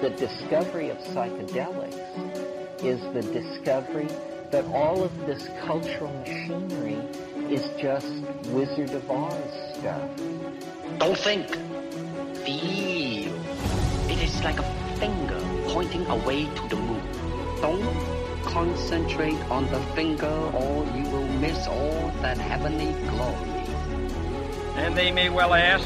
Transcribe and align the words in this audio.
the 0.00 0.10
discovery 0.10 0.90
of 0.90 0.98
psychedelics 0.98 2.84
is 2.84 3.00
the 3.12 3.22
discovery 3.32 4.08
that 4.50 4.64
all 4.66 5.02
of 5.02 5.26
this 5.26 5.48
cultural 5.64 6.12
machinery 6.20 6.98
is 7.50 7.68
just 7.80 8.06
Wizard 8.50 8.90
of 8.90 9.10
Oz 9.10 9.34
stuff. 9.78 10.10
Don't 10.98 11.18
think. 11.18 11.48
Feel. 12.44 13.34
It 14.10 14.22
is 14.22 14.44
like 14.44 14.58
a 14.60 14.96
finger 14.98 15.40
pointing 15.68 16.06
away 16.06 16.44
to 16.44 16.68
the 16.68 16.76
moon. 16.76 17.02
Don't 17.60 18.44
concentrate 18.44 19.40
on 19.50 19.66
the 19.72 19.80
finger 19.96 20.26
or 20.26 20.86
you 20.94 21.08
will 21.10 21.28
miss 21.40 21.66
all 21.66 22.12
that 22.22 22.38
heavenly 22.38 22.92
glory. 23.10 23.50
And 24.76 24.96
they 24.96 25.10
may 25.10 25.30
well 25.30 25.54
ask, 25.54 25.84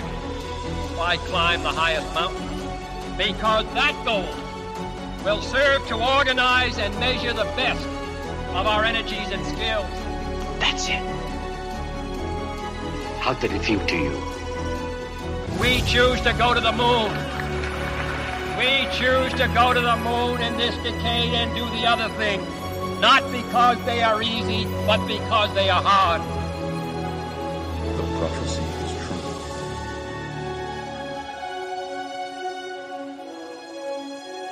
why 0.99 1.17
climb 1.17 1.63
the 1.63 1.71
highest 1.71 2.13
mountain? 2.13 2.48
Because 3.19 3.65
that 3.75 4.01
goal 4.05 4.29
will 5.25 5.43
serve 5.43 5.85
to 5.89 5.97
organize 5.97 6.79
and 6.79 6.95
measure 7.01 7.33
the 7.33 7.51
best 7.57 7.85
of 8.55 8.69
our 8.69 8.85
energies 8.85 9.31
and 9.33 9.45
skills. 9.45 9.91
That's 10.61 10.89
it. 10.89 11.03
How 13.19 13.35
did 13.35 13.51
it 13.51 13.65
feel 13.65 13.85
to 13.85 13.97
you? 13.97 14.39
We 15.61 15.81
choose 15.83 16.21
to 16.21 16.33
go 16.35 16.55
to 16.55 16.61
the 16.61 16.71
moon. 16.71 17.11
We 18.57 18.87
choose 18.97 19.33
to 19.35 19.49
go 19.53 19.75
to 19.75 19.81
the 19.81 19.97
moon 19.97 20.41
in 20.41 20.57
this 20.57 20.77
decade 20.77 21.35
and 21.35 21.53
do 21.57 21.65
the 21.71 21.87
other 21.87 22.09
thing. 22.15 22.41
Not 23.01 23.31
because 23.33 23.85
they 23.85 24.01
are 24.01 24.23
easy, 24.23 24.65
but 24.87 25.05
because 25.09 25.53
they 25.55 25.69
are 25.71 25.83
hard. 25.83 26.23
The 27.97 28.19
prophecy 28.19 28.58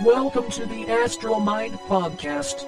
Welcome 0.06 0.48
to 0.52 0.64
the 0.66 0.88
Astral 0.88 1.40
Mind 1.40 1.74
Podcast. 1.88 2.64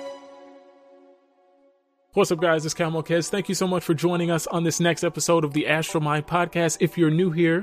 What's 2.14 2.32
up, 2.32 2.40
guys? 2.40 2.66
It's 2.66 2.74
Cal 2.74 2.90
Melkez. 2.90 3.28
Thank 3.28 3.48
you 3.48 3.54
so 3.54 3.68
much 3.68 3.84
for 3.84 3.94
joining 3.94 4.28
us 4.28 4.48
on 4.48 4.64
this 4.64 4.80
next 4.80 5.04
episode 5.04 5.44
of 5.44 5.52
the 5.52 5.68
Astral 5.68 6.02
Mind 6.02 6.26
Podcast. 6.26 6.78
If 6.80 6.98
you're 6.98 7.12
new 7.12 7.30
here, 7.30 7.62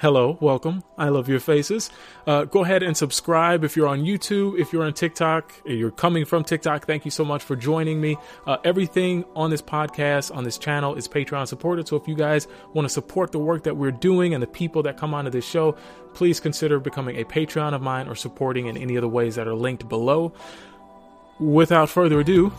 hello, 0.00 0.38
welcome. 0.40 0.82
I 0.96 1.10
love 1.10 1.28
your 1.28 1.40
faces. 1.40 1.90
Uh, 2.26 2.44
go 2.44 2.64
ahead 2.64 2.82
and 2.82 2.96
subscribe 2.96 3.64
if 3.64 3.76
you're 3.76 3.86
on 3.86 4.00
YouTube, 4.00 4.58
if 4.58 4.72
you're 4.72 4.82
on 4.82 4.94
TikTok, 4.94 5.52
you're 5.66 5.90
coming 5.90 6.24
from 6.24 6.42
TikTok. 6.42 6.86
Thank 6.86 7.04
you 7.04 7.10
so 7.10 7.22
much 7.22 7.42
for 7.42 7.54
joining 7.54 8.00
me. 8.00 8.16
Uh, 8.46 8.56
everything 8.64 9.26
on 9.36 9.50
this 9.50 9.60
podcast, 9.60 10.34
on 10.34 10.44
this 10.44 10.56
channel, 10.56 10.94
is 10.94 11.06
Patreon 11.06 11.46
supported. 11.46 11.86
So 11.86 11.96
if 11.96 12.08
you 12.08 12.14
guys 12.14 12.48
want 12.72 12.86
to 12.86 12.88
support 12.88 13.30
the 13.30 13.38
work 13.38 13.64
that 13.64 13.76
we're 13.76 13.90
doing 13.90 14.32
and 14.32 14.42
the 14.42 14.46
people 14.46 14.82
that 14.84 14.96
come 14.96 15.12
onto 15.12 15.30
this 15.30 15.44
show, 15.44 15.76
please 16.14 16.40
consider 16.40 16.80
becoming 16.80 17.16
a 17.18 17.24
Patreon 17.24 17.74
of 17.74 17.82
mine 17.82 18.08
or 18.08 18.14
supporting 18.14 18.66
in 18.68 18.78
any 18.78 18.96
of 18.96 19.02
the 19.02 19.08
ways 19.08 19.34
that 19.34 19.46
are 19.46 19.54
linked 19.54 19.86
below. 19.86 20.32
Without 21.38 21.90
further 21.90 22.20
ado, 22.20 22.50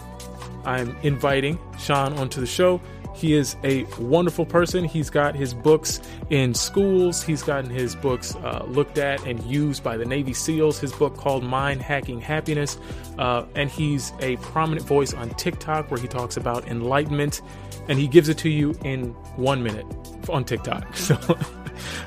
I'm 0.64 0.96
inviting 1.02 1.58
Sean 1.80 2.14
onto 2.14 2.40
the 2.40 2.48
show. 2.48 2.80
He 3.14 3.34
is 3.34 3.56
a 3.64 3.84
wonderful 4.00 4.46
person. 4.46 4.84
He's 4.84 5.10
got 5.10 5.36
his 5.36 5.54
books 5.54 6.02
in 6.30 6.54
schools. 6.54 7.24
He's 7.24 7.44
gotten 7.44 7.70
his 7.70 7.96
books 7.96 8.36
uh, 8.36 8.66
looked 8.68 8.98
at 8.98 9.26
and 9.26 9.42
used 9.44 9.84
by 9.84 9.98
the 9.98 10.06
Navy 10.06 10.34
SEALs. 10.34 10.80
His 10.80 10.92
book 10.94 11.18
called 11.18 11.44
Mind 11.44 11.82
Hacking 11.82 12.22
Happiness. 12.22 12.78
Uh, 13.18 13.46
and 13.56 13.70
he's 13.70 14.14
a 14.20 14.38
prominent 14.38 14.86
voice 14.88 15.14
on 15.14 15.30
TikTok 15.32 15.92
where 15.92 16.00
he 16.00 16.08
talks 16.08 16.38
about 16.38 16.68
enlightenment 16.68 17.42
and 17.88 18.00
he 18.00 18.08
gives 18.08 18.30
it 18.30 18.38
to 18.40 18.50
you 18.50 18.74
in 18.84 19.10
one 19.36 19.64
minute 19.64 19.86
on 20.30 20.44
TikTok. 20.44 20.88
So 21.02 21.18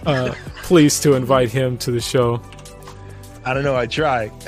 uh, 0.07 0.35
pleased 0.63 1.03
to 1.03 1.15
invite 1.15 1.51
him 1.51 1.79
to 1.79 1.91
the 1.91 2.01
show. 2.01 2.41
I 3.47 3.53
don't 3.55 3.63
know. 3.65 3.77
I 3.77 3.87
try. 3.87 4.31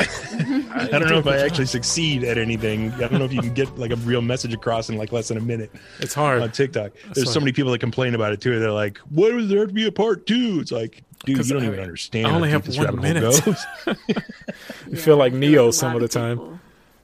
I 0.74 0.88
don't 0.98 1.08
know 1.08 1.18
if 1.18 1.26
I 1.26 1.36
actually 1.44 1.66
succeed 1.66 2.24
at 2.24 2.38
anything. 2.38 2.92
I 2.94 3.08
don't 3.08 3.18
know 3.18 3.24
if 3.24 3.32
you 3.32 3.40
can 3.40 3.54
get 3.54 3.78
like 3.78 3.90
a 3.90 3.96
real 3.96 4.22
message 4.22 4.52
across 4.54 4.88
in 4.88 4.96
like 4.96 5.12
less 5.12 5.28
than 5.28 5.36
a 5.38 5.40
minute 5.40 5.70
It's 6.00 6.14
hard. 6.14 6.42
on 6.42 6.50
TikTok. 6.52 6.92
There's 7.14 7.26
why- 7.26 7.32
so 7.32 7.40
many 7.40 7.52
people 7.52 7.72
that 7.72 7.78
complain 7.78 8.14
about 8.14 8.32
it 8.32 8.40
too. 8.40 8.58
They're 8.58 8.70
like, 8.70 8.98
"Why 9.10 9.30
does 9.30 9.48
there 9.48 9.58
have 9.60 9.68
to 9.68 9.74
be 9.74 9.86
a 9.86 9.92
part 9.92 10.26
two? 10.26 10.58
It's 10.60 10.72
like, 10.72 11.02
dude, 11.24 11.38
you 11.46 11.52
don't 11.54 11.62
I- 11.62 11.66
even 11.66 11.80
understand. 11.80 12.26
I 12.26 12.30
only 12.34 12.50
have 12.50 12.62
deep 12.62 12.68
this 12.70 12.78
one 12.78 12.86
rabbit 12.96 13.00
hole 13.22 13.32
minute. 13.32 13.44
goes. 13.86 13.96
You 14.88 14.96
feel 14.96 15.16
like 15.16 15.32
Neo 15.32 15.66
like 15.66 15.74
some 15.74 15.94
of 15.96 16.00
the 16.00 16.08
time. 16.08 16.38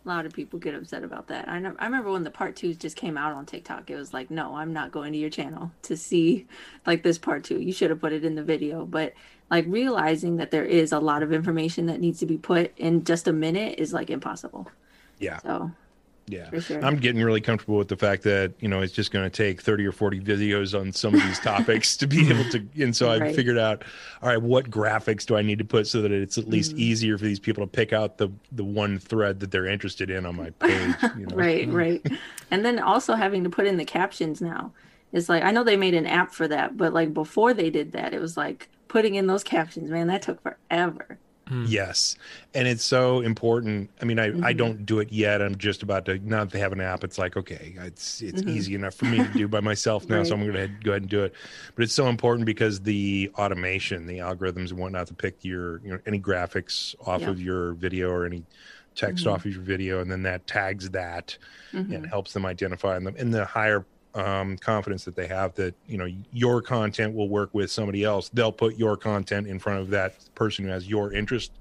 A 0.05 0.09
lot 0.09 0.27
of 0.27 0.33
people 0.33 0.59
get 0.59 0.75
upset 0.75 1.05
about 1.05 1.29
that. 1.29 1.49
I 1.49 1.59
know. 1.61 1.75
I 1.79 1.85
remember 1.87 2.11
when 2.11 2.25
the 2.25 2.31
part 2.31 2.57
twos 2.57 2.77
just 2.77 2.97
came 2.97 3.17
out 3.17 3.33
on 3.35 3.47
TikTok. 3.47 3.89
It 3.91 3.97
was 3.97 4.13
like, 4.13 4.31
no, 4.31 4.55
I'm 4.57 4.73
not 4.73 4.91
going 4.93 5.13
to 5.13 5.19
your 5.19 5.31
channel 5.31 5.71
to 5.83 5.97
see 5.97 6.47
like 6.87 7.03
this 7.03 7.19
part 7.19 7.45
two. 7.45 7.61
You 7.61 7.73
should 7.73 7.91
have 7.91 8.01
put 8.01 8.13
it 8.13 8.25
in 8.25 8.35
the 8.35 8.43
video. 8.43 8.85
But 8.85 9.15
like 9.53 9.67
realizing 9.69 10.37
that 10.39 10.51
there 10.51 10.65
is 10.65 10.93
a 10.93 10.99
lot 10.99 11.23
of 11.23 11.31
information 11.31 11.85
that 11.85 12.01
needs 12.01 12.19
to 12.21 12.27
be 12.27 12.39
put 12.39 12.73
in 12.79 13.05
just 13.05 13.29
a 13.29 13.33
minute 13.35 13.79
is 13.79 13.93
like 13.93 14.09
impossible. 14.09 14.67
yeah, 15.19 15.41
So 15.41 15.71
yeah. 16.27 16.59
sure. 16.59 16.83
I'm 16.83 16.97
getting 16.97 17.23
really 17.23 17.43
comfortable 17.43 17.77
with 17.77 17.89
the 17.89 17.97
fact 17.99 18.23
that 18.23 18.55
you 18.61 18.69
know 18.69 18.81
it's 18.81 18.95
just 18.95 19.11
going 19.11 19.29
to 19.29 19.31
take 19.31 19.61
30 19.61 19.85
or 19.85 19.93
40 19.93 20.21
videos 20.21 20.79
on 20.79 20.91
some 20.91 21.15
of 21.15 21.23
these 21.23 21.39
topics 21.53 21.99
to 21.99 22.07
be 22.07 22.31
able 22.31 22.49
to. 22.51 22.67
And 22.81 22.97
so 22.97 23.11
I 23.11 23.35
figured 23.35 23.59
out, 23.59 23.85
all 24.23 24.31
right, 24.31 24.41
what 24.41 24.71
graphics 24.71 25.27
do 25.27 25.37
I 25.37 25.43
need 25.43 25.59
to 25.59 25.67
put 25.67 25.87
so 25.87 26.01
that 26.01 26.13
it's 26.13 26.39
at 26.39 26.49
least 26.49 26.71
mm-hmm. 26.71 26.81
easier 26.81 27.19
for 27.19 27.25
these 27.25 27.41
people 27.41 27.63
to 27.63 27.71
pick 27.71 27.93
out 27.93 28.17
the 28.17 28.31
the 28.53 28.65
one 28.65 28.99
thread 28.99 29.41
that 29.41 29.51
they're 29.51 29.67
interested 29.67 30.09
in 30.09 30.25
on 30.25 30.35
my 30.35 30.49
page. 30.61 30.95
You 31.19 31.27
know? 31.27 31.37
right 31.37 31.69
right 31.83 32.07
and 32.51 32.65
then 32.65 32.79
also 32.79 33.17
having 33.17 33.45
to 33.45 33.51
put 33.51 33.67
in 33.67 33.77
the 33.77 33.85
captions 33.85 34.41
now 34.41 34.73
it's 35.13 35.29
like 35.29 35.43
i 35.43 35.51
know 35.51 35.63
they 35.63 35.77
made 35.77 35.95
an 35.95 36.07
app 36.07 36.33
for 36.33 36.49
that 36.49 36.77
but 36.77 36.95
like 36.95 37.13
before 37.13 37.53
they 37.53 37.69
did 37.69 37.93
that 37.93 38.15
it 38.15 38.21
was 38.21 38.35
like 38.37 38.71
putting 38.93 39.15
in 39.15 39.27
those 39.27 39.43
captions 39.43 39.91
man 39.91 40.07
that 40.09 40.21
took 40.23 40.39
forever 40.43 41.19
Yes. 41.67 42.17
And 42.55 42.67
it's 42.67 42.85
so 42.85 43.21
important. 43.21 43.91
I 44.01 44.07
mean, 44.07 44.19
I, 44.19 44.29
Mm-hmm. 44.29 44.45
I 44.45 44.55
don't 44.55 44.87
do 44.87 45.01
it 45.01 45.13
yet. 45.13 45.43
I'm 45.43 45.59
just 45.59 45.83
about 45.83 46.07
to 46.07 46.19
now 46.27 46.45
that 46.45 46.51
they 46.53 46.61
have 46.61 46.73
an 46.73 46.81
app, 46.81 47.05
it's 47.05 47.19
like, 47.19 47.37
okay, 47.37 47.75
it's 47.79 48.23
it's 48.23 48.41
Mhm. 48.43 48.49
easy 48.49 48.75
enough 48.75 48.95
for 48.95 49.05
me 49.05 49.19
to 49.19 49.29
do 49.35 49.49
by 49.49 49.61
myself 49.61 50.09
now. 50.09 50.23
So 50.23 50.35
I'm 50.35 50.47
gonna 50.47 50.69
go 50.83 50.93
ahead 50.93 51.03
and 51.03 51.11
do 51.11 51.25
it. 51.25 51.35
But 51.75 51.83
it's 51.83 51.93
so 51.93 52.07
important 52.07 52.47
because 52.47 52.81
the 52.81 53.31
automation, 53.35 54.07
the 54.07 54.19
algorithms 54.19 54.71
and 54.71 54.79
whatnot 54.79 55.09
to 55.09 55.15
pick 55.15 55.45
your 55.45 55.81
you 55.85 55.91
know 55.93 55.99
any 56.07 56.21
graphics 56.21 56.95
off 57.07 57.23
Yeah. 57.23 57.31
of 57.31 57.41
your 57.43 57.75
video 57.75 58.09
or 58.11 58.25
any 58.25 58.45
text 58.95 59.27
Mhm. 59.27 59.33
off 59.33 59.45
of 59.45 59.53
your 59.53 59.63
video 59.63 60.01
and 60.01 60.11
then 60.11 60.23
that 60.23 60.47
tags 60.47 60.89
that 60.91 61.37
and 61.73 61.91
Mhm. 61.91 62.09
helps 62.09 62.33
them 62.33 62.47
identify 62.47 62.97
and 62.97 63.07
the 63.07 63.15
in 63.21 63.31
the 63.31 63.45
higher 63.45 63.85
um, 64.15 64.59
confidence 64.59 65.05
that 65.05 65.17
they 65.17 65.27
have 65.27 65.55
that 65.55 65.75
you 65.87 65.97
know 65.99 66.07
your 66.33 66.61
content 66.61 67.15
will 67.15 67.29
work 67.29 67.51
with 67.55 67.71
somebody 67.71 68.05
else 68.05 68.29
they'll 68.35 68.53
put 68.53 68.77
your 68.77 68.97
content 68.97 69.47
in 69.47 69.59
front 69.59 69.81
of 69.81 69.89
that 69.91 70.15
person 70.35 70.65
who 70.67 70.71
has 70.71 70.87
your 70.89 71.13
interest 71.13 71.53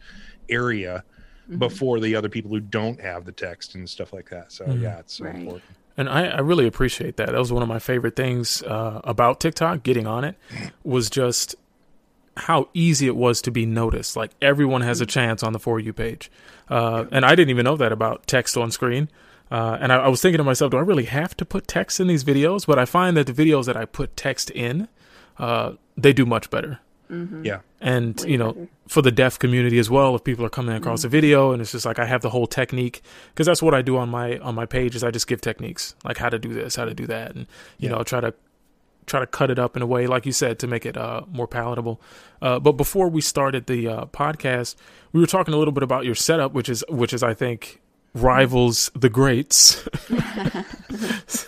area 0.50 1.04
Mhm. 1.50 1.60
before 1.60 2.00
the 2.00 2.16
other 2.16 2.30
people 2.30 2.52
who 2.52 2.60
don't 2.60 3.00
have 3.02 3.26
the 3.26 3.32
text 3.32 3.76
and 3.76 3.90
stuff 3.90 4.14
like 4.14 4.30
that 4.30 4.52
so 4.52 4.66
Mhm. 4.66 4.82
yeah 4.82 5.00
it's 5.00 5.14
so 5.16 5.26
Right. 5.26 5.36
important 5.36 5.76
And 5.98 6.08
I, 6.10 6.28
I 6.28 6.40
really 6.40 6.66
appreciate 6.68 7.18
that. 7.18 7.28
That 7.32 7.38
was 7.38 7.52
one 7.52 7.62
of 7.62 7.68
my 7.68 7.78
favorite 7.80 8.16
things 8.16 8.64
uh, 8.64 9.02
about 9.04 9.42
TikTok, 9.42 9.84
getting 9.84 10.08
on 10.08 10.24
it, 10.24 10.36
was 10.86 11.10
just 11.10 11.54
how 12.38 12.70
easy 12.74 13.08
it 13.08 13.16
was 13.16 13.42
to 13.42 13.52
be 13.52 13.66
noticed. 13.66 14.16
Like 14.16 14.32
everyone 14.42 14.82
has 14.82 15.02
a 15.02 15.06
chance 15.06 15.44
on 15.44 15.52
the 15.52 15.60
For 15.60 15.82
You 15.82 15.92
page. 15.92 16.32
Uh, 16.70 17.06
and 17.12 17.26
I 17.26 17.36
didn't 17.36 17.50
even 17.50 17.66
know 17.66 17.76
that 17.76 17.92
about 17.92 18.26
text 18.26 18.56
on 18.56 18.72
screen. 18.72 19.10
Uh, 19.52 19.78
and 19.82 19.92
I, 19.92 19.98
I 19.98 20.08
was 20.08 20.22
thinking 20.22 20.38
to 20.38 20.44
myself, 20.46 20.72
do 20.72 20.78
I 20.78 20.82
really 20.82 21.06
have 21.06 21.36
to 21.38 21.46
put 21.46 21.68
text 21.68 22.00
in 22.00 22.08
these 22.08 22.24
videos? 22.24 22.66
But 22.66 22.80
I 22.80 22.86
find 22.86 23.18
that 23.18 23.28
the 23.28 23.34
videos 23.34 23.66
that 23.66 23.76
I 23.76 23.86
put 23.86 24.16
text 24.16 24.50
in, 24.52 24.88
uh, 25.38 25.74
they 25.98 26.14
do 26.14 26.26
much 26.26 26.50
better. 26.50 26.80
yeah 27.44 27.60
And, 27.82 28.18
Way 28.22 28.30
you 28.32 28.38
know, 28.38 28.54
better. 28.54 28.68
for 28.88 29.02
the 29.02 29.12
deaf 29.12 29.38
community 29.38 29.78
as 29.80 29.90
well, 29.90 30.16
if 30.16 30.24
people 30.24 30.46
are 30.46 30.50
coming 30.50 30.76
across 30.78 31.04
a 31.04 31.10
video 31.10 31.52
and 31.52 31.62
it's 31.62 31.74
just 31.74 31.86
like 31.86 32.00
I 32.00 32.06
have 32.06 32.22
the 32.22 32.30
whole 32.30 32.48
technique 32.48 33.02
because 33.34 33.46
that's 33.48 33.62
what 33.62 33.74
I 33.74 33.82
do 33.82 33.98
on 33.98 34.08
my 34.08 34.38
on 34.38 34.56
my 34.56 34.66
page 34.66 34.96
is 34.96 35.04
I 35.04 35.12
just 35.12 35.28
give 35.28 35.42
techniques 35.42 35.96
like 36.06 36.18
how 36.18 36.30
to 36.30 36.40
do 36.40 36.54
this, 36.54 36.78
how 36.78 36.86
to 36.86 36.94
do 36.94 37.06
that, 37.08 37.36
and 37.36 37.48
you 37.80 37.90
Yeah. 37.90 37.98
know 37.98 38.04
try 38.04 38.22
to 38.22 38.34
try 39.08 39.20
to 39.20 39.28
cut 39.28 39.50
it 39.52 39.60
up 39.60 39.76
in 39.76 39.82
a 39.82 39.86
way 39.86 40.08
like 40.08 40.26
you 40.26 40.32
said 40.32 40.58
to 40.60 40.68
make 40.68 40.86
it 40.86 40.96
uh, 40.96 41.24
more 41.30 41.48
palatable. 41.48 42.00
Uh, 42.42 42.60
but 42.60 42.74
before 42.74 43.10
we 43.10 43.20
started 43.20 43.66
the 43.66 43.88
uh, 43.90 44.06
podcast, 44.06 44.76
we 45.12 45.20
were 45.20 45.28
talking 45.28 45.54
a 45.54 45.58
little 45.58 45.74
bit 45.74 45.84
about 45.84 46.06
your 46.06 46.16
setup, 46.16 46.54
which 46.54 46.70
is 46.70 46.82
which 46.88 47.12
is 47.12 47.24
I 47.24 47.34
think 47.34 47.81
rivals 48.14 48.92
the 48.96 49.10
greats. 49.10 49.88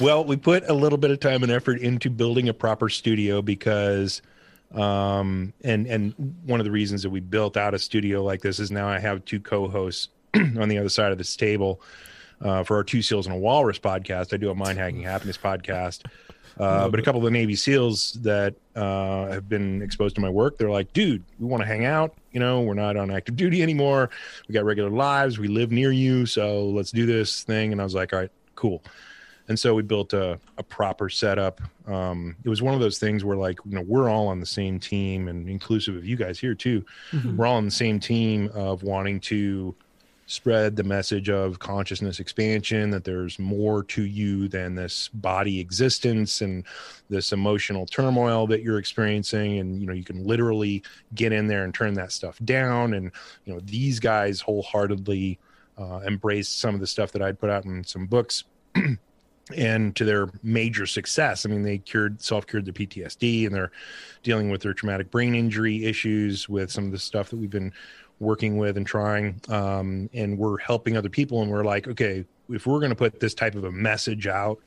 well 0.00 0.24
we 0.24 0.36
put 0.36 0.68
a 0.68 0.74
little 0.74 0.98
bit 0.98 1.10
of 1.10 1.20
time 1.20 1.42
and 1.42 1.50
effort 1.50 1.80
into 1.80 2.10
building 2.10 2.48
a 2.48 2.54
proper 2.54 2.88
studio 2.88 3.40
because 3.40 4.20
um 4.74 5.52
and 5.64 5.86
and 5.86 6.12
one 6.44 6.60
of 6.60 6.64
the 6.64 6.70
reasons 6.70 7.02
that 7.02 7.10
we 7.10 7.20
built 7.20 7.56
out 7.56 7.72
a 7.72 7.78
studio 7.78 8.22
like 8.22 8.42
this 8.42 8.58
is 8.58 8.70
now 8.70 8.88
i 8.88 8.98
have 8.98 9.24
two 9.24 9.40
co-hosts 9.40 10.08
on 10.34 10.68
the 10.68 10.76
other 10.76 10.88
side 10.88 11.12
of 11.12 11.18
this 11.18 11.36
table 11.36 11.80
uh, 12.40 12.62
for 12.64 12.76
our 12.76 12.84
two 12.84 13.02
seals 13.02 13.26
and 13.26 13.34
a 13.34 13.38
walrus 13.38 13.78
podcast. 13.78 14.32
I 14.32 14.36
do 14.36 14.50
a 14.50 14.54
mind 14.54 14.78
hacking 14.78 15.02
happiness 15.02 15.36
podcast. 15.38 16.04
Uh, 16.58 16.88
but 16.88 16.98
a 16.98 17.02
couple 17.02 17.18
of 17.20 17.24
the 17.24 17.30
navy 17.30 17.54
seals 17.54 18.14
that 18.22 18.54
uh, 18.74 19.26
have 19.26 19.46
been 19.46 19.82
exposed 19.82 20.14
to 20.14 20.22
my 20.22 20.28
work 20.30 20.56
they're 20.56 20.70
like 20.70 20.90
dude 20.94 21.22
we 21.38 21.46
want 21.46 21.62
to 21.62 21.66
hang 21.66 21.84
out. 21.84 22.14
You 22.32 22.40
know 22.40 22.62
we're 22.62 22.72
not 22.72 22.96
on 22.96 23.10
active 23.10 23.36
duty 23.36 23.62
anymore. 23.62 24.08
We 24.48 24.54
got 24.54 24.64
regular 24.64 24.88
lives. 24.88 25.38
We 25.38 25.48
live 25.48 25.70
near 25.70 25.92
you. 25.92 26.24
So 26.24 26.64
let's 26.70 26.90
do 26.90 27.04
this 27.04 27.44
thing. 27.44 27.72
And 27.72 27.80
i 27.80 27.84
was 27.84 27.94
like 27.94 28.12
all 28.14 28.20
right 28.20 28.30
cool. 28.54 28.82
And 29.48 29.58
so 29.58 29.74
we 29.74 29.82
built 29.82 30.12
a, 30.12 30.40
a 30.58 30.62
proper 30.62 31.08
setup. 31.08 31.60
Um, 31.86 32.34
it 32.42 32.48
was 32.48 32.62
one 32.62 32.74
of 32.74 32.80
those 32.80 32.98
things 32.98 33.22
where 33.22 33.36
like 33.36 33.58
you 33.66 33.72
know 33.72 33.82
we're 33.82 34.08
all 34.08 34.28
on 34.28 34.40
the 34.40 34.46
same 34.46 34.80
team 34.80 35.28
and 35.28 35.48
inclusive 35.50 35.94
of 35.94 36.06
you 36.06 36.16
guys 36.16 36.38
here 36.38 36.54
too. 36.54 36.84
Mhm. 37.12 37.36
we're 37.36 37.46
all 37.46 37.56
on 37.56 37.66
the 37.66 37.70
same 37.70 38.00
team 38.00 38.50
of 38.54 38.82
wanting 38.82 39.20
to 39.20 39.74
spread 40.26 40.74
the 40.74 40.82
message 40.82 41.30
of 41.30 41.58
consciousness 41.60 42.18
expansion 42.18 42.90
that 42.90 43.04
there's 43.04 43.38
more 43.38 43.84
to 43.84 44.02
you 44.02 44.48
than 44.48 44.74
this 44.74 45.08
body 45.08 45.60
existence 45.60 46.40
and 46.40 46.64
this 47.08 47.32
emotional 47.32 47.86
turmoil 47.86 48.46
that 48.48 48.62
you're 48.62 48.78
experiencing. 48.78 49.58
And 49.58 49.80
you 49.80 49.86
know 49.86 49.92
you 49.92 50.04
can 50.04 50.26
literally 50.26 50.82
get 51.14 51.32
in 51.32 51.46
there 51.46 51.64
and 51.64 51.72
turn 51.72 51.94
that 51.94 52.12
stuff 52.12 52.38
down. 52.44 52.94
And 52.94 53.12
you 53.44 53.54
know 53.54 53.60
these 53.60 54.00
guys 54.00 54.40
wholeheartedly 54.40 55.38
uh, 55.78 56.00
embraced 56.06 56.60
some 56.60 56.74
of 56.74 56.80
the 56.80 56.86
stuff 56.86 57.12
that 57.12 57.20
i'd 57.20 57.38
put 57.38 57.50
out 57.50 57.66
in 57.66 57.84
some 57.84 58.06
books 58.06 58.44
and 59.56 59.94
to 59.94 60.04
their 60.04 60.28
major 60.42 60.86
success. 60.86 61.46
I 61.46 61.50
mean 61.50 61.62
they 61.62 61.78
cured 61.78 62.20
self-cured 62.20 62.64
their 62.64 62.72
ptsd 62.72 63.46
and 63.46 63.54
they're 63.54 63.70
dealing 64.22 64.50
with 64.50 64.62
their 64.62 64.74
traumatic 64.74 65.10
brain 65.10 65.34
injury 65.34 65.84
issues 65.84 66.48
with 66.48 66.72
some 66.72 66.86
of 66.86 66.92
the 66.92 66.98
stuff 66.98 67.30
that 67.30 67.36
we've 67.36 67.50
been 67.50 67.72
working 68.18 68.56
with 68.56 68.76
and 68.76 68.86
trying 68.86 69.40
um, 69.48 70.08
and 70.14 70.38
we're 70.38 70.58
helping 70.58 70.96
other 70.96 71.10
people 71.10 71.42
and 71.42 71.50
we're 71.50 71.64
like 71.64 71.86
okay 71.86 72.24
if 72.48 72.66
we're 72.66 72.78
going 72.80 72.90
to 72.90 72.96
put 72.96 73.20
this 73.20 73.34
type 73.34 73.54
of 73.54 73.64
a 73.64 73.72
message 73.72 74.26
out 74.26 74.58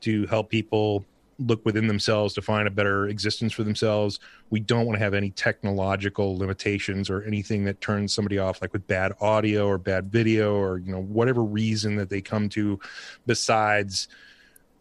to 0.00 0.26
help 0.26 0.50
people 0.50 1.04
look 1.38 1.64
within 1.64 1.86
themselves 1.86 2.34
to 2.34 2.42
find 2.42 2.68
a 2.68 2.70
better 2.70 3.08
existence 3.08 3.52
for 3.54 3.64
themselves 3.64 4.20
we 4.50 4.60
don't 4.60 4.84
want 4.84 4.98
to 4.98 5.02
have 5.02 5.14
any 5.14 5.30
technological 5.30 6.36
limitations 6.36 7.08
or 7.08 7.22
anything 7.22 7.64
that 7.64 7.80
turns 7.80 8.12
somebody 8.12 8.38
off 8.38 8.60
like 8.60 8.72
with 8.74 8.86
bad 8.86 9.12
audio 9.20 9.66
or 9.66 9.78
bad 9.78 10.12
video 10.12 10.54
or 10.54 10.78
you 10.78 10.92
know 10.92 11.00
whatever 11.00 11.42
reason 11.42 11.96
that 11.96 12.10
they 12.10 12.20
come 12.20 12.48
to 12.50 12.78
besides 13.26 14.08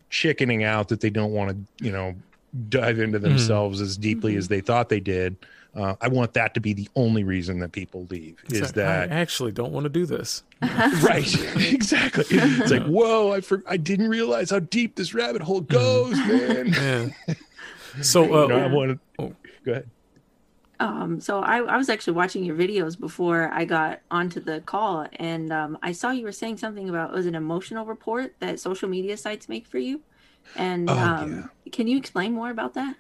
chickening 0.10 0.66
out 0.66 0.90
that 0.90 1.00
they 1.00 1.10
don't 1.10 1.32
want 1.32 1.52
to 1.52 1.86
you 1.86 1.92
know 1.92 2.14
dive 2.68 3.00
into 3.00 3.20
themselves 3.20 3.80
as 3.80 3.96
deeply 3.96 4.36
as 4.36 4.48
they 4.48 4.60
thought 4.60 4.90
they 4.90 5.00
did 5.00 5.38
uh, 5.76 5.96
i 6.02 6.08
want 6.08 6.34
that 6.34 6.54
to 6.54 6.60
be 6.60 6.74
the 6.74 6.88
only 6.96 7.24
reason 7.24 7.60
that 7.60 7.72
people 7.72 8.08
leave 8.10 8.38
It's 8.46 8.54
is 8.54 8.62
like, 8.62 8.74
that 8.76 9.12
I 9.12 9.16
actually 9.16 9.52
don't 9.52 9.72
want 9.72 9.84
to 9.86 9.90
do 9.90 10.06
this. 10.06 10.44
right 10.62 11.26
exactly 11.72 12.26
it's 12.30 12.72
like 12.72 12.86
whoa 12.86 13.32
i 13.34 13.42
for, 13.42 13.64
i 13.68 13.78
didn't 13.78 14.10
realize 14.10 14.50
how 14.50 14.60
deep 14.60 14.96
this 14.96 15.14
rabbit 15.14 15.42
hole 15.42 15.62
goes 15.62 16.16
man 16.18 17.16
Yeah. 17.28 17.34
So, 18.04 18.24
uh, 18.24 18.42
You 18.44 18.48
know, 18.50 18.60
i 18.60 18.68
wanted 18.68 19.00
oh. 19.20 19.34
go 19.66 19.72
ahead 19.72 19.90
Um, 20.80 21.20
so 21.20 21.40
I, 21.42 21.58
I 21.58 21.76
was 21.78 21.90
actually 21.90 22.14
watching 22.14 22.44
your 22.46 22.56
videos 22.56 22.98
before 22.98 23.50
I 23.52 23.66
got 23.66 24.00
onto 24.10 24.40
the 24.40 24.62
call, 24.62 25.08
and 25.14 25.52
um, 25.52 25.78
I 25.84 25.92
saw 25.92 26.12
you 26.12 26.24
were 26.24 26.32
saying 26.32 26.58
something 26.58 26.88
about 26.88 27.10
it 27.10 27.16
was 27.16 27.26
an 27.26 27.36
emotional 27.36 27.86
report 27.86 28.36
that 28.40 28.60
social 28.62 28.88
media 28.88 29.18
sites 29.18 29.50
make 29.50 29.68
for 29.68 29.78
you. 29.78 30.02
And 30.56 30.90
Oh, 30.90 30.98
um, 30.98 31.50
can 31.72 31.88
you 31.88 31.98
explain 31.98 32.34
more 32.34 32.50
about 32.50 32.76
that? 32.76 32.96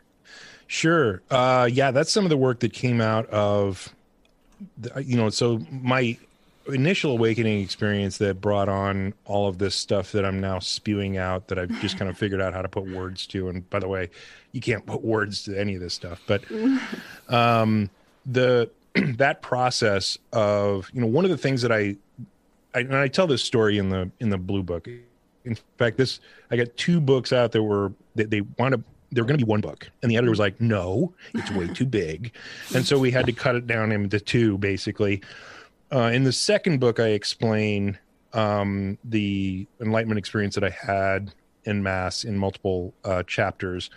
Sure. 0.69 1.24
Uh, 1.31 1.68
yeah, 1.69 1.89
that's 1.89 2.12
some 2.12 2.25
of 2.25 2.30
the 2.30 2.38
work 2.38 2.60
that 2.60 2.74
came 2.74 3.01
out 3.01 3.27
of, 3.31 3.92
the, 4.77 5.04
you 5.04 5.18
know, 5.18 5.31
so 5.31 5.60
my 5.71 6.16
initial 6.68 7.13
awakening 7.13 7.60
experience 7.60 8.19
that 8.19 8.39
brought 8.39 8.69
on 8.69 9.16
all 9.25 9.48
of 9.48 9.57
this 9.57 9.74
stuff 9.74 10.12
that 10.12 10.24
I'm 10.24 10.39
now 10.39 10.60
spewing 10.60 11.18
out 11.18 11.48
that 11.48 11.57
I've 11.57 11.71
just 11.81 11.98
kind 12.00 12.07
of 12.07 12.19
figured 12.19 12.39
out 12.39 12.54
how 12.54 12.62
to 12.62 12.69
put 12.69 12.88
words 12.88 13.25
to. 13.27 13.50
And 13.50 13.68
by 13.71 13.80
the 13.80 13.88
way, 13.88 14.12
you 14.51 14.62
can't 14.62 14.86
put 14.86 15.04
words 15.04 15.44
to 15.45 15.60
any 15.60 15.74
of 15.74 15.81
this 15.81 15.95
stuff, 15.95 16.21
but 16.27 16.44
um, 17.30 17.89
the 18.27 18.69
that 18.94 19.42
process 19.42 20.19
of 20.33 20.88
you 20.94 21.01
know 21.01 21.07
one 21.07 21.25
of 21.25 21.31
the 21.31 21.38
things 21.38 21.63
that 21.63 21.72
I, 21.72 21.95
I 22.75 22.81
and 22.81 22.95
I 22.95 23.07
tell 23.07 23.25
this 23.25 23.44
story 23.44 23.80
in 23.80 23.89
the 23.89 24.12
in 24.19 24.30
the 24.30 24.38
blue 24.38 24.62
book. 24.62 24.88
In 25.45 25.57
fact, 25.80 25.98
this 25.98 26.19
I 26.51 26.57
got 26.57 26.77
two 26.77 27.01
books 27.01 27.33
out 27.33 27.54
that 27.54 27.63
were 27.63 27.92
they, 28.13 28.25
they 28.25 28.42
wound 28.60 28.75
up 28.75 28.81
they 29.12 29.22
were 29.22 29.28
going 29.28 29.40
to 29.40 29.46
be 29.46 29.50
one 29.50 29.62
book, 29.62 29.90
and 30.02 30.12
the 30.12 30.18
editor 30.18 30.30
was 30.30 30.40
like, 30.40 30.60
"No, 30.62 31.14
it's 31.34 31.52
way 31.52 31.68
too 31.68 31.86
big," 31.86 32.32
and 32.76 32.86
so 32.86 33.00
we 33.00 33.12
had 33.12 33.26
to 33.26 33.34
cut 33.34 33.56
it 33.56 33.68
down 33.68 33.92
into 33.92 34.20
two, 34.20 34.58
basically. 34.58 35.22
Uh, 35.92 36.12
in 36.14 36.24
the 36.24 36.32
second 36.32 36.80
book, 36.80 37.00
I 37.00 37.10
explain 37.10 37.98
um, 38.34 38.98
the 39.04 39.68
enlightenment 39.82 40.20
experience 40.20 40.56
that 40.56 40.64
I 40.64 40.70
had 40.70 41.34
in 41.66 41.82
mass 41.82 42.24
in 42.24 42.38
multiple 42.38 42.94
uh, 43.04 43.24
chapters, 43.24 43.90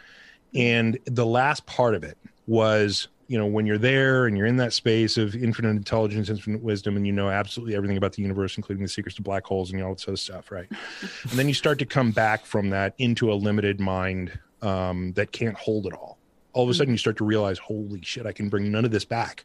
and 0.55 0.99
the 1.05 1.27
last 1.27 1.67
part 1.67 1.95
of 1.95 2.05
it 2.05 2.17
was 2.47 3.09
you 3.29 3.39
know 3.39 3.47
when 3.47 3.65
you're 3.65 3.79
there 3.79 4.27
and 4.27 4.37
you're 4.37 4.47
in 4.47 4.57
that 4.57 4.75
space 4.75 5.17
of 5.17 5.35
infinite 5.35 5.71
intelligence 5.71 6.29
infinite 6.29 6.63
wisdom 6.63 6.97
and 6.97 7.07
you 7.07 7.13
know 7.13 7.31
absolutely 7.31 7.75
everything 7.75 7.97
about 7.97 8.13
the 8.13 8.21
universe 8.21 8.59
including 8.59 8.83
the 8.83 8.89
secrets 8.89 9.17
to 9.17 9.23
black 9.23 9.47
holes 9.47 9.73
and 9.73 9.83
all 9.83 9.95
that 9.95 10.01
sort 10.01 10.13
of 10.13 10.21
stuff 10.21 10.51
right? 10.51 10.69
And 11.01 11.33
then 11.33 11.49
you 11.49 11.55
start 11.55 11.79
to 11.79 11.87
come 11.87 12.11
back 12.11 12.45
from 12.45 12.69
that 12.71 12.95
into 12.99 13.33
a 13.33 13.35
limited 13.35 13.81
mind 13.81 14.39
um, 14.63 15.13
that 15.15 15.33
can't 15.33 15.57
hold 15.57 15.87
it 15.87 15.93
all. 15.93 16.19
All 16.55 16.65
of 16.65 16.71
a 16.71 16.75
sudden 16.75 16.93
you 16.93 16.99
start 16.99 17.17
to 17.19 17.25
realize 17.25 17.59
holy 17.59 18.03
shit 18.03 18.27
i 18.27 18.33
can 18.33 18.49
bring 18.49 18.71
none 18.71 18.85
of 18.85 18.91
this 18.91 19.05
back. 19.05 19.45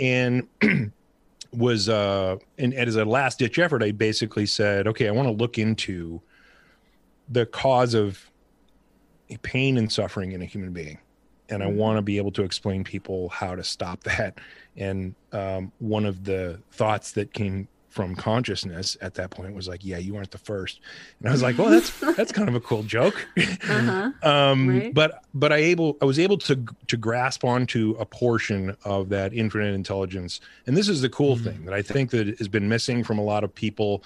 And 0.00 0.46
was 1.52 1.88
uh 1.88 2.36
and, 2.58 2.72
and 2.72 2.88
as 2.88 2.96
a 2.96 3.04
last 3.04 3.40
ditch 3.40 3.58
effort 3.58 3.82
i 3.82 3.90
basically 3.90 4.46
said 4.46 4.86
okay 4.86 5.08
i 5.08 5.10
want 5.10 5.26
to 5.26 5.32
look 5.32 5.58
into 5.58 6.20
the 7.28 7.44
cause 7.44 7.92
of 7.92 8.30
pain 9.42 9.76
and 9.76 9.90
suffering 9.90 10.32
in 10.32 10.42
a 10.42 10.44
human 10.44 10.72
being. 10.72 10.98
And 11.48 11.62
i 11.62 11.66
want 11.66 11.98
to 11.98 12.02
be 12.02 12.16
able 12.18 12.30
to 12.32 12.42
explain 12.42 12.84
people 12.84 13.28
how 13.30 13.54
to 13.54 13.64
stop 13.64 14.02
that. 14.04 14.38
And 14.76 15.14
um, 15.32 15.72
one 15.78 16.04
of 16.06 16.24
the 16.24 16.60
thoughts 16.72 17.12
that 17.12 17.32
came 17.32 17.66
from 17.90 18.14
consciousness 18.14 18.96
at 19.02 19.14
that 19.14 19.30
point 19.30 19.54
was 19.54 19.68
like 19.68 19.84
yeah 19.84 19.98
you 19.98 20.16
aren't 20.16 20.30
the 20.30 20.38
first. 20.38 20.80
And 21.18 21.28
i 21.28 21.32
was 21.32 21.42
like 21.42 21.58
well 21.58 21.68
that's 21.68 21.90
that's 22.16 22.32
kind 22.32 22.48
of 22.48 22.54
a 22.54 22.60
cool 22.60 22.82
joke. 22.82 23.26
Uh-huh. 23.36 24.10
um 24.22 24.68
Right. 24.68 24.94
but 24.94 25.24
but 25.34 25.52
i 25.52 25.56
able 25.56 25.98
i 26.00 26.04
was 26.04 26.18
able 26.18 26.38
to 26.38 26.64
to 26.86 26.96
grasp 26.96 27.44
onto 27.44 27.96
a 27.98 28.06
portion 28.06 28.76
of 28.84 29.08
that 29.10 29.34
infinite 29.34 29.74
intelligence. 29.74 30.40
And 30.66 30.76
this 30.76 30.88
is 30.88 31.02
the 31.02 31.08
cool 31.10 31.36
thing 31.36 31.64
that 31.66 31.74
i 31.74 31.82
think 31.82 32.10
that 32.10 32.38
has 32.38 32.48
been 32.48 32.68
missing 32.68 33.04
from 33.04 33.18
a 33.18 33.24
lot 33.24 33.44
of 33.44 33.54
people 33.54 34.02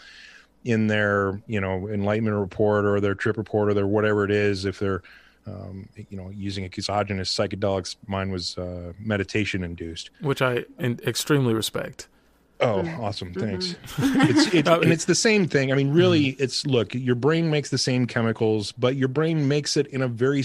in 0.65 0.87
their 0.87 1.41
you 1.47 1.61
know 1.61 1.89
enlightenment 1.89 2.37
report 2.39 2.87
or 2.87 2.99
their 3.01 3.15
trip 3.15 3.37
report 3.37 3.69
or 3.69 3.75
their 3.75 3.87
whatever 3.87 4.25
it 4.25 4.31
is. 4.31 4.65
If 4.65 4.79
they're 4.79 5.03
um, 5.47 5.91
you 6.09 6.17
know 6.17 6.31
using 6.31 6.65
exogenous 6.65 7.31
psychedelics 7.37 7.97
mine 8.07 8.31
was 8.31 8.57
uh, 8.57 8.95
meditation 8.99 9.63
induced 9.63 10.09
which 10.23 10.41
I 10.41 10.65
in, 10.79 10.99
extremely 11.07 11.53
respect. 11.53 12.09
Oh, 12.61 12.83
mm-hmm. 12.83 13.01
awesome! 13.01 13.35
Mm-hmm. 13.35 13.41
Thanks. 13.41 13.75
it's 13.99 14.55
it's 14.55 14.69
and 14.69 14.93
it's 14.93 15.05
the 15.07 15.15
same 15.15 15.49
thing. 15.49 15.73
I 15.73 15.75
mean, 15.75 15.93
really, 15.93 16.33
mm-hmm. 16.33 16.43
it's 16.43 16.67
look. 16.67 16.95
Your 16.95 17.17
brain 17.17 17.51
makes 17.51 17.71
the 17.71 17.79
same 17.79 18.07
chemicals, 18.07 18.73
but 18.73 18.97
your 18.97 19.09
brain 19.09 19.49
makes 19.49 19.77
it 19.77 19.89
in 19.89 20.03
a 20.03 20.09
very 20.09 20.45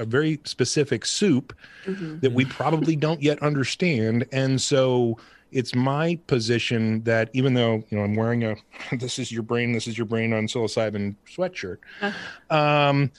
a 0.00 0.04
very 0.04 0.40
specific 0.44 1.06
soup 1.06 1.56
that 1.86 2.32
we 2.32 2.44
probably 2.44 2.96
don't 2.96 3.22
yet 3.22 3.40
understand. 3.42 4.26
And 4.32 4.60
so, 4.60 5.18
it's 5.52 5.74
my 5.74 6.18
position 6.26 7.02
that 7.04 7.30
even 7.32 7.54
though 7.54 7.84
you 7.88 7.96
know 7.96 8.02
I'm 8.02 8.16
wearing 8.16 8.44
a 8.44 8.56
"This 8.96 9.18
is 9.18 9.30
your 9.30 9.42
brain, 9.42 9.72
this 9.72 9.86
is 9.86 9.96
your 9.96 10.06
brain" 10.06 10.32
on 10.32 10.46
psilocybin 10.46 11.14
sweatshirt, 11.26 11.78
uh-huh. 12.02 12.56
um, 12.56 13.10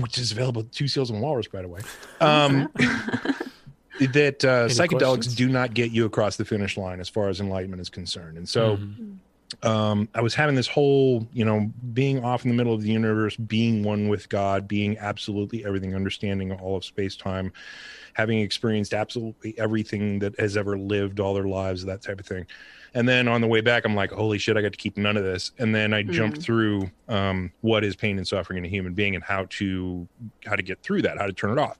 which 0.00 0.18
is 0.18 0.32
available 0.32 0.62
at 0.62 0.72
Two 0.72 0.88
Seals 0.88 1.10
and 1.10 1.20
Walrus, 1.20 1.46
by 1.46 1.62
the 1.62 1.68
way. 1.68 1.80
Um, 2.20 2.68
that 4.00 4.44
uh, 4.44 4.68
psychedelics 4.68 4.98
questions? 4.98 5.34
do 5.34 5.48
not 5.48 5.74
get 5.74 5.90
you 5.90 6.04
across 6.04 6.36
the 6.36 6.44
finish 6.44 6.76
line 6.76 7.00
as 7.00 7.08
far 7.08 7.28
as 7.28 7.40
enlightenment 7.40 7.80
is 7.80 7.88
concerned. 7.88 8.36
And 8.36 8.48
so 8.48 8.78
um, 9.62 10.08
I 10.14 10.20
was 10.20 10.34
having 10.34 10.54
this 10.54 10.66
whole, 10.66 11.26
you 11.32 11.44
know, 11.44 11.70
being 11.92 12.24
off 12.24 12.44
in 12.44 12.50
the 12.50 12.56
middle 12.56 12.74
of 12.74 12.82
the 12.82 12.90
universe, 12.90 13.36
being 13.36 13.82
one 13.82 14.08
with 14.08 14.28
God, 14.28 14.66
being 14.66 14.98
absolutely 14.98 15.64
everything, 15.64 15.94
understanding 15.94 16.52
all 16.52 16.76
of 16.76 16.84
space 16.84 17.16
time, 17.16 17.52
having 18.14 18.40
experienced 18.40 18.94
absolutely 18.94 19.56
everything 19.58 20.18
that 20.20 20.38
has 20.38 20.56
ever 20.56 20.78
lived 20.78 21.20
all 21.20 21.34
their 21.34 21.44
lives, 21.44 21.84
that 21.84 22.02
type 22.02 22.20
of 22.20 22.26
thing. 22.26 22.46
And 22.96 23.08
then 23.08 23.26
on 23.26 23.40
the 23.40 23.48
way 23.48 23.60
back, 23.60 23.84
I'm 23.84 23.96
like, 23.96 24.12
holy 24.12 24.38
shit, 24.38 24.56
I 24.56 24.62
got 24.62 24.70
to 24.70 24.78
keep 24.78 24.96
none 24.96 25.16
of 25.16 25.24
this. 25.24 25.50
And 25.58 25.74
then 25.74 25.92
I 25.92 26.04
jumped 26.04 26.40
through 26.40 26.88
um, 27.08 27.50
what 27.60 27.82
is 27.82 27.96
pain 27.96 28.18
and 28.18 28.26
suffering 28.26 28.58
in 28.58 28.64
a 28.64 28.68
human 28.68 28.94
being 28.94 29.16
and 29.16 29.24
how 29.24 29.46
to 29.50 30.06
how 30.46 30.54
to 30.54 30.62
get 30.62 30.80
through 30.82 31.02
that, 31.02 31.18
how 31.18 31.26
to 31.26 31.32
turn 31.32 31.50
it 31.50 31.58
off 31.58 31.76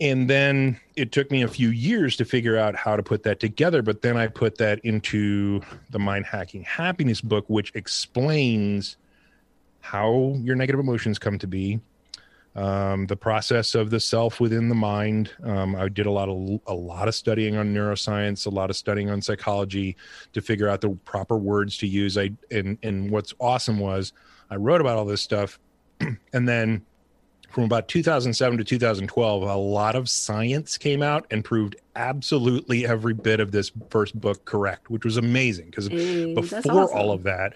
and 0.00 0.30
then 0.30 0.80
it 0.96 1.12
took 1.12 1.30
me 1.30 1.42
a 1.42 1.48
few 1.48 1.68
years 1.68 2.16
to 2.16 2.24
figure 2.24 2.56
out 2.56 2.74
how 2.74 2.96
to 2.96 3.02
put 3.02 3.22
that 3.22 3.40
together 3.40 3.82
but 3.82 4.02
then 4.02 4.16
i 4.16 4.26
put 4.26 4.58
that 4.58 4.78
into 4.80 5.60
the 5.90 5.98
mind 5.98 6.24
hacking 6.26 6.62
happiness 6.62 7.20
book 7.20 7.44
which 7.48 7.72
explains 7.74 8.96
how 9.80 10.34
your 10.40 10.56
negative 10.56 10.80
emotions 10.80 11.18
come 11.18 11.38
to 11.38 11.46
be 11.46 11.80
um, 12.56 13.06
the 13.06 13.16
process 13.16 13.76
of 13.76 13.90
the 13.90 14.00
self 14.00 14.40
within 14.40 14.68
the 14.68 14.74
mind. 14.74 15.30
Um, 15.44 15.76
i 15.76 15.88
did 15.88 16.06
a 16.06 16.10
lot 16.10 16.28
of 16.28 16.60
a 16.66 16.74
lot 16.74 17.06
of 17.06 17.14
studying 17.14 17.56
on 17.56 17.72
neuroscience 17.72 18.46
a 18.46 18.50
lot 18.50 18.70
of 18.70 18.76
studying 18.76 19.08
on 19.08 19.22
psychology 19.22 19.96
to 20.32 20.40
figure 20.40 20.68
out 20.68 20.80
the 20.80 20.90
proper 21.04 21.36
words 21.36 21.76
to 21.78 21.86
use. 21.86 22.18
I 22.18 22.32
and 22.50 22.76
and 22.82 23.10
what's 23.10 23.32
awesome 23.38 23.78
was 23.78 24.12
i 24.50 24.56
wrote 24.56 24.80
about 24.80 24.98
all 24.98 25.04
this 25.04 25.22
stuff 25.22 25.60
and 26.32 26.48
then 26.48 26.84
from 27.50 27.64
about 27.64 27.88
2007 27.88 28.58
to 28.58 28.64
2012, 28.64 29.42
a 29.42 29.54
lot 29.56 29.96
of 29.96 30.08
science 30.08 30.78
came 30.78 31.02
out 31.02 31.26
and 31.30 31.44
proved 31.44 31.76
absolutely 31.96 32.86
every 32.86 33.14
bit 33.14 33.40
of 33.40 33.52
this 33.52 33.70
first 33.90 34.18
book 34.20 34.44
correct, 34.44 34.90
which 34.90 35.04
was 35.04 35.16
amazing 35.16 35.66
because 35.66 35.88
Hey, 35.88 36.32
that's 36.34 36.50
before 36.66 36.84
awesome. 36.84 36.96
all 36.98 37.12
of 37.12 37.24
that, 37.24 37.54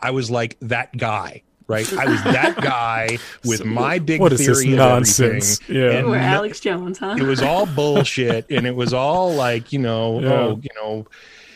I 0.00 0.10
was 0.10 0.30
like 0.30 0.56
that 0.60 0.96
guy 0.96 1.42
right? 1.66 1.90
I 1.94 2.04
was 2.04 2.22
that 2.24 2.56
guy 2.60 3.16
with 3.42 3.64
my 3.64 3.98
big 3.98 4.20
What 4.20 4.34
is 4.34 4.40
theory 4.40 4.54
this 4.54 4.64
of 4.72 4.76
nonsense? 4.76 5.60
everything. 5.62 5.82
Yeah. 5.82 5.98
and 5.98 6.10
We're 6.10 6.16
Alex 6.18 6.60
Jones, 6.60 6.98
huh? 6.98 7.16
it 7.18 7.22
was 7.22 7.40
all 7.40 7.64
bullshit 7.64 8.44
and 8.50 8.66
it 8.66 8.76
was 8.76 8.92
all 8.92 9.32
like 9.32 9.72
you 9.72 9.78
know 9.78 10.20
Yeah. 10.20 10.28
oh 10.32 10.60
you 10.62 10.68
know 10.76 11.06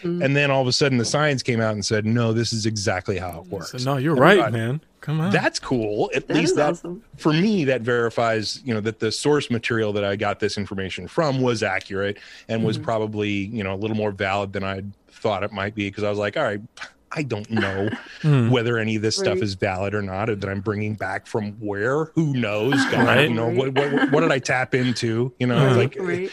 and 0.02 0.36
then 0.36 0.50
all 0.50 0.60
of 0.62 0.66
a 0.68 0.72
sudden 0.72 0.98
the 0.98 1.04
science 1.04 1.42
came 1.42 1.60
out 1.60 1.72
and 1.74 1.84
said 1.84 2.04
no 2.06 2.32
this 2.32 2.52
is 2.52 2.66
exactly 2.66 3.18
how 3.18 3.40
it 3.42 3.46
works 3.50 3.72
So, 3.72 3.78
no, 3.92 3.96
you're 3.98 4.12
And 4.12 4.20
right, 4.20 4.38
thought, 4.38 4.52
man. 4.52 4.80
Come 5.00 5.20
on. 5.20 5.30
that's 5.30 5.58
cool 5.58 6.10
at 6.14 6.26
That 6.28 6.36
least 6.36 6.56
that 6.56 6.70
awesome. 6.70 7.02
for 7.16 7.32
me 7.32 7.64
that 7.64 7.82
verifies 7.82 8.60
you 8.64 8.74
know 8.74 8.80
that 8.80 8.98
the 8.98 9.10
source 9.12 9.50
material 9.50 9.92
that 9.92 10.04
i 10.04 10.16
got 10.16 10.40
this 10.40 10.58
information 10.58 11.06
from 11.08 11.40
was 11.40 11.62
accurate 11.62 12.18
and 12.48 12.58
Mm-hmm. 12.60 12.66
was 12.66 12.78
probably 12.78 13.30
you 13.30 13.62
know 13.64 13.74
a 13.74 13.76
little 13.76 13.96
more 13.96 14.10
valid 14.10 14.52
than 14.52 14.64
i 14.64 14.82
thought 15.10 15.42
it 15.42 15.52
might 15.52 15.74
be 15.74 15.88
because 15.88 16.04
i 16.04 16.10
was 16.10 16.18
like 16.18 16.36
all 16.36 16.42
right 16.44 16.60
i 17.12 17.22
don't 17.22 17.48
know 17.50 17.88
Hmm. 18.22 18.50
whether 18.50 18.76
any 18.78 18.96
of 18.96 19.02
this 19.02 19.16
stuff 19.16 19.38
is 19.38 19.54
valid 19.54 19.94
or 19.94 20.02
not 20.02 20.28
or 20.28 20.34
that 20.34 20.48
i'm 20.50 20.60
bringing 20.60 20.94
back 20.94 21.26
from 21.26 21.52
where 21.60 22.06
who 22.16 22.32
knows 22.34 22.74
God, 22.90 23.06
Right. 23.06 23.28
you 23.28 23.34
know 23.34 23.48
what, 23.48 23.72
what 23.74 24.10
what 24.12 24.20
did 24.20 24.32
i 24.32 24.38
tap 24.40 24.74
into 24.74 25.32
you 25.38 25.46
know 25.46 25.64
Right. 25.68 25.76
like 25.76 25.96
right. 26.00 26.30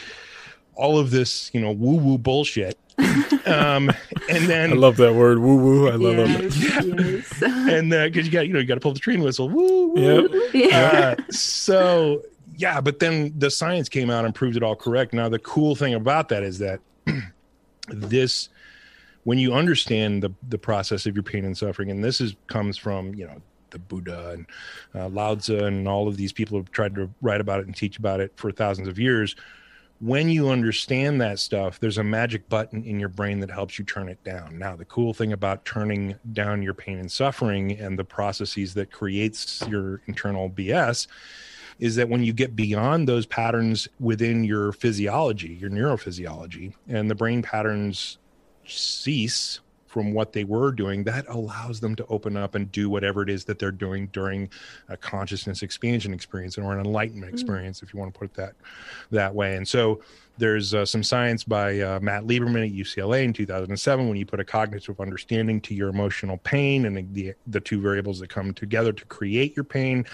all 0.74 0.98
of 1.00 1.10
this, 1.12 1.50
you 1.54 1.62
know, 1.62 1.72
woo 1.72 1.96
woo 1.96 2.18
bullshit. 2.18 2.78
um, 3.46 3.92
and 4.30 4.48
then, 4.48 4.72
I 4.72 4.76
love 4.76 4.98
that 4.98 5.14
word, 5.14 5.40
woo 5.40 5.58
woo. 5.58 5.90
I 5.90 5.96
love 5.96 6.18
it. 6.18 6.56
yes, 6.56 7.42
yes. 7.42 7.42
and 7.42 7.94
uh, 7.94 8.10
cause 8.10 8.26
you 8.26 8.32
got, 8.32 8.48
you 8.48 8.54
know, 8.54 8.60
you 8.60 8.66
got 8.66 8.76
to 8.76 8.80
pull 8.80 8.94
the 8.94 9.00
train 9.00 9.22
whistle. 9.22 9.50
Woo, 9.50 9.88
woo. 9.94 10.30
Yep. 10.32 10.32
yeah. 10.54 11.16
Uh, 11.18 11.24
so 11.30 12.22
yeah, 12.58 12.82
but 12.82 13.00
then 13.00 13.34
the 13.38 13.52
science 13.52 13.90
came 13.90 14.10
out 14.10 14.26
and 14.26 14.34
proved 14.34 14.58
it 14.58 14.64
all 14.64 14.76
correct. 14.76 15.14
Now, 15.14 15.30
the 15.30 15.40
cool 15.40 15.76
thing 15.76 15.94
about 15.94 16.30
that 16.30 16.44
is 16.44 16.60
that 16.60 16.80
this, 17.90 18.50
when 19.24 19.38
you 19.38 19.54
understand 19.54 20.24
the, 20.24 20.34
the 20.48 20.58
process 20.58 21.06
of 21.06 21.16
your 21.16 21.24
pain 21.24 21.46
and 21.46 21.58
suffering, 21.58 21.92
and 21.92 22.04
this 22.04 22.22
is 22.22 22.36
comes 22.48 22.78
from, 22.78 23.14
you 23.14 23.26
know, 23.26 23.42
the 23.72 23.80
Buddha 23.80 24.30
and 24.32 24.46
uh, 24.94 25.10
Lao 25.10 25.36
Tzu 25.36 25.66
and 25.66 25.88
all 25.88 26.08
of 26.08 26.16
these 26.16 26.32
people 26.32 26.58
have 26.58 26.72
tried 26.72 26.96
to 26.96 27.10
write 27.22 27.42
about 27.42 27.60
it 27.60 27.66
and 27.66 27.76
teach 27.76 27.98
about 27.98 28.22
it 28.22 28.32
for 28.36 28.52
thousands 28.52 28.88
of 28.88 28.98
years. 28.98 29.36
When 30.06 30.30
you 30.30 30.50
understand 30.50 31.20
that 31.22 31.40
stuff, 31.40 31.80
there's 31.80 31.98
a 31.98 32.04
magic 32.04 32.48
button 32.48 32.84
in 32.84 33.00
your 33.00 33.10
brain 33.10 33.40
that 33.40 33.50
helps 33.50 33.80
you 33.80 33.86
turn 33.86 34.08
it 34.08 34.24
down. 34.24 34.56
Now, 34.60 34.76
the 34.76 34.86
cool 34.86 35.16
thing 35.16 35.34
about 35.34 35.66
turning 35.66 36.14
down 36.32 36.62
your 36.62 36.76
pain 36.76 37.00
and 37.00 37.12
suffering 37.12 37.72
and 37.72 37.98
the 37.98 38.04
processes 38.04 38.76
that 38.76 38.92
creates 38.92 39.64
your 39.68 40.02
internal 40.06 40.48
BS 40.48 41.08
is 41.80 41.96
that 41.96 42.08
when 42.08 42.24
you 42.24 42.34
get 42.34 42.56
beyond 42.56 43.08
those 43.08 43.26
patterns 43.26 43.88
within 44.00 44.44
your 44.44 44.74
physiology, 44.74 45.56
your 45.56 45.72
neurophysiology, 45.72 46.76
and 46.88 47.10
the 47.10 47.16
brain 47.16 47.42
patterns 47.42 48.20
cease 48.64 49.60
from 49.96 50.12
what 50.12 50.34
they 50.34 50.44
were 50.44 50.74
doing, 50.74 51.06
that 51.06 51.26
allows 51.30 51.80
them 51.80 51.96
to 51.96 52.06
open 52.08 52.36
up 52.36 52.54
and 52.54 52.70
do 52.70 52.90
whatever 52.90 53.22
it 53.22 53.30
is 53.30 53.46
that 53.46 53.60
they're 53.60 53.72
doing 53.72 54.08
during 54.08 54.50
a 54.90 54.98
consciousness 54.98 55.62
expansion 55.62 56.14
experience 56.14 56.58
or 56.58 56.74
an 56.74 56.86
enlightenment 56.86 57.32
experience, 57.32 57.82
if 57.82 57.94
you 57.94 58.00
want 58.02 58.14
to 58.14 58.20
put 58.20 58.26
it 58.26 58.34
that 58.34 58.56
that 59.12 59.34
way. 59.34 59.56
And 59.56 59.66
so 59.66 60.02
there's 60.38 60.74
uh, 60.74 60.86
some 60.86 61.02
science 61.02 61.46
by 61.46 61.80
uh, 61.80 62.02
Matt 62.02 62.24
Lieberman 62.24 62.66
at 62.66 62.74
UCLA 62.74 63.24
in 63.24 63.32
2007 63.32 64.10
when 64.10 64.18
you 64.18 64.26
put 64.26 64.42
a 64.42 64.44
cognitive 64.44 65.00
understanding 65.00 65.62
to 65.62 65.74
your 65.74 65.88
emotional 65.88 66.40
pain 66.40 66.88
and 66.88 67.14
the 67.14 67.34
the 67.48 67.62
two 67.62 67.80
variables 67.80 68.20
that 68.20 68.28
come 68.28 68.54
together 68.54 68.92
to 68.92 69.06
create 69.06 69.56
your 69.56 69.64
pain 69.64 70.06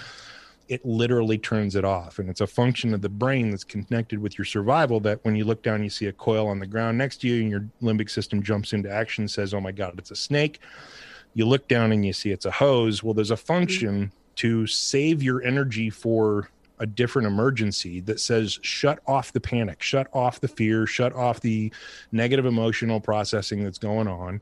it 0.72 0.86
literally 0.86 1.36
turns 1.36 1.76
it 1.76 1.84
off. 1.84 2.18
And 2.18 2.30
it's 2.30 2.40
a 2.40 2.46
function 2.46 2.94
of 2.94 3.02
the 3.02 3.10
brain 3.10 3.50
that's 3.50 3.62
connected 3.62 4.18
with 4.18 4.38
your 4.38 4.46
survival 4.46 5.00
that 5.00 5.22
when 5.22 5.36
you 5.36 5.44
look 5.44 5.62
down, 5.62 5.82
you 5.82 5.90
see 5.90 6.06
a 6.06 6.12
coil 6.12 6.48
on 6.48 6.60
the 6.60 6.66
ground 6.66 6.96
next 6.96 7.18
to 7.18 7.28
you, 7.28 7.42
and 7.42 7.50
your 7.50 7.68
limbic 7.82 8.08
system 8.08 8.42
jumps 8.42 8.72
into 8.72 8.90
action, 8.90 9.28
says, 9.28 9.52
Oh 9.52 9.60
my 9.60 9.70
God, 9.70 9.98
it's 9.98 10.10
a 10.10 10.16
snake. 10.16 10.60
You 11.34 11.46
look 11.46 11.68
down 11.68 11.92
and 11.92 12.06
you 12.06 12.14
see 12.14 12.30
it's 12.30 12.46
a 12.46 12.50
hose. 12.50 13.02
Well, 13.02 13.12
there's 13.12 13.30
a 13.30 13.36
function 13.36 14.12
to 14.36 14.66
save 14.66 15.22
your 15.22 15.42
energy 15.42 15.90
for 15.90 16.48
a 16.78 16.86
different 16.86 17.28
emergency 17.28 18.00
that 18.00 18.18
says 18.18 18.58
shut 18.62 19.00
off 19.06 19.34
the 19.34 19.40
panic, 19.40 19.82
shut 19.82 20.08
off 20.14 20.40
the 20.40 20.48
fear, 20.48 20.86
shut 20.86 21.12
off 21.12 21.40
the 21.40 21.70
negative 22.12 22.46
emotional 22.46 22.98
processing 22.98 23.62
that's 23.62 23.78
going 23.78 24.08
on. 24.08 24.40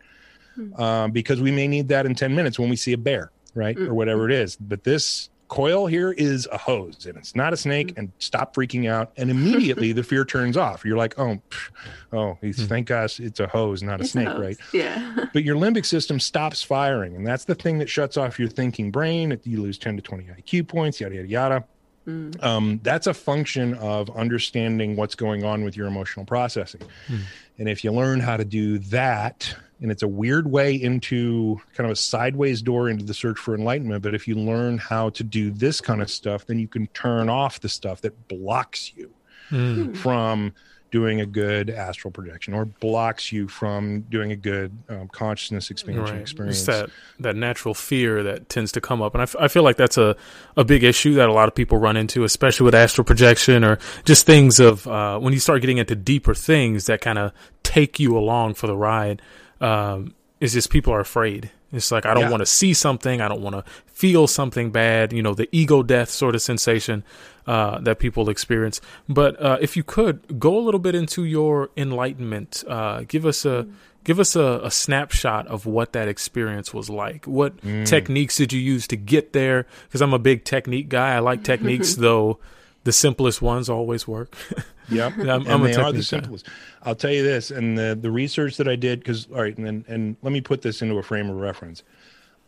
Um, 0.76 1.10
because 1.10 1.40
we 1.40 1.50
may 1.50 1.66
need 1.66 1.88
that 1.88 2.06
in 2.06 2.14
10 2.14 2.34
minutes 2.34 2.58
when 2.58 2.68
we 2.68 2.76
see 2.76 2.92
a 2.92 2.98
bear, 2.98 3.30
right? 3.54 3.76
Or 3.78 3.94
whatever 3.94 4.28
it 4.28 4.32
is. 4.32 4.56
But 4.56 4.84
this 4.84 5.30
coil 5.50 5.86
here 5.86 6.12
is 6.12 6.48
a 6.52 6.56
hose 6.56 7.06
and 7.06 7.18
it's 7.18 7.34
not 7.34 7.52
a 7.52 7.56
snake 7.56 7.88
mm-hmm. 7.88 7.98
and 7.98 8.12
stop 8.20 8.54
freaking 8.54 8.88
out. 8.88 9.12
And 9.16 9.30
immediately 9.30 9.92
the 9.92 10.04
fear 10.04 10.24
turns 10.24 10.56
off. 10.56 10.84
You're 10.84 10.96
like 10.96 11.18
oh 11.18 11.42
pff, 11.50 11.70
oh 12.12 12.38
he's, 12.40 12.56
mm-hmm. 12.56 12.66
thank 12.68 12.86
gosh 12.86 13.20
it's 13.20 13.40
a 13.40 13.48
hose 13.48 13.82
not 13.82 14.00
a 14.00 14.04
It's 14.04 14.12
snake 14.12 14.28
a 14.28 14.38
right. 14.38 14.56
Yeah. 14.72 15.26
but 15.32 15.42
your 15.42 15.56
limbic 15.56 15.84
system 15.84 16.20
stops 16.20 16.62
firing 16.62 17.16
and 17.16 17.26
that's 17.26 17.44
the 17.44 17.56
thing 17.56 17.78
that 17.78 17.90
shuts 17.90 18.16
off 18.16 18.38
your 18.38 18.48
thinking 18.48 18.90
brain. 18.92 19.38
You 19.42 19.60
lose 19.60 19.76
10 19.76 19.96
to 19.96 20.02
20 20.02 20.24
iq 20.24 20.68
points 20.68 21.00
yada 21.00 21.16
yada 21.16 21.28
yada. 21.28 21.64
Mm. 22.06 22.42
Um, 22.42 22.80
that's 22.84 23.08
a 23.08 23.14
function 23.14 23.74
of 23.74 24.08
understanding 24.16 24.96
what's 24.96 25.16
going 25.16 25.44
on 25.44 25.64
with 25.64 25.76
your 25.76 25.88
emotional 25.88 26.24
processing. 26.24 26.80
Mm. 27.08 27.20
And 27.58 27.68
if 27.68 27.84
you 27.84 27.92
learn 27.92 28.20
how 28.20 28.36
to 28.36 28.44
do 28.44 28.78
that 28.78 29.54
and 29.82 29.90
it's 29.90 30.02
a 30.02 30.08
weird 30.08 30.50
way 30.50 30.74
into 30.74 31.60
kind 31.74 31.86
of 31.86 31.92
a 31.92 31.96
sideways 31.96 32.60
door 32.62 32.88
into 32.90 33.04
the 33.04 33.14
search 33.14 33.38
for 33.38 33.54
enlightenment 33.54 34.02
but 34.02 34.14
if 34.14 34.26
you 34.28 34.34
learn 34.34 34.78
how 34.78 35.08
to 35.10 35.22
do 35.24 35.50
this 35.50 35.80
kind 35.80 36.02
of 36.02 36.10
stuff 36.10 36.46
then 36.46 36.58
you 36.58 36.68
can 36.68 36.86
turn 36.88 37.28
off 37.28 37.60
the 37.60 37.68
stuff 37.68 38.00
that 38.02 38.28
blocks 38.28 38.92
you 38.96 39.10
Hmm. 39.48 39.94
from 39.94 40.52
doing 40.92 41.20
a 41.20 41.26
good 41.26 41.70
astral 41.70 42.10
projection 42.10 42.52
or 42.54 42.64
blocks 42.64 43.30
you 43.32 43.46
from 43.48 44.00
doing 44.02 44.32
a 44.32 44.36
good 44.36 44.76
um, 44.88 45.08
consciousness 45.08 45.70
expansion 45.70 46.02
Right. 46.04 46.20
experience 46.20 46.58
It's 46.58 46.66
that 46.66 46.90
that 47.20 47.36
natural 47.36 47.74
fear 47.74 48.22
that 48.24 48.48
tends 48.48 48.72
to 48.72 48.80
come 48.80 49.00
up, 49.02 49.14
and 49.14 49.22
I, 49.22 49.24
f- 49.24 49.36
I 49.40 49.46
feel 49.48 49.62
like 49.62 49.76
that's 49.76 49.96
a 49.98 50.16
a 50.56 50.64
big 50.64 50.82
issue 50.84 51.14
that 51.14 51.28
a 51.28 51.32
lot 51.32 51.46
of 51.48 51.54
people 51.54 51.78
run 51.78 51.96
into, 51.96 52.24
especially 52.24 52.64
with 52.64 52.74
astral 52.74 53.04
projection 53.04 53.62
or 53.64 53.78
just 54.04 54.26
things 54.26 54.58
of 54.60 54.86
uh, 54.88 55.18
when 55.20 55.32
you 55.32 55.38
start 55.40 55.60
getting 55.60 55.78
into 55.78 55.94
deeper 55.96 56.34
things 56.34 56.86
that 56.86 57.00
kind 57.00 57.18
of 57.18 57.32
take 57.62 58.00
you 58.00 58.16
along 58.18 58.54
for 58.54 58.66
the 58.66 58.76
ride. 58.76 59.22
Um, 59.60 60.14
is 60.40 60.54
just 60.54 60.70
people 60.70 60.92
are 60.94 61.00
afraid. 61.00 61.50
It's 61.72 61.92
like 61.92 62.06
I 62.06 62.14
don't 62.14 62.24
Yeah. 62.24 62.30
want 62.30 62.40
to 62.40 62.46
see 62.46 62.72
something, 62.72 63.20
I 63.20 63.28
don't 63.28 63.42
want 63.42 63.56
to 63.56 63.64
feel 63.86 64.26
something 64.26 64.70
bad. 64.70 65.12
You 65.12 65.22
know, 65.22 65.34
the 65.34 65.48
ego 65.52 65.82
death 65.82 66.08
sort 66.10 66.34
of 66.34 66.40
sensation 66.42 67.04
uh, 67.46 67.78
that 67.80 67.98
people 67.98 68.28
experience. 68.30 68.80
But 69.08 69.40
uh, 69.40 69.58
if 69.60 69.76
you 69.76 69.82
could 69.82 70.38
go 70.40 70.56
a 70.58 70.62
little 70.62 70.80
bit 70.80 70.94
into 70.94 71.24
your 71.24 71.68
enlightenment, 71.76 72.64
uh, 72.66 73.02
give 73.06 73.26
us 73.26 73.44
a 73.44 73.66
give 74.02 74.18
us 74.18 74.34
a, 74.34 74.60
a 74.64 74.70
snapshot 74.70 75.46
of 75.48 75.66
what 75.66 75.92
that 75.92 76.08
experience 76.08 76.72
was 76.72 76.88
like. 76.88 77.26
What 77.26 77.52
techniques 77.84 78.36
did 78.38 78.50
you 78.52 78.60
use 78.60 78.86
to 78.88 78.96
get 78.96 79.34
there? 79.34 79.66
Because 79.86 80.00
I'm 80.00 80.14
a 80.14 80.18
big 80.18 80.44
technique 80.44 80.88
guy. 80.88 81.14
I 81.14 81.18
like 81.18 81.44
techniques, 81.44 81.94
though 82.06 82.38
the 82.84 82.92
simplest 82.92 83.40
ones 83.42 83.68
always 83.68 84.06
work. 84.08 84.34
Yep, 84.92 85.18
I'm- 85.18 85.42
and 85.42 85.48
I'm 85.52 85.62
a 85.62 85.68
they 85.68 85.74
are 85.76 85.92
the 85.92 85.92
technique 85.92 85.94
guy. 85.94 86.00
simplest. 86.02 86.46
I'll 86.82 86.96
tell 86.96 87.12
you 87.12 87.22
this, 87.22 87.52
and 87.52 87.78
the 87.78 87.96
the 88.00 88.10
research 88.10 88.56
that 88.56 88.66
I 88.66 88.74
did, 88.74 88.98
because 88.98 89.28
all 89.30 89.40
right, 89.40 89.56
and 89.56 89.64
then 89.64 89.84
and 89.86 90.16
let 90.22 90.32
me 90.32 90.40
put 90.40 90.62
this 90.62 90.82
into 90.82 90.96
a 90.98 91.02
frame 91.04 91.30
of 91.30 91.36
reference. 91.36 91.84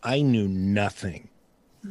I 0.02 0.22
knew 0.22 0.48
nothing 0.48 1.28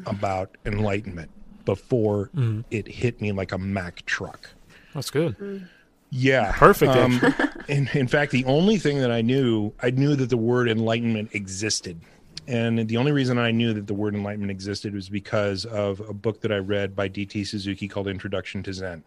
about 0.05 0.57
enlightenment 0.65 1.31
before 1.63 2.31
Mm-hmm. 2.35 2.61
it 2.69 2.85
hit 2.89 3.21
me 3.21 3.31
like 3.31 3.53
a 3.53 3.57
Mack 3.57 4.05
truck. 4.05 4.49
That's 4.93 5.09
good. 5.09 5.69
Yeah, 6.09 6.51
Perfect, 6.51 6.91
Um, 6.97 7.21
in, 7.69 7.87
in 7.93 8.09
fact, 8.09 8.33
the 8.33 8.43
only 8.43 8.77
thing 8.77 8.99
that 8.99 9.11
I 9.11 9.21
knew, 9.21 9.71
I 9.81 9.91
knew 9.91 10.17
that 10.17 10.29
the 10.29 10.35
word 10.35 10.67
enlightenment 10.67 11.29
existed. 11.33 12.01
And 12.47 12.87
the 12.87 12.97
only 12.97 13.11
reason 13.11 13.37
I 13.37 13.51
knew 13.51 13.73
that 13.73 13.87
the 13.87 13.93
word 13.93 14.15
enlightenment 14.15 14.51
existed 14.51 14.93
was 14.93 15.09
because 15.09 15.65
of 15.65 15.99
a 16.01 16.13
book 16.13 16.41
that 16.41 16.51
I 16.51 16.57
read 16.57 16.95
by 16.95 17.07
D.T. 17.07 17.43
Suzuki 17.45 17.87
called 17.87 18.07
Introduction 18.07 18.63
to 18.63 18.73
Zen. 18.73 19.03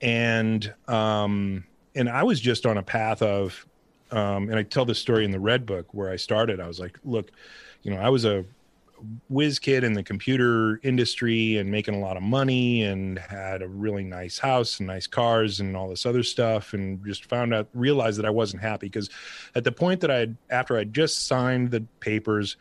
And 0.00 0.74
um, 0.86 1.64
and 1.94 2.08
I 2.08 2.22
was 2.22 2.40
just 2.40 2.66
on 2.66 2.78
a 2.78 2.82
path 2.82 3.20
of, 3.20 3.66
um, 4.10 4.48
and 4.48 4.56
I 4.56 4.62
tell 4.62 4.84
this 4.84 4.98
story 4.98 5.24
in 5.24 5.30
the 5.30 5.40
Red 5.40 5.66
Book 5.66 5.92
where 5.92 6.10
I 6.10 6.16
started. 6.16 6.60
I 6.60 6.68
was 6.68 6.78
like, 6.78 6.98
look, 7.04 7.30
you 7.82 7.92
know, 7.92 8.00
I 8.00 8.08
was 8.08 8.24
a 8.24 8.44
whiz 9.28 9.58
kid 9.58 9.84
in 9.84 9.92
the 9.92 10.02
computer 10.02 10.80
industry 10.82 11.56
and 11.56 11.70
making 11.70 11.94
a 11.94 12.00
lot 12.00 12.16
of 12.16 12.22
money 12.22 12.82
and 12.82 13.18
had 13.18 13.62
a 13.62 13.68
really 13.68 14.04
nice 14.04 14.38
house 14.38 14.78
and 14.78 14.86
nice 14.86 15.06
cars 15.06 15.60
and 15.60 15.76
all 15.76 15.88
this 15.88 16.06
other 16.06 16.22
stuff 16.22 16.72
and 16.72 17.04
just 17.04 17.26
found 17.26 17.54
out 17.54 17.68
realized 17.74 18.18
that 18.18 18.26
I 18.26 18.30
wasn't 18.30 18.62
happy. 18.62 18.86
Because 18.86 19.10
at 19.54 19.64
the 19.64 19.72
point 19.72 20.00
that 20.00 20.10
I 20.10 20.18
had 20.18 20.36
after 20.50 20.76
I 20.76 20.84
just 20.84 21.26
signed 21.26 21.70
the 21.70 21.82
papers 22.00 22.56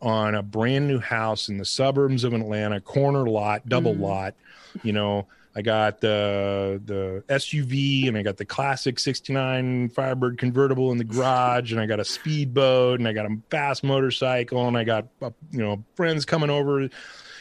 on 0.00 0.34
a 0.34 0.42
brand 0.42 0.88
new 0.88 0.98
house 0.98 1.48
in 1.48 1.58
the 1.58 1.64
suburbs 1.64 2.24
of 2.24 2.32
Atlanta 2.32 2.80
corner 2.80 3.28
lot 3.28 3.68
double 3.68 3.94
mm. 3.94 4.00
lot 4.00 4.34
you 4.82 4.92
know 4.92 5.26
I 5.54 5.62
got 5.62 6.00
the 6.00 6.80
the 6.84 7.24
SUV 7.28 8.08
and 8.08 8.16
I 8.16 8.22
got 8.22 8.36
the 8.36 8.44
classic 8.44 8.98
69 8.98 9.90
Firebird 9.90 10.38
convertible 10.38 10.92
in 10.92 10.98
the 10.98 11.04
garage 11.04 11.72
and 11.72 11.80
I 11.80 11.86
got 11.86 12.00
a 12.00 12.04
speedboat 12.04 13.00
and 13.00 13.08
I 13.08 13.12
got 13.12 13.26
a 13.26 13.36
fast 13.50 13.84
motorcycle 13.84 14.66
and 14.66 14.76
I 14.76 14.84
got 14.84 15.08
uh, 15.20 15.30
you 15.50 15.58
know 15.58 15.84
friends 15.94 16.24
coming 16.24 16.50
over 16.50 16.88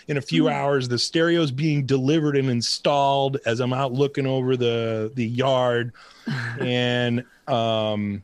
in 0.07 0.17
a 0.17 0.21
few 0.21 0.49
hours 0.49 0.89
the 0.89 0.99
stereo's 0.99 1.51
being 1.51 1.85
delivered 1.85 2.35
and 2.35 2.49
installed 2.49 3.37
as 3.45 3.61
I'm 3.61 3.71
out 3.71 3.93
looking 3.93 4.27
over 4.27 4.57
the 4.57 5.11
the 5.15 5.25
yard 5.25 5.93
and 6.59 7.23
um 7.47 8.23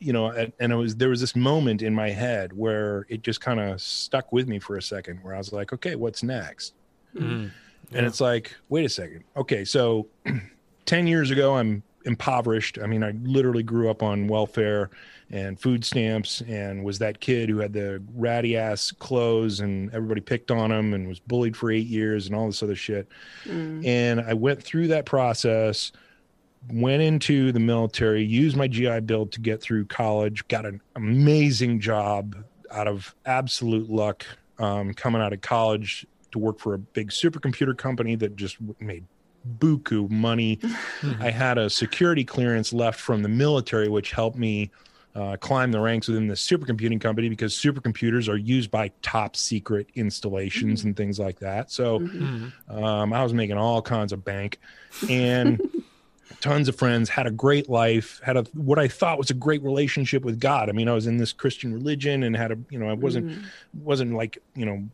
you 0.00 0.14
know, 0.14 0.28
and, 0.28 0.52
and 0.58 0.72
it 0.72 0.76
was 0.76 0.96
there 0.96 1.10
was 1.10 1.20
this 1.20 1.36
moment 1.36 1.82
in 1.82 1.94
my 1.94 2.08
head 2.08 2.54
where 2.54 3.06
it 3.08 3.22
just 3.22 3.40
kind 3.40 3.60
of 3.60 3.80
stuck 3.80 4.32
with 4.32 4.48
me 4.48 4.58
for 4.58 4.76
a 4.76 4.82
second, 4.82 5.22
where 5.22 5.34
I 5.34 5.38
was 5.38 5.52
like, 5.52 5.72
okay, 5.74 5.94
what's 5.94 6.22
next? 6.22 6.72
Mm. 7.14 7.50
And 7.92 8.06
it's 8.06 8.20
like, 8.20 8.54
wait 8.68 8.84
a 8.84 8.88
second. 8.88 9.24
Okay, 9.36 9.64
so 9.64 10.06
10 10.86 11.06
years 11.06 11.30
ago, 11.30 11.56
I'm 11.56 11.82
impoverished. 12.04 12.78
I 12.82 12.86
mean, 12.86 13.02
I 13.02 13.12
literally 13.22 13.62
grew 13.62 13.90
up 13.90 14.02
on 14.02 14.28
welfare 14.28 14.90
and 15.30 15.60
food 15.60 15.84
stamps 15.84 16.42
and 16.48 16.82
was 16.84 16.98
that 16.98 17.20
kid 17.20 17.48
who 17.48 17.58
had 17.58 17.72
the 17.72 18.02
ratty 18.14 18.56
ass 18.56 18.90
clothes 18.90 19.60
and 19.60 19.92
everybody 19.94 20.20
picked 20.20 20.50
on 20.50 20.72
him 20.72 20.94
and 20.94 21.06
was 21.06 21.20
bullied 21.20 21.56
for 21.56 21.70
eight 21.70 21.86
years 21.86 22.26
and 22.26 22.34
all 22.34 22.46
this 22.46 22.62
other 22.62 22.74
shit. 22.74 23.08
And 23.84 24.20
I 24.20 24.34
went 24.34 24.62
through 24.62 24.88
that 24.88 25.06
process, 25.06 25.92
went 26.72 27.02
into 27.02 27.52
the 27.52 27.60
military, 27.60 28.24
used 28.24 28.56
my 28.56 28.66
GI 28.66 29.00
Bill 29.00 29.26
to 29.26 29.40
get 29.40 29.60
through 29.60 29.84
college, 29.86 30.46
got 30.48 30.66
an 30.66 30.80
amazing 30.96 31.80
job 31.80 32.36
out 32.72 32.88
of 32.88 33.14
absolute 33.26 33.90
luck 33.90 34.26
um, 34.58 34.94
coming 34.94 35.22
out 35.22 35.32
of 35.32 35.40
college 35.40 36.06
to 36.32 36.38
work 36.38 36.58
for 36.58 36.74
a 36.74 36.78
big 36.78 37.10
supercomputer 37.10 37.76
company 37.76 38.14
that 38.16 38.36
just 38.36 38.56
made 38.80 39.04
buku 39.58 40.10
money. 40.10 40.58
I 41.20 41.30
had 41.30 41.58
a 41.58 41.70
security 41.70 42.24
clearance 42.24 42.72
left 42.72 43.00
from 43.00 43.22
the 43.22 43.28
military, 43.28 43.88
which 43.88 44.12
helped 44.12 44.36
me 44.36 44.70
uh, 45.14 45.36
climb 45.38 45.72
the 45.72 45.80
ranks 45.80 46.06
within 46.06 46.28
the 46.28 46.34
supercomputing 46.34 47.00
company 47.00 47.28
because 47.28 47.54
supercomputers 47.54 48.28
are 48.28 48.36
used 48.36 48.70
by 48.70 48.90
top 49.02 49.34
secret 49.34 49.88
installations 49.94 50.84
and 50.84 50.96
things 50.96 51.18
like 51.18 51.38
that. 51.40 51.70
So 51.70 51.96
um, 52.68 53.12
I 53.12 53.22
was 53.22 53.34
making 53.34 53.56
all 53.56 53.82
kinds 53.82 54.12
of 54.12 54.24
bank 54.24 54.60
and 55.08 55.60
tons 56.40 56.68
of 56.68 56.76
friends, 56.76 57.08
had 57.08 57.26
a 57.26 57.30
great 57.30 57.68
life, 57.68 58.20
had 58.24 58.36
a 58.36 58.42
what 58.54 58.78
I 58.78 58.88
thought 58.88 59.18
was 59.18 59.30
a 59.30 59.34
great 59.34 59.62
relationship 59.62 60.24
with 60.24 60.38
God. 60.38 60.68
I 60.68 60.72
mean, 60.72 60.88
I 60.88 60.92
was 60.92 61.06
in 61.06 61.16
this 61.16 61.32
Christian 61.32 61.72
religion 61.72 62.22
and 62.22 62.36
had 62.36 62.52
a 62.52 62.58
you 62.70 62.78
know 62.78 62.88
I 62.88 62.94
wasn't 62.94 63.44
wasn't 63.74 64.14
like 64.14 64.38
you 64.54 64.66
know 64.66 64.88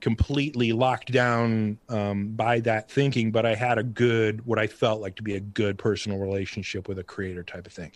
completely 0.00 0.72
locked 0.72 1.12
down 1.12 1.78
um, 1.88 2.28
by 2.28 2.60
that 2.60 2.90
thinking, 2.90 3.30
but 3.30 3.44
I 3.44 3.54
had 3.54 3.78
a 3.78 3.82
good, 3.82 4.44
what 4.46 4.58
I 4.58 4.66
felt 4.66 5.00
like 5.00 5.16
to 5.16 5.22
be 5.22 5.36
a 5.36 5.40
good 5.40 5.78
personal 5.78 6.18
relationship 6.18 6.88
with 6.88 6.98
a 6.98 7.04
creator 7.04 7.42
type 7.42 7.66
of 7.66 7.72
thing. 7.72 7.92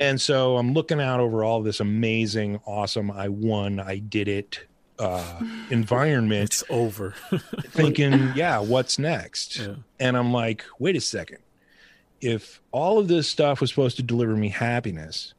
And 0.00 0.20
so 0.20 0.56
I'm 0.56 0.72
looking 0.72 1.00
out 1.00 1.20
over 1.20 1.44
all 1.44 1.62
this 1.62 1.80
amazing, 1.80 2.60
awesome, 2.66 3.10
I 3.10 3.28
won, 3.28 3.80
I 3.80 3.98
did 3.98 4.28
it 4.28 4.66
uh, 4.98 5.40
environment, 5.70 6.44
It's 6.44 6.64
over. 6.70 7.14
thinking, 7.68 8.32
yeah, 8.34 8.58
what's 8.58 8.98
next? 8.98 9.58
Yeah. 9.58 9.74
And 10.00 10.16
I'm 10.16 10.32
like, 10.32 10.64
wait 10.78 10.96
a 10.96 11.00
second. 11.00 11.38
If 12.20 12.62
all 12.72 12.98
of 12.98 13.08
this 13.08 13.28
stuff 13.28 13.60
was 13.60 13.70
supposed 13.70 13.96
to 13.96 14.02
deliver 14.02 14.34
me 14.34 14.48
happiness, 14.48 15.34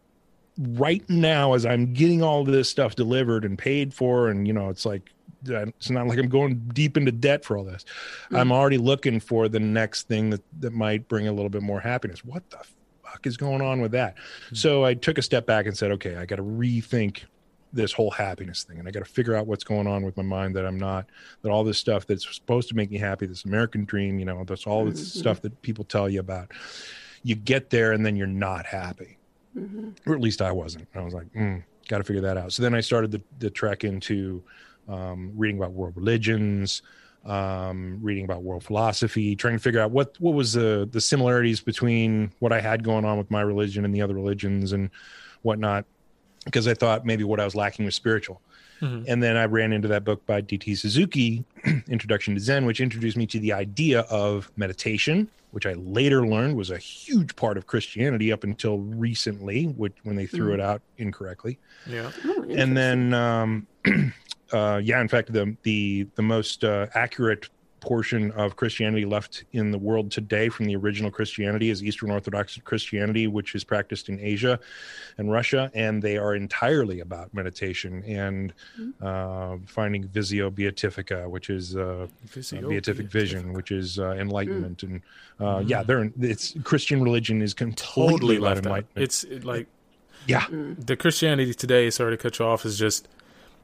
right 0.57 1.07
now, 1.09 1.53
as 1.53 1.65
I'm 1.65 1.93
getting 1.93 2.21
all 2.21 2.41
of 2.41 2.47
this 2.47 2.69
stuff 2.69 2.95
delivered 2.95 3.45
and 3.45 3.57
paid 3.57 3.93
for, 3.93 4.29
and 4.29 4.47
you 4.47 4.53
know, 4.53 4.69
it's 4.69 4.85
like, 4.85 5.11
it's 5.49 5.89
not 5.89 6.07
like 6.07 6.19
I'm 6.19 6.29
going 6.29 6.69
deep 6.73 6.97
into 6.97 7.11
debt 7.11 7.45
for 7.45 7.57
all 7.57 7.63
this. 7.63 7.85
I'm 8.31 8.47
hmm. 8.47 8.53
already 8.53 8.77
looking 8.77 9.19
for 9.19 9.49
the 9.49 9.59
next 9.59 10.07
thing 10.07 10.29
that, 10.31 10.43
that 10.59 10.73
might 10.73 11.07
bring 11.07 11.27
a 11.27 11.31
little 11.31 11.49
bit 11.49 11.61
more 11.61 11.79
happiness. 11.79 12.23
What 12.23 12.49
the 12.49 12.59
fuck 13.03 13.25
is 13.25 13.37
going 13.37 13.61
on 13.61 13.81
with 13.81 13.91
that? 13.91 14.15
Hmm. 14.49 14.55
So 14.55 14.85
I 14.85 14.93
took 14.93 15.17
a 15.17 15.21
step 15.21 15.45
back 15.45 15.65
and 15.65 15.77
said, 15.77 15.91
okay, 15.91 16.15
I 16.15 16.25
got 16.25 16.37
to 16.37 16.43
rethink 16.43 17.23
this 17.73 17.91
whole 17.91 18.09
happiness 18.09 18.63
thing 18.63 18.79
and 18.79 18.87
i 18.87 18.91
got 18.91 19.01
to 19.01 19.11
figure 19.11 19.35
out 19.35 19.45
what's 19.45 19.65
going 19.65 19.87
on 19.87 20.01
with 20.01 20.15
my 20.15 20.23
mind 20.23 20.55
that 20.55 20.65
i'm 20.65 20.79
not 20.79 21.05
that 21.41 21.49
all 21.49 21.65
this 21.65 21.77
stuff 21.77 22.07
that's 22.07 22.33
supposed 22.33 22.69
to 22.69 22.75
make 22.75 22.89
me 22.89 22.97
happy 22.97 23.25
this 23.25 23.43
american 23.43 23.83
dream 23.83 24.17
you 24.17 24.25
know 24.25 24.45
that's 24.45 24.65
all 24.65 24.85
this 24.85 25.01
mm-hmm. 25.01 25.19
stuff 25.19 25.41
that 25.41 25.61
people 25.61 25.83
tell 25.83 26.07
you 26.07 26.21
about 26.21 26.49
you 27.23 27.35
get 27.35 27.69
there 27.69 27.91
and 27.91 28.05
then 28.05 28.15
you're 28.15 28.27
not 28.27 28.65
happy. 28.65 29.17
Mm-hmm. 29.55 30.09
Or 30.09 30.15
at 30.15 30.21
least 30.21 30.41
i 30.41 30.51
wasn't. 30.51 30.87
I 30.95 31.01
was 31.01 31.13
like 31.13 31.31
mm, 31.33 31.63
got 31.87 31.97
to 31.97 32.03
figure 32.03 32.21
that 32.21 32.37
out. 32.37 32.53
So 32.53 32.63
then 32.63 32.73
i 32.73 32.81
started 32.81 33.11
the, 33.11 33.21
the 33.39 33.49
trek 33.49 33.83
into 33.83 34.43
um, 34.87 35.31
reading 35.35 35.57
about 35.57 35.71
world 35.71 35.93
religions 35.95 36.81
um, 37.25 37.99
reading 38.01 38.23
about 38.23 38.43
world 38.43 38.63
philosophy 38.63 39.35
trying 39.35 39.53
to 39.53 39.59
figure 39.59 39.79
out 39.79 39.91
what 39.91 40.15
what 40.19 40.33
was 40.33 40.53
the 40.53 40.87
the 40.91 41.01
similarities 41.01 41.59
between 41.59 42.31
what 42.39 42.53
i 42.53 42.61
had 42.61 42.83
going 42.83 43.05
on 43.05 43.17
with 43.17 43.29
my 43.29 43.41
religion 43.41 43.85
and 43.85 43.93
the 43.93 44.01
other 44.01 44.13
religions 44.13 44.71
and 44.71 44.89
whatnot 45.41 45.85
because 46.47 46.67
I 46.67 46.73
thought 46.73 47.05
maybe 47.05 47.25
what 47.25 47.39
I 47.41 47.45
was 47.45 47.55
lacking 47.55 47.85
was 47.85 47.95
spiritual. 47.95 48.41
And 48.81 49.21
then 49.23 49.37
I 49.37 49.45
ran 49.45 49.73
into 49.73 49.87
that 49.87 50.03
book 50.03 50.25
by 50.25 50.41
DT 50.41 50.77
Suzuki, 50.77 51.43
Introduction 51.87 52.35
to 52.35 52.39
Zen, 52.39 52.65
which 52.65 52.79
introduced 52.79 53.17
me 53.17 53.25
to 53.27 53.39
the 53.39 53.53
idea 53.53 54.01
of 54.01 54.51
meditation, 54.57 55.29
which 55.51 55.65
I 55.65 55.73
later 55.73 56.27
learned 56.27 56.55
was 56.55 56.69
a 56.69 56.77
huge 56.77 57.35
part 57.35 57.57
of 57.57 57.67
Christianity 57.67 58.31
up 58.31 58.43
until 58.43 58.79
recently, 58.79 59.65
which, 59.65 59.93
when 60.03 60.15
they 60.15 60.25
threw 60.27 60.53
it 60.53 60.59
out 60.59 60.81
incorrectly. 60.97 61.57
yeah. 61.87 62.11
And 62.49 62.77
then, 62.77 63.13
um, 63.13 63.67
uh, 64.53 64.79
yeah, 64.83 65.01
in 65.01 65.07
fact, 65.07 65.31
the 65.33 65.55
the 65.63 66.07
the 66.15 66.21
most 66.21 66.63
uh, 66.63 66.87
accurate 66.93 67.49
portion 67.79 68.31
of 68.31 68.55
Christianity 68.55 69.05
left 69.05 69.43
in 69.53 69.71
the 69.71 69.77
world 69.77 70.11
today 70.11 70.49
from 70.49 70.65
the 70.65 70.75
original 70.75 71.11
Christianity 71.11 71.69
is 71.69 71.83
Eastern 71.83 72.09
Orthodox 72.11 72.57
Christianity, 72.63 73.27
which 73.27 73.53
is 73.55 73.63
practiced 73.63 74.09
in 74.09 74.19
Asia 74.19 74.59
and 75.17 75.31
Russia, 75.31 75.71
and 75.73 76.01
they 76.01 76.17
are 76.17 76.35
entirely 76.35 76.99
about 77.01 77.33
meditation 77.33 78.03
and 78.05 78.53
uh, 79.01 79.57
finding 79.67 80.07
Visio 80.07 80.49
Beatifica, 80.49 81.29
which 81.29 81.49
is 81.49 81.75
uh, 81.75 82.07
Visio 82.25 82.67
beatific 82.67 83.07
vision, 83.11 83.53
which 83.53 83.71
is 83.71 83.99
uh, 83.99 84.11
enlightenment, 84.11 84.83
and 84.83 85.01
uh, 85.39 85.57
Mm. 85.59 85.69
yeah, 85.69 85.83
they're 85.83 86.11
it's 86.19 86.55
Christian 86.63 87.03
religion 87.03 87.41
is 87.43 87.53
completely 87.53 88.11
Totally 88.11 88.35
about 88.37 88.43
left 88.47 88.57
out. 88.59 88.65
enlightenment. 88.65 89.03
It's 89.03 89.23
like 89.45 89.67
yeah, 90.25 90.45
the 90.49 90.97
Christianity 90.97 91.53
today, 91.53 91.89
sorry 91.91 92.17
to 92.17 92.17
cut 92.17 92.39
you 92.39 92.45
off, 92.45 92.65
is 92.65 92.77
just 92.77 93.07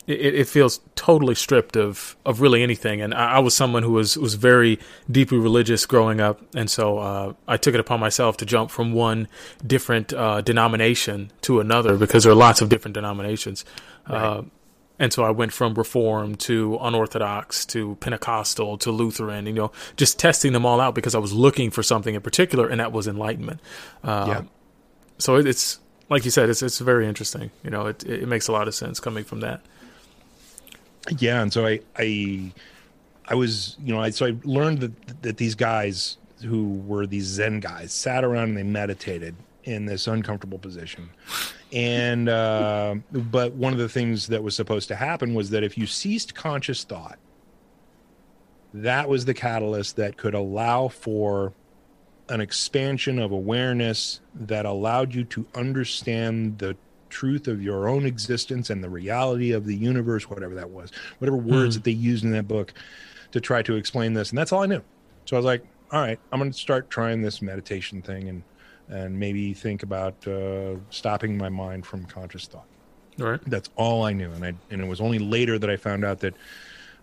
it, 0.08 0.36
it 0.36 0.48
feels 0.48 0.80
totally 0.96 1.36
stripped 1.36 1.76
of 1.78 2.16
of 2.26 2.42
really 2.42 2.62
anything. 2.64 3.02
And 3.02 3.14
I, 3.14 3.34
I 3.36 3.40
was 3.40 3.56
someone 3.56 3.84
who 3.84 3.92
was 3.94 4.18
was 4.18 4.36
very 4.36 4.80
deeply 5.10 5.38
religious 5.38 5.86
growing 5.86 6.20
up, 6.22 6.42
and 6.56 6.70
so 6.70 6.98
uh, 7.00 7.34
I 7.48 7.58
took 7.58 7.74
it 7.74 7.80
upon 7.80 8.00
myself 8.00 8.38
to 8.38 8.46
jump 8.46 8.70
from 8.72 8.94
one 8.94 9.28
different 9.66 10.14
uh, 10.14 10.42
denomination 10.42 11.32
to 11.42 11.60
another 11.60 11.98
because 11.98 12.24
there 12.24 12.32
are 12.32 12.36
lots 12.36 12.62
of 12.62 12.70
different 12.70 12.96
denominations. 12.96 13.64
Uh, 14.08 14.44
and 15.00 15.12
so 15.12 15.24
I 15.24 15.32
went 15.32 15.52
from 15.54 15.74
Reformed 15.74 16.40
to 16.42 16.78
Unorthodox 16.80 17.66
to 17.68 17.96
Pentecostal 18.00 18.78
to 18.78 18.92
Lutheran, 18.92 19.48
you 19.48 19.54
know, 19.54 19.72
just 19.98 20.20
testing 20.20 20.54
them 20.54 20.66
all 20.66 20.80
out 20.80 20.94
because 20.94 21.16
I 21.16 21.20
was 21.20 21.34
looking 21.34 21.72
for 21.72 21.82
something 21.82 22.14
in 22.14 22.22
particular, 22.22 22.68
and 22.70 22.80
that 22.80 22.92
was 22.92 23.08
enlightenment. 23.08 23.60
Uh, 24.04 24.26
yeah. 24.28 24.42
so 25.18 25.36
it- 25.38 25.48
it's 25.48 25.80
like 26.10 26.26
you 26.26 26.32
said, 26.32 26.50
it's 26.50 26.62
it's 26.62 26.80
very 26.80 27.08
interesting. 27.08 27.50
You 27.64 27.70
know, 27.72 27.88
it 27.88 28.04
it 28.04 28.28
makes 28.28 28.48
a 28.48 28.52
lot 28.52 28.68
of 28.68 28.76
sense 28.76 29.00
coming 29.00 29.24
from 29.24 29.40
that. 29.40 29.62
Yeah 31.18 31.42
and 31.42 31.52
so 31.52 31.66
i 31.66 31.80
i 31.98 32.52
i 33.28 33.36
was 33.36 33.78
you 33.84 33.94
know 33.94 34.02
i 34.02 34.10
so 34.10 34.26
i 34.26 34.36
learned 34.44 34.80
that 34.80 35.22
that 35.22 35.38
these 35.38 35.56
guys 35.56 36.18
who 36.44 36.76
were 36.86 37.06
these 37.06 37.26
zen 37.26 37.60
guys 37.60 37.94
sat 37.94 38.24
around 38.24 38.50
and 38.50 38.58
they 38.58 38.64
meditated 38.64 39.36
in 39.64 39.86
this 39.86 40.08
uncomfortable 40.08 40.60
position. 40.60 41.10
And 41.72 42.30
uh, 42.30 42.96
but 43.12 43.54
one 43.54 43.74
of 43.74 43.80
the 43.80 43.90
things 43.90 44.28
that 44.28 44.44
was 44.44 44.56
supposed 44.56 44.88
to 44.90 44.96
happen 44.96 45.34
was 45.34 45.50
that 45.52 45.64
if 45.64 45.78
you 45.78 45.88
ceased 45.88 46.36
conscious 46.36 46.84
thought 46.84 47.18
that 48.74 49.08
was 49.08 49.26
the 49.26 49.34
catalyst 49.34 49.96
that 49.98 50.18
could 50.18 50.34
allow 50.34 50.88
for 50.88 51.54
an 52.30 52.42
expansion 52.42 53.20
of 53.20 53.32
awareness 53.32 54.20
that 54.34 54.66
allowed 54.66 55.14
you 55.14 55.24
to 55.24 55.46
understand 55.54 56.58
the 56.58 56.76
truth 57.14 57.48
of 57.48 57.62
your 57.62 57.88
own 57.88 58.06
existence 58.06 58.70
and 58.70 58.84
the 58.84 58.90
reality 58.90 59.52
of 59.52 59.66
the 59.66 59.76
universe, 59.76 60.30
whatever 60.30 60.56
that 60.56 60.70
was, 60.70 60.92
whatever 61.20 61.38
words 61.38 61.76
that 61.76 61.84
they 61.84 61.92
used 61.92 62.24
in 62.24 62.32
that 62.32 62.48
book 62.48 62.74
to 63.32 63.40
try 63.40 63.62
to 63.62 63.76
explain 63.76 64.14
this. 64.14 64.30
And 64.30 64.38
that's 64.38 64.52
all 64.52 64.64
I 64.64 64.66
knew. 64.66 64.82
So 65.26 65.38
I 65.38 65.40
was 65.40 65.46
like, 65.46 65.64
all 65.92 66.02
right, 66.02 66.20
I'm 66.32 66.40
going 66.40 66.52
to 66.52 66.58
start 66.58 66.90
trying 66.90 67.22
this 67.22 67.42
meditation 67.42 68.02
thing 68.02 68.28
and, 68.30 68.44
and 68.90 69.18
maybe 69.18 69.54
think 69.54 69.84
about 69.84 70.28
uh, 70.28 70.76
stopping 70.90 71.38
my 71.38 71.50
mind 71.50 71.86
from 71.86 72.06
conscious 72.06 72.48
thought. 72.48 72.66
All 73.22 73.28
right. 73.28 73.40
That's 73.46 73.70
all 73.76 74.04
I 74.04 74.14
knew, 74.14 74.32
and 74.32 74.44
I 74.44 74.54
and 74.72 74.82
it 74.82 74.88
was 74.88 75.00
only 75.00 75.20
later 75.20 75.60
that 75.60 75.70
I 75.70 75.78
found 75.78 76.04
out 76.04 76.20
that, 76.22 76.34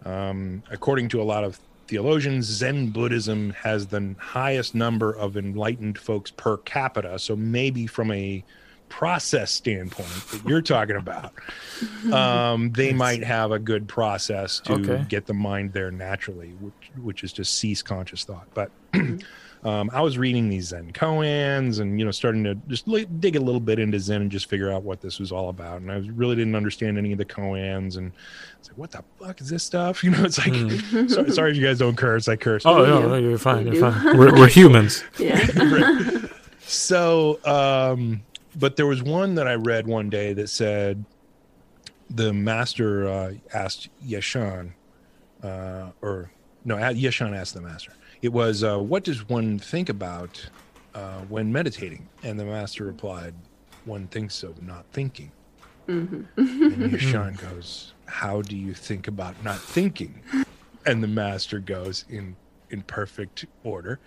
um, 0.04 0.62
according 0.68 1.08
to 1.10 1.22
a 1.22 1.26
lot 1.34 1.44
of 1.44 1.60
theologians, 1.86 2.46
Zen 2.46 2.90
Buddhism 2.90 3.50
has 3.50 3.86
the 3.86 4.16
highest 4.18 4.74
number 4.74 5.12
of 5.12 5.36
enlightened 5.36 5.98
folks 5.98 6.30
per 6.32 6.56
capita. 6.58 7.16
So 7.18 7.36
maybe 7.36 7.86
from 7.86 8.10
a 8.10 8.42
process 8.90 9.50
standpoint 9.50 10.08
that 10.30 10.44
you're 10.46 10.60
talking 10.60 10.96
about, 10.96 11.32
um, 12.12 12.70
they 12.72 12.92
might 12.92 13.24
have 13.24 13.52
a 13.52 13.58
good 13.58 13.88
process 13.88 14.60
to 14.60 14.74
Okay. 14.74 15.06
get 15.08 15.24
the 15.24 15.32
mind 15.34 15.72
there 15.72 15.90
naturally, 15.90 16.50
which 16.60 16.90
which 17.02 17.24
is 17.24 17.32
just 17.32 17.56
cease 17.56 17.80
conscious 17.80 18.24
thought. 18.24 18.46
But 18.52 18.70
um, 19.64 19.90
I 19.92 20.00
was 20.02 20.18
reading 20.18 20.48
these 20.48 20.66
Zen 20.68 20.92
koans 20.92 21.80
and 21.80 21.98
you 21.98 22.04
know 22.04 22.10
starting 22.10 22.44
to 22.44 22.54
just 22.68 22.86
li- 22.88 23.06
dig 23.20 23.36
a 23.36 23.40
little 23.40 23.60
bit 23.60 23.78
into 23.78 23.98
Zen 23.98 24.20
and 24.22 24.30
just 24.30 24.46
figure 24.50 24.70
out 24.70 24.82
what 24.82 25.00
this 25.00 25.18
was 25.18 25.32
all 25.32 25.48
about. 25.48 25.80
And 25.80 25.90
I 25.90 25.98
really 26.14 26.36
didn't 26.36 26.56
understand 26.56 26.98
any 26.98 27.12
of 27.12 27.18
the 27.18 27.24
koans 27.24 27.96
and 27.96 28.12
it's 28.58 28.68
like, 28.68 28.76
what 28.78 28.90
the 28.90 29.02
fuck 29.18 29.40
is 29.40 29.48
this 29.48 29.62
stuff? 29.64 30.02
You 30.04 30.10
know, 30.10 30.24
it's 30.24 30.38
like, 30.38 30.52
sorry, 31.10 31.30
sorry 31.30 31.50
if 31.52 31.56
you 31.56 31.64
guys 31.64 31.78
don't 31.78 31.96
curse. 31.96 32.28
I 32.28 32.36
curse. 32.36 32.66
Oh 32.66 32.84
no, 32.84 33.00
no, 33.08 33.14
you're 33.16 33.38
fine. 33.38 33.66
You're 33.72 33.90
fine. 33.90 34.18
We're 34.18 34.34
we're 34.34 34.48
humans. 34.48 35.04
Yeah. 35.18 35.46
so 36.60 37.38
um 37.44 38.22
but 38.60 38.76
there 38.76 38.86
was 38.86 39.02
one 39.02 39.34
that 39.36 39.48
I 39.48 39.54
read 39.54 39.86
one 39.86 40.10
day 40.10 40.34
that 40.34 40.48
said 40.48 41.04
the 42.10 42.32
master 42.32 43.08
uh, 43.08 43.32
asked 43.54 43.88
Yeshan, 44.04 44.72
uh, 45.42 45.90
or 46.02 46.30
no, 46.64 46.76
Yeshan 46.76 47.34
asked 47.34 47.54
the 47.54 47.62
master. 47.62 47.92
It 48.20 48.32
was, 48.32 48.62
uh, 48.62 48.78
"What 48.78 49.02
does 49.02 49.28
one 49.28 49.58
think 49.58 49.88
about 49.88 50.46
uh, 50.94 51.20
when 51.20 51.50
meditating?" 51.50 52.08
And 52.22 52.38
the 52.38 52.44
master 52.44 52.84
replied, 52.84 53.34
"One 53.86 54.06
thinks 54.08 54.42
of 54.42 54.62
not 54.62 54.84
thinking." 54.92 55.32
Mm-hmm. 55.88 56.22
And 56.36 56.92
Yeshan 56.92 57.40
goes, 57.40 57.94
"How 58.04 58.42
do 58.42 58.56
you 58.56 58.74
think 58.74 59.08
about 59.08 59.42
not 59.42 59.58
thinking?" 59.58 60.22
And 60.84 61.02
the 61.02 61.08
master 61.08 61.60
goes 61.60 62.04
in 62.10 62.36
in 62.68 62.82
perfect 62.82 63.46
order 63.64 63.98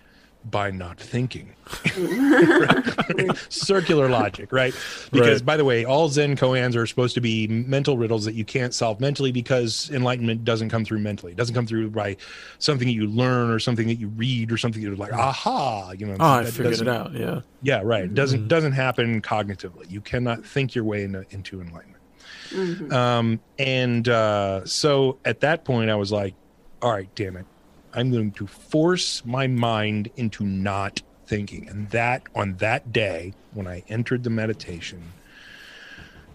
by 0.50 0.72
not 0.72 1.00
thinking. 1.00 1.54
Circular 3.50 4.10
logic, 4.10 4.52
right? 4.52 4.74
Because, 5.12 5.40
Right. 5.42 5.46
by 5.46 5.58
the 5.58 5.66
way, 5.66 5.86
all 5.86 6.10
Zen 6.10 6.36
koans 6.36 6.76
are 6.76 6.86
supposed 6.86 7.14
to 7.16 7.22
be 7.22 7.48
mental 7.48 7.98
riddles 7.98 8.26
that 8.26 8.34
you 8.34 8.44
can't 8.46 8.74
solve 8.74 9.00
mentally 9.00 9.32
because 9.32 9.90
enlightenment 9.92 10.44
doesn't 10.44 10.70
come 10.70 10.84
through 10.86 11.00
mentally. 11.00 11.32
It 11.32 11.38
doesn't 11.38 11.56
come 11.56 11.66
through 11.66 11.90
by 11.92 12.18
something 12.60 12.88
that 12.88 12.94
you 12.94 13.08
learn 13.08 13.50
or 13.50 13.60
something 13.60 13.88
that 13.88 13.96
you 13.96 14.10
read 14.10 14.52
or 14.52 14.58
something 14.58 14.82
you're 14.82 14.96
like, 14.96 15.14
aha, 15.14 15.92
you 15.92 16.06
know. 16.06 16.18
Oh, 16.20 16.26
I 16.26 16.44
that 16.44 16.52
figured 16.52 16.82
it 16.82 16.88
out. 16.88 17.14
Yeah. 17.14 17.42
Yeah, 17.62 17.82
right. 17.84 18.04
It 18.04 18.14
doesn't 18.14 18.48
doesn't 18.48 18.74
happen 18.74 19.22
cognitively. 19.22 19.90
You 19.90 20.02
cannot 20.02 20.46
think 20.46 20.76
your 20.76 20.84
way 20.84 21.04
into, 21.04 21.26
into 21.32 21.62
enlightenment. 21.62 22.92
Um, 22.94 23.40
and 23.58 24.08
uh, 24.08 24.66
so 24.66 25.18
at 25.26 25.40
that 25.40 25.66
point, 25.66 25.90
I 25.90 25.96
was 25.96 26.12
like, 26.12 26.36
all 26.82 26.92
right, 26.92 27.10
damn 27.16 27.38
it. 27.38 27.46
I'm 27.94 28.12
going 28.12 28.32
to 28.34 28.48
force 28.48 29.24
my 29.26 29.48
mind 29.48 30.10
into 30.16 30.44
not 30.44 31.02
thinking. 31.28 31.68
And 31.70 31.90
that 31.90 32.24
on 32.36 32.56
that 32.56 32.92
day, 32.92 33.34
when 33.54 33.68
I 33.68 33.84
entered 33.88 34.24
the 34.24 34.30
meditation, 34.30 35.02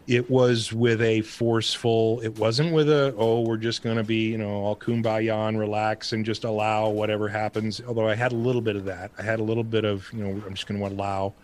it 0.07 0.31
was 0.31 0.73
with 0.73 1.03
a 1.03 1.21
forceful, 1.21 2.21
it 2.21 2.39
wasn't 2.39 2.73
with 2.73 2.89
a, 2.89 3.15
oh, 3.19 3.43
we're 3.43 3.59
just 3.59 3.83
going 3.83 3.99
to 3.99 4.03
be, 4.03 4.31
you 4.31 4.39
know, 4.39 4.49
all 4.49 4.75
kumbaya 4.75 5.49
and 5.49 5.59
relax 5.59 6.13
and 6.13 6.25
just 6.25 6.45
allow 6.45 6.89
whatever 6.89 7.29
happens. 7.29 7.83
Although 7.87 8.09
I 8.09 8.15
had 8.15 8.33
a 8.33 8.37
little 8.37 8.63
bit 8.63 8.75
of 8.75 8.87
that. 8.87 9.11
I 9.19 9.23
had 9.23 9.39
a 9.39 9.43
little 9.43 9.65
bit 9.65 9.85
of, 9.85 10.11
you 10.15 10.25
know, 10.25 10.43
I'm 10.47 10.55
just 10.55 10.67
going 10.67 10.81
to 10.81 10.87
allow 10.87 11.35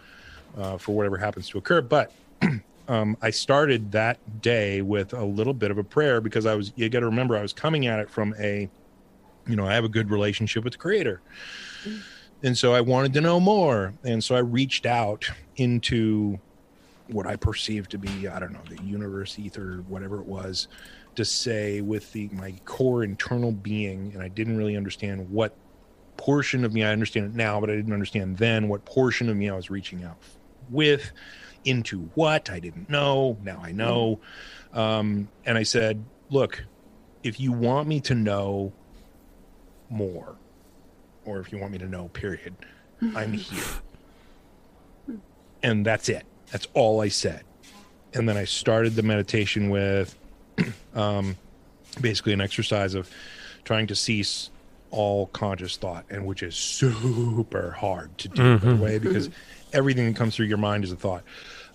uh, 0.56 0.78
for 0.78 0.96
whatever 0.96 1.18
happens 1.18 1.48
to 1.50 1.58
occur. 1.58 1.82
But 1.82 2.10
um, 2.88 3.18
I 3.20 3.28
started 3.28 3.92
that 3.92 4.18
day 4.40 4.80
with 4.80 5.12
a 5.12 5.24
little 5.24 5.54
bit 5.54 5.70
of 5.70 5.76
a 5.76 5.84
prayer 5.84 6.22
because 6.22 6.46
I 6.46 6.54
was, 6.54 6.72
you 6.74 6.88
got 6.88 7.00
to 7.00 7.06
remember, 7.06 7.36
I 7.36 7.42
was 7.42 7.52
coming 7.52 7.86
at 7.86 7.98
it 7.98 8.08
from 8.08 8.34
a, 8.38 8.70
you 9.46 9.56
know, 9.56 9.66
I 9.66 9.74
have 9.74 9.84
a 9.84 9.88
good 9.88 10.10
relationship 10.10 10.64
with 10.64 10.74
the 10.74 10.78
creator. 10.78 11.20
And 12.42 12.56
so 12.56 12.74
I 12.74 12.80
wanted 12.80 13.14
to 13.14 13.20
know 13.20 13.40
more. 13.40 13.94
And 14.04 14.22
so 14.22 14.34
I 14.34 14.40
reached 14.40 14.86
out 14.86 15.30
into 15.56 16.38
what 17.08 17.26
I 17.26 17.36
perceived 17.36 17.90
to 17.92 17.98
be, 17.98 18.28
I 18.28 18.38
don't 18.38 18.52
know, 18.52 18.62
the 18.68 18.82
universe, 18.82 19.38
ether, 19.38 19.84
whatever 19.88 20.20
it 20.20 20.26
was, 20.26 20.68
to 21.16 21.24
say 21.24 21.80
with 21.80 22.12
the 22.12 22.28
my 22.32 22.54
core 22.64 23.04
internal 23.04 23.52
being. 23.52 24.12
And 24.14 24.22
I 24.22 24.28
didn't 24.28 24.56
really 24.56 24.76
understand 24.76 25.30
what 25.30 25.54
portion 26.16 26.64
of 26.64 26.72
me 26.72 26.84
I 26.84 26.92
understand 26.92 27.26
it 27.26 27.34
now, 27.34 27.60
but 27.60 27.70
I 27.70 27.76
didn't 27.76 27.92
understand 27.92 28.38
then 28.38 28.68
what 28.68 28.84
portion 28.84 29.28
of 29.28 29.36
me 29.36 29.48
I 29.50 29.56
was 29.56 29.70
reaching 29.70 30.04
out 30.04 30.16
with, 30.70 31.12
into 31.64 32.10
what 32.14 32.50
I 32.50 32.58
didn't 32.58 32.88
know. 32.88 33.36
Now 33.42 33.60
I 33.62 33.72
know. 33.72 34.20
Um, 34.72 35.28
and 35.44 35.56
I 35.56 35.62
said, 35.62 36.04
look, 36.30 36.64
if 37.22 37.40
you 37.40 37.52
want 37.52 37.88
me 37.88 38.00
to 38.00 38.14
know 38.14 38.72
more, 39.90 40.36
or 41.24 41.40
if 41.40 41.52
you 41.52 41.58
want 41.58 41.72
me 41.72 41.78
to 41.78 41.86
know, 41.88 42.08
period, 42.08 42.54
I'm 43.14 43.32
here. 43.34 43.64
And 45.62 45.84
that's 45.84 46.08
it. 46.08 46.24
That's 46.52 46.68
all 46.74 47.00
I 47.00 47.08
said. 47.08 47.42
And 48.12 48.28
then 48.28 48.36
I 48.36 48.44
started 48.44 48.94
the 48.94 49.02
meditation 49.02 49.70
with 49.70 50.16
um, 50.94 51.36
basically 52.00 52.32
an 52.32 52.40
exercise 52.40 52.94
of 52.94 53.10
trying 53.64 53.86
to 53.88 53.94
cease 53.94 54.50
all 54.90 55.26
conscious 55.28 55.76
thought, 55.76 56.04
and 56.10 56.24
which 56.24 56.42
is 56.42 56.54
super 56.54 57.72
hard 57.72 58.16
to 58.18 58.28
do, 58.28 58.58
by 58.58 58.68
the 58.68 58.76
way, 58.76 58.98
because 58.98 59.30
everything 59.72 60.06
that 60.06 60.16
comes 60.16 60.36
through 60.36 60.46
your 60.46 60.58
mind 60.58 60.84
is 60.84 60.92
a 60.92 60.96
thought. 60.96 61.24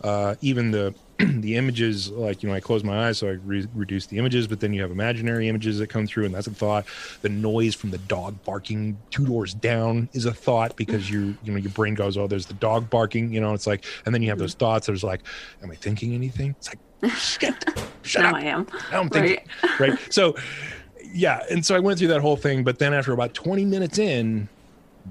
Uh, 0.01 0.35
even 0.39 0.71
the 0.71 0.93
the 1.41 1.55
images, 1.57 2.09
like 2.11 2.41
you 2.41 2.49
know, 2.49 2.55
I 2.55 2.61
close 2.61 2.83
my 2.83 3.07
eyes, 3.07 3.17
so 3.17 3.27
I 3.27 3.31
re- 3.31 3.67
reduce 3.75 4.05
the 4.05 4.17
images, 4.17 4.47
but 4.47 4.61
then 4.61 4.73
you 4.73 4.81
have 4.81 4.91
imaginary 4.91 5.49
images 5.49 5.77
that 5.79 5.87
come 5.87 6.07
through, 6.07 6.25
and 6.25 6.33
that's 6.33 6.47
a 6.47 6.51
thought. 6.51 6.85
The 7.21 7.29
noise 7.29 7.75
from 7.75 7.91
the 7.91 7.97
dog 7.97 8.41
barking 8.45 8.97
two 9.11 9.25
doors 9.25 9.53
down 9.53 10.07
is 10.13 10.25
a 10.25 10.33
thought 10.33 10.77
because 10.77 11.09
you 11.09 11.35
you 11.43 11.51
know 11.51 11.57
your 11.57 11.71
brain 11.71 11.93
goes, 11.93 12.17
oh, 12.17 12.27
there's 12.27 12.45
the 12.45 12.53
dog 12.55 12.89
barking, 12.89 13.33
you 13.33 13.41
know, 13.41 13.53
it's 13.53 13.67
like, 13.67 13.83
and 14.05 14.15
then 14.15 14.21
you 14.21 14.29
have 14.29 14.39
those 14.39 14.53
mm-hmm. 14.53 14.59
thoughts. 14.59 14.87
There's 14.87 15.03
like, 15.03 15.21
am 15.61 15.69
I 15.71 15.75
thinking 15.75 16.13
anything? 16.13 16.51
It's 16.51 16.69
like, 16.69 17.13
shit, 17.15 17.53
shut 18.03 18.23
now 18.23 18.29
up. 18.29 18.35
I 18.35 18.41
am. 18.43 18.67
Now 18.91 19.01
I'm 19.01 19.09
thinking, 19.09 19.45
right? 19.79 19.99
So, 20.09 20.35
yeah, 21.13 21.43
and 21.49 21.65
so 21.65 21.75
I 21.75 21.79
went 21.79 21.99
through 21.99 22.09
that 22.09 22.21
whole 22.21 22.37
thing, 22.37 22.63
but 22.63 22.79
then 22.79 22.93
after 22.93 23.11
about 23.11 23.33
20 23.33 23.65
minutes 23.65 23.97
in, 23.97 24.47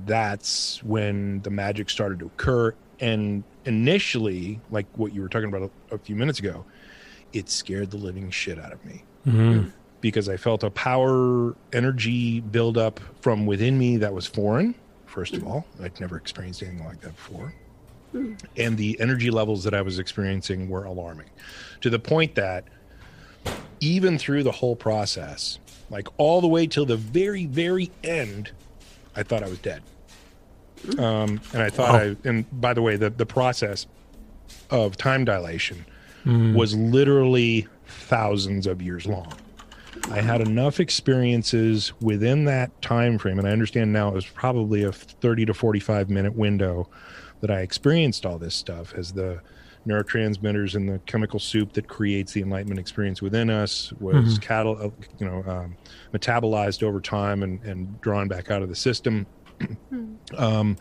that's 0.06 0.82
when 0.84 1.42
the 1.42 1.50
magic 1.50 1.90
started 1.90 2.18
to 2.20 2.26
occur. 2.26 2.74
And 3.00 3.44
initially, 3.68 4.58
like 4.70 4.86
what 4.96 5.14
you 5.14 5.20
were 5.20 5.28
talking 5.28 5.48
about 5.48 5.70
a, 5.90 5.94
a 5.94 5.98
few 5.98 6.16
minutes 6.16 6.38
ago, 6.38 6.64
it 7.32 7.48
scared 7.50 7.90
the 7.90 7.98
living 7.98 8.30
shit 8.30 8.58
out 8.58 8.72
of 8.72 8.82
me 8.84 9.04
mm-hmm. 9.26 9.68
because 10.00 10.28
I 10.28 10.38
felt 10.38 10.64
a 10.64 10.70
power 10.70 11.54
energy 11.72 12.40
buildup 12.40 12.98
from 13.20 13.44
within 13.46 13.78
me 13.78 13.98
that 13.98 14.12
was 14.12 14.26
foreign. 14.26 14.74
First 15.06 15.34
of 15.34 15.46
all, 15.46 15.66
I'd 15.82 16.00
never 16.00 16.16
experienced 16.16 16.62
anything 16.62 16.84
like 16.84 17.00
that 17.02 17.14
before. 17.14 17.52
And 18.56 18.78
the 18.78 18.98
energy 19.00 19.30
levels 19.30 19.64
that 19.64 19.74
I 19.74 19.82
was 19.82 19.98
experiencing 19.98 20.70
were 20.70 20.84
alarming 20.84 21.28
to 21.82 21.90
the 21.90 21.98
point 21.98 22.34
that 22.36 22.64
even 23.80 24.18
through 24.18 24.44
the 24.44 24.52
whole 24.52 24.74
process, 24.74 25.58
like 25.90 26.08
all 26.16 26.40
the 26.40 26.48
way 26.48 26.66
till 26.66 26.86
the 26.86 26.96
very, 26.96 27.44
very 27.44 27.90
end, 28.02 28.50
I 29.14 29.22
thought 29.22 29.42
I 29.42 29.48
was 29.48 29.58
dead. 29.58 29.82
Um, 30.98 31.40
and 31.52 31.62
I 31.62 31.70
thought 31.70 31.94
I, 31.94 32.16
and 32.24 32.44
by 32.60 32.74
the 32.74 32.82
way, 32.82 32.96
the, 32.96 33.10
the 33.10 33.26
process 33.26 33.86
of 34.70 34.96
time 34.96 35.24
dilation 35.24 35.84
was 36.54 36.74
literally 36.76 37.66
thousands 37.86 38.66
of 38.66 38.82
years 38.82 39.06
long. 39.06 39.32
I 40.10 40.20
had 40.20 40.40
enough 40.42 40.78
experiences 40.78 41.92
within 42.00 42.44
that 42.44 42.82
time 42.82 43.18
frame, 43.18 43.38
and 43.38 43.48
I 43.48 43.50
understand 43.50 43.92
now 43.92 44.08
it 44.08 44.14
was 44.14 44.26
probably 44.26 44.82
a 44.82 44.92
30 44.92 45.46
to 45.46 45.54
45 45.54 46.10
minute 46.10 46.34
window 46.34 46.88
that 47.40 47.50
I 47.50 47.60
experienced 47.60 48.26
all 48.26 48.38
this 48.38 48.54
stuff 48.54 48.94
as 48.94 49.12
the 49.12 49.40
neurotransmitters 49.86 50.74
and 50.74 50.88
the 50.88 50.98
chemical 51.06 51.38
soup 51.38 51.72
that 51.72 51.88
creates 51.88 52.32
the 52.32 52.42
enlightenment 52.42 52.78
experience 52.78 53.22
within 53.22 53.48
us 53.48 53.92
was 54.00 54.38
catal- 54.38 54.76
uh, 54.80 54.90
you 55.18 55.26
know 55.26 55.42
um, 55.46 55.76
metabolized 56.12 56.82
over 56.82 57.00
time 57.00 57.42
and, 57.42 57.62
and 57.62 57.98
drawn 58.02 58.28
back 58.28 58.50
out 58.50 58.60
of 58.60 58.68
the 58.68 58.76
system 58.76 59.26
um, 60.36 60.76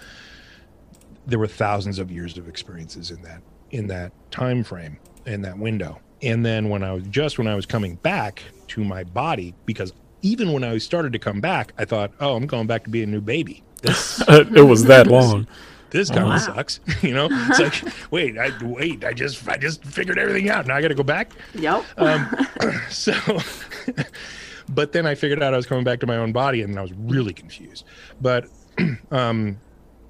there 1.27 1.37
were 1.37 1.47
thousands 1.47 1.99
of 1.99 2.09
years 2.09 2.37
of 2.37 2.47
experiences 2.47 3.11
in 3.11 3.21
that 3.21 3.41
in 3.69 3.87
that 3.87 4.11
time 4.31 4.63
frame 4.63 4.97
in 5.25 5.41
that 5.41 5.57
window. 5.57 5.99
And 6.23 6.43
then 6.43 6.69
when 6.69 6.81
i 6.81 6.93
was 6.93 7.03
just 7.09 7.37
when 7.37 7.47
i 7.47 7.53
was 7.53 7.65
coming 7.65 7.95
back 7.95 8.41
to 8.69 8.83
my 8.83 9.03
body 9.03 9.53
because 9.65 9.93
even 10.21 10.51
when 10.51 10.63
i 10.63 10.77
started 10.79 11.13
to 11.13 11.19
come 11.19 11.39
back 11.39 11.73
i 11.77 11.85
thought 11.85 12.11
oh 12.19 12.35
i'm 12.35 12.47
going 12.47 12.65
back 12.65 12.83
to 12.85 12.89
be 12.89 13.03
a 13.03 13.05
new 13.05 13.21
baby. 13.21 13.61
This 13.81 14.23
it 14.27 14.65
was 14.65 14.85
that 14.85 15.07
long. 15.17 15.47
this 15.91 16.09
kind 16.09 16.25
wow. 16.25 16.35
of 16.35 16.41
sucks 16.41 16.79
you 17.03 17.13
know? 17.13 17.27
It's 17.29 17.59
like 17.59 18.11
wait 18.11 18.37
i 18.37 18.51
wait 18.63 19.03
i 19.03 19.13
just 19.13 19.47
i 19.47 19.57
just 19.57 19.83
figured 19.83 20.17
everything 20.17 20.49
out. 20.49 20.65
Now 20.65 20.75
i 20.75 20.81
gotta 20.81 20.95
go 20.95 21.03
back? 21.03 21.33
Yep. 21.53 21.85
um, 21.97 22.47
so 22.89 23.13
but 24.69 24.91
then 24.91 25.05
i 25.05 25.13
figured 25.13 25.43
out 25.43 25.53
i 25.53 25.57
was 25.57 25.67
coming 25.67 25.83
back 25.83 25.99
to 25.99 26.07
my 26.07 26.17
own 26.17 26.31
body 26.31 26.61
and 26.61 26.79
i 26.79 26.81
was 26.81 26.93
really 26.93 27.33
confused. 27.33 27.83
But 28.21 28.47
um 29.11 29.59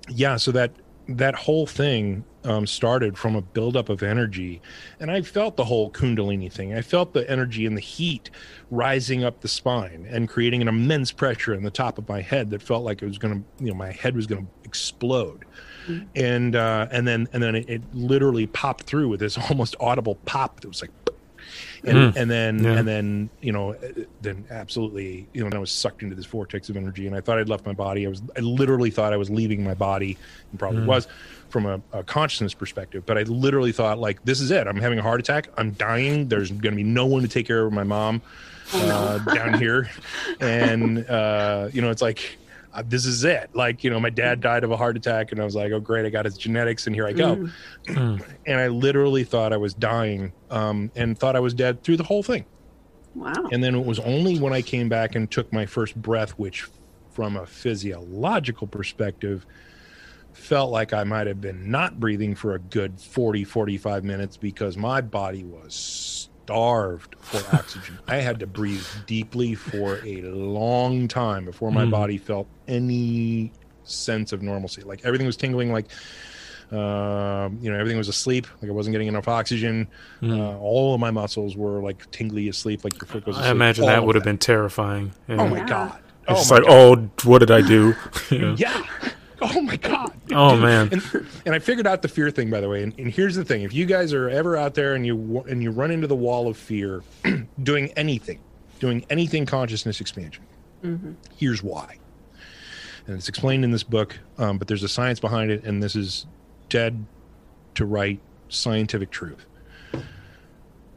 yeah 0.09 0.37
so 0.37 0.51
that 0.51 0.71
that 1.07 1.35
whole 1.35 1.65
thing 1.65 2.23
um, 2.47 2.65
started 2.65 3.17
from 3.17 3.35
a 3.35 3.41
buildup 3.41 3.89
of 3.89 4.01
energy. 4.01 4.61
And 4.99 5.11
i 5.11 5.21
felt 5.21 5.57
the 5.57 5.65
whole 5.65 5.91
kundalini 5.91 6.51
thing. 6.51 6.73
I 6.73 6.81
felt 6.81 7.13
the 7.13 7.29
energy 7.29 7.65
and 7.65 7.75
the 7.75 7.81
heat 7.81 8.29
rising 8.71 9.23
up 9.23 9.41
the 9.41 9.47
spine 9.47 10.07
and 10.09 10.27
creating 10.29 10.61
an 10.61 10.67
immense 10.67 11.11
pressure 11.11 11.53
in 11.53 11.63
the 11.63 11.71
top 11.71 11.97
of 11.97 12.07
my 12.07 12.21
head 12.21 12.49
that 12.51 12.61
felt 12.61 12.83
like 12.83 13.01
it 13.01 13.05
was 13.05 13.17
going 13.17 13.43
to 13.43 13.63
you 13.63 13.71
know 13.71 13.77
my 13.77 13.91
head 13.91 14.15
was 14.15 14.27
going 14.27 14.45
to 14.45 14.51
explode 14.63 15.45
and 16.15 16.57
uh 16.57 16.85
and 16.91 17.07
then 17.07 17.29
and 17.31 17.41
then 17.41 17.55
it, 17.55 17.69
it 17.69 17.81
literally 17.93 18.45
popped 18.47 18.83
through 18.83 19.07
with 19.07 19.21
this 19.21 19.37
almost 19.49 19.75
audible 19.79 20.15
pop 20.25 20.59
that 20.59 20.67
was 20.67 20.81
like 20.81 20.91
and 21.83 21.97
Mm. 21.97 22.13
and 22.15 22.31
then 22.31 22.63
Yeah. 22.63 22.71
and 22.79 22.87
then 22.87 23.29
you 23.41 23.51
know 23.51 23.73
uh, 23.73 23.77
then 24.21 24.45
absolutely 24.49 25.27
you 25.33 25.43
know 25.47 25.55
I 25.55 25.59
was 25.59 25.71
sucked 25.71 26.01
into 26.03 26.15
this 26.15 26.25
vortex 26.25 26.69
of 26.69 26.77
energy. 26.77 27.07
And 27.07 27.15
I 27.15 27.21
thought 27.21 27.37
I'd 27.39 27.49
left 27.49 27.65
my 27.65 27.73
body. 27.73 28.05
I 28.05 28.09
was 28.09 28.21
I 28.35 28.41
literally 28.41 28.89
thought 28.91 29.13
I 29.13 29.17
was 29.17 29.29
leaving 29.29 29.63
my 29.63 29.73
body 29.73 30.17
and 30.51 30.59
probably 30.59 30.81
Mm. 30.81 30.85
was 30.87 31.07
from 31.49 31.65
a, 31.65 31.81
a 31.93 32.03
consciousness 32.03 32.53
perspective. 32.53 33.05
But 33.05 33.17
I 33.17 33.23
literally 33.23 33.71
thought 33.71 33.99
like 33.99 34.23
this 34.25 34.41
is 34.41 34.51
it. 34.51 34.67
I'm 34.67 34.77
having 34.81 34.99
a 34.99 35.03
heart 35.03 35.19
attack. 35.19 35.47
I'm 35.57 35.71
dying. 35.71 36.27
There's 36.27 36.49
going 36.51 36.73
to 36.73 36.75
be 36.75 36.83
no 36.83 37.05
one 37.05 37.21
to 37.21 37.27
take 37.29 37.47
care 37.47 37.65
of 37.65 37.71
my 37.71 37.83
mom 37.83 38.21
uh, 38.73 39.19
down 39.19 39.53
here. 39.59 39.89
And 40.41 41.07
uh, 41.09 41.69
you 41.71 41.81
know 41.81 41.89
it's 41.89 42.01
like 42.01 42.37
uh, 42.73 42.83
this 42.85 43.05
is 43.05 43.23
it. 43.23 43.49
Like, 43.53 43.83
you 43.83 43.89
know, 43.89 43.99
my 43.99 44.09
dad 44.09 44.41
died 44.41 44.63
of 44.63 44.71
a 44.71 44.77
heart 44.77 44.97
attack, 44.97 45.31
and 45.31 45.41
I 45.41 45.45
was 45.45 45.55
like, 45.55 45.71
oh, 45.71 45.79
great, 45.79 46.05
I 46.05 46.09
got 46.09 46.25
his 46.25 46.37
genetics, 46.37 46.87
and 46.87 46.95
here 46.95 47.07
I 47.07 47.13
go. 47.13 47.49
Mm. 47.87 48.23
and 48.45 48.59
I 48.59 48.67
literally 48.67 49.23
thought 49.23 49.53
I 49.53 49.57
was 49.57 49.73
dying 49.73 50.31
um, 50.49 50.91
and 50.95 51.17
thought 51.17 51.35
I 51.35 51.39
was 51.39 51.53
dead 51.53 51.83
through 51.83 51.97
the 51.97 52.03
whole 52.03 52.23
thing. 52.23 52.45
Wow. 53.15 53.33
And 53.51 53.63
then 53.63 53.73
it 53.73 53.85
was 53.85 53.99
only 53.99 54.39
when 54.39 54.53
I 54.53 54.61
came 54.61 54.89
back 54.89 55.15
and 55.15 55.29
took 55.29 55.51
my 55.51 55.65
first 55.65 55.95
breath, 55.95 56.31
which 56.31 56.67
from 57.09 57.35
a 57.35 57.45
physiological 57.45 58.67
perspective, 58.67 59.45
felt 60.33 60.71
like 60.71 60.93
I 60.93 61.03
might 61.03 61.25
have 61.25 61.41
been 61.41 61.71
not 61.71 61.99
breathing 61.99 62.35
for 62.35 62.53
a 62.53 62.59
good 62.59 63.01
40, 63.01 63.43
45 63.43 64.03
minutes 64.03 64.37
because 64.37 64.77
my 64.77 65.01
body 65.01 65.43
was 65.43 66.29
starved 66.47 67.15
for 67.19 67.41
oxygen. 67.55 67.99
I 68.07 68.17
had 68.17 68.39
to 68.39 68.47
breathe 68.47 68.85
deeply 69.05 69.53
for 69.53 69.99
a 70.05 70.21
long 70.21 71.07
time 71.09 71.43
before 71.45 71.71
my 71.71 71.83
Mm. 71.85 71.91
body 71.91 72.17
felt 72.17 72.47
any 72.69 73.51
sense 73.83 74.31
of 74.31 74.41
normalcy. 74.41 74.81
Like 74.81 75.03
everything 75.03 75.27
was 75.27 75.35
tingling, 75.37 75.71
like, 75.73 75.87
um, 76.71 77.57
you 77.61 77.69
know, 77.71 77.77
everything 77.77 77.97
was 77.97 78.07
asleep. 78.07 78.47
Like 78.61 78.69
I 78.71 78.73
wasn't 78.73 78.93
getting 78.93 79.07
enough 79.09 79.27
oxygen. 79.27 79.87
Uh, 80.23 80.57
all 80.57 80.93
of 80.93 80.99
my 81.01 81.11
muscles 81.11 81.55
were 81.57 81.81
like 81.81 82.09
tingly 82.11 82.47
asleep, 82.47 82.83
like 82.85 82.93
your 82.95 83.07
foot 83.07 83.25
was 83.25 83.35
asleep. 83.35 83.49
I 83.49 83.51
imagine 83.51 83.83
All 83.83 83.89
that 83.89 84.05
would 84.05 84.15
have 84.15 84.23
been 84.23 84.37
terrifying. 84.37 85.11
Yeah. 85.27 85.35
Oh 85.41 85.47
my 85.49 85.57
Yeah. 85.57 85.65
god! 85.67 85.99
It's 86.29 86.49
Oh 86.49 86.53
my 86.53 86.59
like, 86.59 86.67
God. 86.67 87.09
oh, 87.25 87.29
what 87.29 87.39
did 87.39 87.51
I 87.51 87.61
do? 87.61 87.93
Yeah. 88.31 88.55
yeah. 88.57 88.83
Oh 89.41 89.61
my 89.61 89.75
god. 89.75 90.19
Oh 90.31 90.57
man. 90.57 90.89
And, 90.91 91.27
and 91.45 91.55
I 91.55 91.59
figured 91.59 91.85
out 91.85 92.01
the 92.01 92.07
fear 92.07 92.31
thing, 92.31 92.49
by 92.49 92.59
the 92.59 92.67
way. 92.67 92.81
And, 92.81 92.93
and 92.97 93.11
here's 93.11 93.35
the 93.35 93.45
thing: 93.45 93.61
if 93.61 93.71
you 93.73 93.85
guys 93.85 94.11
are 94.11 94.29
ever 94.29 94.57
out 94.57 94.73
there 94.73 94.95
and 94.95 95.05
you 95.05 95.43
and 95.47 95.61
you 95.61 95.69
run 95.69 95.91
into 95.91 96.07
the 96.07 96.15
wall 96.15 96.47
of 96.47 96.57
fear, 96.57 97.03
doing 97.63 97.91
anything, 97.95 98.39
doing 98.79 99.05
anything 99.11 99.45
consciousness 99.45 100.01
expansion, 100.01 100.43
here's 101.35 101.61
why. 101.61 101.97
And 103.05 103.15
it's 103.15 103.29
explained 103.29 103.63
in 103.63 103.71
this 103.71 103.83
book, 103.83 104.17
um, 104.37 104.57
but 104.57 104.67
there's 104.67 104.83
a 104.83 104.89
science 104.89 105.19
behind 105.19 105.51
it, 105.51 105.63
and 105.63 105.81
this 105.83 105.95
is 105.95 106.25
dead 106.69 107.05
to 107.75 107.85
right 107.85 108.19
scientific 108.49 109.11
truth. 109.11 109.45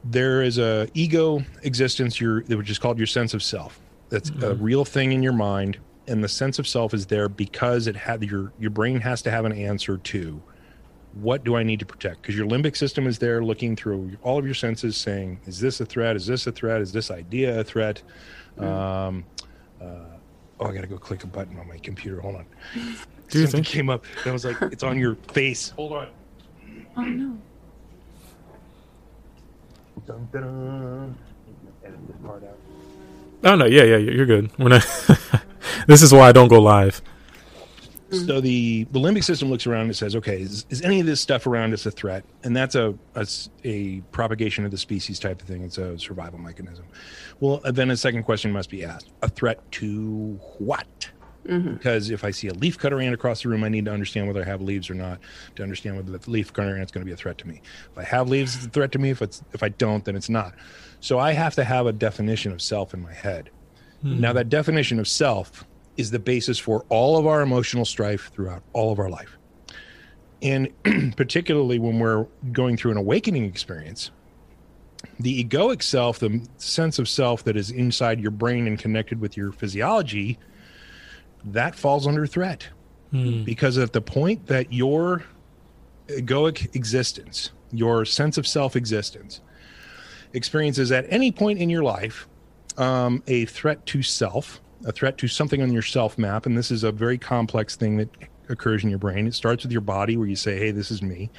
There 0.03 0.43
is 0.43 0.59
a 0.59 0.89
ego 0.95 1.45
existence, 1.63 2.21
your 2.21 2.41
which 2.41 2.71
is 2.71 2.79
called 2.79 2.97
your 2.97 3.07
sense 3.07 3.35
of 3.35 3.43
self. 3.43 3.79
That's 4.09 4.31
a 4.43 4.55
real 4.55 4.85
thing 4.85 5.13
in 5.13 5.23
your 5.23 5.33
mind, 5.35 5.79
and 6.11 6.23
the 6.23 6.29
sense 6.29 6.59
of 6.59 6.67
self 6.69 6.93
is 6.93 7.07
there 7.07 7.29
because 7.29 7.87
it 7.87 7.97
had 7.97 8.23
your 8.23 8.53
your 8.59 8.71
brain 8.71 9.01
has 9.01 9.23
to 9.23 9.31
have 9.31 9.45
an 9.45 9.53
answer 9.53 9.97
to 9.97 10.43
what 11.15 11.43
do 11.43 11.57
I 11.57 11.63
need 11.65 11.81
to 11.81 11.87
protect? 11.87 12.23
Because 12.23 12.37
your 12.37 12.47
limbic 12.47 12.77
system 12.77 13.07
is 13.07 13.19
there 13.19 13.43
looking 13.43 13.75
through 13.75 14.17
all 14.23 14.39
of 14.39 14.45
your 14.45 14.55
senses, 14.55 14.97
saying, 14.97 15.41
"Is 15.47 15.59
this 15.59 15.81
a 15.81 15.87
threat? 15.87 16.15
Is 16.15 16.27
this 16.27 16.47
a 16.47 16.53
threat? 16.53 16.81
Is 16.81 16.93
this 16.93 17.11
idea 17.11 17.59
a 17.59 17.65
threat?" 17.65 18.03
Um, 18.59 19.25
uh, 19.81 19.85
oh, 20.61 20.67
I 20.67 20.73
got 20.73 20.83
to 20.83 20.87
go 20.87 20.99
click 20.99 21.25
a 21.25 21.27
button 21.27 21.59
on 21.59 21.67
my 21.67 21.79
computer. 21.79 22.21
Hold 22.21 22.37
on. 22.37 22.47
Do 22.75 22.81
you 23.39 23.47
Something 23.47 23.65
think? 23.65 23.67
came 23.67 23.91
up. 23.91 24.05
and 24.23 24.31
I 24.31 24.33
was 24.33 24.45
like, 24.45 24.61
it's 24.63 24.83
on 24.83 24.99
your 24.99 25.15
face. 25.33 25.71
Hold 25.77 25.93
on. 25.93 26.09
Oh 26.97 27.03
no. 27.03 27.39
Dun, 30.07 30.29
dun, 30.33 30.43
dun. 30.43 31.19
Edit 31.85 32.07
this 32.09 32.17
part 32.25 32.45
out. 32.45 32.59
Oh 33.45 33.55
no, 33.57 33.65
yeah, 33.67 33.85
yeah, 33.85 33.97
you're 33.97 34.27
good. 34.27 34.51
We're 34.59 34.69
not. 34.69 34.87
this 35.87 36.03
is 36.03 36.13
why 36.13 36.29
I 36.29 36.33
don't 36.33 36.49
go 36.49 36.61
live. 36.61 37.03
So 38.11 38.41
the 38.41 38.85
the 38.91 38.99
limbic 38.99 39.23
system 39.23 39.51
looks 39.51 39.69
around 39.69 39.83
and 39.83 39.97
says, 39.97 40.17
"Okay, 40.17 40.41
is, 40.41 40.67
is 40.69 40.83
any 40.83 40.99
of 40.99 41.07
this 41.07 41.21
stuff 41.21 41.47
around 41.47 41.73
us 41.73 41.87
a 41.87 41.93
threat?" 41.93 42.25
And 42.43 42.57
that's 42.57 42.75
a, 42.75 42.93
a, 43.15 43.27
a, 43.63 44.01
propagation 44.11 44.65
of 44.65 44.73
the 44.73 44.79
species 44.79 45.21
type 45.21 45.41
of 45.41 45.47
thing. 45.47 45.63
It's 45.63 45.79
a 45.79 45.97
survival 45.97 46.41
mechanism. 46.41 46.87
Well, 47.39 47.61
uh, 47.65 47.71
then 47.71 47.89
a 47.91 47.97
second 47.97 48.25
question 48.25 48.51
must 48.51 48.69
be 48.69 48.85
asked: 48.85 49.11
A 49.23 49.29
threat 49.29 49.61
to 49.73 50.41
what? 50.59 51.11
Because 51.45 52.11
if 52.11 52.25
I 52.25 52.33
see 52.33 52.49
a 52.49 52.55
leaf 52.55 52.79
cutter 52.79 53.01
ant 53.01 53.15
across 53.15 53.43
the 53.43 53.49
room, 53.49 53.65
I 53.65 53.69
need 53.69 53.87
to 53.87 53.93
understand 53.93 54.27
whether 54.27 54.43
I 54.43 54.45
have 54.45 54.61
leaves 54.61 54.91
or 54.91 54.95
not 54.95 55.21
to 55.57 55.63
understand 55.63 55.97
whether 55.97 56.19
the 56.19 56.31
leaf 56.31 56.53
cutter 56.53 56.75
ant 56.77 56.85
is 56.85 56.91
going 56.91 57.03
to 57.03 57.07
be 57.07 57.13
a 57.13 57.17
threat 57.17 57.39
to 57.39 57.49
me. 57.49 57.63
If 57.93 57.99
I 57.99 58.05
have 58.05 58.29
leaves, 58.29 58.57
it's 58.57 58.67
a 58.67 58.69
threat 58.69 58.93
to 58.93 58.99
me. 58.99 59.11
If 59.11 59.23
it's 59.23 59.43
if 59.53 59.63
I 59.63 59.69
don't, 59.71 60.05
then 60.05 60.17
it's 60.17 60.29
not. 60.29 60.55
So 61.01 61.19
I 61.19 61.33
have 61.33 61.55
to 61.55 61.65
have 61.65 61.87
a 61.87 61.93
definition 61.93 62.53
of 62.53 62.61
self 62.61 62.93
in 62.93 63.01
my 63.01 63.15
head. 63.15 63.51
Hmm. 64.03 64.21
Now, 64.21 64.33
that 64.33 64.49
definition 64.49 64.99
of 64.99 65.09
self 65.09 65.65
is 65.97 66.11
the 66.11 66.19
basis 66.19 66.59
for 66.59 66.85
all 66.89 67.17
of 67.19 67.27
our 67.27 67.43
emotional 67.43 67.85
strife 67.85 68.31
throughout 68.33 68.63
all 68.73 68.93
of 68.93 68.99
our 68.99 69.11
life. 69.11 69.37
And 70.43 70.71
particularly 71.17 71.79
when 71.79 71.99
we're 71.99 72.27
going 72.53 72.77
through 72.77 72.93
an 72.93 72.97
awakening 72.97 73.45
experience, 73.45 74.11
the 75.19 75.45
egoic 75.45 75.83
self, 75.83 76.19
the 76.19 76.47
sense 76.57 76.99
of 76.99 77.09
self 77.09 77.45
that 77.45 77.57
is 77.57 77.71
inside 77.71 78.21
your 78.21 78.31
brain 78.31 78.67
and 78.67 78.79
connected 78.79 79.21
with 79.21 79.37
your 79.37 79.53
physiology, 79.53 80.39
that 81.45 81.75
falls 81.75 82.07
under 82.07 82.27
threat. 82.27 82.69
Hmm. 83.11 83.45
Because 83.45 83.77
at 83.77 83.93
the 83.93 84.01
point 84.01 84.47
that 84.47 84.73
your 84.73 85.25
egoic 86.09 86.75
existence, 86.75 87.51
your 87.73 88.05
sense 88.05 88.39
of 88.39 88.47
self 88.47 88.77
existence, 88.77 89.41
experiences 90.33 90.93
at 90.93 91.07
any 91.09 91.33
point 91.33 91.59
in 91.59 91.69
your 91.69 91.83
life 91.83 92.29
um, 92.79 93.23
a 93.27 93.45
threat 93.47 93.85
to 93.87 94.03
self, 94.03 94.61
a 94.85 94.93
threat 94.93 95.19
to 95.19 95.29
something 95.29 95.63
on 95.63 95.73
your 95.73 95.83
self 95.83 96.19
map. 96.19 96.47
And 96.47 96.57
this 96.57 96.71
is 96.71 96.85
a 96.85 96.93
very 96.93 97.19
complex 97.19 97.77
thing 97.77 97.97
that 97.99 98.09
occurs 98.49 98.83
in 98.83 98.91
your 98.91 98.99
brain. 98.99 99.27
It 99.27 99.35
starts 99.35 99.63
with 99.63 99.73
your 99.73 99.81
body, 99.81 100.17
where 100.17 100.27
you 100.27 100.37
say, 100.37 100.59
Hey, 100.59 100.71
this 100.71 100.91
is 100.91 101.03
me. 101.03 101.31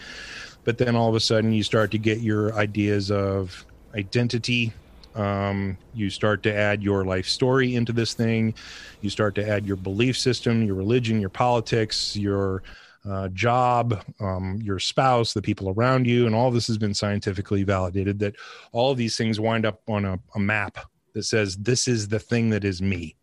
But 0.63 0.78
then 0.78 0.96
all 0.96 1.10
of 1.10 1.15
a 1.15 1.20
sudden, 1.20 1.52
you 1.52 1.63
start 1.63 1.91
to 1.91 1.98
get 1.98 2.20
your 2.20 2.54
ideas 2.54 3.12
of 3.12 3.65
identity. 3.96 4.74
Um, 5.15 5.78
you 5.94 6.10
start 6.10 6.44
to 6.44 6.56
add 6.56 6.82
your 6.82 7.04
life 7.04 7.28
story 7.28 7.76
into 7.76 7.91
this 7.91 8.13
thing. 8.13 8.54
You 9.02 9.10
start 9.10 9.36
to 9.36 9.48
add 9.48 9.65
your 9.65 9.76
belief 9.76 10.17
system, 10.17 10.63
your 10.63 10.76
religion, 10.76 11.20
your 11.20 11.30
politics, 11.30 12.15
your 12.15 12.63
uh, 13.10 13.28
job, 13.30 14.04
um, 14.20 14.60
your 14.63 14.80
spouse, 14.80 15.34
the 15.34 15.41
people 15.41 15.70
around 15.70 16.06
you, 16.06 16.28
and 16.28 16.36
all 16.36 16.52
this 16.52 16.67
has 16.67 16.78
been 16.78 16.94
scientifically 16.94 17.63
validated 17.63 18.20
that 18.20 18.36
all 18.72 18.91
of 18.91 18.98
these 18.98 19.17
things 19.17 19.39
wind 19.39 19.65
up 19.65 19.82
on 19.88 20.06
a, 20.06 20.20
a 20.36 20.39
map 20.39 20.78
that 21.13 21.24
says 21.24 21.58
this 21.58 21.88
is 21.88 22.08
the 22.08 22.19
thing 22.19 22.50
that 22.50 22.63
is 22.63 22.82
me. 22.82 23.15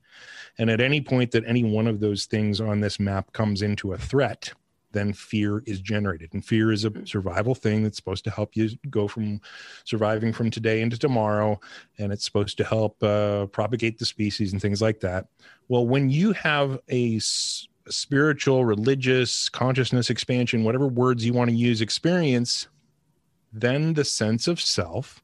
And 0.59 0.71
at 0.71 0.81
any 0.81 1.01
point 1.01 1.31
that 1.33 1.45
any 1.47 1.65
one 1.65 1.87
of 1.87 2.01
those 2.01 2.27
things 2.27 2.61
on 2.61 2.81
this 2.81 2.99
map 2.99 3.33
comes 3.33 3.63
into 3.63 3.93
a 3.93 3.99
threat, 3.99 4.53
then 4.93 5.13
fear 5.13 5.63
is 5.67 5.81
generated. 5.81 6.31
And 6.33 6.45
fear 6.45 6.73
is 6.73 6.85
a 6.85 7.07
survival 7.07 7.55
thing 7.55 7.83
that's 7.83 7.97
supposed 7.97 8.25
to 8.25 8.31
help 8.31 8.57
you 8.57 8.71
go 8.91 9.07
from 9.07 9.41
surviving 9.85 10.33
from 10.33 10.51
today 10.51 10.81
into 10.81 10.99
tomorrow. 10.99 11.61
And 11.99 12.13
it's 12.13 12.25
supposed 12.25 12.57
to 12.59 12.65
help 12.65 13.01
uh, 13.03 13.47
propagate 13.47 13.99
the 13.99 14.07
species 14.07 14.53
and 14.53 14.61
things 14.61 14.83
like 14.83 15.01
that. 15.01 15.27
Well, 15.69 15.87
when 15.87 16.11
you 16.11 16.33
have 16.33 16.81
a 16.89 17.17
s- 17.17 17.69
spiritual, 17.89 18.65
religious, 18.65 19.49
consciousness 19.49 20.11
expansion, 20.11 20.65
whatever 20.65 20.89
words 20.89 21.25
you 21.25 21.35
want 21.35 21.51
to 21.51 21.57
use, 21.57 21.81
experience, 21.81 22.69
then 23.53 23.95
the 23.95 24.05
sense 24.05 24.49
of 24.49 24.61
self 24.61 25.23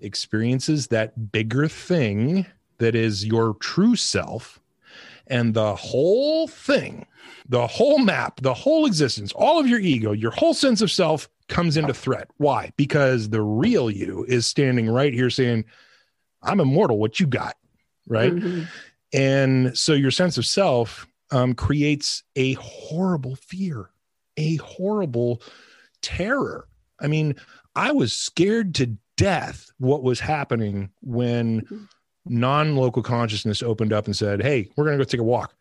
experiences 0.00 0.88
that 0.88 1.32
bigger 1.32 1.68
thing 1.68 2.46
that 2.78 2.94
is 2.94 3.24
your 3.24 3.54
true 3.54 3.96
self 3.96 4.60
and 5.26 5.54
the 5.54 5.74
whole 5.74 6.46
thing 6.46 7.06
the 7.48 7.66
whole 7.66 7.98
map 7.98 8.40
the 8.42 8.54
whole 8.54 8.86
existence 8.86 9.32
all 9.34 9.58
of 9.58 9.66
your 9.66 9.80
ego 9.80 10.12
your 10.12 10.30
whole 10.30 10.54
sense 10.54 10.80
of 10.82 10.90
self 10.90 11.28
comes 11.48 11.76
into 11.76 11.94
threat. 11.94 12.28
Why? 12.38 12.72
Because 12.76 13.28
the 13.30 13.40
real 13.40 13.88
you 13.88 14.24
is 14.28 14.46
standing 14.48 14.90
right 14.90 15.14
here 15.14 15.30
saying 15.30 15.64
i'm 16.42 16.60
immortal. 16.60 16.98
What 16.98 17.18
you 17.20 17.26
got? 17.26 17.56
Right? 18.08 18.32
Mhm. 18.34 18.68
and 19.12 19.78
so 19.78 19.92
your 19.94 20.10
sense 20.10 20.38
of 20.38 20.46
self 20.46 21.06
um, 21.32 21.54
creates 21.54 22.22
a 22.36 22.52
horrible 22.54 23.34
fear, 23.36 23.90
a 24.36 24.56
horrible 24.56 25.42
terror. 26.02 26.68
I 27.00 27.08
mean, 27.08 27.34
I 27.74 27.90
was 27.92 28.12
scared 28.12 28.74
to 28.76 28.96
death 29.16 29.70
what 29.78 30.02
was 30.02 30.20
happening 30.20 30.90
when 31.02 31.88
non 32.24 32.76
local 32.76 33.02
consciousness 33.02 33.62
opened 33.62 33.92
up 33.92 34.06
and 34.06 34.16
said, 34.16 34.42
Hey, 34.42 34.68
we're 34.76 34.84
going 34.84 34.98
to 34.98 35.04
go 35.04 35.08
take 35.08 35.20
a 35.20 35.24
walk. 35.24 35.54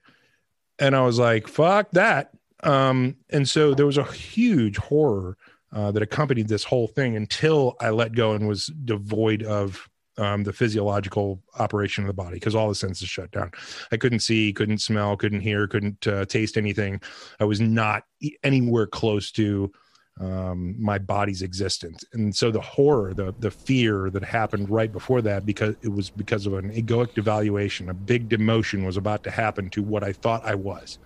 And 0.80 0.96
I 0.96 1.02
was 1.02 1.20
like, 1.20 1.48
fuck 1.48 1.92
that. 1.92 2.32
Um, 2.64 3.16
and 3.30 3.48
so 3.48 3.74
there 3.74 3.86
was 3.86 3.98
a 3.98 4.04
huge 4.04 4.78
horror 4.78 5.38
uh, 5.74 5.92
that 5.92 6.02
accompanied 6.02 6.48
this 6.48 6.64
whole 6.64 6.88
thing 6.88 7.16
until 7.16 7.76
I 7.80 7.90
let 7.90 8.14
go 8.14 8.34
and 8.34 8.48
was 8.48 8.68
devoid 8.68 9.44
of 9.44 9.90
um, 10.18 10.44
the 10.44 10.54
physiological 10.54 11.42
operation 11.60 12.04
of 12.04 12.08
the 12.08 12.14
body 12.14 12.36
because 12.36 12.56
all 12.56 12.70
the 12.70 12.76
senses 12.76 13.10
shut 13.10 13.32
down. 13.32 13.52
I 13.92 13.98
couldn't 13.98 14.20
see, 14.20 14.54
couldn't 14.54 14.78
smell, 14.80 15.18
couldn't 15.18 15.42
hear, 15.42 15.68
couldn't 15.68 16.08
uh, 16.08 16.26
taste 16.26 16.58
anything. 16.58 17.02
I 17.40 17.44
was 17.44 17.60
not 17.60 18.04
anywhere 18.44 18.88
close 18.88 19.32
to 19.34 19.72
um, 20.20 20.76
my 20.82 20.98
body's 20.98 21.42
existence, 21.42 22.06
and 22.14 22.34
so 22.36 22.50
the 22.52 22.62
horror, 22.62 23.14
the 23.14 23.34
the 23.40 23.52
fear 23.52 24.10
that 24.10 24.24
happened 24.24 24.70
right 24.70 24.92
before 24.92 25.22
that, 25.24 25.46
because 25.46 25.76
it 25.82 25.90
was 25.90 26.10
because 26.10 26.46
of 26.46 26.54
an 26.54 26.72
egoic 26.72 27.14
devaluation, 27.14 27.90
a 27.90 27.94
big 27.94 28.30
demotion 28.30 28.86
was 28.86 28.98
about 28.98 29.24
to 29.24 29.32
happen 29.32 29.70
to 29.72 29.84
what 29.84 30.04
I 30.04 30.14
thought 30.14 30.46
I 30.46 30.56
was, 30.56 31.00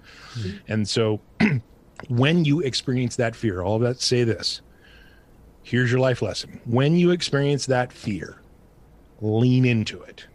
and 0.68 0.88
so 0.88 1.22
when 2.10 2.46
you 2.46 2.60
experience 2.60 3.16
that 3.16 3.36
fear, 3.36 3.62
all 3.62 3.76
of 3.76 3.82
that 3.82 4.02
say 4.02 4.24
this. 4.24 4.62
Here's 5.62 5.92
your 5.92 6.00
life 6.00 6.22
lesson. 6.22 6.62
When 6.66 6.96
you 6.96 7.12
experience 7.12 7.68
that 7.68 7.92
fear, 7.92 8.42
lean 9.22 9.66
into 9.66 10.02
it 10.02 10.26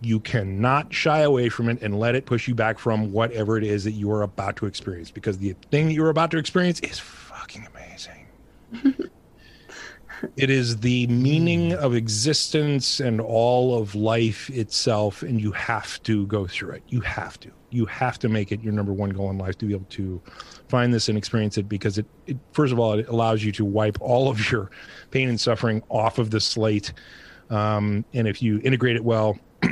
you 0.00 0.20
cannot 0.20 0.92
shy 0.92 1.20
away 1.20 1.48
from 1.48 1.68
it 1.68 1.82
and 1.82 1.98
let 1.98 2.14
it 2.14 2.24
push 2.24 2.46
you 2.46 2.54
back 2.54 2.78
from 2.78 3.12
whatever 3.12 3.58
it 3.58 3.64
is 3.64 3.84
that 3.84 3.92
you 3.92 4.10
are 4.10 4.22
about 4.22 4.56
to 4.56 4.66
experience 4.66 5.10
because 5.10 5.38
the 5.38 5.54
thing 5.70 5.86
that 5.86 5.92
you're 5.92 6.10
about 6.10 6.30
to 6.30 6.38
experience 6.38 6.80
is. 6.80 7.02
it 10.36 10.50
is 10.50 10.78
the 10.78 11.06
meaning 11.06 11.74
of 11.74 11.94
existence 11.94 13.00
and 13.00 13.20
all 13.20 13.78
of 13.78 13.94
life 13.94 14.50
itself 14.50 15.22
and 15.22 15.40
you 15.40 15.52
have 15.52 16.02
to 16.04 16.26
go 16.26 16.46
through 16.46 16.72
it. 16.72 16.82
You 16.88 17.00
have 17.00 17.38
to. 17.40 17.50
You 17.70 17.84
have 17.86 18.18
to 18.20 18.28
make 18.28 18.50
it 18.50 18.62
your 18.62 18.72
number 18.72 18.92
one 18.92 19.10
goal 19.10 19.30
in 19.30 19.38
life 19.38 19.58
to 19.58 19.66
be 19.66 19.74
able 19.74 19.86
to 19.90 20.20
find 20.68 20.92
this 20.92 21.08
and 21.08 21.18
experience 21.18 21.58
it 21.58 21.68
because 21.68 21.98
it, 21.98 22.06
it 22.26 22.38
first 22.52 22.72
of 22.72 22.78
all 22.78 22.98
it 22.98 23.08
allows 23.08 23.44
you 23.44 23.52
to 23.52 23.64
wipe 23.64 23.98
all 24.00 24.28
of 24.28 24.50
your 24.50 24.70
pain 25.10 25.28
and 25.28 25.40
suffering 25.40 25.82
off 25.88 26.18
of 26.18 26.30
the 26.30 26.40
slate. 26.40 26.92
Um, 27.50 28.04
and 28.14 28.26
if 28.26 28.42
you 28.42 28.60
integrate 28.64 28.96
it 28.96 29.04
well 29.04 29.38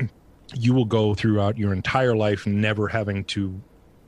you 0.54 0.74
will 0.74 0.85
go 0.85 1.14
throughout 1.14 1.59
your 1.59 1.72
entire 1.72 2.14
life 2.14 2.46
never 2.46 2.88
having 2.88 3.24
to 3.24 3.61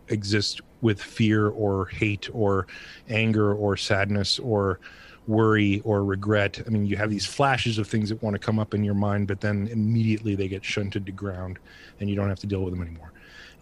exist 0.08 0.60
with 0.80 1.02
fear 1.02 1.48
or 1.48 1.86
hate 1.86 2.28
or 2.32 2.66
anger 3.08 3.52
or 3.52 3.76
sadness 3.76 4.38
or 4.38 4.78
worry 5.26 5.80
or 5.84 6.04
regret. 6.04 6.60
I 6.66 6.70
mean, 6.70 6.86
you 6.86 6.96
have 6.96 7.10
these 7.10 7.26
flashes 7.26 7.78
of 7.78 7.86
things 7.86 8.08
that 8.08 8.22
want 8.22 8.34
to 8.34 8.38
come 8.38 8.58
up 8.58 8.74
in 8.74 8.82
your 8.82 8.94
mind, 8.94 9.28
but 9.28 9.40
then 9.40 9.68
immediately 9.68 10.34
they 10.34 10.48
get 10.48 10.64
shunted 10.64 11.06
to 11.06 11.12
ground 11.12 11.58
and 12.00 12.08
you 12.08 12.16
don't 12.16 12.28
have 12.28 12.40
to 12.40 12.46
deal 12.46 12.62
with 12.62 12.72
them 12.72 12.82
anymore. 12.82 13.12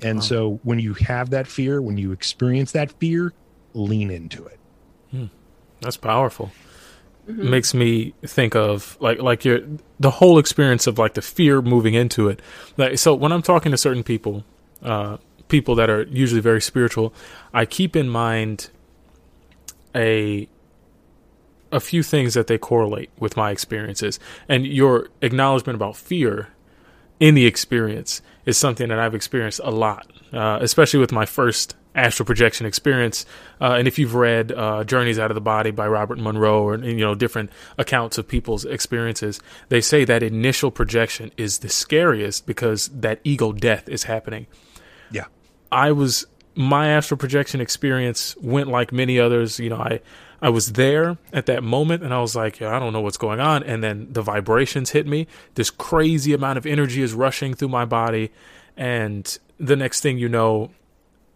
And 0.00 0.18
wow. 0.18 0.22
so 0.22 0.60
when 0.62 0.78
you 0.78 0.94
have 0.94 1.30
that 1.30 1.46
fear, 1.46 1.82
when 1.82 1.98
you 1.98 2.12
experience 2.12 2.72
that 2.72 2.92
fear, 2.92 3.32
lean 3.74 4.10
into 4.10 4.44
it. 4.46 4.58
Hmm. 5.10 5.26
That's 5.80 5.96
powerful. 5.96 6.52
Mm-hmm. 7.28 7.50
Makes 7.50 7.74
me 7.74 8.14
think 8.24 8.54
of 8.54 8.96
like 9.00 9.20
like 9.20 9.44
your 9.44 9.60
the 9.98 10.10
whole 10.10 10.38
experience 10.38 10.86
of 10.86 10.98
like 10.98 11.14
the 11.14 11.22
fear 11.22 11.60
moving 11.60 11.94
into 11.94 12.28
it. 12.28 12.40
Like 12.76 12.98
so 12.98 13.14
when 13.14 13.32
I'm 13.32 13.42
talking 13.42 13.72
to 13.72 13.78
certain 13.78 14.04
people, 14.04 14.44
uh 14.82 15.16
people 15.48 15.74
that 15.76 15.90
are 15.90 16.02
usually 16.04 16.40
very 16.40 16.60
spiritual, 16.60 17.12
I 17.52 17.64
keep 17.64 17.96
in 17.96 18.08
mind 18.08 18.70
a 19.94 20.48
a 21.72 21.80
few 21.80 22.02
things 22.02 22.34
that 22.34 22.46
they 22.46 22.58
correlate 22.58 23.10
with 23.18 23.36
my 23.36 23.50
experiences. 23.50 24.20
And 24.48 24.66
your 24.66 25.08
acknowledgement 25.20 25.74
about 25.74 25.96
fear 25.96 26.48
in 27.18 27.34
the 27.34 27.46
experience 27.46 28.22
is 28.44 28.56
something 28.56 28.88
that 28.88 28.98
I've 28.98 29.14
experienced 29.14 29.60
a 29.64 29.70
lot, 29.70 30.10
uh, 30.32 30.58
especially 30.60 31.00
with 31.00 31.12
my 31.12 31.26
first 31.26 31.74
astral 31.94 32.26
projection 32.26 32.66
experience. 32.66 33.24
Uh, 33.60 33.72
and 33.72 33.88
if 33.88 33.98
you've 33.98 34.14
read 34.14 34.52
uh, 34.52 34.84
Journeys 34.84 35.18
Out 35.18 35.30
of 35.30 35.34
the 35.34 35.40
Body 35.40 35.70
by 35.70 35.88
Robert 35.88 36.18
Monroe 36.18 36.62
or 36.62 36.78
you 36.78 36.96
know 36.96 37.14
different 37.14 37.50
accounts 37.78 38.18
of 38.18 38.28
people's 38.28 38.64
experiences, 38.64 39.40
they 39.70 39.80
say 39.80 40.04
that 40.04 40.22
initial 40.22 40.70
projection 40.70 41.32
is 41.36 41.58
the 41.58 41.68
scariest 41.68 42.46
because 42.46 42.88
that 42.88 43.20
ego 43.24 43.52
death 43.52 43.88
is 43.88 44.04
happening. 44.04 44.46
I 45.76 45.92
was 45.92 46.26
my 46.54 46.88
astral 46.88 47.18
projection 47.18 47.60
experience 47.60 48.34
went 48.38 48.68
like 48.68 48.92
many 48.92 49.20
others. 49.20 49.60
You 49.60 49.68
know, 49.68 49.76
I 49.76 50.00
I 50.40 50.48
was 50.48 50.72
there 50.72 51.18
at 51.34 51.44
that 51.46 51.62
moment 51.62 52.02
and 52.02 52.14
I 52.14 52.20
was 52.20 52.34
like, 52.34 52.62
I 52.62 52.78
don't 52.78 52.94
know 52.94 53.02
what's 53.02 53.18
going 53.18 53.40
on. 53.40 53.62
And 53.62 53.84
then 53.84 54.08
the 54.10 54.22
vibrations 54.22 54.90
hit 54.90 55.06
me. 55.06 55.26
This 55.54 55.68
crazy 55.68 56.32
amount 56.32 56.56
of 56.56 56.64
energy 56.64 57.02
is 57.02 57.12
rushing 57.12 57.52
through 57.52 57.68
my 57.68 57.84
body. 57.84 58.32
And 58.74 59.38
the 59.60 59.76
next 59.76 60.00
thing 60.00 60.16
you 60.16 60.30
know, 60.30 60.70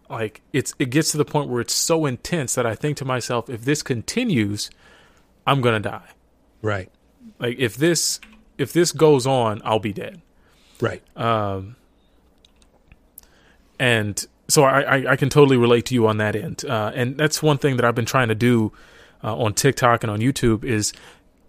like 0.09 0.41
it's 0.53 0.73
it 0.79 0.89
gets 0.89 1.11
to 1.11 1.17
the 1.17 1.25
point 1.25 1.47
where 1.47 1.61
it's 1.61 1.73
so 1.73 2.07
intense 2.07 2.55
that 2.55 2.65
I 2.65 2.73
think 2.73 2.97
to 2.97 3.05
myself, 3.05 3.47
if 3.47 3.63
this 3.63 3.83
continues, 3.83 4.71
I'm 5.45 5.61
gonna 5.61 5.79
die. 5.79 6.09
Right. 6.63 6.91
Like 7.37 7.59
if 7.59 7.75
this 7.75 8.19
if 8.57 8.73
this 8.73 8.91
goes 8.91 9.27
on, 9.27 9.61
I'll 9.63 9.77
be 9.77 9.93
dead. 9.93 10.19
Right. 10.79 11.03
Um 11.15 11.75
and 13.81 14.23
so 14.47 14.63
I, 14.63 14.81
I, 14.81 15.11
I, 15.13 15.15
can 15.15 15.29
totally 15.29 15.57
relate 15.57 15.87
to 15.87 15.95
you 15.95 16.05
on 16.05 16.17
that 16.17 16.35
end. 16.35 16.63
Uh, 16.63 16.91
and 16.93 17.17
that's 17.17 17.41
one 17.41 17.57
thing 17.57 17.77
that 17.77 17.85
I've 17.85 17.95
been 17.95 18.05
trying 18.05 18.27
to 18.27 18.35
do 18.35 18.71
uh, 19.23 19.35
on 19.35 19.55
TikTok 19.55 20.03
and 20.03 20.11
on 20.11 20.19
YouTube 20.19 20.63
is 20.63 20.93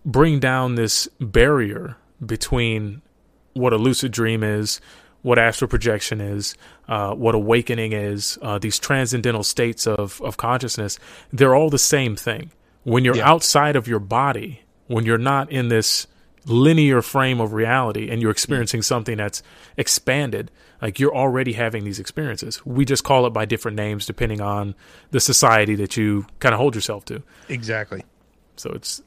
bring 0.07 0.41
down 0.41 0.77
this 0.77 1.09
barrier 1.21 1.99
between 2.25 3.03
what 3.53 3.75
a 3.75 3.77
lucid 3.77 4.13
dream 4.13 4.43
is, 4.43 4.81
what 5.21 5.39
astral 5.39 5.69
projection 5.69 6.23
is, 6.23 6.55
uh, 6.89 7.13
what 7.13 7.35
awakening 7.35 7.93
is, 7.93 8.39
uh, 8.41 8.59
these 8.59 8.79
transcendental 8.79 9.43
states 9.43 9.87
of, 9.87 10.23
of 10.23 10.39
consciousness. 10.39 10.99
They're 11.35 11.55
all 11.55 11.69
the 11.69 11.79
same 11.79 12.17
thing. 12.17 12.51
When 12.85 13.05
you're 13.05 13.17
yeah. 13.17 13.29
outside 13.29 13.77
of 13.77 13.87
your 13.87 14.01
body, 14.01 14.63
when 14.87 15.05
you're 15.05 15.19
not 15.19 15.53
in 15.53 15.69
this 15.69 16.07
linear 16.47 17.03
frame 17.03 17.43
of 17.43 17.53
reality 17.53 18.09
and 18.09 18.23
you're 18.23 18.31
experiencing 18.31 18.81
something 18.81 19.19
that's 19.19 19.43
expanded, 19.77 20.51
like 20.83 20.99
you're 20.99 21.15
already 21.15 21.53
having 21.53 21.85
these 21.85 22.01
experiences. 22.01 22.67
We 22.67 22.85
just 22.85 23.05
call 23.05 23.25
it 23.27 23.31
by 23.31 23.45
different 23.45 23.77
names 23.77 24.05
depending 24.05 24.41
on 24.41 24.75
the 25.13 25.21
society 25.21 25.77
that 25.77 25.97
you 25.97 26.27
kind 26.41 26.53
of 26.53 26.59
hold 26.59 26.75
yourself 26.75 27.05
to. 27.07 27.23
Exactly. 27.49 28.05
So 28.57 28.71
it's 28.71 29.01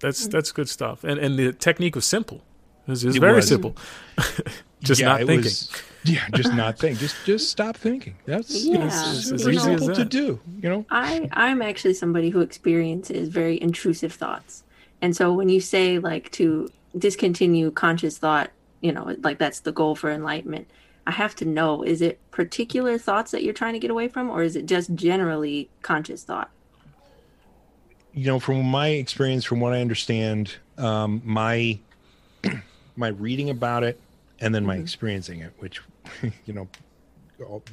that's 0.00 0.28
that's 0.28 0.52
good 0.52 0.68
stuff. 0.68 1.02
And 1.02 1.18
and 1.18 1.38
the 1.38 1.52
technique 1.54 1.96
was 1.96 2.04
simple. 2.04 2.42
It 2.86 2.90
was, 2.90 3.04
it 3.04 3.06
was 3.08 3.16
it 3.16 3.20
very 3.20 3.36
was. 3.36 3.48
simple. 3.48 3.74
just 4.82 5.00
yeah, 5.00 5.08
not 5.08 5.18
thinking. 5.20 5.44
Was, 5.44 5.82
yeah, 6.04 6.28
just 6.34 6.52
not 6.52 6.78
think. 6.78 6.98
Just 6.98 7.16
just 7.24 7.48
stop 7.50 7.78
thinking. 7.78 8.16
That's 8.26 8.62
yeah. 8.62 8.86
it's, 8.86 9.30
it's, 9.30 9.46
it's 9.46 9.62
simple 9.62 9.88
know, 9.88 9.94
to 9.94 10.04
do. 10.04 10.40
You 10.60 10.68
know. 10.68 10.86
I 10.90 11.28
I'm 11.32 11.62
actually 11.62 11.94
somebody 11.94 12.28
who 12.28 12.42
experiences 12.42 13.30
very 13.30 13.60
intrusive 13.62 14.12
thoughts, 14.12 14.62
and 15.00 15.16
so 15.16 15.32
when 15.32 15.48
you 15.48 15.62
say 15.62 15.98
like 15.98 16.30
to 16.32 16.70
discontinue 16.98 17.70
conscious 17.70 18.18
thought, 18.18 18.50
you 18.82 18.92
know, 18.92 19.16
like 19.22 19.38
that's 19.38 19.60
the 19.60 19.72
goal 19.72 19.94
for 19.94 20.10
enlightenment 20.10 20.68
I 21.06 21.12
have 21.12 21.34
to 21.36 21.44
know 21.44 21.82
is 21.82 22.00
it 22.00 22.18
particular 22.30 22.98
thoughts 22.98 23.30
that 23.32 23.42
you're 23.42 23.54
trying 23.54 23.74
to 23.74 23.78
get 23.78 23.90
away 23.90 24.08
from, 24.08 24.30
or 24.30 24.42
is 24.42 24.56
it 24.56 24.66
just 24.66 24.94
generally 24.94 25.68
conscious 25.82 26.24
thought? 26.24 26.50
You 28.12 28.26
know, 28.26 28.38
from 28.38 28.64
my 28.64 28.88
experience, 28.88 29.44
from 29.44 29.60
what 29.60 29.72
I 29.72 29.80
understand, 29.80 30.56
um, 30.78 31.20
my 31.24 31.78
my 32.96 33.08
reading 33.08 33.50
about 33.50 33.82
it 33.82 34.00
and 34.40 34.54
then 34.54 34.64
my 34.64 34.74
mm-hmm. 34.74 34.82
experiencing 34.82 35.40
it, 35.40 35.52
which 35.58 35.80
you 36.46 36.54
know 36.54 36.68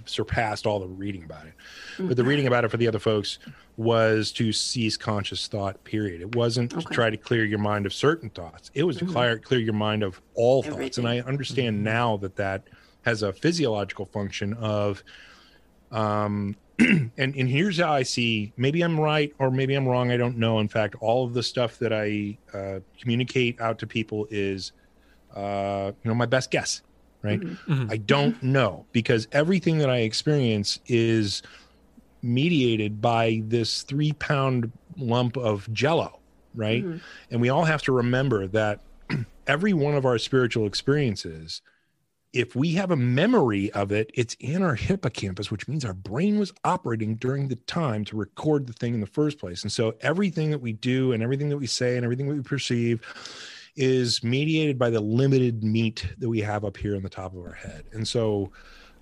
surpassed 0.05 0.65
all 0.65 0.79
the 0.79 0.87
reading 0.87 1.23
about 1.23 1.45
it. 1.45 1.53
Mm-hmm. 1.93 2.07
But 2.07 2.17
the 2.17 2.23
reading 2.23 2.47
about 2.47 2.65
it 2.65 2.69
for 2.69 2.77
the 2.77 2.87
other 2.87 2.99
folks 2.99 3.39
was 3.77 4.31
to 4.33 4.51
cease 4.51 4.97
conscious 4.97 5.47
thought. 5.47 5.83
Period. 5.83 6.21
It 6.21 6.35
wasn't 6.35 6.73
okay. 6.73 6.81
to 6.81 6.89
try 6.89 7.09
to 7.09 7.17
clear 7.17 7.45
your 7.45 7.59
mind 7.59 7.85
of 7.85 7.93
certain 7.93 8.29
thoughts. 8.29 8.71
It 8.73 8.83
was 8.83 8.97
mm-hmm. 8.97 9.07
to 9.07 9.13
clear 9.13 9.39
clear 9.39 9.59
your 9.59 9.73
mind 9.73 10.03
of 10.03 10.21
all 10.33 10.63
Everything. 10.65 10.83
thoughts. 10.83 10.97
And 10.97 11.07
I 11.07 11.19
understand 11.19 11.75
mm-hmm. 11.75 11.83
now 11.83 12.17
that 12.17 12.35
that 12.37 12.63
has 13.03 13.23
a 13.23 13.33
physiological 13.33 14.05
function 14.05 14.53
of 14.55 15.03
um 15.91 16.55
and 16.79 17.11
and 17.17 17.49
here's 17.49 17.79
how 17.79 17.91
i 17.93 18.03
see 18.03 18.53
maybe 18.57 18.81
i'm 18.81 18.99
right 18.99 19.33
or 19.39 19.51
maybe 19.51 19.75
i'm 19.75 19.87
wrong 19.87 20.11
i 20.11 20.17
don't 20.17 20.37
know 20.37 20.59
in 20.59 20.67
fact 20.67 20.95
all 20.99 21.25
of 21.25 21.33
the 21.33 21.43
stuff 21.43 21.77
that 21.79 21.93
i 21.93 22.37
uh, 22.53 22.79
communicate 22.99 23.59
out 23.59 23.77
to 23.77 23.87
people 23.87 24.27
is 24.29 24.71
uh 25.35 25.91
you 26.03 26.09
know 26.09 26.15
my 26.15 26.25
best 26.25 26.51
guess 26.51 26.81
right 27.21 27.39
mm-hmm. 27.39 27.73
mm-hmm. 27.73 27.91
i 27.91 27.97
don't 27.97 28.41
know 28.41 28.85
because 28.91 29.27
everything 29.31 29.77
that 29.77 29.89
i 29.89 29.97
experience 29.97 30.79
is 30.87 31.41
mediated 32.23 33.01
by 33.01 33.41
this 33.45 33.81
three 33.83 34.13
pound 34.13 34.71
lump 34.97 35.37
of 35.37 35.71
jello 35.73 36.19
right 36.55 36.83
mm-hmm. 36.83 36.97
and 37.31 37.41
we 37.41 37.49
all 37.49 37.65
have 37.65 37.81
to 37.81 37.91
remember 37.91 38.47
that 38.47 38.79
every 39.47 39.73
one 39.73 39.95
of 39.95 40.05
our 40.05 40.17
spiritual 40.17 40.65
experiences 40.65 41.61
if 42.33 42.55
we 42.55 42.73
have 42.73 42.91
a 42.91 42.95
memory 42.95 43.71
of 43.73 43.91
it, 43.91 44.09
it's 44.13 44.35
in 44.39 44.61
our 44.63 44.75
hippocampus, 44.75 45.51
which 45.51 45.67
means 45.67 45.83
our 45.83 45.93
brain 45.93 46.39
was 46.39 46.53
operating 46.63 47.15
during 47.15 47.49
the 47.49 47.57
time 47.57 48.05
to 48.05 48.15
record 48.15 48.67
the 48.67 48.73
thing 48.73 48.93
in 48.93 49.01
the 49.01 49.07
first 49.07 49.37
place. 49.37 49.63
And 49.63 49.71
so 49.71 49.95
everything 50.01 50.49
that 50.51 50.59
we 50.59 50.71
do 50.73 51.11
and 51.11 51.21
everything 51.21 51.49
that 51.49 51.57
we 51.57 51.67
say 51.67 51.97
and 51.97 52.05
everything 52.05 52.27
that 52.29 52.35
we 52.35 52.41
perceive 52.41 53.01
is 53.75 54.23
mediated 54.23 54.79
by 54.79 54.89
the 54.89 55.01
limited 55.01 55.63
meat 55.63 56.07
that 56.19 56.29
we 56.29 56.39
have 56.39 56.63
up 56.63 56.77
here 56.77 56.95
on 56.95 57.03
the 57.03 57.09
top 57.09 57.35
of 57.35 57.41
our 57.45 57.53
head. 57.53 57.83
And 57.91 58.07
so 58.07 58.51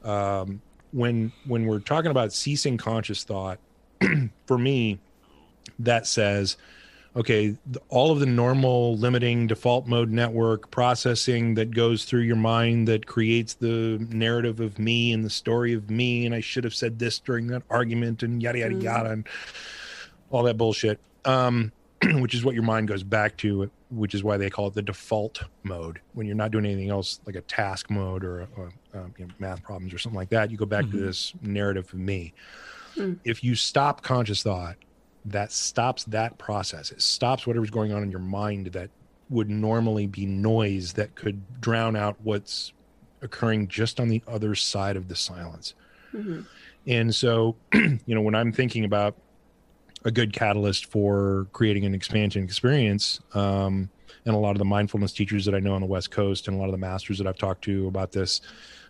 um, 0.03 0.61
when 0.91 1.31
when 1.45 1.65
we're 1.65 1.79
talking 1.79 2.11
about 2.11 2.33
ceasing 2.33 2.77
conscious 2.77 3.23
thought, 3.23 3.59
for 4.47 4.57
me, 4.57 4.99
that 5.77 6.07
says 6.07 6.57
okay, 7.15 7.55
all 7.89 8.11
of 8.11 8.19
the 8.19 8.25
normal 8.25 8.97
limiting 8.97 9.47
default 9.47 9.87
mode 9.87 10.09
network 10.09 10.69
processing 10.71 11.55
that 11.55 11.71
goes 11.71 12.05
through 12.05 12.21
your 12.21 12.35
mind 12.35 12.87
that 12.87 13.05
creates 13.05 13.55
the 13.55 14.05
narrative 14.09 14.59
of 14.59 14.77
me 14.79 15.11
and 15.11 15.23
the 15.23 15.29
story 15.29 15.73
of 15.73 15.89
me, 15.89 16.25
and 16.25 16.35
I 16.35 16.39
should 16.39 16.63
have 16.63 16.75
said 16.75 16.99
this 16.99 17.19
during 17.19 17.47
that 17.47 17.63
argument, 17.69 18.23
and 18.23 18.41
yada 18.41 18.59
yada 18.59 18.75
mm. 18.75 18.83
yada, 18.83 19.11
and 19.11 19.27
all 20.29 20.43
that 20.43 20.57
bullshit. 20.57 20.99
Um, 21.25 21.71
which 22.13 22.33
is 22.33 22.45
what 22.45 22.53
your 22.55 22.63
mind 22.63 22.87
goes 22.87 23.03
back 23.03 23.35
to, 23.35 23.69
which 23.89 24.15
is 24.15 24.23
why 24.23 24.37
they 24.37 24.49
call 24.49 24.67
it 24.67 24.73
the 24.73 24.81
default 24.81 25.43
mode. 25.63 25.99
When 26.13 26.27
you're 26.27 26.35
not 26.35 26.51
doing 26.51 26.65
anything 26.65 26.89
else, 26.89 27.19
like 27.25 27.35
a 27.35 27.41
task 27.41 27.89
mode 27.89 28.23
or, 28.23 28.47
or 28.55 28.71
um, 28.93 29.13
you 29.17 29.25
know, 29.25 29.33
math 29.37 29.61
problems 29.63 29.93
or 29.93 29.97
something 29.97 30.17
like 30.17 30.29
that, 30.29 30.49
you 30.49 30.55
go 30.55 30.65
back 30.65 30.85
mm-hmm. 30.85 30.97
to 30.97 31.05
this 31.05 31.33
narrative 31.41 31.91
of 31.91 31.99
me. 31.99 32.33
Mm. 32.95 33.19
If 33.25 33.43
you 33.43 33.53
stop 33.53 34.01
conscious 34.01 34.43
thought 34.43 34.77
that 35.25 35.51
stops 35.51 36.03
that 36.05 36.37
process. 36.37 36.91
It 36.91 37.01
stops 37.01 37.45
whatever's 37.45 37.69
going 37.69 37.91
on 37.91 38.03
in 38.03 38.11
your 38.11 38.19
mind 38.19 38.67
that 38.67 38.89
would 39.29 39.49
normally 39.49 40.07
be 40.07 40.25
noise 40.25 40.93
that 40.93 41.15
could 41.15 41.41
drown 41.61 41.95
out 41.95 42.17
what's 42.23 42.73
occurring 43.21 43.67
just 43.67 43.99
on 43.99 44.07
the 44.07 44.23
other 44.27 44.55
side 44.55 44.95
of 44.95 45.07
the 45.07 45.15
silence. 45.15 45.75
Mhm. 46.13 46.45
And 46.87 47.13
so, 47.13 47.55
you 47.73 48.15
know, 48.15 48.21
when 48.21 48.33
I'm 48.33 48.51
thinking 48.51 48.85
about 48.85 49.15
a 50.05 50.11
good 50.11 50.33
catalyst 50.33 50.85
for 50.85 51.47
creating 51.51 51.85
an 51.85 51.93
expansion 51.93 52.43
experience, 52.43 53.19
um, 53.33 53.89
and 54.25 54.35
a 54.35 54.37
lot 54.39 54.51
of 54.51 54.57
the 54.57 54.65
mindfulness 54.65 55.13
teachers 55.13 55.45
that 55.45 55.55
I 55.55 55.59
know 55.59 55.73
on 55.73 55.81
the 55.81 55.87
West 55.87 56.11
Coast 56.11 56.47
and 56.47 56.57
a 56.57 56.59
lot 56.59 56.65
of 56.65 56.71
the 56.71 56.77
masters 56.77 57.17
that 57.17 57.27
I've 57.27 57.37
talked 57.37 57.63
to 57.65 57.87
about 57.87 58.11
this 58.11 58.41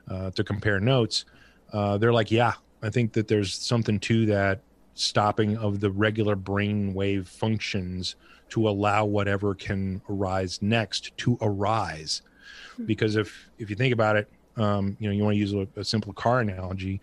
uh, 0.09 0.31
to 0.31 0.43
compare 0.43 0.79
notes, 0.79 1.25
uh, 1.73 1.97
they're 1.97 2.13
like, 2.13 2.31
yeah, 2.31 2.53
I 2.81 2.89
think 2.89 3.13
that 3.13 3.27
there's 3.27 3.53
something 3.53 3.99
to 4.01 4.25
that 4.27 4.61
stopping 4.93 5.57
of 5.57 5.79
the 5.79 5.91
regular 5.91 6.35
brain 6.35 6.93
wave 6.93 7.27
functions 7.27 8.15
to 8.49 8.67
allow 8.67 9.05
whatever 9.05 9.53
can 9.53 10.01
arise 10.09 10.61
next 10.61 11.15
to 11.17 11.37
arise. 11.41 12.21
Because 12.85 13.15
if 13.15 13.49
if 13.59 13.69
you 13.69 13.75
think 13.75 13.93
about 13.93 14.15
it, 14.15 14.29
um, 14.57 14.97
you 14.99 15.07
know, 15.07 15.15
you 15.15 15.23
want 15.23 15.35
to 15.35 15.39
use 15.39 15.53
a, 15.53 15.67
a 15.79 15.83
simple 15.83 16.13
car 16.13 16.39
analogy. 16.39 17.01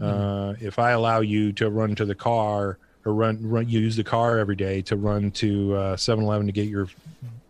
Uh, 0.00 0.54
if 0.60 0.78
I 0.78 0.92
allow 0.92 1.20
you 1.20 1.52
to 1.52 1.70
run 1.70 1.94
to 1.94 2.04
the 2.04 2.14
car 2.14 2.78
or 3.04 3.14
run, 3.14 3.38
run 3.40 3.68
you 3.68 3.80
use 3.80 3.96
the 3.96 4.04
car 4.04 4.38
every 4.38 4.56
day 4.56 4.82
to 4.82 4.96
run 4.96 5.30
to 5.32 5.74
uh, 5.74 5.96
7-Eleven 5.96 6.46
to 6.46 6.52
get 6.52 6.68
your 6.68 6.88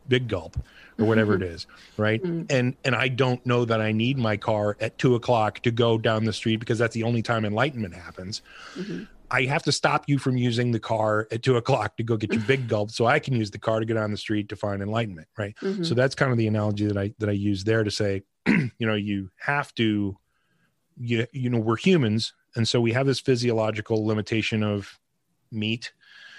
big 0.08 0.28
gulp 0.28 0.56
or 0.98 1.06
whatever 1.06 1.34
it 1.34 1.42
is, 1.54 1.66
right? 1.96 2.22
And 2.22 2.76
and 2.84 2.94
I 2.94 3.08
don't 3.08 3.44
know 3.46 3.64
that 3.64 3.80
I 3.80 3.92
need 3.92 4.18
my 4.18 4.36
car 4.36 4.76
at 4.80 4.98
two 4.98 5.14
o'clock 5.14 5.60
to 5.60 5.70
go 5.70 5.98
down 5.98 6.24
the 6.24 6.32
street 6.32 6.56
because 6.56 6.78
that's 6.78 6.94
the 6.94 7.04
only 7.04 7.22
time 7.22 7.44
enlightenment 7.44 7.94
happens. 7.94 8.42
I 9.32 9.44
have 9.44 9.62
to 9.64 9.72
stop 9.72 10.04
you 10.08 10.18
from 10.18 10.36
using 10.36 10.70
the 10.72 10.78
car 10.78 11.26
at 11.32 11.42
two 11.42 11.56
o'clock 11.56 11.96
to 11.96 12.02
go 12.02 12.16
get 12.18 12.32
your 12.32 12.42
big 12.42 12.68
gulp, 12.68 12.90
so 12.90 13.06
I 13.06 13.18
can 13.18 13.34
use 13.34 13.50
the 13.50 13.58
car 13.58 13.80
to 13.80 13.86
get 13.86 13.96
on 13.96 14.10
the 14.10 14.16
street 14.18 14.50
to 14.50 14.56
find 14.56 14.82
enlightenment, 14.82 15.26
right? 15.38 15.56
Mhm. 15.62 15.84
So 15.86 15.94
that's 15.94 16.14
kind 16.14 16.30
of 16.30 16.36
the 16.38 16.46
analogy 16.46 16.86
that 16.86 16.98
I 16.98 17.14
that 17.18 17.30
I 17.30 17.32
use 17.32 17.64
there 17.64 17.82
to 17.82 17.90
say, 17.90 18.22
you 18.46 18.70
know, 18.86 18.94
you 18.94 19.30
have 19.38 19.74
to, 19.76 20.16
you 20.98 21.26
you 21.32 21.48
know, 21.48 21.58
we're 21.58 21.76
humans, 21.76 22.34
and 22.56 22.68
so 22.68 22.80
we 22.80 22.92
have 22.92 23.06
this 23.06 23.20
physiological 23.20 24.04
limitation 24.06 24.62
of 24.62 24.98
meat, 25.50 25.92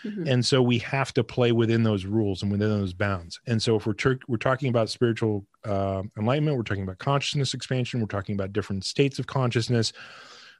Mhm. 0.06 0.28
and 0.30 0.46
so 0.46 0.62
we 0.62 0.78
have 0.80 1.14
to 1.16 1.24
play 1.24 1.52
within 1.52 1.82
those 1.84 2.06
rules 2.06 2.44
and 2.44 2.52
within 2.52 2.70
those 2.70 2.94
bounds. 2.94 3.40
And 3.48 3.62
so 3.62 3.76
if 3.78 3.88
we're 3.88 3.94
tur- 3.94 4.20
we're 4.28 4.38
talking 4.38 4.70
about 4.70 4.90
spiritual 4.92 5.48
uh, 5.66 6.04
enlightenment, 6.18 6.58
we're 6.58 6.64
talking 6.64 6.84
about 6.84 7.00
consciousness 7.00 7.54
expansion, 7.56 8.02
we're 8.02 8.08
talking 8.08 8.36
about 8.36 8.54
different 8.54 8.84
states 8.86 9.18
of 9.18 9.26
consciousness. 9.28 9.94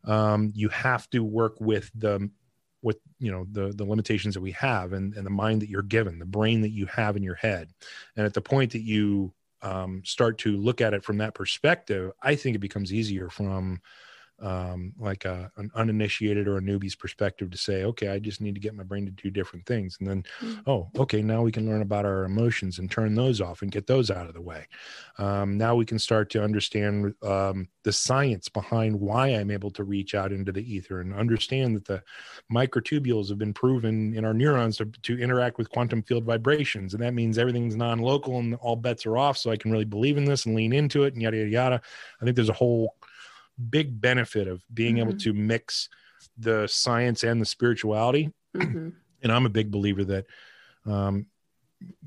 Um, 0.06 0.52
you 0.56 0.70
have 0.70 1.10
to 1.12 1.24
work 1.24 1.60
with 1.60 1.92
the 1.96 2.30
with 2.82 3.00
you 3.20 3.32
know 3.32 3.46
the 3.52 3.72
the 3.74 3.86
limitations 3.86 4.34
that 4.34 4.42
we 4.42 4.52
have 4.52 4.94
and, 4.94 5.14
and 5.16 5.26
the 5.26 5.32
mind 5.32 5.62
that 5.62 5.70
you're 5.70 5.82
given 5.82 6.20
the 6.20 6.26
brain 6.26 6.62
that 6.62 6.72
you 6.72 6.86
have 6.88 7.16
in 7.16 7.24
your 7.24 7.36
head. 7.36 7.70
And 8.16 8.26
at 8.26 8.34
the 8.34 8.42
point 8.42 8.74
that 8.74 8.82
you 8.82 9.34
um, 9.62 10.02
start 10.04 10.40
to 10.40 10.58
look 10.58 10.82
at 10.82 10.94
it 10.94 11.06
from 11.06 11.20
that 11.20 11.34
perspective 11.34 12.12
i 12.22 12.36
think 12.36 12.54
it 12.54 12.60
becomes 12.60 12.94
easier 12.94 13.30
from 13.30 13.80
um, 14.42 14.94
like 14.98 15.26
a, 15.26 15.52
an 15.58 15.72
uninitiated 15.76 16.48
or 16.48 16.58
a 16.58 16.62
newbie's 16.62 16.96
perspective 16.96 17.50
to 17.52 17.58
say 17.58 17.84
okay 17.84 18.10
i 18.10 18.20
just 18.20 18.42
need 18.42 18.56
to 18.56 18.62
get 18.62 18.76
my 18.76 18.84
brain 18.84 19.06
to 19.06 19.12
do 19.12 19.30
different 19.30 19.66
things. 19.66 19.98
And 20.00 20.10
then 20.10 20.24
oh 20.68 20.90
okay 20.98 21.22
now 21.22 21.42
we 21.42 21.52
can 21.52 21.68
learn 21.68 21.82
about 21.82 22.06
our 22.06 22.24
emotions 22.24 22.80
and 22.80 22.90
turn 22.90 23.16
those 23.16 23.42
off 23.42 23.62
and 23.62 23.72
get 23.72 23.88
those 23.88 24.10
out 24.10 24.28
of 24.28 24.34
the 24.34 24.42
way. 24.42 24.68
Um, 25.18 25.58
now 25.58 25.76
we 25.76 25.86
can 25.86 26.00
start 26.00 26.30
to 26.32 26.44
understand 26.44 27.14
um, 27.24 27.68
the 27.84 27.92
science 27.92 28.50
behind 28.50 29.00
why 29.00 29.28
i'm 29.30 29.52
able 29.52 29.72
to 29.72 29.84
reach 29.84 30.16
out 30.16 30.32
into 30.32 30.52
the 30.52 30.74
ether 30.74 31.02
and 31.02 31.14
understand 31.14 31.76
that 31.76 31.86
the 31.86 32.04
microtubules 32.52 33.30
have 33.30 33.38
been 33.38 33.54
proven 33.54 34.16
in 34.16 34.26
our 34.26 34.34
neurons 34.34 34.78
to, 34.78 34.86
to 34.86 35.20
interact 35.20 35.58
with 35.58 35.70
quantum 35.70 36.02
field 36.02 36.24
vibrations. 36.24 36.94
And 36.94 37.04
that 37.04 37.14
means 37.14 37.38
everything's 37.38 37.76
non-local 37.76 38.40
and 38.40 38.56
all 38.56 38.76
bets 38.76 39.06
are 39.06 39.18
off 39.18 39.38
so 39.38 39.52
i 39.52 39.58
can 39.58 39.72
really 39.72 39.86
believe 39.86 40.18
in 40.18 40.26
this 40.26 40.46
and 40.46 40.56
lean 40.56 40.74
into 40.74 41.04
it 41.04 41.14
and 41.14 41.22
yada 41.22 41.38
yada 41.38 41.50
yada. 41.50 41.82
I 42.22 42.26
think 42.26 42.36
there's 42.36 42.50
a 42.50 42.54
whole 42.54 42.96
big 43.70 44.00
benefit 44.02 44.48
of 44.48 44.64
being 44.74 44.98
able 44.98 45.14
Mhm. 45.14 45.20
to 45.20 45.34
mix 45.34 45.90
the 46.38 46.68
science 46.68 47.24
and 47.24 47.40
the 47.42 47.46
spirituality 47.46 48.32
Mhm. 48.56 48.94
and 49.22 49.32
i'm 49.32 49.46
a 49.46 49.50
big 49.50 49.70
believer 49.72 50.04
that 50.04 50.26
um 50.86 51.28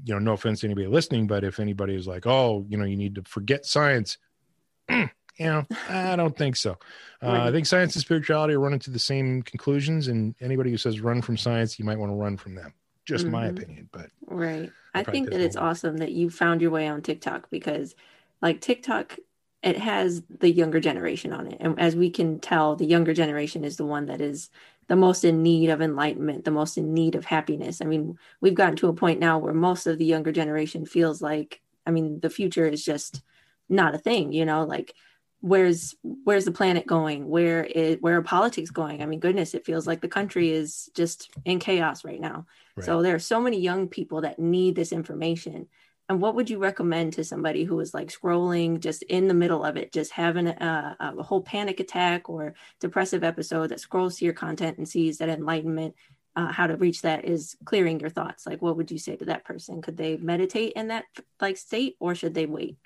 you 0.05 0.13
know 0.15 0.19
no 0.19 0.33
offense 0.33 0.61
to 0.61 0.67
anybody 0.67 0.87
listening 0.87 1.27
but 1.27 1.45
if 1.45 1.61
anybody 1.61 1.95
is 1.95 2.07
like 2.07 2.27
oh 2.27 2.65
you 2.69 2.77
know 2.77 2.85
you 2.85 2.97
need 2.97 3.15
to 3.15 3.23
forget 3.23 3.65
science 3.67 4.19
you 4.89 5.07
know 5.41 5.67
i 5.89 6.17
don't 6.17 6.37
think 6.37 6.57
so 6.57 6.77
uh, 7.23 7.43
i 7.43 7.53
think 7.53 7.67
science 7.67 7.95
and 7.95 8.03
spirituality 8.03 8.55
are 8.55 8.61
running 8.61 8.79
to 8.79 8.91
the 8.91 8.99
same 8.99 9.43
conclusions 9.43 10.09
and 10.09 10.35
anybody 10.41 10.71
who 10.71 10.77
says 10.79 11.01
run 11.01 11.21
from 11.23 11.37
science 11.37 11.79
you 11.79 11.85
might 11.85 11.99
want 11.99 12.11
to 12.11 12.17
run 12.17 12.37
from 12.37 12.55
them 12.55 12.73
just 13.05 13.29
my 13.29 13.47
Mhm. 13.47 13.51
opinion 13.51 13.89
but 13.93 14.11
Right. 14.29 14.73
I 14.95 15.05
think 15.05 15.31
that 15.31 15.41
it's 15.41 15.57
awesome 15.57 15.99
that 15.99 16.13
you 16.13 16.31
found 16.31 16.61
your 16.63 16.71
way 16.71 16.89
on 16.89 17.03
TikTok 17.03 17.49
because, 17.51 17.95
like, 18.43 18.61
TikTok, 18.61 19.19
it 19.67 19.79
has 19.79 20.23
the 20.31 20.51
younger 20.51 20.79
generation 20.79 21.33
on 21.33 21.49
it. 21.49 21.57
And 21.59 21.79
as 21.81 21.97
we 21.97 22.09
can 22.09 22.39
tell, 22.39 22.77
the 22.77 22.87
younger 22.87 23.13
generation 23.13 23.65
is 23.65 23.77
the 23.77 23.85
one 23.85 24.07
that 24.07 24.21
is 24.21 24.49
the 24.87 24.95
most 24.95 25.25
in 25.25 25.43
need 25.43 25.71
of 25.71 25.83
enlightenment, 25.83 26.45
the 26.45 26.53
most 26.53 26.79
in 26.79 26.95
need 26.95 27.17
of 27.17 27.25
happiness. 27.25 27.83
I 27.83 27.87
mean, 27.87 28.17
we've 28.41 28.55
gotten 28.55 28.77
to 28.77 28.89
a 28.89 28.95
point 28.95 29.19
now 29.19 29.39
where 29.39 29.53
most 29.53 29.89
of 29.89 29.99
the 29.99 30.05
younger 30.05 30.31
generation 30.31 30.87
feels 30.87 31.21
like, 31.21 31.61
I 31.85 31.91
mean, 31.91 32.21
the 32.21 32.31
future 32.31 32.65
is 32.65 32.85
just 32.85 33.23
not 33.69 33.97
a 33.97 33.99
thing, 33.99 34.33
you 34.33 34.45
know, 34.45 34.65
like, 34.65 34.95
where's 35.41 35.95
where's 36.25 36.47
the 36.47 36.51
planet 36.51 36.87
going 36.87 37.29
where 37.29 37.63
is 37.63 37.99
where 38.01 38.17
are 38.17 38.23
politics 38.23 38.71
going 38.71 39.03
i 39.03 39.07
mean 39.07 39.21
goodness 39.21 39.53
it 39.53 39.67
feels 39.67 39.87
like 39.87 40.01
the 40.01 40.09
country 40.09 40.51
is 40.51 40.91
just 40.95 41.31
in 41.45 41.59
chaos 41.59 42.07
right 42.07 42.23
now 42.23 42.47
so 42.83 43.03
there 43.03 43.15
are 43.15 43.21
so 43.21 43.41
many 43.41 43.59
young 43.59 43.89
people 43.89 44.21
that 44.23 44.39
need 44.39 44.75
this 44.77 44.93
information. 44.93 45.69
And 46.09 46.21
what 46.21 46.37
would 46.37 46.49
you 46.49 46.59
recommend 46.59 47.15
to 47.15 47.25
somebody 47.25 47.65
who 47.65 47.81
is 47.81 47.93
like 47.93 48.09
scrolling 48.13 48.79
just 48.79 49.03
in 49.05 49.27
the 49.27 49.35
middle 49.35 49.65
of 49.65 49.77
it, 49.77 49.93
just 49.93 50.13
having 50.13 50.47
a, 50.47 50.97
a 51.01 51.23
whole 51.23 51.41
panic 51.43 51.81
attack 51.81 52.29
or 52.29 52.55
depressive 52.81 53.25
episode 53.25 53.69
that 53.71 53.81
scrolls 53.81 54.19
to 54.19 54.25
your 54.25 54.35
content 54.35 54.79
and 54.79 54.89
sees 54.89 55.19
that 55.19 55.29
enlightenment, 55.29 55.97
uh, 56.37 56.53
how 56.53 56.67
to 56.69 56.77
reach 56.77 57.03
that 57.03 57.25
is 57.25 57.57
clearing 57.65 57.99
your 57.99 58.11
thoughts? 58.11 58.47
Like, 58.47 58.63
what 58.63 58.77
would 58.77 58.91
you 58.91 58.99
say 58.99 59.17
to 59.17 59.25
that 59.25 59.45
person? 59.45 59.83
Could 59.83 59.97
they 59.97 60.17
meditate 60.17 60.75
in 60.75 60.89
that 60.89 61.07
like 61.41 61.57
state 61.57 61.97
or 61.99 62.15
should 62.15 62.35
they 62.35 62.47
wait? 62.47 62.77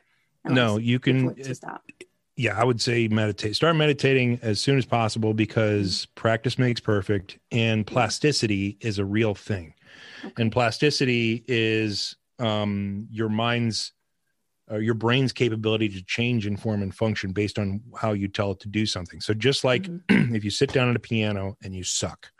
No, 0.48 0.78
you 0.78 0.98
can- 0.98 1.30
it 1.30 1.44
to 1.44 1.54
stop. 1.54 1.82
yeah 2.36 2.58
i 2.58 2.64
would 2.64 2.80
say 2.80 3.06
meditate 3.08 3.54
start 3.54 3.76
meditating 3.76 4.38
as 4.40 4.58
soon 4.60 4.78
as 4.78 4.86
possible 4.86 5.34
because 5.34 6.06
Mm-hmm. 6.06 6.14
practice 6.14 6.58
makes 6.58 6.80
perfect 6.80 7.38
and 7.52 7.86
plasticity 7.86 8.78
is 8.80 8.98
a 8.98 9.04
real 9.04 9.34
thing 9.34 9.74
and 10.38 10.50
plasticity 10.50 11.44
is 11.48 12.16
um 12.40 13.06
your 13.10 13.28
mind's 13.28 13.92
uh, 14.70 14.76
your 14.78 14.94
brain's 14.94 15.32
capability 15.32 15.88
to 15.88 16.02
change 16.04 16.46
in 16.46 16.56
form 16.56 16.82
and 16.82 16.94
function 16.94 17.32
based 17.32 17.58
on 17.58 17.80
how 18.00 18.12
you 18.12 18.28
tell 18.28 18.52
it 18.52 18.60
to 18.60 18.68
do 18.68 18.86
something 18.86 19.20
so 19.20 19.34
just 19.34 19.64
like 19.64 19.82
Mm-hmm. 19.82 20.34
if 20.34 20.44
you 20.44 20.50
sit 20.50 20.72
down 20.72 20.88
at 20.88 20.96
a 20.96 21.00
piano 21.00 21.56
and 21.64 21.74
you 21.74 21.82
suck 21.82 22.30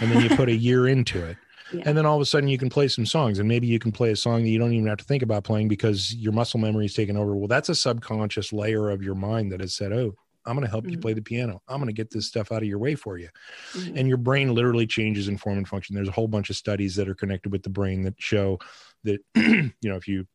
and 0.00 0.10
then 0.10 0.20
you 0.22 0.28
put 0.36 0.48
a 0.48 0.54
year 0.68 0.88
into 0.88 1.24
it 1.24 1.36
Yeah. 1.72 1.82
and 1.86 1.96
then 1.96 2.04
all 2.04 2.16
of 2.16 2.20
a 2.20 2.26
sudden 2.26 2.48
you 2.48 2.58
can 2.58 2.68
play 2.68 2.88
some 2.88 3.06
songs 3.06 3.38
and 3.38 3.48
maybe 3.48 3.68
you 3.68 3.78
can 3.78 3.92
play 3.92 4.10
a 4.10 4.16
song 4.16 4.42
that 4.42 4.48
you 4.48 4.58
don't 4.58 4.72
even 4.72 4.88
have 4.88 4.98
to 4.98 5.04
think 5.04 5.22
about 5.22 5.44
playing 5.44 5.68
because 5.68 6.12
your 6.16 6.32
muscle 6.32 6.58
memory 6.58 6.86
is 6.86 6.94
taken 6.94 7.16
over 7.16 7.36
well 7.36 7.46
that's 7.46 7.68
a 7.68 7.76
subconscious 7.76 8.52
layer 8.52 8.90
of 8.90 9.04
your 9.04 9.14
mind 9.14 9.52
that 9.52 9.60
has 9.60 9.72
said 9.76 9.92
oh 9.92 10.16
i'm 10.50 10.56
going 10.56 10.66
to 10.66 10.70
help 10.70 10.90
you 10.90 10.98
Mhm. 10.98 11.02
play 11.02 11.12
the 11.14 11.22
piano. 11.22 11.62
I'm 11.68 11.78
going 11.78 11.86
to 11.86 11.92
get 11.94 12.10
this 12.10 12.26
stuff 12.26 12.50
out 12.52 12.62
of 12.62 12.68
your 12.68 12.78
way 12.78 12.94
for 12.96 13.16
you. 13.18 13.28
Mhm. 13.74 13.96
and 13.96 14.08
your 14.08 14.16
brain 14.18 14.52
literally 14.54 14.86
changes 14.86 15.28
in 15.28 15.38
form 15.38 15.56
and 15.58 15.68
function. 15.68 15.94
There's 15.94 16.08
a 16.08 16.12
whole 16.12 16.28
bunch 16.28 16.50
of 16.50 16.56
studies 16.56 16.96
that 16.96 17.08
are 17.08 17.14
connected 17.14 17.52
with 17.52 17.62
the 17.62 17.70
brain 17.70 18.02
that 18.02 18.14
show 18.18 18.58
that 19.04 19.20
you 19.36 19.72
know 19.90 19.96
if 19.96 20.06
you 20.08 20.26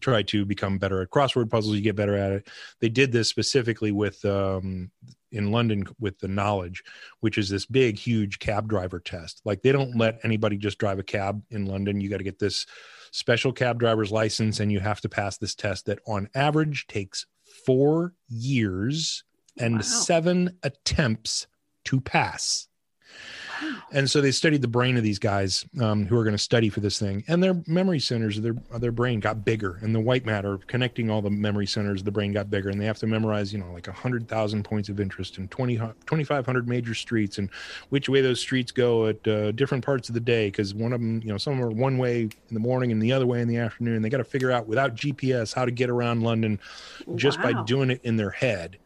try 0.00 0.20
to 0.20 0.44
become 0.44 0.78
better 0.78 1.00
at 1.00 1.10
crossword 1.10 1.48
puzzles 1.48 1.76
you 1.76 1.80
get 1.80 1.94
better 1.94 2.16
at 2.16 2.32
it. 2.32 2.48
They 2.80 2.88
did 2.88 3.12
this 3.12 3.28
specifically 3.28 3.92
with 3.92 4.24
um 4.24 4.90
in 5.32 5.50
london 5.52 5.84
with 6.00 6.18
the 6.18 6.28
knowledge 6.28 6.82
which 7.20 7.38
is 7.38 7.48
this 7.48 7.66
big 7.66 7.96
huge 7.98 8.38
cab 8.40 8.68
driver 8.68 8.98
test. 8.98 9.42
Like 9.44 9.62
they 9.62 9.70
don't 9.72 9.96
let 9.96 10.18
anybody 10.24 10.56
just 10.56 10.78
drive 10.78 10.98
a 10.98 11.04
cab 11.04 11.40
in 11.50 11.66
london. 11.66 12.00
You 12.00 12.08
got 12.10 12.18
to 12.18 12.24
get 12.24 12.38
this 12.40 12.66
special 13.12 13.52
cab 13.52 13.78
driver's 13.78 14.10
license 14.10 14.58
and 14.60 14.72
you 14.72 14.80
have 14.80 15.00
to 15.02 15.08
pass 15.08 15.38
this 15.38 15.54
test 15.54 15.86
that 15.86 16.00
on 16.06 16.28
average 16.34 16.86
takes 16.88 17.24
four 17.64 18.12
years 18.28 19.22
and 19.58 19.76
Wow. 19.76 19.80
seven 19.80 20.58
attempts 20.62 21.46
to 21.84 22.00
pass 22.00 22.68
and 23.92 24.10
so 24.10 24.20
they 24.20 24.30
studied 24.30 24.62
the 24.62 24.68
brain 24.68 24.96
of 24.96 25.02
these 25.02 25.18
guys 25.18 25.64
um, 25.80 26.06
who 26.06 26.16
are 26.18 26.24
going 26.24 26.34
to 26.34 26.38
study 26.38 26.68
for 26.68 26.80
this 26.80 26.98
thing, 26.98 27.24
and 27.28 27.42
their 27.42 27.62
memory 27.66 27.98
centers 28.00 28.36
of 28.36 28.42
their 28.42 28.54
of 28.70 28.80
their 28.80 28.92
brain 28.92 29.20
got 29.20 29.44
bigger, 29.44 29.78
and 29.80 29.94
the 29.94 30.00
white 30.00 30.26
matter 30.26 30.58
connecting 30.66 31.10
all 31.10 31.22
the 31.22 31.30
memory 31.30 31.66
centers 31.66 32.00
of 32.00 32.04
the 32.04 32.10
brain 32.10 32.32
got 32.32 32.50
bigger, 32.50 32.68
and 32.68 32.80
they 32.80 32.84
have 32.84 32.98
to 32.98 33.06
memorize, 33.06 33.52
you 33.52 33.58
know, 33.58 33.72
like 33.72 33.86
hundred 33.86 34.28
thousand 34.28 34.64
points 34.64 34.88
of 34.88 35.00
interest 35.00 35.38
and 35.38 35.50
20, 35.50 35.76
2,500 35.76 36.68
major 36.68 36.94
streets, 36.94 37.38
and 37.38 37.48
which 37.88 38.08
way 38.08 38.20
those 38.20 38.40
streets 38.40 38.72
go 38.72 39.06
at 39.06 39.26
uh, 39.26 39.52
different 39.52 39.84
parts 39.84 40.08
of 40.08 40.14
the 40.14 40.20
day, 40.20 40.48
because 40.48 40.74
one 40.74 40.92
of 40.92 41.00
them, 41.00 41.20
you 41.22 41.28
know, 41.28 41.38
some 41.38 41.54
of 41.54 41.58
them 41.60 41.68
are 41.68 41.70
one 41.70 41.98
way 41.98 42.22
in 42.22 42.54
the 42.54 42.60
morning 42.60 42.92
and 42.92 43.00
the 43.00 43.12
other 43.12 43.26
way 43.26 43.40
in 43.40 43.48
the 43.48 43.56
afternoon. 43.56 44.02
They 44.02 44.10
got 44.10 44.18
to 44.18 44.24
figure 44.24 44.50
out 44.50 44.66
without 44.66 44.94
GPS 44.94 45.54
how 45.54 45.64
to 45.64 45.70
get 45.70 45.88
around 45.90 46.22
London 46.22 46.60
just 47.14 47.40
by 47.40 47.62
doing 47.64 47.90
it 47.90 48.00
in 48.02 48.16
their 48.16 48.30
head. 48.30 48.78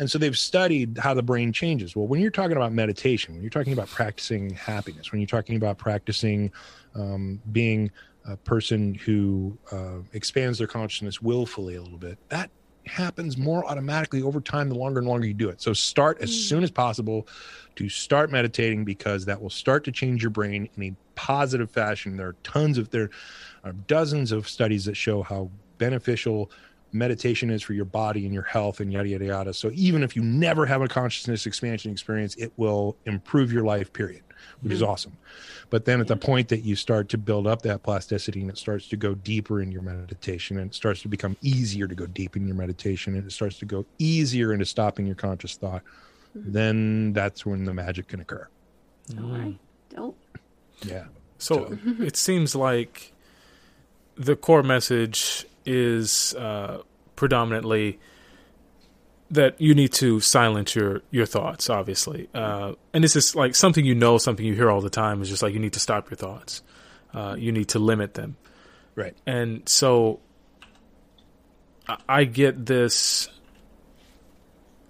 And 0.00 0.10
so 0.10 0.16
they've 0.16 0.36
studied 0.36 0.96
how 0.96 1.12
the 1.12 1.22
brain 1.22 1.52
changes. 1.52 1.94
Well, 1.94 2.06
when 2.06 2.20
you're 2.20 2.30
talking 2.30 2.56
about 2.56 2.72
meditation, 2.72 3.34
when 3.34 3.42
you're 3.42 3.50
talking 3.50 3.74
about 3.74 3.88
practicing 3.88 4.48
happiness, 4.54 5.12
when 5.12 5.20
you're 5.20 5.28
talking 5.28 5.56
about 5.56 5.76
practicing 5.76 6.50
um, 6.94 7.38
being 7.52 7.90
a 8.24 8.34
person 8.38 8.94
who 8.94 9.58
uh, 9.70 9.98
expands 10.14 10.56
their 10.56 10.66
consciousness 10.66 11.20
willfully 11.20 11.76
a 11.76 11.82
little 11.82 11.98
bit, 11.98 12.18
that 12.30 12.50
happens 12.86 13.36
more 13.36 13.62
automatically 13.66 14.22
over 14.22 14.40
time 14.40 14.70
the 14.70 14.74
longer 14.74 15.00
and 15.00 15.06
longer 15.06 15.26
you 15.26 15.34
do 15.34 15.50
it. 15.50 15.60
So 15.60 15.74
start 15.74 16.22
as 16.22 16.32
soon 16.32 16.62
as 16.62 16.70
possible 16.70 17.28
to 17.76 17.90
start 17.90 18.32
meditating 18.32 18.86
because 18.86 19.26
that 19.26 19.40
will 19.40 19.50
start 19.50 19.84
to 19.84 19.92
change 19.92 20.22
your 20.22 20.30
brain 20.30 20.66
in 20.78 20.82
a 20.82 20.94
positive 21.14 21.70
fashion. 21.70 22.16
There 22.16 22.28
are 22.28 22.36
tons 22.42 22.78
of 22.78 22.88
there 22.88 23.10
are 23.64 23.72
dozens 23.72 24.32
of 24.32 24.48
studies 24.48 24.86
that 24.86 24.96
show 24.96 25.22
how 25.22 25.50
beneficial 25.76 26.50
meditation 26.92 27.50
is 27.50 27.62
for 27.62 27.72
your 27.72 27.84
body 27.84 28.24
and 28.24 28.34
your 28.34 28.42
health 28.42 28.80
and 28.80 28.92
yada 28.92 29.08
yada 29.08 29.24
yada. 29.24 29.54
So 29.54 29.70
even 29.74 30.02
if 30.02 30.16
you 30.16 30.22
never 30.22 30.66
have 30.66 30.82
a 30.82 30.88
consciousness 30.88 31.46
expansion 31.46 31.90
experience, 31.90 32.34
it 32.36 32.52
will 32.56 32.96
improve 33.06 33.52
your 33.52 33.64
life, 33.64 33.92
period, 33.92 34.22
which 34.60 34.72
is 34.72 34.80
mm-hmm. 34.80 34.90
awesome. 34.90 35.16
But 35.70 35.84
then 35.84 36.00
at 36.00 36.08
the 36.08 36.16
point 36.16 36.48
that 36.48 36.60
you 36.60 36.74
start 36.76 37.08
to 37.10 37.18
build 37.18 37.46
up 37.46 37.62
that 37.62 37.82
plasticity 37.82 38.40
and 38.40 38.50
it 38.50 38.58
starts 38.58 38.88
to 38.88 38.96
go 38.96 39.14
deeper 39.14 39.62
in 39.62 39.70
your 39.70 39.82
meditation 39.82 40.58
and 40.58 40.70
it 40.70 40.74
starts 40.74 41.02
to 41.02 41.08
become 41.08 41.36
easier 41.42 41.86
to 41.86 41.94
go 41.94 42.06
deep 42.06 42.36
in 42.36 42.46
your 42.46 42.56
meditation 42.56 43.14
and 43.14 43.26
it 43.26 43.30
starts 43.30 43.58
to 43.58 43.64
go 43.64 43.84
easier 43.98 44.52
into 44.52 44.66
stopping 44.66 45.06
your 45.06 45.14
conscious 45.14 45.56
thought, 45.56 45.82
mm-hmm. 46.36 46.52
then 46.52 47.12
that's 47.12 47.46
when 47.46 47.64
the 47.64 47.74
magic 47.74 48.08
can 48.08 48.20
occur. 48.20 48.48
All 49.18 49.28
right. 49.30 49.58
Dope. 49.94 50.18
Yeah. 50.82 51.04
So 51.38 51.78
it 51.84 52.16
seems 52.16 52.54
like 52.54 53.12
the 54.16 54.36
core 54.36 54.62
message 54.62 55.46
is 55.64 56.34
uh, 56.34 56.82
predominantly 57.16 57.98
that 59.30 59.60
you 59.60 59.74
need 59.74 59.92
to 59.92 60.18
silence 60.20 60.74
your 60.74 61.02
your 61.10 61.26
thoughts. 61.26 61.70
Obviously, 61.70 62.28
uh, 62.34 62.72
and 62.92 63.04
this 63.04 63.14
is 63.16 63.34
like 63.36 63.54
something 63.54 63.84
you 63.84 63.94
know, 63.94 64.18
something 64.18 64.44
you 64.44 64.54
hear 64.54 64.70
all 64.70 64.80
the 64.80 64.90
time. 64.90 65.22
Is 65.22 65.28
just 65.28 65.42
like 65.42 65.52
you 65.54 65.60
need 65.60 65.74
to 65.74 65.80
stop 65.80 66.10
your 66.10 66.16
thoughts. 66.16 66.62
Uh, 67.14 67.36
you 67.38 67.52
need 67.52 67.68
to 67.68 67.78
limit 67.78 68.14
them. 68.14 68.36
Right. 68.94 69.16
And 69.26 69.68
so 69.68 70.20
I- 71.88 71.98
I 72.08 72.24
get 72.24 72.66
this 72.66 73.28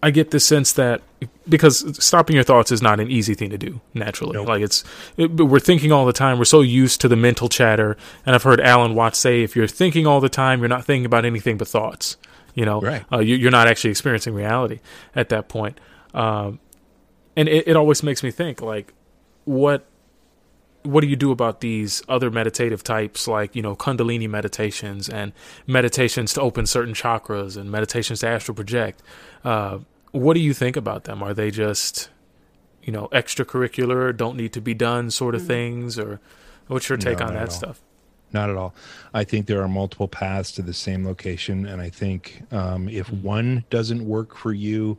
I 0.03 0.11
get 0.11 0.30
the 0.30 0.40
sense 0.40 0.72
that 0.72 1.03
because 1.48 1.84
stopping 2.03 2.34
your 2.34 2.42
thoughts 2.44 2.72
is 2.72 2.80
not 2.80 3.01
an 3.01 3.11
easy 3.11 3.34
thing 3.34 3.51
to 3.51 3.59
do 3.59 3.80
naturally. 3.92 4.32
Nope. 4.32 4.48
Like 4.48 4.62
it's 4.62 4.82
it, 5.18 5.30
we're 5.36 5.61
thinking 5.61 5.92
all 5.92 6.07
the 6.07 6.12
time. 6.14 6.38
We're 6.38 6.44
so 6.46 6.62
used 6.62 7.03
to 7.03 7.09
the 7.09 7.16
mental 7.16 7.48
chatter. 7.51 7.98
And 8.24 8.34
I've 8.34 8.42
heard 8.42 8.61
Alan 8.62 8.94
Watts 8.94 9.18
say 9.18 9.42
if 9.42 9.55
you're 9.55 9.66
thinking 9.66 10.07
all 10.07 10.20
the 10.20 10.30
time, 10.30 10.61
you're 10.61 10.68
not 10.70 10.86
thinking 10.86 11.05
about 11.05 11.24
anything 11.26 11.59
but 11.59 11.68
thoughts. 11.68 12.16
You 12.55 12.64
know, 12.64 12.80
Right. 12.80 13.05
uh, 13.12 13.18
you, 13.18 13.36
you're 13.36 13.51
not 13.51 13.66
actually 13.68 13.90
experiencing 13.90 14.32
reality 14.34 14.80
at 15.14 15.28
that 15.28 15.48
point. 15.48 15.78
Um, 16.14 16.61
and 17.36 17.48
it, 17.48 17.68
it 17.68 17.76
always 17.76 18.03
makes 18.03 18.22
me 18.22 18.30
think 18.30 18.62
like 18.62 18.94
what 19.44 19.86
what 20.83 21.03
do 21.03 21.07
you 21.07 21.16
do 21.16 21.31
about 21.31 21.61
these 21.61 22.03
other 22.09 22.31
meditative 22.31 22.83
types 22.83 23.28
like 23.28 23.55
you 23.55 23.62
know 23.62 23.76
kundalini 23.76 24.28
meditations 24.28 25.09
and 25.09 25.33
meditations 25.66 26.33
to 26.33 26.41
open 26.41 26.66
certain 26.66 26.95
chakras 26.95 27.57
and 27.57 27.70
meditations 27.70 28.20
to 28.20 28.26
astral 28.28 28.55
project 28.55 29.03
uh, 29.45 29.78
what 30.12 30.35
do 30.35 30.41
you 30.41 30.55
think 30.55 30.76
about 30.76 31.05
them 31.05 31.22
are 31.22 31.35
they 31.35 31.51
just 31.51 32.09
you 32.83 32.93
know 32.93 33.09
extracurricular 33.09 34.16
don't 34.16 34.37
need 34.37 34.53
to 34.53 34.61
be 34.61 34.74
done 34.74 35.11
sort 35.11 35.35
of 35.35 35.47
things 35.47 35.99
or 35.99 36.18
what's 36.68 36.89
your 36.89 36.99
take 36.99 37.18
No, 37.18 37.26
on 37.26 37.35
that 37.35 37.53
stuff 37.53 37.81
Not 38.33 38.49
at 38.49 38.57
all. 38.57 38.74
I 39.12 39.24
think 39.24 39.47
there 39.47 39.61
are 39.61 39.68
multiple 39.68 40.07
paths 40.09 40.53
to 40.53 40.62
the 40.62 40.72
same 40.72 41.05
location. 41.05 41.66
And 41.66 41.83
I 41.83 41.91
think 41.91 42.43
um, 42.53 42.89
if 42.89 43.11
one 43.12 43.64
doesn't 43.70 44.07
work 44.07 44.37
for 44.37 44.53
you, 44.53 44.99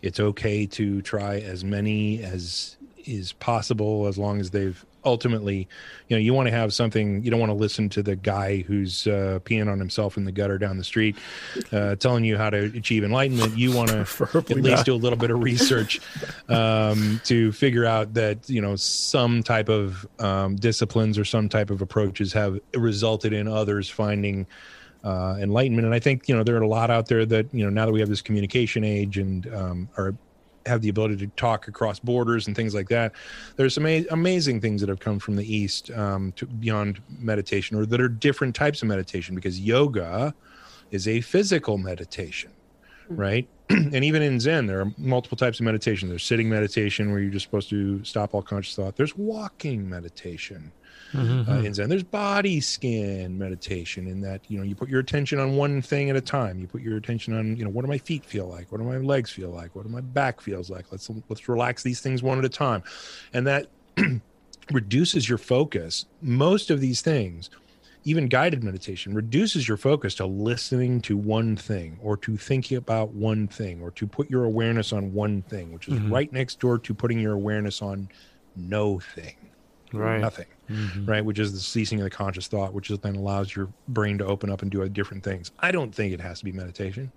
it's 0.00 0.20
okay 0.20 0.64
to 0.66 1.02
try 1.02 1.40
as 1.40 1.64
many 1.64 2.22
as 2.22 2.76
is 3.08 3.32
possible 3.32 4.06
as 4.06 4.18
long 4.18 4.40
as 4.40 4.50
they've 4.50 4.84
ultimately, 5.04 5.66
you 6.08 6.16
know, 6.16 6.20
you 6.20 6.34
want 6.34 6.46
to 6.46 6.52
have 6.52 6.72
something, 6.72 7.22
you 7.22 7.30
don't 7.30 7.40
want 7.40 7.50
to 7.50 7.54
listen 7.54 7.88
to 7.88 8.02
the 8.02 8.16
guy 8.16 8.58
who's 8.58 9.06
uh, 9.06 9.38
peeing 9.44 9.70
on 9.70 9.78
himself 9.78 10.16
in 10.16 10.24
the 10.24 10.32
gutter 10.32 10.58
down 10.58 10.76
the 10.76 10.84
street 10.84 11.16
uh, 11.72 11.94
telling 11.96 12.24
you 12.24 12.36
how 12.36 12.50
to 12.50 12.64
achieve 12.76 13.04
enlightenment. 13.04 13.56
You 13.56 13.72
want 13.72 13.90
to 13.90 14.00
at 14.34 14.50
least 14.50 14.76
not. 14.76 14.86
do 14.86 14.94
a 14.94 14.96
little 14.96 15.18
bit 15.18 15.30
of 15.30 15.42
research 15.42 16.00
um, 16.48 17.20
to 17.24 17.52
figure 17.52 17.86
out 17.86 18.14
that 18.14 18.48
you 18.48 18.60
know 18.60 18.76
some 18.76 19.42
type 19.42 19.68
of 19.68 20.06
um, 20.18 20.56
disciplines 20.56 21.18
or 21.18 21.24
some 21.24 21.48
type 21.48 21.70
of 21.70 21.80
approaches 21.80 22.32
have 22.32 22.60
resulted 22.74 23.32
in 23.32 23.48
others 23.48 23.88
finding 23.88 24.46
uh, 25.04 25.36
enlightenment. 25.40 25.86
And 25.86 25.94
I 25.94 26.00
think 26.00 26.28
you 26.28 26.36
know 26.36 26.42
there 26.42 26.56
are 26.56 26.62
a 26.62 26.68
lot 26.68 26.90
out 26.90 27.06
there 27.06 27.24
that 27.26 27.52
you 27.54 27.64
know 27.64 27.70
now 27.70 27.86
that 27.86 27.92
we 27.92 28.00
have 28.00 28.08
this 28.08 28.22
communication 28.22 28.84
age 28.84 29.18
and 29.18 29.52
um, 29.54 29.88
are 29.96 30.14
have 30.68 30.82
the 30.82 30.88
ability 30.88 31.16
to 31.16 31.26
talk 31.28 31.68
across 31.68 31.98
borders 31.98 32.46
and 32.46 32.54
things 32.54 32.74
like 32.74 32.88
that. 32.88 33.12
There's 33.56 33.74
some 33.74 33.86
ama- 33.86 34.06
amazing 34.10 34.60
things 34.60 34.80
that 34.80 34.88
have 34.88 35.00
come 35.00 35.18
from 35.18 35.36
the 35.36 35.56
East 35.56 35.90
um, 35.90 36.32
to 36.32 36.46
beyond 36.46 37.00
meditation, 37.18 37.76
or 37.76 37.86
that 37.86 38.00
are 38.00 38.08
different 38.08 38.54
types 38.54 38.82
of 38.82 38.88
meditation, 38.88 39.34
because 39.34 39.60
yoga 39.60 40.34
is 40.90 41.08
a 41.08 41.20
physical 41.20 41.78
meditation 41.78 42.50
right? 43.10 43.48
and 43.70 44.04
even 44.04 44.22
in 44.22 44.40
Zen, 44.40 44.66
there 44.66 44.80
are 44.80 44.92
multiple 44.96 45.36
types 45.36 45.60
of 45.60 45.64
meditation. 45.64 46.08
There's 46.08 46.24
sitting 46.24 46.48
meditation 46.48 47.10
where 47.10 47.20
you're 47.20 47.30
just 47.30 47.44
supposed 47.44 47.70
to 47.70 48.02
stop 48.04 48.34
all 48.34 48.42
conscious 48.42 48.74
thought. 48.76 48.96
There's 48.96 49.16
walking 49.16 49.88
meditation 49.88 50.72
uh, 51.14 51.62
in 51.64 51.74
Zen. 51.74 51.88
There's 51.88 52.02
body 52.02 52.60
scan 52.60 53.38
meditation 53.38 54.06
in 54.06 54.20
that 54.22 54.42
you 54.48 54.58
know 54.58 54.64
you 54.64 54.74
put 54.74 54.88
your 54.88 55.00
attention 55.00 55.38
on 55.38 55.56
one 55.56 55.82
thing 55.82 56.10
at 56.10 56.16
a 56.16 56.20
time. 56.20 56.58
You 56.58 56.66
put 56.66 56.82
your 56.82 56.96
attention 56.96 57.34
on 57.34 57.56
you 57.56 57.64
know 57.64 57.70
what 57.70 57.82
do 57.82 57.88
my 57.88 57.98
feet 57.98 58.24
feel 58.24 58.46
like? 58.46 58.70
What 58.70 58.78
do 58.78 58.84
my 58.84 58.98
legs 58.98 59.30
feel 59.30 59.50
like? 59.50 59.74
What 59.74 59.84
do 59.84 59.88
my 59.88 60.00
back 60.00 60.40
feels 60.40 60.70
like? 60.70 60.86
Let's 60.90 61.10
let's 61.28 61.48
relax 61.48 61.82
these 61.82 62.00
things 62.00 62.22
one 62.22 62.38
at 62.38 62.44
a 62.44 62.50
time, 62.50 62.82
and 63.32 63.46
that 63.46 63.68
reduces 64.72 65.28
your 65.28 65.38
focus. 65.38 66.06
Most 66.20 66.70
of 66.70 66.80
these 66.80 67.00
things 67.00 67.50
even 68.04 68.26
guided 68.28 68.62
meditation 68.64 69.12
reduces 69.12 69.68
your 69.68 69.76
focus 69.76 70.14
to 70.14 70.24
listening 70.24 71.00
to 71.02 71.16
one 71.16 71.56
thing 71.56 71.98
or 72.00 72.16
to 72.16 72.36
thinking 72.36 72.78
about 72.78 73.10
one 73.10 73.46
thing 73.46 73.82
or 73.82 73.90
to 73.90 74.06
put 74.06 74.30
your 74.30 74.44
awareness 74.44 74.92
on 74.92 75.12
one 75.12 75.42
thing 75.42 75.72
which 75.72 75.88
is 75.88 76.00
right 76.02 76.32
next 76.32 76.58
door 76.60 76.78
to 76.78 76.94
putting 76.94 77.18
your 77.18 77.34
awareness 77.34 77.82
on 77.82 78.08
no 78.56 78.98
thing 78.98 79.34
right. 79.92 80.20
Nothing. 80.20 80.46
Right 81.06 81.24
which 81.24 81.38
is 81.38 81.52
the 81.52 81.60
ceasing 81.60 81.98
of 82.00 82.04
the 82.04 82.10
conscious 82.10 82.46
thought 82.46 82.74
which 82.74 82.90
is 82.90 82.98
then 82.98 83.16
allows 83.16 83.54
your 83.54 83.68
brain 83.88 84.18
to 84.18 84.26
open 84.26 84.50
up 84.50 84.62
and 84.62 84.70
do 84.70 84.86
different 84.88 85.24
things. 85.24 85.50
I 85.60 85.72
don't 85.72 85.94
think 85.94 86.12
it 86.12 86.20
has 86.20 86.40
to 86.40 86.44
be 86.44 86.52
meditation. 86.52 87.10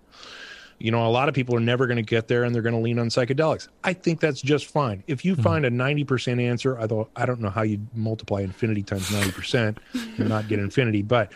You 0.79 0.91
know 0.91 1.05
a 1.05 1.09
lot 1.09 1.29
of 1.29 1.35
people 1.35 1.55
are 1.55 1.61
never 1.61 1.85
going 1.85 1.97
to 1.97 2.03
get 2.03 2.27
there 2.27 2.43
and 2.43 2.55
they're 2.55 2.61
going 2.61 2.75
to 2.75 2.79
lean 2.79 2.97
on 2.97 3.09
psychedelics. 3.09 3.67
I 3.83 3.93
think 3.93 4.19
that's 4.19 4.41
just 4.41 4.67
fine. 4.67 5.03
If 5.07 5.25
you 5.25 5.35
find 5.35 5.65
a 5.65 5.69
90% 5.69 6.41
answer 6.41 6.79
i 6.79 6.87
don't 6.87 7.09
i 7.15 7.25
don't 7.25 7.39
know 7.39 7.49
how 7.49 7.61
you 7.61 7.79
multiply 7.93 8.41
infinity 8.41 8.83
times 8.83 9.09
90% 9.09 9.77
and 10.17 10.29
not 10.29 10.47
get 10.47 10.59
infinity 10.59 11.01
but 11.01 11.31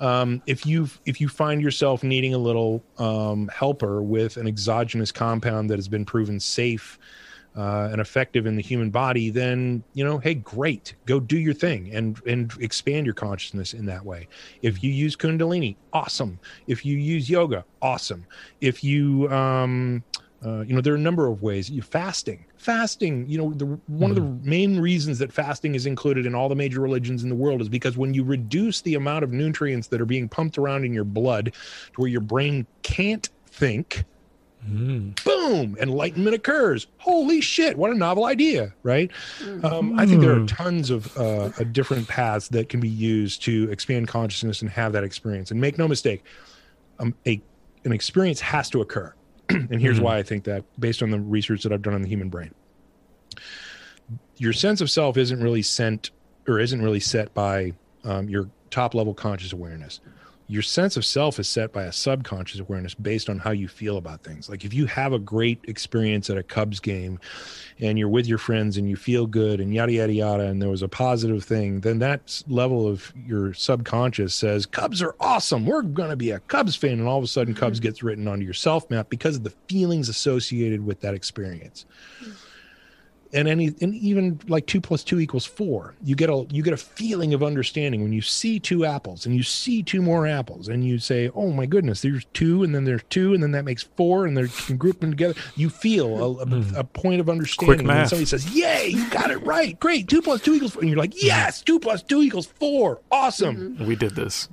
um, 0.00 0.42
if 0.46 0.66
you 0.66 0.88
if 1.06 1.20
you 1.20 1.28
find 1.28 1.62
yourself 1.62 2.02
needing 2.02 2.34
a 2.34 2.38
little 2.38 2.82
um, 2.98 3.48
helper 3.48 4.02
with 4.02 4.36
an 4.36 4.46
exogenous 4.46 5.10
compound 5.10 5.70
that 5.70 5.76
has 5.76 5.88
been 5.88 6.04
proven 6.04 6.38
safe 6.38 6.98
uh, 7.56 7.88
and 7.90 8.00
effective 8.00 8.46
in 8.46 8.56
the 8.56 8.62
human 8.62 8.90
body, 8.90 9.30
then 9.30 9.82
you 9.94 10.04
know, 10.04 10.18
hey, 10.18 10.34
great, 10.34 10.94
go 11.06 11.18
do 11.18 11.38
your 11.38 11.54
thing 11.54 11.94
and 11.94 12.20
and 12.26 12.52
expand 12.60 13.06
your 13.06 13.14
consciousness 13.14 13.74
in 13.74 13.86
that 13.86 14.04
way. 14.04 14.28
If 14.62 14.82
you 14.82 14.90
use 14.90 15.16
Kundalini, 15.16 15.76
awesome. 15.92 16.38
If 16.66 16.84
you 16.84 16.96
use 16.96 17.30
yoga, 17.30 17.64
awesome. 17.80 18.26
If 18.60 18.84
you 18.84 19.28
um, 19.30 20.04
uh, 20.44 20.60
you 20.60 20.74
know, 20.74 20.80
there 20.80 20.92
are 20.92 20.96
a 20.96 21.00
number 21.00 21.26
of 21.26 21.42
ways. 21.42 21.70
You 21.70 21.82
fasting, 21.82 22.44
fasting. 22.56 23.26
You 23.28 23.38
know, 23.38 23.52
the 23.54 23.66
one 23.86 24.10
of 24.10 24.16
the 24.16 24.48
main 24.48 24.78
reasons 24.78 25.18
that 25.18 25.32
fasting 25.32 25.74
is 25.74 25.86
included 25.86 26.26
in 26.26 26.34
all 26.34 26.48
the 26.48 26.54
major 26.54 26.80
religions 26.80 27.22
in 27.22 27.30
the 27.30 27.34
world 27.34 27.62
is 27.62 27.68
because 27.68 27.96
when 27.96 28.12
you 28.12 28.22
reduce 28.22 28.82
the 28.82 28.94
amount 28.94 29.24
of 29.24 29.32
nutrients 29.32 29.88
that 29.88 30.00
are 30.00 30.06
being 30.06 30.28
pumped 30.28 30.58
around 30.58 30.84
in 30.84 30.92
your 30.92 31.04
blood 31.04 31.46
to 31.46 32.00
where 32.00 32.08
your 32.08 32.20
brain 32.20 32.66
can't 32.82 33.30
think, 33.46 34.04
boom, 35.24 35.76
enlightenment 35.80 36.34
occurs. 36.34 36.86
Holy 36.98 37.40
shit, 37.40 37.76
what 37.76 37.90
a 37.90 37.94
novel 37.94 38.24
idea, 38.24 38.74
right? 38.82 39.10
Um, 39.62 39.98
I 39.98 40.06
think 40.06 40.20
there 40.20 40.38
are 40.38 40.46
tons 40.46 40.90
of 40.90 41.16
uh, 41.16 41.48
different 41.72 42.08
paths 42.08 42.48
that 42.48 42.68
can 42.68 42.80
be 42.80 42.88
used 42.88 43.42
to 43.42 43.70
expand 43.70 44.08
consciousness 44.08 44.60
and 44.62 44.70
have 44.70 44.92
that 44.92 45.04
experience. 45.04 45.50
And 45.50 45.60
make 45.60 45.78
no 45.78 45.88
mistake, 45.88 46.24
um, 46.98 47.14
a 47.26 47.40
an 47.84 47.92
experience 47.92 48.40
has 48.40 48.68
to 48.70 48.80
occur. 48.80 49.14
and 49.48 49.80
here's 49.80 50.00
why 50.00 50.18
I 50.18 50.22
think 50.24 50.44
that, 50.44 50.64
based 50.78 51.02
on 51.02 51.10
the 51.10 51.20
research 51.20 51.62
that 51.62 51.72
I've 51.72 51.82
done 51.82 51.94
on 51.94 52.02
the 52.02 52.08
human 52.08 52.28
brain, 52.28 52.52
your 54.38 54.52
sense 54.52 54.80
of 54.80 54.90
self 54.90 55.16
isn't 55.16 55.40
really 55.40 55.62
sent 55.62 56.10
or 56.48 56.58
isn't 56.58 56.82
really 56.82 57.00
set 57.00 57.32
by 57.32 57.72
um, 58.04 58.28
your 58.28 58.50
top 58.70 58.94
level 58.94 59.14
conscious 59.14 59.52
awareness. 59.52 60.00
Your 60.48 60.62
sense 60.62 60.96
of 60.96 61.04
self 61.04 61.40
is 61.40 61.48
set 61.48 61.72
by 61.72 61.84
a 61.84 61.92
subconscious 61.92 62.60
awareness 62.60 62.94
based 62.94 63.28
on 63.28 63.38
how 63.38 63.50
you 63.50 63.66
feel 63.66 63.96
about 63.96 64.22
things. 64.22 64.48
Like 64.48 64.64
if 64.64 64.72
you 64.72 64.86
have 64.86 65.12
a 65.12 65.18
great 65.18 65.58
experience 65.64 66.30
at 66.30 66.38
a 66.38 66.42
Cubs 66.42 66.78
game 66.78 67.18
and 67.80 67.98
you're 67.98 68.08
with 68.08 68.26
your 68.26 68.38
friends 68.38 68.76
and 68.76 68.88
you 68.88 68.94
feel 68.94 69.26
good 69.26 69.60
and 69.60 69.74
yada, 69.74 69.92
yada, 69.92 70.12
yada, 70.12 70.44
and 70.44 70.62
there 70.62 70.68
was 70.68 70.82
a 70.82 70.88
positive 70.88 71.42
thing, 71.44 71.80
then 71.80 71.98
that 71.98 72.42
level 72.46 72.86
of 72.86 73.12
your 73.26 73.54
subconscious 73.54 74.34
says, 74.34 74.66
Cubs 74.66 75.02
are 75.02 75.16
awesome. 75.18 75.66
We're 75.66 75.82
going 75.82 76.10
to 76.10 76.16
be 76.16 76.30
a 76.30 76.38
Cubs 76.40 76.76
fan. 76.76 76.92
And 76.92 77.08
all 77.08 77.18
of 77.18 77.24
a 77.24 77.28
sudden, 77.28 77.54
Cubs 77.54 77.78
mm-hmm. 77.78 77.88
gets 77.88 78.04
written 78.04 78.28
onto 78.28 78.44
your 78.44 78.54
self 78.54 78.88
map 78.88 79.08
because 79.08 79.36
of 79.36 79.42
the 79.42 79.52
feelings 79.68 80.08
associated 80.08 80.86
with 80.86 81.00
that 81.00 81.14
experience 81.14 81.86
mm-hmm. 82.20 82.32
And 83.32 83.48
any 83.48 83.74
and 83.80 83.94
even 83.94 84.40
like 84.48 84.66
two 84.66 84.80
plus 84.80 85.02
two 85.04 85.20
equals 85.20 85.44
four. 85.44 85.94
You 86.02 86.14
get 86.14 86.30
a 86.30 86.46
you 86.50 86.62
get 86.62 86.72
a 86.72 86.78
feeling 86.78 87.34
of 87.34 87.42
understanding 87.42 88.02
when 88.02 88.12
you 88.12 88.22
see 88.22 88.58
two 88.58 88.84
apples 88.84 89.26
and 89.26 89.34
you 89.34 89.42
see 89.42 89.82
two 89.82 90.02
more 90.02 90.26
apples 90.26 90.68
and 90.68 90.84
you 90.84 90.98
say 90.98 91.30
oh 91.34 91.50
my 91.50 91.66
goodness 91.66 92.02
there's 92.02 92.24
two 92.32 92.62
and 92.62 92.74
then 92.74 92.84
there's 92.84 93.02
two 93.10 93.34
and 93.34 93.42
then 93.42 93.52
that 93.52 93.64
makes 93.64 93.82
four 93.82 94.26
and 94.26 94.36
they're 94.36 94.48
group 94.76 95.00
them 95.00 95.10
together. 95.10 95.34
You 95.54 95.70
feel 95.70 96.40
a, 96.40 96.42
a, 96.42 96.46
hmm. 96.46 96.74
a 96.74 96.84
point 96.84 97.20
of 97.20 97.28
understanding 97.28 97.80
and 97.80 97.88
then 97.88 97.96
math. 97.98 98.08
somebody 98.08 98.26
says 98.26 98.54
yay 98.54 98.88
you 98.88 99.08
got 99.10 99.30
it 99.30 99.38
right. 99.38 99.78
Great 99.80 100.08
two 100.08 100.22
plus 100.22 100.40
two 100.40 100.54
equals 100.54 100.72
four. 100.72 100.82
And 100.82 100.90
you're 100.90 100.98
like 100.98 101.10
mm-hmm. 101.10 101.26
yes 101.26 101.62
two 101.62 101.80
plus 101.80 102.02
two 102.02 102.22
equals 102.22 102.46
four. 102.46 103.00
Awesome. 103.10 103.56
Mm-hmm. 103.56 103.86
We 103.86 103.96
did 103.96 104.14
this. 104.14 104.48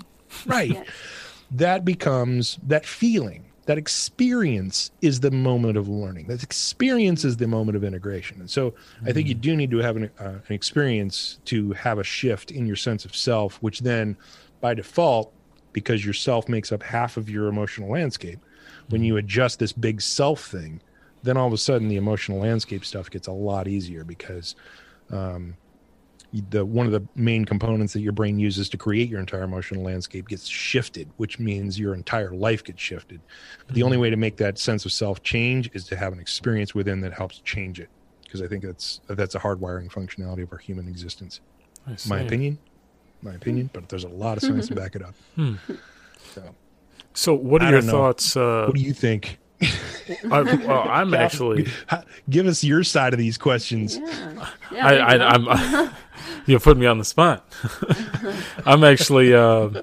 right. 0.45 0.71
Yes. 0.71 0.87
that 1.51 1.85
becomes 1.85 2.59
that 2.63 2.85
feeling 2.85 3.45
that 3.65 3.77
experience 3.77 4.91
is 5.01 5.21
the 5.21 5.31
moment 5.31 5.77
of 5.77 5.87
learning. 5.87 6.27
That 6.27 6.43
experience 6.43 7.23
is 7.23 7.37
the 7.37 7.47
moment 7.47 7.77
of 7.77 7.83
integration. 7.83 8.39
And 8.39 8.49
so 8.49 8.73
i 9.05 9.11
think 9.11 9.27
you 9.27 9.33
do 9.33 9.55
need 9.55 9.71
to 9.71 9.77
have 9.77 9.95
an, 9.95 10.09
uh, 10.19 10.39
an 10.47 10.53
experience 10.53 11.39
to 11.45 11.71
have 11.73 11.99
a 11.99 12.03
shift 12.03 12.51
in 12.51 12.65
your 12.65 12.75
sense 12.75 13.05
of 13.05 13.15
self 13.15 13.57
which 13.61 13.79
then 13.79 14.17
by 14.61 14.73
default 14.73 15.33
because 15.71 16.05
your 16.05 16.13
self 16.13 16.47
makes 16.47 16.71
up 16.71 16.83
half 16.83 17.17
of 17.17 17.29
your 17.29 17.47
emotional 17.47 17.89
landscape 17.89 18.39
when 18.89 19.03
you 19.03 19.17
adjust 19.17 19.59
this 19.59 19.73
big 19.73 20.01
self 20.01 20.45
thing 20.45 20.81
then 21.23 21.37
all 21.37 21.47
of 21.47 21.53
a 21.53 21.57
sudden 21.57 21.87
the 21.87 21.95
emotional 21.95 22.39
landscape 22.39 22.85
stuff 22.85 23.09
gets 23.09 23.27
a 23.27 23.31
lot 23.31 23.67
easier 23.67 24.03
because 24.03 24.55
um, 25.11 25.55
the 26.49 26.65
one 26.65 26.85
of 26.85 26.91
the 26.91 27.03
main 27.15 27.45
components 27.45 27.93
that 27.93 28.01
your 28.01 28.11
brain 28.11 28.39
uses 28.39 28.67
to 28.69 28.77
create 28.77 29.09
your 29.09 29.19
entire 29.19 29.43
emotional 29.43 29.83
landscape 29.83 30.27
gets 30.27 30.47
shifted, 30.47 31.09
which 31.17 31.37
means 31.39 31.79
your 31.79 31.93
entire 31.93 32.31
life 32.31 32.63
gets 32.63 32.81
shifted. 32.81 33.21
But 33.67 33.75
the 33.75 33.83
only 33.83 33.97
way 33.97 34.09
to 34.09 34.15
make 34.15 34.37
that 34.37 34.57
sense 34.57 34.85
of 34.85 34.91
self 34.91 35.21
change 35.21 35.69
is 35.73 35.85
to 35.85 35.95
have 35.95 36.11
an 36.13 36.19
experience 36.19 36.73
within 36.73 37.01
that 37.01 37.13
helps 37.13 37.39
change 37.39 37.79
it. 37.79 37.89
Because 38.23 38.41
I 38.41 38.47
think 38.47 38.63
that's 38.63 39.01
that's 39.07 39.35
a 39.35 39.39
hardwiring 39.39 39.91
functionality 39.91 40.41
of 40.43 40.51
our 40.51 40.57
human 40.57 40.87
existence. 40.87 41.41
My 42.07 42.21
opinion, 42.21 42.57
my 43.21 43.33
opinion, 43.33 43.69
but 43.73 43.89
there's 43.89 44.05
a 44.05 44.09
lot 44.09 44.37
of 44.37 44.43
science 44.43 44.67
to 44.69 44.75
back 44.75 44.95
it 44.95 45.03
up. 45.03 45.13
Hmm. 45.35 45.55
So, 46.33 46.55
So, 47.13 47.33
what 47.35 47.61
are 47.61 47.69
your 47.69 47.81
thoughts? 47.81 48.35
Uh, 48.35 48.65
what 48.65 48.75
do 48.75 48.81
you 48.81 48.93
think? 48.93 49.37
I, 50.31 50.41
well, 50.41 50.87
I'm 50.89 51.13
actually. 51.13 51.67
Give 52.29 52.47
us 52.47 52.63
your 52.63 52.83
side 52.83 53.13
of 53.13 53.19
these 53.19 53.37
questions. 53.37 53.97
Yeah. 53.97 54.49
Yeah, 54.71 54.87
I, 54.87 54.91
there 54.91 55.11
you 55.11 55.17
go. 55.17 55.49
I, 55.49 55.83
I'm. 55.83 55.89
you 56.45 56.59
put 56.59 56.77
me 56.77 56.85
on 56.85 56.97
the 56.97 57.05
spot. 57.05 57.45
I'm 58.65 58.83
actually. 58.83 59.33
Uh, 59.33 59.81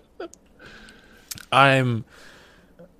I'm 1.52 2.04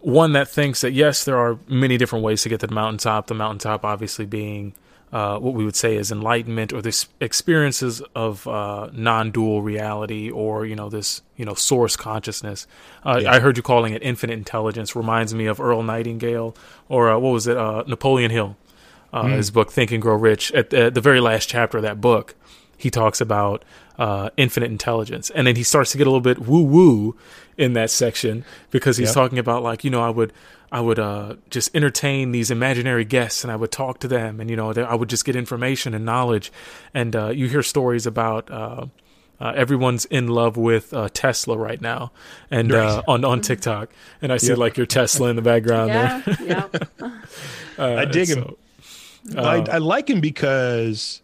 one 0.01 0.33
that 0.33 0.49
thinks 0.49 0.81
that 0.81 0.93
yes, 0.93 1.25
there 1.25 1.37
are 1.37 1.59
many 1.69 1.97
different 1.97 2.25
ways 2.25 2.43
to 2.43 2.49
get 2.49 2.61
to 2.61 2.67
the 2.67 2.75
mountaintop. 2.75 3.27
The 3.27 3.35
mountaintop, 3.35 3.85
obviously, 3.85 4.27
being 4.27 4.75
uh, 5.13 5.39
what 5.39 5.55
we 5.55 5.65
would 5.65 5.77
say 5.77 5.97
is 5.97 6.13
enlightenment 6.13 6.73
or 6.73 6.81
this 6.83 7.09
experiences 7.21 8.01
of 8.15 8.47
uh, 8.47 8.91
non-dual 8.93 9.63
reality, 9.63 10.31
or 10.31 10.65
you 10.67 10.77
know 10.77 10.89
this 10.89 11.23
you 11.37 11.45
know 11.45 11.55
source 11.55 11.97
consciousness. 11.97 12.67
Uh, 13.05 13.19
Yeah. 13.23 13.33
I 13.33 13.41
heard 13.41 13.57
you 13.57 13.63
calling 13.63 13.93
it 13.95 14.03
infinite 14.03 14.35
intelligence. 14.35 14.95
Reminds 14.95 15.35
me 15.35 15.47
of 15.47 15.61
Earl 15.61 15.83
Nightingale, 15.83 16.55
or 16.89 17.11
uh, 17.11 17.19
what 17.19 17.31
was 17.31 17.47
it? 17.47 17.57
Uh, 17.57 17.83
Napoleon 17.87 18.31
Hill. 18.31 18.57
Uh, 19.13 19.27
His 19.27 19.51
book 19.51 19.73
Think 19.73 19.91
and 19.91 20.01
Grow 20.01 20.15
Rich. 20.15 20.53
At 20.53 20.71
the, 20.71 20.89
the 20.89 21.01
very 21.01 21.21
last 21.21 21.49
chapter 21.49 21.79
of 21.79 21.83
that 21.83 22.01
book, 22.01 22.37
he 22.81 22.91
talks 22.91 23.21
about 23.21 23.65
uh, 23.99 24.31
infinite 24.37 24.71
intelligence, 24.71 25.31
and 25.31 25.47
then 25.47 25.57
he 25.57 25.63
starts 25.63 25.93
to 25.93 25.99
get 25.99 26.07
a 26.07 26.11
little 26.11 26.21
bit 26.21 26.39
woo 26.39 26.63
woo 26.63 27.17
in 27.57 27.75
that 27.75 27.91
section 27.91 28.45
because 28.71 28.97
he's 28.97 29.09
Yep. 29.09 29.15
talking 29.15 29.39
about 29.39 29.63
like 29.63 29.85
you 29.85 29.91
know 29.91 30.03
I 30.03 30.11
would 30.11 30.33
I 30.73 30.81
would 30.81 30.99
uh, 30.99 31.35
just 31.51 31.75
entertain 31.75 32.33
these 32.33 32.51
imaginary 32.51 33.05
guests 33.05 33.43
and 33.45 33.53
I 33.53 33.57
would 33.57 33.73
talk 33.73 33.99
to 34.01 34.09
them 34.09 34.41
and 34.41 34.49
you 34.49 34.57
know 34.57 34.71
I 34.73 34.95
would 34.95 35.11
just 35.11 35.25
get 35.25 35.37
information 35.37 35.95
and 35.95 36.05
knowledge, 36.05 36.51
and 36.95 37.15
uh, 37.15 37.29
you 37.29 37.49
hear 37.49 37.63
stories 37.63 38.07
about. 38.07 38.51
Uh, 38.51 38.87
uh, 39.43 39.55
everyone's 39.57 40.05
in 40.05 40.29
love 40.29 40.59
with 40.59 40.93
uh, 40.93 41.09
Tesla 41.15 41.57
right 41.57 41.81
now, 41.81 42.13
and 42.51 42.73
uh, 42.73 43.03
on 43.09 43.25
on 43.25 43.41
TikTok, 43.41 43.89
and 44.21 44.31
I 44.31 44.37
see 44.37 44.49
Yep. 44.49 44.59
like 44.59 44.77
your 44.77 44.85
Tesla 44.85 45.31
in 45.31 45.37
the 45.37 45.41
background 45.41 45.89
yeah, 45.89 46.21
there. 46.21 46.39
yeah. 47.01 47.11
Uh, 47.79 47.95
I 48.01 48.05
dig 48.05 48.27
so- 48.29 48.59
him. 49.31 49.39
I, 49.39 49.65
I 49.71 49.79
like 49.79 50.11
him 50.11 50.21
because 50.21 51.23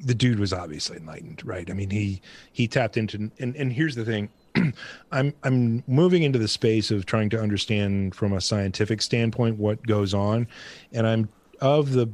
the 0.00 0.14
dude 0.14 0.38
was 0.38 0.52
obviously 0.52 0.96
enlightened, 0.96 1.44
right? 1.44 1.70
I 1.70 1.74
mean, 1.74 1.90
he 1.90 2.20
he 2.52 2.68
tapped 2.68 2.96
into 2.96 3.30
and 3.38 3.56
and 3.56 3.72
here's 3.72 3.94
the 3.94 4.04
thing. 4.04 4.28
I'm 5.12 5.34
I'm 5.42 5.82
moving 5.86 6.22
into 6.22 6.38
the 6.38 6.48
space 6.48 6.90
of 6.90 7.06
trying 7.06 7.30
to 7.30 7.40
understand 7.40 8.14
from 8.14 8.32
a 8.32 8.40
scientific 8.40 9.02
standpoint 9.02 9.58
what 9.58 9.86
goes 9.86 10.14
on, 10.14 10.46
and 10.92 11.06
I'm 11.06 11.28
of 11.60 11.92
the 11.92 12.08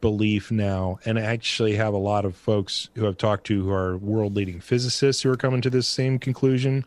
belief 0.00 0.50
now, 0.50 0.98
and 1.04 1.18
I 1.18 1.22
actually 1.22 1.76
have 1.76 1.94
a 1.94 1.98
lot 1.98 2.24
of 2.24 2.36
folks 2.36 2.88
who 2.94 3.06
I've 3.06 3.18
talked 3.18 3.44
to 3.48 3.64
who 3.64 3.70
are 3.70 3.96
world 3.98 4.34
leading 4.34 4.60
physicists 4.60 5.22
who 5.22 5.30
are 5.30 5.36
coming 5.36 5.60
to 5.62 5.70
this 5.70 5.86
same 5.86 6.18
conclusion. 6.18 6.84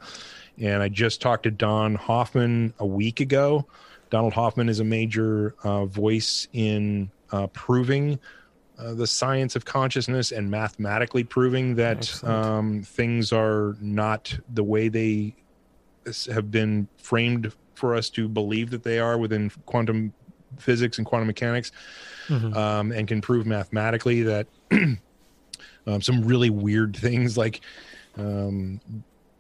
And 0.60 0.84
I 0.84 0.90
just 0.90 1.22
talked 1.22 1.44
to 1.44 1.52
Don 1.52 1.96
Hoffman 1.96 2.74
a 2.80 2.86
week 2.86 3.20
ago. 3.20 3.66
Donald 4.10 4.34
Hoffman 4.34 4.70
is 4.70 4.80
a 4.80 4.84
major 4.84 5.56
uh, 5.64 5.86
voice 5.86 6.48
in 6.54 7.10
uh, 7.32 7.48
proving 7.48 8.20
uh, 8.84 8.94
the 8.94 9.08
science 9.08 9.56
of 9.56 9.66
consciousness 9.66 10.32
and 10.32 10.50
mathematically 10.52 11.24
proving 11.24 11.76
that 11.76 12.22
um, 12.24 12.82
things 12.84 13.32
are 13.32 13.76
not 13.80 14.38
the 14.54 14.64
way 14.64 14.88
they 14.90 15.36
have 16.32 16.52
been 16.52 16.88
framed 16.98 17.54
for 17.76 17.96
us 17.96 18.10
to 18.10 18.28
believe 18.28 18.70
that 18.72 18.84
they 18.84 19.00
are 19.00 19.18
within 19.18 19.50
quantum 19.66 20.12
physics 20.58 20.98
and 20.98 21.08
quantum 21.08 21.28
mechanics, 21.28 21.72
Mhm. 22.28 22.56
um, 22.56 22.92
and 22.92 23.08
can 23.08 23.22
prove 23.22 23.46
mathematically 23.46 24.22
that 24.24 24.48
um, 24.72 26.02
some 26.02 26.24
really 26.26 26.50
weird 26.50 26.96
things 26.96 27.38
like 27.38 27.62
um, 28.18 28.80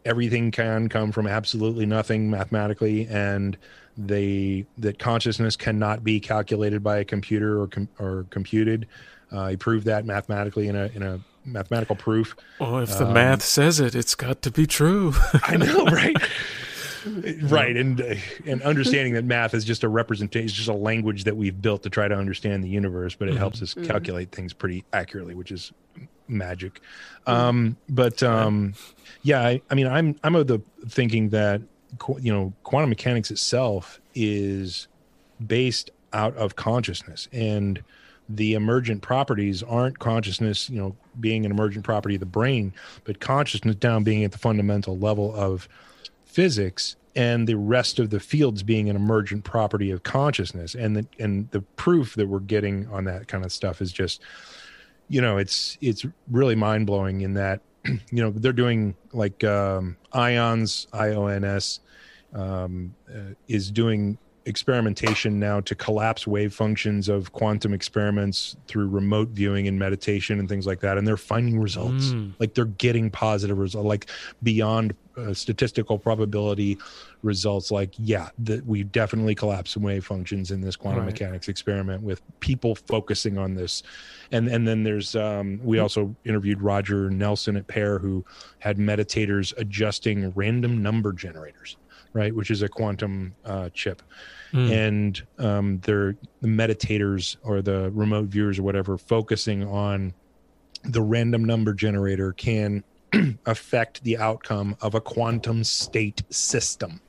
everything 0.06 0.52
can 0.52 0.90
come 0.90 1.12
from 1.12 1.28
absolutely 1.28 1.86
nothing 1.86 2.30
mathematically, 2.30 3.08
and 3.08 3.58
they 3.98 4.66
that 4.80 4.98
consciousness 5.00 5.56
cannot 5.56 6.04
be 6.04 6.20
calculated 6.20 6.82
by 6.84 6.98
a 6.98 7.06
computer 7.06 7.62
or 7.62 7.68
com- 7.68 7.90
or 8.00 8.26
computed. 8.32 8.88
Uh, 9.34 9.48
he 9.50 9.58
proved 9.58 9.86
that 9.88 10.06
mathematically 10.06 10.68
in 10.68 10.76
a 10.76 10.86
in 10.94 11.02
a 11.04 11.20
mathematical 11.44 11.96
proof. 11.96 12.36
Well, 12.60 12.80
if 12.80 12.98
the 12.98 13.08
Um, 13.08 13.14
math 13.14 13.42
says 13.42 13.80
it, 13.80 13.96
it's 13.96 14.16
got 14.16 14.42
to 14.44 14.52
be 14.52 14.66
true. 14.66 15.14
I 15.44 15.58
know, 15.58 15.86
right? 15.86 16.16
right, 17.42 17.76
and 17.76 18.00
uh, 18.00 18.16
and 18.46 18.62
understanding 18.62 19.14
that 19.16 19.26
math 19.26 19.54
is 19.54 19.66
just 19.66 19.84
a 19.84 19.90
representation, 19.90 20.46
it's 20.46 20.54
just 20.54 20.70
a 20.70 20.74
language 20.74 21.26
that 21.26 21.36
we've 21.36 21.62
built 21.62 21.84
to 21.84 21.90
try 21.90 22.08
to 22.08 22.16
understand 22.16 22.64
the 22.64 22.70
universe, 22.70 23.16
but 23.16 23.28
it 23.28 23.36
helps 23.36 23.62
us 23.62 23.74
calculate 23.74 24.32
things 24.32 24.54
pretty 24.54 24.86
accurately, 24.94 25.36
which 25.36 25.52
is 25.52 25.74
magic. 26.30 26.80
Um, 27.28 27.76
but 27.90 28.24
um, 28.24 28.74
yeah, 29.24 29.42
I, 29.42 29.62
I 29.70 29.76
mean, 29.76 29.88
I'm 29.88 30.16
I'm 30.24 30.36
of 30.36 30.48
the 30.48 30.62
thinking 30.88 31.30
that 31.30 31.62
you 32.22 32.32
know 32.32 32.54
quantum 32.64 32.90
mechanics 32.90 33.32
itself 33.32 34.00
is 34.16 34.88
based 35.46 35.90
out 36.14 36.36
of 36.38 36.56
consciousness 36.56 37.28
and 37.34 37.84
the 38.30 38.54
emergent 38.54 39.02
properties 39.02 39.62
aren't 39.64 40.00
consciousness 40.00 40.70
you 40.70 40.80
know 40.80 40.96
being 41.20 41.46
an 41.46 41.52
emergent 41.52 41.84
property 41.84 42.16
of 42.16 42.20
the 42.20 42.26
brain 42.26 42.74
but 43.04 43.20
consciousness 43.20 43.76
down 43.76 44.04
being 44.04 44.24
at 44.24 44.32
the 44.32 44.38
fundamental 44.38 44.98
level 44.98 45.36
of 45.36 45.68
physics 46.26 46.96
and 47.16 47.48
the 47.48 47.56
rest 47.56 48.00
of 48.00 48.10
the 48.10 48.20
fields 48.20 48.64
being 48.64 48.90
an 48.90 48.96
emergent 48.96 49.44
property 49.44 49.92
of 49.92 50.04
consciousness. 50.04 50.76
And 50.76 50.96
the 50.96 51.06
and 51.20 51.50
the 51.52 51.62
proof 51.62 52.16
that 52.16 52.28
we're 52.28 52.40
getting 52.40 52.88
on 52.88 53.06
that 53.06 53.28
kind 53.28 53.46
of 53.46 53.52
stuff 53.52 53.82
is 53.82 53.92
just 53.92 54.22
you 55.10 55.22
know 55.22 55.38
it's 55.38 55.78
it's 55.82 56.06
really 56.32 56.56
mind-blowing 56.56 57.22
in 57.22 57.34
that 57.36 57.62
you 57.86 58.00
know 58.12 58.32
they're 58.32 58.54
doing 58.54 58.96
like 59.12 59.44
um 59.44 59.98
IONS 60.14 60.88
IONS 60.92 61.80
um, 62.34 62.96
uh, 63.14 63.36
is 63.48 63.70
doing 63.70 64.18
experimentation 64.46 65.40
now 65.40 65.60
to 65.62 65.76
collapse 65.76 66.28
wave 66.28 66.54
functions 66.54 67.10
of 67.10 67.32
quantum 67.32 67.74
experiments 67.74 68.56
through 68.68 68.88
remote 68.88 69.30
viewing 69.30 69.68
and 69.68 69.78
meditation 69.80 70.40
and 70.40 70.50
things 70.50 70.66
like 70.68 70.80
that 70.82 70.98
and 70.98 71.08
they're 71.08 71.18
finding 71.18 71.60
results 71.60 72.08
Mm. 72.08 72.34
like 72.40 72.54
they're 72.54 72.66
getting 72.66 73.10
positive 73.10 73.58
results 73.58 73.86
like 73.86 74.10
beyond 74.42 74.96
uh, 75.16 75.34
statistical 75.34 75.98
probability 76.00 76.78
results 77.22 77.72
like 77.72 77.94
yeah 77.98 78.30
that 78.40 78.66
we 78.66 78.84
definitely 78.84 79.36
collapse 79.36 79.72
some 79.72 79.84
wave 79.84 80.04
functions 80.06 80.52
in 80.52 80.60
this 80.62 80.76
quantum 80.76 81.02
Right. 81.04 81.14
mechanics 81.14 81.48
experiment 81.48 82.02
with 82.04 82.22
people 82.40 82.76
focusing 82.76 83.38
on 83.38 83.54
this 83.56 83.84
and 84.32 84.48
and 84.48 84.68
then 84.68 84.84
there's 84.84 85.16
um, 85.16 85.60
we 85.64 85.80
also 85.80 86.16
interviewed 86.26 86.62
roger 86.62 87.10
nelson 87.10 87.56
at 87.56 87.68
PEAR 87.68 88.00
who 88.00 88.26
had 88.60 88.78
meditators 88.78 89.54
adjusting 89.58 90.32
random 90.32 90.82
number 90.82 91.14
generators 91.14 91.78
right 92.14 92.34
which 92.36 92.50
is 92.52 92.62
a 92.62 92.68
quantum 92.70 93.36
uh, 93.46 93.70
chip 93.74 94.02
Mm. 94.54 94.70
and 94.72 95.24
um, 95.40 95.80
they're 95.80 96.16
the 96.42 96.48
meditators 96.48 97.38
or 97.42 97.64
the 97.64 97.90
remote 97.92 98.28
viewers 98.28 98.60
or 98.60 98.64
whatever 98.64 99.00
focusing 99.00 99.64
on 99.68 100.14
the 100.84 101.02
random 101.02 101.44
number 101.44 101.74
generator 101.74 102.34
can 102.34 102.84
affect 103.48 104.04
the 104.04 104.16
outcome 104.18 104.76
of 104.82 104.94
a 104.94 105.02
quantum 105.02 105.64
state 105.64 106.22
system 106.30 107.02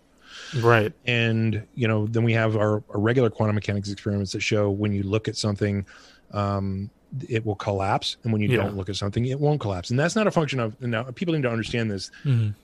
Right. 0.57 0.93
and 1.05 1.67
you 1.75 1.87
know 1.87 2.07
then 2.07 2.25
we 2.25 2.33
have 2.33 2.57
our, 2.57 2.83
our 2.89 2.99
regular 2.99 3.29
quantum 3.29 3.57
mechanics 3.57 3.91
experiments 3.91 4.33
that 4.33 4.41
show 4.41 4.71
when 4.71 4.93
you 4.93 5.03
look 5.03 5.29
at 5.29 5.37
something 5.37 5.85
um, 6.33 6.91
it 7.29 7.47
will 7.47 7.55
collapse, 7.55 8.17
and 8.25 8.33
when 8.33 8.43
you 8.43 8.49
Yeah. 8.49 8.57
don't 8.57 8.77
look 8.77 8.89
at 8.89 8.97
something, 8.97 9.25
it 9.27 9.39
won't 9.39 9.61
collapse. 9.61 9.91
And 9.91 9.99
that's 10.01 10.17
not 10.17 10.27
a 10.27 10.33
function 10.33 10.59
of 10.59 10.81
now. 10.81 11.05
People 11.15 11.33
need 11.35 11.43
to 11.45 11.51
understand 11.51 11.89
this. 11.89 12.11
Mhm. 12.25 12.55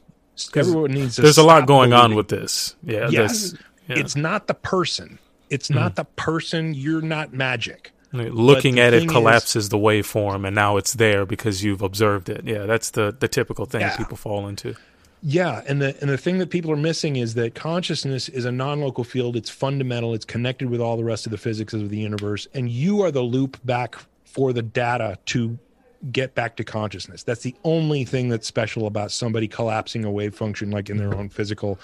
Everyone 0.57 0.91
needs. 0.93 1.16
There's 1.16 1.38
a 1.38 1.43
lot 1.43 1.66
going 1.66 1.93
on 1.93 2.14
with 2.14 2.28
this. 2.28 2.76
Yeah. 2.82 3.09
Yes. 3.11 3.51
this- 3.51 3.53
yeah. 3.88 3.97
Mm-hmm. 3.97 4.05
It's 4.05 4.16
not 4.16 4.47
the 4.47 4.55
person. 4.55 5.18
It's 5.49 5.68
not 5.68 5.97
the 5.97 6.05
person. 6.05 6.74
You're 6.74 7.03
not 7.03 7.32
magic. 7.32 7.91
looking 8.12 8.78
at 8.80 8.93
it 8.93 9.03
it 9.03 9.07
is- 9.07 9.11
collapses 9.12 9.68
the 9.68 9.78
waveform 9.78 10.47
and 10.47 10.55
now 10.55 10.76
it's 10.76 10.95
there 10.95 11.24
because 11.26 11.62
you've 11.62 11.80
observed 11.82 12.28
it 12.28 12.43
yeah 12.45 12.66
that's 12.66 12.91
the 12.91 13.14
the 13.20 13.28
typical 13.28 13.66
thing 13.66 13.82
Yeah. 13.82 13.97
people 13.97 14.16
fall 14.16 14.49
into 14.49 14.74
Yeah, 15.22 15.62
and 15.68 15.80
the 15.82 15.95
and 16.01 16.09
the 16.11 16.16
thing 16.18 16.38
that 16.38 16.51
people 16.51 16.70
are 16.72 16.76
missing 16.91 17.14
is 17.16 17.34
that 17.34 17.55
consciousness 17.55 18.28
is 18.30 18.45
a 18.47 18.51
non-local 18.53 19.05
field. 19.05 19.36
It's 19.36 19.51
fundamental. 19.51 20.14
It's 20.14 20.24
connected 20.24 20.70
with 20.70 20.80
all 20.80 20.97
the 20.97 21.05
rest 21.05 21.26
of 21.26 21.30
the 21.30 21.36
physics 21.38 21.72
of 21.74 21.91
the 21.91 21.99
universe, 21.99 22.49
and 22.55 22.70
you 22.70 23.03
are 23.03 23.11
the 23.12 23.20
loop 23.22 23.59
back 23.64 23.97
for 24.24 24.53
the 24.55 24.62
data 24.62 25.18
to 25.26 25.59
get 26.12 26.34
back 26.34 26.57
to 26.57 26.64
consciousness. 26.64 27.22
That's 27.22 27.42
the 27.42 27.55
only 27.64 28.05
thing 28.05 28.28
that's 28.28 28.46
special 28.46 28.86
about 28.86 29.12
somebody 29.12 29.46
collapsing 29.46 30.05
a 30.05 30.11
wave 30.11 30.34
function, 30.34 30.70
like 30.70 30.88
in 30.88 30.96
their 30.96 31.14
own 31.14 31.28
physical 31.28 31.78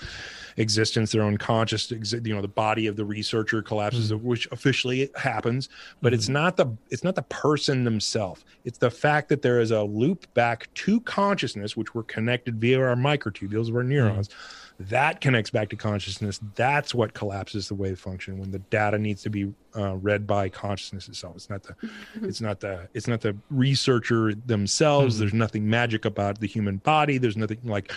existence, 0.56 1.12
their 1.12 1.22
own 1.22 1.36
conscious, 1.36 1.90
you 1.90 2.34
know, 2.34 2.40
the 2.40 2.48
body 2.48 2.86
of 2.86 2.96
the 2.96 3.04
researcher 3.04 3.60
collapses, 3.62 4.10
mm-hmm. 4.10 4.26
which 4.26 4.48
officially 4.52 5.10
happens. 5.16 5.68
But 6.00 6.14
it's 6.14 6.24
mm-hmm. 6.24 6.32
not 6.32 6.56
the 6.56 6.74
it's 6.90 7.04
not 7.04 7.14
the 7.14 7.22
person 7.22 7.84
themselves. 7.84 8.44
It's 8.64 8.78
the 8.78 8.90
fact 8.90 9.28
that 9.28 9.42
there 9.42 9.60
is 9.60 9.70
a 9.70 9.82
loop 9.82 10.32
back 10.34 10.72
to 10.74 11.00
consciousness, 11.00 11.76
which 11.76 11.94
we're 11.94 12.02
connected 12.04 12.60
via 12.60 12.80
our 12.80 12.96
microtubules 12.96 13.68
of 13.68 13.76
our 13.76 13.82
neurons. 13.82 14.28
Mm-hmm. 14.28 14.65
That 14.78 15.20
connects 15.20 15.50
back 15.50 15.70
to 15.70 15.76
consciousness. 15.76 16.40
That's 16.54 16.94
what 16.94 17.14
collapses 17.14 17.68
the 17.68 17.74
wave 17.74 17.98
function 17.98 18.38
when 18.38 18.50
the 18.50 18.58
data 18.58 18.98
needs 18.98 19.22
to 19.22 19.30
be 19.30 19.52
uh, 19.74 19.96
read 19.96 20.26
by 20.26 20.48
consciousness 20.48 21.08
itself. 21.08 21.36
It's 21.36 21.48
not 21.48 21.62
the, 21.62 21.74
it's 22.22 22.40
not 22.40 22.60
the, 22.60 22.88
it's 22.92 23.08
not 23.08 23.20
the 23.22 23.36
researcher 23.50 24.34
themselves. 24.34 25.18
There's 25.18 25.34
nothing 25.34 25.68
magic 25.68 26.04
about 26.04 26.40
the 26.40 26.46
human 26.46 26.76
body. 26.78 27.16
There's 27.18 27.36
nothing 27.36 27.60
like, 27.64 27.90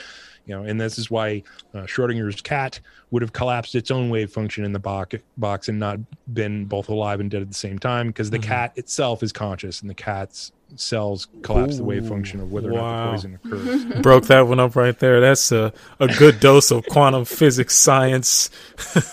you 0.46 0.56
know, 0.56 0.64
and 0.64 0.80
this 0.80 0.98
is 0.98 1.12
why 1.12 1.44
uh, 1.74 1.80
Schrodinger's 1.80 2.42
cat 2.42 2.80
would 3.12 3.22
have 3.22 3.34
collapsed 3.34 3.76
its 3.76 3.92
own 3.92 4.10
wave 4.10 4.32
function 4.32 4.64
in 4.64 4.72
the 4.72 4.80
box, 4.80 5.18
box 5.38 5.68
and 5.68 5.80
not 5.80 6.00
been 6.34 6.66
both 6.66 6.88
alive 6.88 7.20
and 7.20 7.30
dead 7.30 7.42
at 7.42 7.50
the 7.50 7.54
same 7.54 7.78
time 7.78 8.08
because 8.08 8.30
the 8.30 8.40
cat 8.40 8.72
itself 8.78 9.22
is 9.22 9.34
conscious 9.34 9.82
and 9.82 9.90
the 9.90 9.96
cat's 9.96 10.54
cells 10.76 11.28
collapse 11.42 11.78
the 11.78 11.84
wave 11.84 12.08
function 12.08 12.40
of 12.40 12.52
whether 12.52 12.70
or 12.72 12.76
not 12.76 13.06
the 13.06 13.12
poison 13.12 13.40
occurs. 13.44 13.86
broke 14.02 14.26
that 14.28 14.48
one 14.48 14.60
up 14.60 14.76
right 14.76 14.98
there 15.00 15.20
that's 15.20 15.52
a, 15.52 15.74
a 16.00 16.08
good 16.08 16.40
dose 16.40 16.72
of 16.72 16.86
quantum 16.88 17.26
physics 17.26 17.76
science 17.78 18.50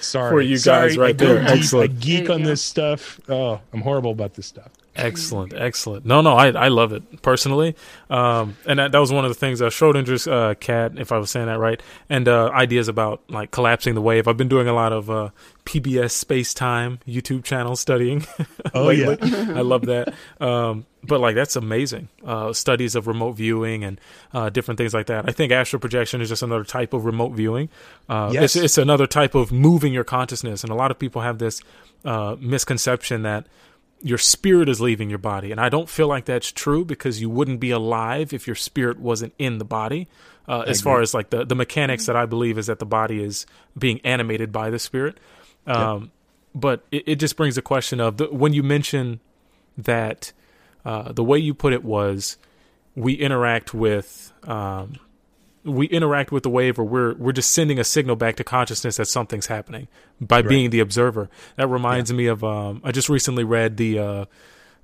Sorry, 0.00 0.30
For 0.30 0.40
you 0.40 0.54
guys 0.56 0.94
Sorry, 0.94 0.96
right 0.96 1.18
there. 1.18 1.40
deep- 1.40 1.50
Excellent. 1.50 1.90
I 1.90 1.94
geek 1.94 2.30
on 2.30 2.42
this 2.42 2.62
stuff. 2.62 3.20
Oh, 3.28 3.60
I'm 3.74 3.82
horrible 3.82 4.12
about 4.12 4.32
this 4.32 4.46
stuff. 4.46 4.70
Excellent, 5.00 5.52
excellent. 5.54 6.04
No, 6.06 6.20
no, 6.20 6.34
I 6.34 6.48
I 6.48 6.68
love 6.68 6.92
it 6.92 7.22
personally, 7.22 7.76
um, 8.08 8.56
and 8.66 8.78
that, 8.78 8.92
that 8.92 8.98
was 8.98 9.12
one 9.12 9.24
of 9.24 9.30
the 9.30 9.34
things. 9.34 9.60
Uh, 9.62 9.66
Schrodinger's 9.70 10.26
uh, 10.28 10.54
cat, 10.60 10.92
if 10.96 11.12
I 11.12 11.18
was 11.18 11.30
saying 11.30 11.46
that 11.46 11.58
right, 11.58 11.82
and 12.08 12.28
uh, 12.28 12.50
ideas 12.52 12.88
about 12.88 13.22
like 13.28 13.50
collapsing 13.50 13.94
the 13.94 14.02
wave. 14.02 14.28
I've 14.28 14.36
been 14.36 14.48
doing 14.48 14.68
a 14.68 14.72
lot 14.74 14.92
of 14.92 15.10
uh, 15.10 15.30
PBS 15.64 16.10
Space 16.12 16.52
Time 16.54 16.98
YouTube 17.06 17.44
channel 17.44 17.76
studying. 17.76 18.26
Oh, 18.72 18.84
lately. 18.84 19.16
I 19.32 19.62
love 19.62 19.86
that. 19.86 20.14
Um, 20.40 20.86
but 21.02 21.18
like 21.18 21.34
that's 21.34 21.56
amazing. 21.56 22.08
Uh, 22.24 22.52
studies 22.52 22.94
of 22.94 23.08
remote 23.08 23.32
viewing 23.32 23.82
and 23.82 24.00
uh, 24.32 24.48
different 24.50 24.78
things 24.78 24.94
like 24.94 25.06
that. 25.06 25.28
I 25.28 25.32
think 25.32 25.50
astral 25.50 25.80
projection 25.80 26.20
is 26.20 26.28
just 26.28 26.42
another 26.44 26.62
type 26.62 26.92
of 26.92 27.04
remote 27.04 27.30
viewing. 27.32 27.68
Uh, 28.08 28.30
Yes. 28.32 28.54
it's, 28.54 28.64
it's 28.64 28.78
another 28.78 29.08
type 29.08 29.34
of 29.34 29.50
moving 29.50 29.92
your 29.92 30.04
consciousness, 30.04 30.62
and 30.62 30.70
a 30.70 30.76
lot 30.76 30.90
of 30.92 30.98
people 31.00 31.22
have 31.22 31.38
this 31.38 31.62
uh, 32.04 32.36
misconception 32.38 33.22
that 33.22 33.46
your 34.00 34.18
spirit 34.18 34.68
is 34.68 34.80
leaving 34.80 35.10
your 35.10 35.18
body. 35.18 35.52
And 35.52 35.60
I 35.60 35.68
don't 35.68 35.88
feel 35.88 36.08
like 36.08 36.24
that's 36.24 36.50
true 36.50 36.84
because 36.84 37.20
you 37.20 37.28
wouldn't 37.30 37.60
be 37.60 37.70
alive 37.70 38.32
if 38.32 38.46
your 38.46 38.56
spirit 38.56 38.98
wasn't 38.98 39.34
in 39.38 39.58
the 39.58 39.64
body. 39.64 40.08
Uh, 40.48 40.64
as 40.66 40.80
far 40.80 41.00
as 41.00 41.14
like 41.14 41.30
the, 41.30 41.44
the 41.44 41.54
mechanics 41.54 42.06
that 42.06 42.16
I 42.16 42.26
believe 42.26 42.58
is 42.58 42.66
that 42.66 42.78
the 42.78 42.86
body 42.86 43.22
is 43.22 43.46
being 43.78 44.00
animated 44.04 44.50
by 44.50 44.70
the 44.70 44.78
spirit. 44.78 45.18
Um, 45.66 46.10
But 46.52 46.84
it, 46.90 47.04
it 47.06 47.16
just 47.16 47.36
brings 47.36 47.56
a 47.56 47.62
question 47.62 48.00
of 48.00 48.16
the, 48.16 48.26
when 48.26 48.52
you 48.52 48.64
mention 48.64 49.20
that 49.78 50.32
uh, 50.84 51.12
the 51.12 51.22
way 51.22 51.38
you 51.38 51.54
put 51.54 51.72
it 51.72 51.84
was 51.84 52.36
we 52.96 53.12
interact 53.12 53.72
with 53.72 54.32
um, 54.42 54.94
we 55.64 55.86
interact 55.88 56.32
with 56.32 56.42
the 56.42 56.50
wave 56.50 56.78
or 56.78 56.84
we're 56.84 57.14
we're 57.14 57.32
just 57.32 57.50
sending 57.50 57.78
a 57.78 57.84
signal 57.84 58.16
back 58.16 58.36
to 58.36 58.44
consciousness 58.44 58.96
that 58.96 59.06
something's 59.06 59.46
happening 59.46 59.88
by 60.20 60.40
being 60.42 60.70
the 60.70 60.80
observer. 60.80 61.28
That 61.56 61.68
reminds 61.68 62.12
me 62.12 62.26
of 62.26 62.42
um, 62.44 62.80
i 62.84 62.92
just 62.92 63.08
recently 63.08 63.44
read 63.44 63.76
the 63.76 63.98
uh, 63.98 64.24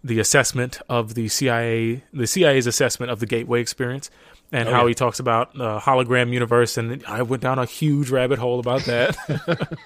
the 0.04 0.18
assessment 0.20 0.80
of 0.88 1.14
the 1.14 1.28
cia 1.28 2.02
the 2.12 2.26
cia's 2.26 2.66
assessment 2.66 3.10
of 3.10 3.20
the 3.20 3.26
gateway 3.26 3.60
experience 3.60 4.10
and 4.52 4.68
Oh, 4.68 4.72
how 4.72 4.82
yeah. 4.82 4.88
he 4.88 4.94
talks 4.94 5.18
about 5.18 5.58
uh, 5.60 5.80
hologram 5.80 6.32
universe 6.32 6.76
and 6.76 7.02
i 7.06 7.22
went 7.22 7.42
down 7.42 7.58
a 7.58 7.64
huge 7.64 8.10
rabbit 8.10 8.38
hole 8.38 8.60
about 8.60 8.82
that. 8.82 9.16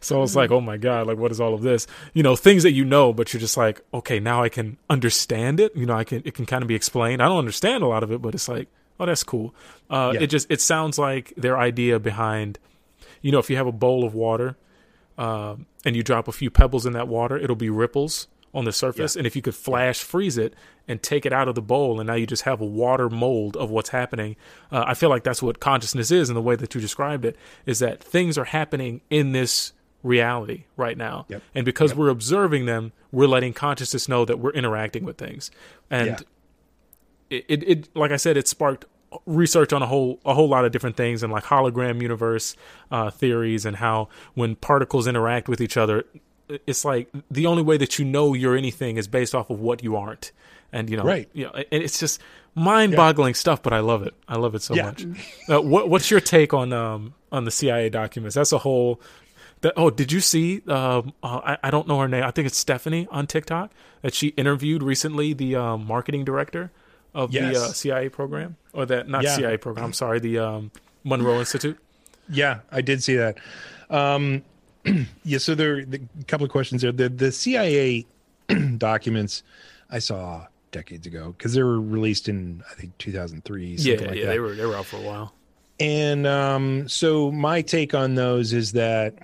So 0.00 0.16
i 0.18 0.20
was 0.20 0.36
like 0.36 0.50
oh 0.50 0.60
my 0.60 0.76
god 0.76 1.06
like 1.06 1.16
what 1.16 1.30
is 1.32 1.40
all 1.40 1.54
of 1.54 1.62
this? 1.62 1.86
You 2.12 2.22
know 2.22 2.36
things 2.36 2.62
that 2.64 2.72
you 2.72 2.84
know 2.84 3.12
but 3.14 3.32
you're 3.32 3.40
just 3.40 3.56
like 3.56 3.80
okay 3.94 4.20
now 4.20 4.42
i 4.42 4.50
can 4.50 4.76
understand 4.90 5.58
it. 5.58 5.74
You 5.74 5.86
know 5.86 5.94
i 5.94 6.04
can 6.04 6.20
it 6.26 6.34
can 6.34 6.44
kind 6.46 6.62
of 6.62 6.68
be 6.68 6.74
explained. 6.74 7.22
I 7.22 7.28
don't 7.28 7.38
understand 7.38 7.82
a 7.82 7.86
lot 7.86 8.02
of 8.02 8.12
it 8.12 8.20
but 8.20 8.34
it's 8.34 8.48
like 8.48 8.68
oh 9.00 9.06
that's 9.06 9.22
cool. 9.24 9.54
Uh, 9.90 10.12
Yeah. 10.14 10.22
it 10.22 10.26
just 10.28 10.50
it 10.50 10.60
sounds 10.60 10.98
like 10.98 11.32
their 11.36 11.58
idea 11.58 11.98
behind 11.98 12.58
you 13.22 13.32
know 13.32 13.38
if 13.38 13.48
you 13.50 13.56
have 13.56 13.66
a 13.66 13.72
bowl 13.72 14.04
of 14.04 14.14
water 14.14 14.56
um, 15.16 15.66
and 15.84 15.94
you 15.96 16.02
drop 16.02 16.28
a 16.28 16.32
few 16.32 16.50
pebbles 16.50 16.86
in 16.86 16.92
that 16.94 17.08
water 17.08 17.36
it'll 17.36 17.56
be 17.56 17.70
ripples 17.70 18.28
on 18.52 18.64
the 18.64 18.72
surface. 18.72 19.16
And 19.16 19.26
if 19.26 19.34
you 19.34 19.42
could 19.42 19.54
flash 19.54 20.00
freeze 20.02 20.38
it 20.38 20.54
and 20.86 21.02
take 21.02 21.26
it 21.26 21.32
out 21.32 21.48
of 21.48 21.54
the 21.56 21.62
bowl 21.62 21.98
and 22.00 22.06
now 22.06 22.14
you 22.14 22.24
just 22.26 22.42
have 22.42 22.60
a 22.60 22.64
water 22.64 23.08
mold 23.10 23.56
of 23.56 23.68
what's 23.70 23.88
happening 23.90 24.36
uh, 24.70 24.84
i 24.86 24.94
feel 24.94 25.08
like 25.08 25.24
that's 25.24 25.42
what 25.42 25.58
consciousness 25.58 26.10
is 26.12 26.28
in 26.28 26.34
the 26.34 26.42
way 26.42 26.54
that 26.54 26.72
you 26.74 26.80
described 26.80 27.24
it 27.24 27.36
is 27.66 27.78
that 27.80 28.00
things 28.02 28.38
are 28.38 28.44
happening 28.44 29.00
in 29.10 29.32
this 29.32 29.72
reality 30.04 30.64
right 30.76 30.98
now. 30.98 31.24
Yep. 31.28 31.42
and 31.54 31.64
because 31.64 31.94
we're 31.94 32.10
observing 32.10 32.66
them 32.66 32.92
we're 33.10 33.26
letting 33.26 33.54
consciousness 33.54 34.08
know 34.08 34.24
that 34.24 34.38
we're 34.38 34.52
interacting 34.52 35.04
with 35.04 35.16
things. 35.18 35.50
And 35.90 36.06
Yeah. 36.08 36.18
It, 37.30 37.44
it, 37.48 37.62
it 37.68 37.96
like 37.96 38.10
I 38.12 38.16
said, 38.16 38.36
it 38.36 38.48
sparked 38.48 38.84
research 39.26 39.72
on 39.72 39.80
a 39.82 39.86
whole 39.86 40.18
a 40.24 40.34
whole 40.34 40.48
lot 40.48 40.64
of 40.64 40.72
different 40.72 40.96
things 40.96 41.22
and 41.22 41.32
like 41.32 41.44
hologram 41.44 42.02
universe 42.02 42.56
uh, 42.90 43.10
theories 43.10 43.64
and 43.64 43.76
how 43.76 44.08
when 44.34 44.56
particles 44.56 45.06
interact 45.06 45.48
with 45.48 45.60
each 45.60 45.76
other, 45.76 46.04
it's 46.66 46.84
like 46.84 47.08
the 47.30 47.46
only 47.46 47.62
way 47.62 47.76
that 47.76 47.98
you 47.98 48.04
know 48.04 48.34
you're 48.34 48.56
anything 48.56 48.96
is 48.96 49.06
based 49.06 49.34
off 49.34 49.50
of 49.50 49.60
what 49.60 49.82
you 49.84 49.96
aren't, 49.96 50.32
and 50.72 50.90
you 50.90 50.96
know, 50.96 51.04
Right. 51.04 51.28
You 51.32 51.44
know, 51.44 51.52
and 51.52 51.82
it's 51.82 51.98
just 52.00 52.20
mind-boggling 52.56 53.34
stuff, 53.34 53.62
but 53.62 53.72
I 53.72 53.80
love 53.80 54.02
it. 54.02 54.14
I 54.28 54.36
love 54.36 54.54
it 54.54 54.62
so 54.62 54.74
Yeah. 54.74 54.86
much. 54.86 55.06
Uh, 55.48 55.60
what 55.60 55.88
what's 55.88 56.10
your 56.10 56.20
take 56.20 56.52
on 56.52 56.72
um 56.72 57.14
on 57.32 57.44
the 57.44 57.50
CIA 57.50 57.88
documents? 57.90 58.34
That's 58.34 58.52
a 58.52 58.58
whole. 58.58 59.00
That, 59.62 59.72
oh, 59.78 59.88
did 59.90 60.12
you 60.12 60.20
see? 60.20 60.60
Um, 60.68 61.14
uh, 61.22 61.40
I, 61.42 61.58
I 61.64 61.70
don't 61.70 61.88
know 61.88 61.98
her 62.00 62.08
name. 62.08 62.22
I 62.22 62.30
think 62.32 62.46
it's 62.46 62.58
Stephanie 62.58 63.08
on 63.10 63.26
TikTok 63.26 63.70
that 64.02 64.12
she 64.14 64.28
interviewed 64.28 64.82
recently. 64.82 65.32
The 65.32 65.56
um, 65.56 65.86
marketing 65.86 66.24
director 66.24 66.70
of 67.14 67.30
the 67.32 67.50
uh, 67.56 67.68
CIA 67.72 68.08
program, 68.08 68.56
or 68.72 68.86
that 68.86 69.08
not 69.08 69.22
Yeah. 69.22 69.36
CIA 69.36 69.56
program. 69.56 69.84
I'm 69.86 69.92
sorry, 69.92 70.18
the 70.20 70.38
um, 70.38 70.70
Monroe 71.04 71.38
Institute. 71.38 71.78
Yeah, 72.28 72.60
I 72.72 72.80
did 72.80 73.02
see 73.02 73.16
that. 73.16 73.38
Um, 73.90 74.42
yeah, 75.24 75.38
so 75.38 75.54
there 75.54 75.84
the, 75.84 76.00
a 76.20 76.24
couple 76.24 76.44
of 76.44 76.50
questions 76.50 76.82
there. 76.82 76.92
The 76.92 77.08
the 77.08 77.32
CIA 77.32 78.06
documents 78.78 79.42
I 79.90 79.98
saw 79.98 80.46
decades 80.72 81.06
ago 81.06 81.34
because 81.36 81.54
they 81.54 81.62
were 81.62 81.80
released 81.80 82.28
in 82.28 82.62
I 82.70 82.74
think 82.74 82.96
2003. 82.98 83.76
Something 83.76 83.92
Yeah, 84.02 84.06
like 84.08 84.16
yeah, 84.18 84.24
that. 84.24 84.30
they 84.32 84.38
were 84.40 84.54
they 84.54 84.66
were 84.66 84.74
out 84.76 84.86
for 84.86 84.96
a 84.96 85.00
while. 85.02 85.34
And 85.80 86.26
um, 86.26 86.88
so 86.88 87.32
my 87.32 87.60
take 87.62 87.94
on 87.94 88.14
those 88.14 88.52
is 88.52 88.72
that, 88.72 89.14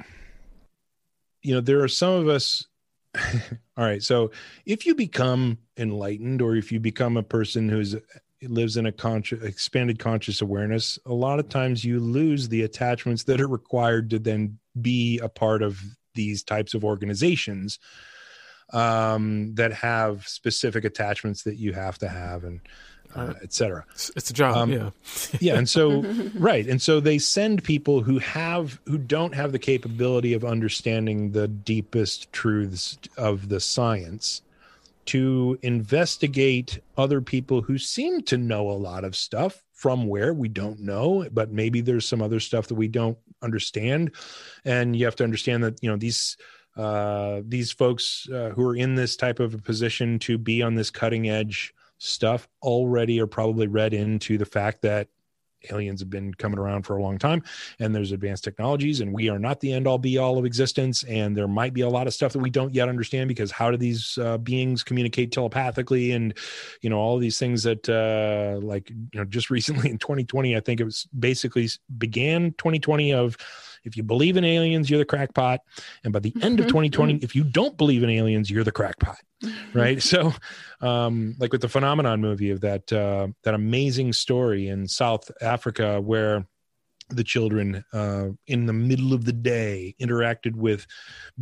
you 1.43 1.55
know, 1.55 1.61
there 1.61 1.81
are 1.83 1.89
some 1.89 2.13
of 2.15 2.29
us. 2.29 2.67
all 3.77 3.85
right. 3.85 4.03
So 4.03 4.31
if 4.67 4.87
you 4.87 4.95
become 4.95 5.59
enlightened 5.77 6.43
or 6.43 6.57
if 6.57 6.71
you 6.71 6.81
become 6.81 7.17
a 7.17 7.23
person 7.23 7.69
who's 7.69 7.97
lives 8.43 8.77
in 8.77 8.87
a 8.87 8.93
conscious, 8.93 9.43
expanded 9.43 9.99
conscious 9.99 10.41
awareness, 10.41 10.99
a 11.07 11.13
lot 11.13 11.39
of 11.39 11.49
times 11.49 11.85
you 11.85 12.01
lose 12.01 12.49
the 12.49 12.63
attachments 12.63 13.25
that 13.25 13.41
are 13.41 13.49
required 13.49 14.11
to 14.11 14.19
then 14.19 14.59
be 14.81 15.19
a 15.19 15.29
part 15.29 15.63
of 15.63 15.81
these 16.15 16.43
types 16.43 16.75
of 16.75 16.85
organizations 16.85 17.79
um, 18.73 19.55
that 19.55 19.73
have 19.73 20.27
specific 20.27 20.85
attachments 20.85 21.43
that 21.43 21.57
you 21.57 21.73
have 21.73 21.99
to 21.99 22.09
have 22.09 22.45
and 22.45 22.61
uh, 23.15 23.35
et 23.43 23.53
cetera 23.53 23.85
It's, 23.93 24.11
it's 24.17 24.31
a 24.31 24.33
job. 24.33 24.57
Um, 24.57 24.73
yeah, 24.73 24.91
yeah 25.41 25.55
and 25.57 25.69
so 25.69 26.03
right 26.35 26.67
and 26.67 26.81
so 26.81 27.01
they 27.01 27.19
send 27.19 27.65
people 27.65 28.03
who 28.03 28.19
have 28.19 28.81
who 28.87 28.99
don't 28.99 29.35
have 29.35 29.53
the 29.53 29.59
capability 29.59 30.33
of 30.35 30.45
understanding 30.45 31.33
the 31.33 31.49
deepest 31.49 32.33
truths 32.33 32.99
of 33.17 33.49
the 33.49 33.61
science 33.61 34.43
to 35.07 35.59
investigate 35.63 36.81
other 36.97 37.21
people 37.21 37.63
who 37.63 37.79
seem 37.79 38.23
to 38.23 38.37
know 38.37 38.71
a 38.71 38.73
lot 38.73 39.05
of 39.05 39.17
stuff 39.17 39.65
from 39.73 40.07
where 40.07 40.33
we 40.35 40.49
don't 40.49 40.81
know 40.81 41.27
but 41.33 41.51
maybe 41.51 41.81
there's 41.81 42.07
some 42.07 42.23
other 42.23 42.41
stuff 42.41 42.67
that 42.69 42.75
we 42.75 42.89
don't 42.89 43.19
understand 43.43 44.11
and 44.65 44.95
you 44.95 45.05
have 45.05 45.17
to 45.17 45.25
understand 45.25 45.65
that 45.65 45.83
you 45.83 45.91
know 45.91 45.97
these 45.97 46.37
uh, 46.77 47.43
these 47.47 47.73
folks 47.73 48.29
uh, 48.33 48.51
who 48.55 48.67
are 48.67 48.77
in 48.77 48.95
this 48.95 49.17
type 49.17 49.41
of 49.41 49.55
a 49.55 49.59
position 49.59 50.19
to 50.21 50.39
be 50.39 50.63
on 50.63 50.77
this 50.77 50.91
cutting 50.91 51.29
edge 51.29 51.75
stuff 52.01 52.49
already 52.63 53.21
are 53.21 53.27
probably 53.27 53.67
read 53.67 53.95
into 53.95 54.39
the 54.39 54.47
fact 54.47 54.83
that 54.83 55.09
aliens 55.71 56.01
have 56.01 56.09
been 56.09 56.33
coming 56.33 56.59
around 56.59 56.83
for 56.85 56.97
a 56.97 57.03
long 57.03 57.19
time 57.19 57.43
and 57.79 57.95
there's 57.95 58.13
advanced 58.13 58.43
technologies 58.43 59.01
and 59.01 59.13
we 59.13 59.29
are 59.29 59.39
not 59.39 59.61
the 59.61 59.71
end 59.71 59.87
all 59.87 59.99
be 59.99 60.17
all 60.17 60.39
of 60.39 60.47
existence. 60.47 61.03
And 61.05 61.37
there 61.37 61.47
might 61.47 61.75
be 61.75 61.83
a 61.83 61.89
lot 61.89 62.07
of 62.07 62.15
stuff 62.15 62.33
that 62.33 62.39
we 62.39 62.49
don't 62.49 62.75
yet 62.75 62.89
understand 62.89 63.29
because 63.29 63.51
how 63.51 63.71
do 63.71 63.77
these 63.77 64.17
uh, 64.19 64.39
beings 64.39 64.83
communicate 64.83 65.33
telepathically 65.33 66.13
and 66.13 66.33
you 66.81 66.89
know 66.89 66.99
all 66.99 67.19
these 67.19 67.39
things 67.39 67.63
that 67.65 67.87
uh, 67.91 68.59
like 68.65 68.89
you 68.89 69.21
know 69.21 69.25
just 69.25 69.51
recently 69.51 69.91
in 69.91 69.99
2020 69.99 70.57
i 70.57 70.61
think 70.61 70.81
it 70.81 70.85
was 70.85 71.07
basically 71.19 71.69
began 71.99 72.53
2020 72.53 73.13
of 73.13 73.37
if 73.85 73.97
you 73.97 74.03
believe 74.03 74.37
in 74.37 74.45
aliens, 74.45 74.91
you're 74.91 74.99
the 74.99 75.05
crackpot. 75.05 75.61
And 76.05 76.13
by 76.13 76.21
the 76.21 76.35
end 76.43 76.61
of 76.61 76.67
2020, 76.67 77.17
if 77.17 77.35
you 77.35 77.45
don't 77.45 77.77
believe 77.77 78.03
in 78.03 78.11
aliens, 78.11 78.51
you're 78.51 78.65
the 78.65 78.73
crackpot. 78.73 79.19
Right. 79.73 80.03
so, 80.03 80.33
um, 80.81 81.35
like 81.39 81.53
with 81.53 81.63
the 81.63 81.69
Phenomenon 81.69 82.21
movie 82.21 82.51
of 82.51 82.61
that, 82.61 82.93
uh, 82.93 83.29
that 83.45 83.55
amazing 83.55 84.13
story 84.13 84.69
in 84.69 84.87
South 84.87 85.31
Africa 85.41 86.01
where 86.01 86.47
the 87.11 87.25
children 87.25 87.85
uh, 87.93 88.29
in 88.47 88.67
the 88.67 88.73
middle 88.73 89.13
of 89.13 89.25
the 89.25 89.33
day 89.33 89.95
interacted 90.01 90.55
with 90.55 90.87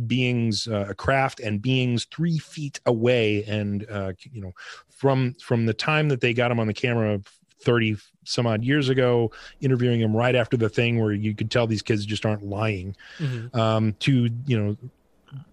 beings 0.07 0.67
uh, 0.67 0.87
a 0.89 0.95
craft 0.95 1.39
and 1.39 1.61
beings 1.61 2.05
three 2.11 2.37
feet 2.37 2.79
away 2.85 3.43
and 3.45 3.85
uh, 3.89 4.13
you 4.31 4.41
know 4.41 4.51
from 4.89 5.35
from 5.41 5.65
the 5.65 5.73
time 5.73 6.09
that 6.09 6.21
they 6.21 6.33
got 6.33 6.49
them 6.49 6.59
on 6.59 6.67
the 6.67 6.73
camera 6.73 7.19
30 7.61 7.97
some 8.23 8.47
odd 8.47 8.63
years 8.63 8.89
ago, 8.89 9.31
interviewing 9.61 9.99
him 9.99 10.15
right 10.15 10.35
after 10.35 10.57
the 10.57 10.69
thing 10.69 10.99
where 10.99 11.11
you 11.11 11.35
could 11.35 11.51
tell 11.51 11.67
these 11.67 11.81
kids 11.81 12.05
just 12.05 12.25
aren't 12.25 12.43
lying, 12.43 12.95
mm-hmm. 13.17 13.57
um, 13.59 13.93
to, 13.99 14.29
you 14.45 14.59
know, 14.59 14.77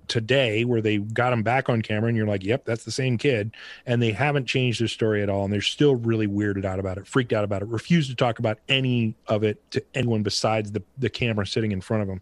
today 0.09 0.65
where 0.65 0.81
they 0.81 0.99
got 0.99 1.33
him 1.33 1.43
back 1.43 1.69
on 1.69 1.83
camera 1.83 2.09
and 2.09 2.17
you're 2.17 2.27
like, 2.27 2.45
yep, 2.45 2.65
that's 2.65 2.85
the 2.85 2.91
same 2.91 3.19
kid. 3.19 3.51
And 3.85 4.01
they 4.01 4.13
haven't 4.13 4.47
changed 4.47 4.81
their 4.81 4.89
story 4.89 5.23
at 5.23 5.29
all. 5.29 5.45
And 5.45 5.53
they're 5.53 5.61
still 5.61 5.97
really 5.97 6.27
weirded 6.27 6.65
out 6.65 6.79
about 6.79 6.99
it, 6.99 7.07
freaked 7.07 7.33
out 7.33 7.45
about 7.45 7.63
it, 7.63 7.69
refused 7.69 8.09
to 8.11 8.17
talk 8.17 8.39
about 8.39 8.59
any 8.69 9.15
of 9.27 9.43
it 9.43 9.71
to 9.73 9.85
anyone 9.95 10.23
besides 10.23 10.73
the, 10.73 10.83
the 10.99 11.11
camera 11.11 11.47
sitting 11.47 11.73
in 11.73 11.81
front 11.81 12.03
of 12.03 12.09
them. 12.09 12.21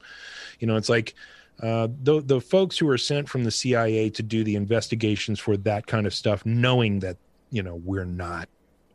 You 0.59 0.67
know, 0.67 0.77
it's 0.77 0.89
like, 0.89 1.15
uh, 1.63 1.87
the 2.03 2.21
the 2.21 2.41
folks 2.41 2.77
who 2.77 2.89
are 2.89 2.99
sent 2.99 3.29
from 3.29 3.45
the 3.45 3.51
CIA 3.51 4.11
to 4.11 4.25
do 4.25 4.43
the 4.43 4.57
investigations 4.57 5.39
for 5.39 5.57
that 5.59 5.87
kind 5.87 6.05
of 6.05 6.13
stuff, 6.13 6.45
knowing 6.45 6.99
that 6.99 7.17
you 7.51 7.63
know 7.63 7.77
we're 7.77 8.05
not 8.05 8.49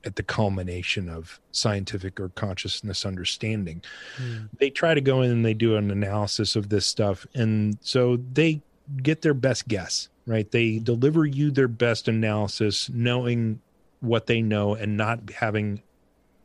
at 0.06 0.16
the 0.16 0.24
culmination 0.24 1.10
of 1.10 1.40
scientific 1.52 2.20
or 2.20 2.30
consciousness 2.30 3.06
understanding. 3.06 3.82
Mm. 4.18 4.50
They 4.58 4.70
try 4.70 4.94
to 4.94 5.02
go 5.02 5.22
in 5.22 5.32
and 5.32 5.46
they 5.46 5.54
do 5.54 5.76
an 5.76 5.92
analysis 5.92 6.56
of 6.56 6.70
this 6.70 6.86
stuff. 6.86 7.28
And 7.34 7.78
so 7.82 8.18
they 8.32 8.62
get 9.02 9.22
their 9.22 9.34
best 9.34 9.68
guess, 9.68 10.10
right? 10.26 10.50
They 10.50 10.80
deliver 10.80 11.26
you 11.26 11.52
their 11.52 11.68
best 11.68 12.08
analysis, 12.08 12.90
knowing 12.90 13.62
what 14.00 14.28
they 14.28 14.42
know 14.42 14.76
and 14.76 14.96
not 14.96 15.32
having 15.32 15.82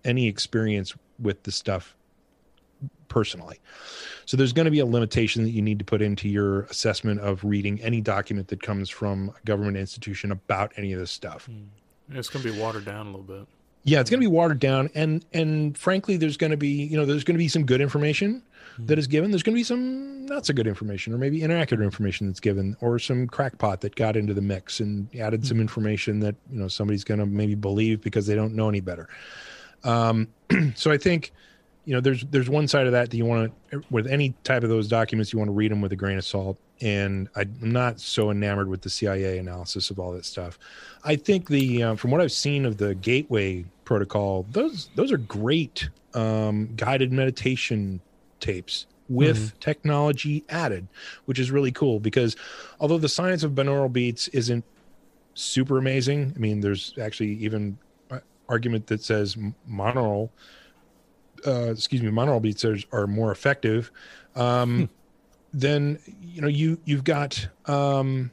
any 0.05 0.27
experience 0.27 0.95
with 1.19 1.45
the 1.45 1.53
stuff 1.53 1.95
personally. 3.09 3.61
So 4.27 4.37
there's 4.37 4.53
going 4.53 4.65
to 4.65 4.71
be 4.71 4.81
a 4.81 4.87
limitation 4.87 5.45
that 5.45 5.51
you 5.51 5.63
need 5.63 5.79
to 5.79 5.85
put 5.85 6.03
into 6.03 6.29
your 6.29 6.63
assessment 6.63 7.21
of 7.21 7.45
reading 7.45 7.81
any 7.81 8.01
document 8.01 8.49
that 8.49 8.63
comes 8.63 8.91
from 8.91 9.33
a 9.37 9.47
government 9.47 9.77
institution 9.77 10.33
about 10.33 10.73
any 10.77 10.93
of 10.93 10.99
this 10.99 11.13
stuff. 11.13 11.49
Mm. 11.51 11.67
It's 12.11 12.29
going 12.29 12.45
to 12.45 12.53
be 12.53 12.59
watered 12.59 12.85
down 12.85 13.07
a 13.07 13.11
little 13.11 13.23
bit. 13.23 13.47
Yeah, 13.87 14.01
it's 14.01 14.09
going 14.09 14.21
to 14.21 14.27
be 14.27 14.33
watered 14.33 14.61
down, 14.61 14.89
and 14.95 15.25
and 15.33 15.77
frankly, 15.77 16.17
there's 16.17 16.39
going 16.39 16.53
to 16.53 16.57
be 16.57 16.69
you 16.69 16.97
know 16.97 17.05
there's 17.05 17.25
going 17.25 17.35
to 17.35 17.39
be 17.39 17.49
some 17.49 17.67
good 17.67 17.83
information 17.83 18.43
mm-hmm. 18.73 18.87
that 18.87 18.99
is 18.99 19.07
given. 19.07 19.31
There's 19.31 19.43
going 19.43 19.55
to 19.55 19.59
be 19.59 19.65
some 19.65 20.25
not 20.25 20.47
so 20.47 20.55
good 20.55 20.67
information, 20.67 21.13
or 21.13 21.19
maybe 21.19 21.43
inaccurate 21.43 21.85
information 21.85 22.27
that's 22.27 22.41
given, 22.41 22.77
or 22.81 22.99
some 22.99 23.27
crackpot 23.27 23.83
that 23.83 23.95
got 23.95 24.17
into 24.17 24.33
the 24.33 24.41
mix 24.41 24.81
and 24.81 25.15
added 25.17 25.41
mm-hmm. 25.41 25.49
some 25.49 25.61
information 25.61 26.21
that 26.21 26.35
you 26.51 26.59
know 26.59 26.69
somebody's 26.69 27.05
going 27.05 27.21
to 27.21 27.27
maybe 27.27 27.55
believe 27.55 28.01
because 28.01 28.27
they 28.27 28.35
don't 28.35 28.55
know 28.55 28.71
any 28.71 28.81
better. 28.81 29.09
Um, 29.85 30.29
so 30.75 30.91
I 30.91 30.97
think 30.97 31.33
you 31.85 31.93
know 31.93 32.01
there's 32.01 32.25
there's 32.31 32.49
one 32.49 32.67
side 32.69 32.87
of 32.87 32.93
that 32.93 33.11
that 33.11 33.17
you 33.17 33.27
want 33.27 33.53
to 33.71 33.83
with 33.91 34.07
any 34.07 34.35
type 34.45 34.63
of 34.63 34.71
those 34.71 34.89
documents 34.89 35.31
you 35.31 35.39
want 35.39 35.51
to 35.51 35.53
read 35.53 35.71
them 35.71 35.83
with 35.83 35.93
a 35.93 35.97
grain 35.97 36.17
of 36.17 36.25
salt 36.25 36.57
and 36.85 37.29
i'm 37.35 37.57
not 37.61 37.99
so 37.99 38.31
enamored 38.31 38.69
with 38.69 38.83
the 38.83 38.91
cia 38.91 39.39
analysis 39.39 39.91
of 39.91 39.99
all 39.99 40.13
that 40.13 40.25
stuff 40.25 40.59
i 41.03 41.17
think 41.17 41.49
the 41.49 41.83
uh, 41.83 41.95
from 41.97 42.11
what 42.11 42.21
i've 42.21 42.31
seen 42.31 42.65
of 42.65 42.77
the 42.77 42.95
gateway 42.97 43.65
protocol 43.85 44.47
those 44.53 44.91
those 44.95 45.11
are 45.11 45.19
great 45.19 45.89
um, 46.15 46.73
guided 46.77 47.13
meditation 47.13 48.01
tapes 48.39 48.87
with 49.09 49.39
mm-hmm. 49.39 49.59
technology 49.59 50.45
added 50.49 50.87
which 51.25 51.39
is 51.39 51.51
really 51.51 51.73
cool 51.73 51.99
because 51.99 52.37
although 52.79 52.99
the 52.99 53.09
science 53.09 53.43
of 53.43 53.53
binaural 53.53 53.93
beats 53.93 54.29
isn't 54.29 54.65
super 55.35 55.79
amazing 55.79 56.33
i 56.37 56.39
mean 56.39 56.61
there's 56.61 56.95
actually 57.01 57.33
even 57.33 57.77
argument 58.49 58.87
that 58.87 59.03
says 59.03 59.37
monaural 59.69 60.31
uh, 61.47 61.71
excuse 61.71 62.03
me, 62.03 62.11
monaural 62.11 62.41
beats 62.41 62.65
are, 62.65 62.79
are 62.93 63.07
more 63.07 63.31
effective, 63.31 63.91
um, 64.35 64.79
hmm. 64.79 64.85
Then 65.55 65.99
you 66.21 66.43
know 66.43 66.49
you 66.49 66.79
you've 66.85 67.05
got 67.05 67.49
um, 67.67 68.31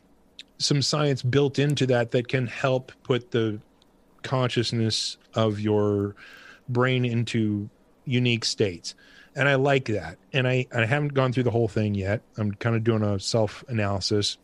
some 0.57 0.81
science 0.81 1.21
built 1.21 1.59
into 1.59 1.85
that 1.85 2.11
that 2.11 2.27
can 2.27 2.47
help 2.47 2.91
put 3.03 3.31
the 3.31 3.59
consciousness 4.23 5.17
of 5.35 5.59
your 5.59 6.15
brain 6.67 7.05
into 7.05 7.69
unique 8.05 8.45
states 8.45 8.93
and 9.35 9.47
i 9.47 9.55
like 9.55 9.85
that 9.85 10.17
and 10.33 10.47
i 10.47 10.65
i 10.75 10.85
haven't 10.85 11.13
gone 11.13 11.31
through 11.31 11.43
the 11.43 11.51
whole 11.51 11.67
thing 11.67 11.95
yet 11.95 12.21
i'm 12.37 12.51
kind 12.53 12.75
of 12.75 12.83
doing 12.83 13.01
a 13.03 13.19
self 13.19 13.63
analysis 13.67 14.37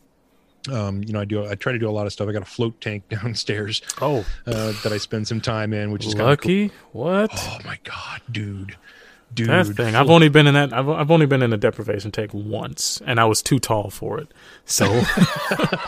um, 0.72 1.02
you 1.04 1.14
know, 1.14 1.22
I 1.22 1.26
do. 1.26 1.48
I 1.48 1.56
try 1.56 1.72
to 1.72 1.80
do 1.80 1.90
a 1.90 1.92
lot 1.92 2.08
of 2.08 2.14
stuff. 2.14 2.28
I 2.28 2.34
got 2.34 2.42
a 2.42 2.46
float 2.46 2.82
tank 2.82 3.08
downstairs. 3.10 3.82
Oh, 4.02 4.26
uh, 4.46 4.74
that 4.84 4.92
I 4.92 4.98
spend 4.98 5.28
some 5.28 5.40
time 5.40 5.72
in, 5.72 5.92
which 5.92 6.06
is 6.06 6.16
lucky. 6.16 6.70
Cool. 6.70 7.04
What? 7.04 7.32
Oh 7.34 7.58
my 7.64 7.80
god, 7.84 8.22
dude, 8.30 8.76
dude. 9.34 9.50
That 9.50 9.66
thing. 9.68 9.96
I've 9.96 10.10
only 10.10 10.30
been 10.30 10.48
in 10.48 10.54
that. 10.54 10.74
I've, 10.74 10.90
I've 10.90 11.12
only 11.12 11.26
been 11.26 11.42
in 11.42 11.54
a 11.54 11.58
deprivation 11.58 12.12
tank 12.12 12.32
once, 12.34 13.02
and 13.06 13.20
I 13.20 13.26
was 13.26 13.42
too 13.42 13.60
tall 13.60 13.90
for 13.90 14.20
it. 14.20 14.34
So, 14.66 14.86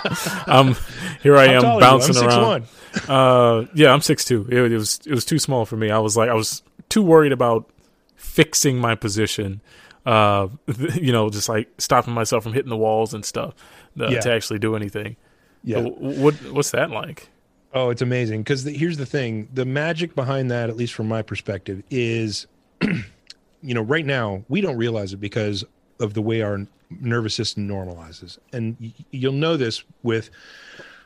um, 0.48 0.76
here 1.22 1.38
I 1.38 1.46
am 1.46 1.62
bouncing 1.62 2.18
around. 2.18 2.66
Uh, 3.08 3.66
yeah, 3.74 3.92
I'm 3.92 4.02
six 4.02 4.26
two. 4.26 4.48
It, 4.50 4.72
it 4.72 4.78
was 4.78 5.00
it 5.06 5.14
was 5.14 5.26
too 5.26 5.40
small 5.40 5.66
for 5.66 5.78
me. 5.78 5.92
I 5.92 6.00
was 6.00 6.18
like, 6.18 6.30
I 6.30 6.34
was 6.34 6.64
too 6.90 7.02
worried 7.02 7.32
about 7.32 7.70
fixing 8.16 8.78
my 8.78 8.96
position. 8.96 9.62
Uh, 10.06 10.48
you 10.96 11.12
know, 11.12 11.30
just 11.30 11.50
like 11.50 11.70
stopping 11.78 12.14
myself 12.14 12.44
from 12.44 12.54
hitting 12.54 12.70
the 12.70 12.78
walls 12.78 13.14
and 13.14 13.26
stuff 13.26 13.54
uh, 14.00 14.08
yeah. 14.08 14.20
to 14.22 14.32
actually 14.32 14.60
do 14.60 14.76
anything. 14.76 15.16
Yeah. 15.64 15.84
So 15.84 15.90
what 15.90 16.36
what's 16.52 16.72
that 16.72 16.90
like? 16.90 17.30
Oh, 17.74 17.92
it's 17.92 18.02
amazing 18.02 18.42
because 18.42 18.64
here's 18.64 18.98
the 18.98 19.06
thing: 19.06 19.50
the 19.54 19.66
magic 19.66 20.16
behind 20.16 20.50
that, 20.52 20.70
at 20.70 20.78
least 20.78 20.94
from 20.94 21.08
my 21.08 21.22
perspective, 21.22 21.84
is, 21.90 22.48
you 23.62 23.74
know, 23.74 23.82
right 23.82 24.06
now 24.06 24.44
we 24.50 24.62
don't 24.62 24.78
realize 24.78 25.14
it 25.14 25.18
because 25.18 25.64
of 26.00 26.14
the 26.14 26.22
way 26.22 26.42
our 26.42 26.66
nervous 27.02 27.36
system 27.36 27.68
normalizes, 27.68 28.38
and 28.54 28.94
you'll 29.12 29.34
know 29.34 29.58
this 29.58 29.84
with 30.04 30.30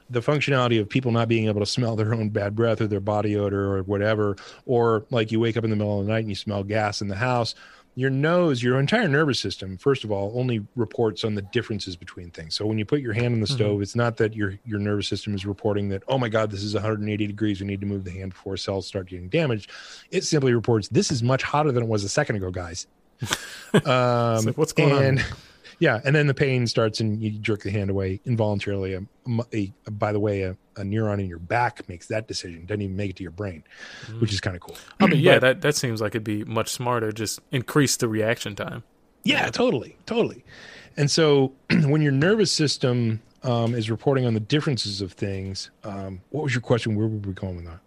the 0.10 0.22
functionality 0.22 0.80
of 0.80 0.88
people 0.88 1.12
not 1.12 1.28
being 1.28 1.48
able 1.48 1.60
to 1.60 1.66
smell 1.66 1.96
their 1.96 2.14
own 2.14 2.30
bad 2.30 2.56
breath 2.56 2.82
or 2.82 2.88
their 2.88 3.00
body 3.00 3.36
odor 3.36 3.76
or 3.76 3.84
whatever, 3.84 4.36
or 4.66 5.06
like 5.10 5.32
you 5.32 5.40
wake 5.40 5.58
up 5.58 5.64
in 5.64 5.70
the 5.70 5.76
middle 5.76 6.00
of 6.00 6.06
the 6.06 6.12
night 6.12 6.20
and 6.20 6.30
you 6.30 6.36
smell 6.36 6.64
gas 6.64 7.02
in 7.02 7.08
the 7.08 7.16
house 7.16 7.56
your 7.96 8.10
nose, 8.10 8.64
your 8.64 8.80
entire 8.80 9.08
nervous 9.08 9.40
system, 9.40 9.78
first 9.78 10.04
of 10.04 10.12
all, 10.12 10.32
only 10.36 10.66
reports 10.76 11.24
on 11.24 11.36
the 11.36 11.42
differences 11.42 11.96
between 11.96 12.32
things. 12.32 12.56
So 12.56 12.66
when 12.66 12.80
you 12.80 12.86
put 12.86 13.02
your 13.02 13.14
hand 13.14 13.34
on 13.34 13.40
the 13.40 13.46
mm-hmm. 13.46 13.56
stove, 13.56 13.82
it's 13.82 13.96
not 13.96 14.18
that 14.18 14.36
your 14.36 14.58
your 14.66 14.80
nervous 14.80 15.08
system 15.08 15.36
is 15.36 15.46
reporting 15.46 15.90
that, 15.90 16.04
oh 16.08 16.18
my 16.18 16.30
God, 16.30 16.50
this 16.50 16.64
is 16.64 16.74
180 16.74 17.28
degrees. 17.28 17.62
We 17.62 17.68
need 17.68 17.82
to 17.82 17.86
move 17.86 18.04
the 18.04 18.12
hand 18.12 18.34
before 18.34 18.58
cells 18.58 18.88
start 18.88 19.08
getting 19.08 19.30
damaged. 19.30 19.70
It 20.10 20.24
simply 20.24 20.54
reports 20.54 20.88
this 20.88 21.12
is 21.12 21.22
much 21.22 21.44
hotter 21.44 21.72
than 21.72 21.84
it 21.84 21.90
was 21.90 22.04
a 22.04 22.10
second 22.10 22.38
ago, 22.38 22.50
guys. 22.50 22.88
um, 23.86 24.46
like, 24.46 24.58
what's 24.58 24.74
going 24.74 24.92
and, 24.92 25.20
on? 25.20 25.26
Yeah 25.80 26.02
and 26.04 26.16
then 26.16 26.28
the 26.28 26.34
pain 26.34 26.68
starts 26.68 27.00
and 27.00 27.22
you 27.22 27.32
jerk 27.32 27.62
the 27.64 27.72
hand 27.72 27.90
away 27.90 28.20
involuntarily. 28.26 28.94
A, 28.94 29.04
a, 29.54 29.74
a 29.88 29.92
by 29.92 30.12
the 30.12 30.20
way 30.20 30.42
a, 30.42 30.58
a, 30.76 30.82
neuron 30.82 31.20
in 31.20 31.28
your 31.28 31.40
back 31.40 31.88
makes 31.88 32.08
that 32.08 32.28
decision 32.28 32.66
doesn't 32.66 32.82
even 32.82 32.96
make 32.96 33.12
it 33.12 33.16
to 33.18 33.24
your 33.24 33.32
brain 33.32 33.64
mm. 34.06 34.20
which 34.20 34.34
is 34.34 34.42
kind 34.42 34.56
of 34.56 34.62
cool. 34.62 34.78
I 35.00 35.08
mean 35.08 35.20
yeah 35.20 35.36
but, 35.36 35.42
that, 35.42 35.62
that 35.62 35.76
seems 35.76 36.02
like 36.02 36.12
it'd 36.12 36.24
be 36.24 36.44
much 36.44 36.70
smarter 36.70 37.12
just 37.12 37.40
increase 37.52 37.98
the 37.98 38.08
reaction 38.08 38.56
time. 38.56 38.84
Yeah 39.24 39.50
totally 39.50 39.98
totally. 40.06 40.44
And 40.96 41.10
so 41.10 41.54
when 41.70 42.02
your 42.02 42.12
nervous 42.12 42.52
system 42.52 43.22
um, 43.44 43.76
is 43.76 43.90
reporting 43.92 44.26
on 44.26 44.34
the 44.34 44.40
differences 44.40 45.02
of 45.02 45.14
things 45.14 45.70
um, 45.84 46.22
what 46.30 46.44
was 46.44 46.54
your 46.54 46.62
question? 46.62 46.96
Where 46.96 47.08
were 47.08 47.18
we 47.18 47.34
going 47.34 47.58
with 47.58 47.66
that? 47.66 47.80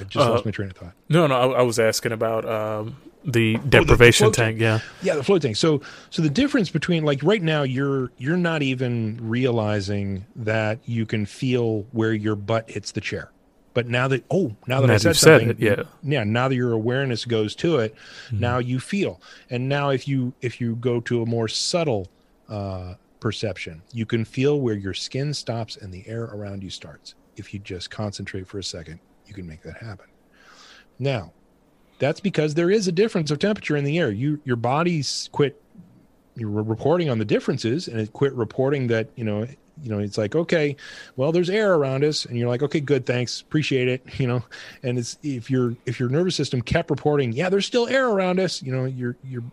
I 0.00 0.04
just 0.04 0.26
uh, 0.26 0.30
lost 0.30 0.44
my 0.44 0.50
train 0.50 0.70
of 0.70 0.76
thought. 0.76 0.92
No, 1.08 1.26
no, 1.26 1.34
I, 1.34 1.60
I 1.60 1.62
was 1.62 1.78
asking 1.78 2.12
about 2.12 2.44
um, 2.44 2.96
the 3.32 3.56
deprivation 3.68 4.26
oh, 4.26 4.30
the 4.30 4.36
tank, 4.36 4.58
tank, 4.58 4.60
yeah 4.60 4.80
yeah 5.02 5.14
the 5.14 5.22
float 5.22 5.42
tank 5.42 5.56
so 5.56 5.80
so 6.10 6.22
the 6.22 6.30
difference 6.30 6.70
between 6.70 7.04
like 7.04 7.22
right 7.22 7.42
now 7.42 7.62
you're 7.62 8.10
you're 8.18 8.36
not 8.36 8.62
even 8.62 9.18
realizing 9.20 10.24
that 10.34 10.78
you 10.84 11.06
can 11.06 11.26
feel 11.26 11.86
where 11.92 12.12
your 12.12 12.34
butt 12.34 12.70
hits 12.70 12.92
the 12.92 13.00
chair 13.00 13.30
but 13.74 13.86
now 13.86 14.08
that 14.08 14.24
oh 14.30 14.54
now 14.66 14.80
that 14.80 14.88
now 14.88 14.94
i 14.94 14.96
said 14.96 15.16
something 15.16 15.48
said 15.48 15.60
it, 15.60 15.62
yeah 15.62 15.82
yeah 16.02 16.24
now 16.24 16.48
that 16.48 16.54
your 16.54 16.72
awareness 16.72 17.24
goes 17.24 17.54
to 17.54 17.78
it 17.78 17.94
mm-hmm. 18.26 18.40
now 18.40 18.58
you 18.58 18.80
feel 18.80 19.20
and 19.50 19.68
now 19.68 19.90
if 19.90 20.08
you 20.08 20.32
if 20.40 20.60
you 20.60 20.76
go 20.76 21.00
to 21.00 21.22
a 21.22 21.26
more 21.26 21.48
subtle 21.48 22.08
uh 22.48 22.94
perception. 23.20 23.82
You 23.92 24.06
can 24.06 24.24
feel 24.24 24.60
where 24.60 24.74
your 24.74 24.94
skin 24.94 25.34
stops 25.34 25.76
and 25.76 25.92
the 25.92 26.06
air 26.06 26.24
around 26.24 26.62
you 26.62 26.70
starts. 26.70 27.14
If 27.36 27.52
you 27.52 27.60
just 27.60 27.90
concentrate 27.90 28.46
for 28.46 28.58
a 28.58 28.64
second, 28.64 29.00
you 29.26 29.34
can 29.34 29.46
make 29.46 29.62
that 29.62 29.76
happen. 29.78 30.06
Now, 30.98 31.32
that's 31.98 32.20
because 32.20 32.54
there 32.54 32.70
is 32.70 32.88
a 32.88 32.92
difference 32.92 33.30
of 33.30 33.38
temperature 33.38 33.76
in 33.76 33.84
the 33.84 33.98
air. 33.98 34.10
You 34.10 34.40
your 34.44 34.56
body's 34.56 35.28
quit 35.32 35.60
you're 36.36 36.48
reporting 36.48 37.10
on 37.10 37.18
the 37.18 37.24
differences 37.24 37.88
and 37.88 37.98
it 38.00 38.12
quit 38.12 38.32
reporting 38.34 38.86
that, 38.86 39.08
you 39.16 39.24
know, 39.24 39.44
you 39.82 39.90
know, 39.90 39.98
it's 39.98 40.16
like, 40.18 40.34
okay, 40.36 40.76
well, 41.16 41.32
there's 41.32 41.50
air 41.50 41.74
around 41.74 42.04
us, 42.04 42.24
and 42.24 42.36
you're 42.36 42.48
like, 42.48 42.62
okay, 42.62 42.80
good, 42.80 43.06
thanks, 43.06 43.40
appreciate 43.40 43.86
it, 43.88 44.02
you 44.18 44.26
know. 44.26 44.42
And 44.82 44.98
it's 44.98 45.18
if 45.22 45.50
your 45.50 45.74
if 45.86 46.00
your 46.00 46.08
nervous 46.08 46.34
system 46.36 46.62
kept 46.62 46.90
reporting, 46.90 47.32
yeah, 47.32 47.48
there's 47.48 47.66
still 47.66 47.86
air 47.88 48.08
around 48.08 48.40
us, 48.40 48.62
you 48.62 48.72
know, 48.72 48.84
you're 48.84 49.16
you're 49.22 49.44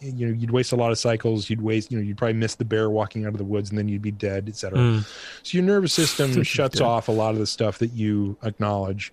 you 0.00 0.26
know 0.26 0.32
you'd 0.32 0.50
waste 0.50 0.72
a 0.72 0.76
lot 0.76 0.90
of 0.90 0.98
cycles 0.98 1.48
you'd 1.48 1.62
waste 1.62 1.92
you 1.92 1.98
know 1.98 2.02
you'd 2.02 2.18
probably 2.18 2.32
miss 2.32 2.56
the 2.56 2.64
bear 2.64 2.90
walking 2.90 3.24
out 3.24 3.28
of 3.28 3.38
the 3.38 3.44
woods 3.44 3.70
and 3.70 3.78
then 3.78 3.86
you'd 3.86 4.02
be 4.02 4.10
dead 4.10 4.48
etc 4.48 4.76
Mm. 4.76 5.06
so 5.44 5.56
your 5.56 5.64
nervous 5.64 5.92
system 5.92 6.42
shuts 6.42 6.80
off 6.80 7.06
a 7.06 7.12
lot 7.12 7.34
of 7.34 7.38
the 7.38 7.46
stuff 7.46 7.78
that 7.78 7.92
you 7.92 8.36
acknowledge 8.42 9.12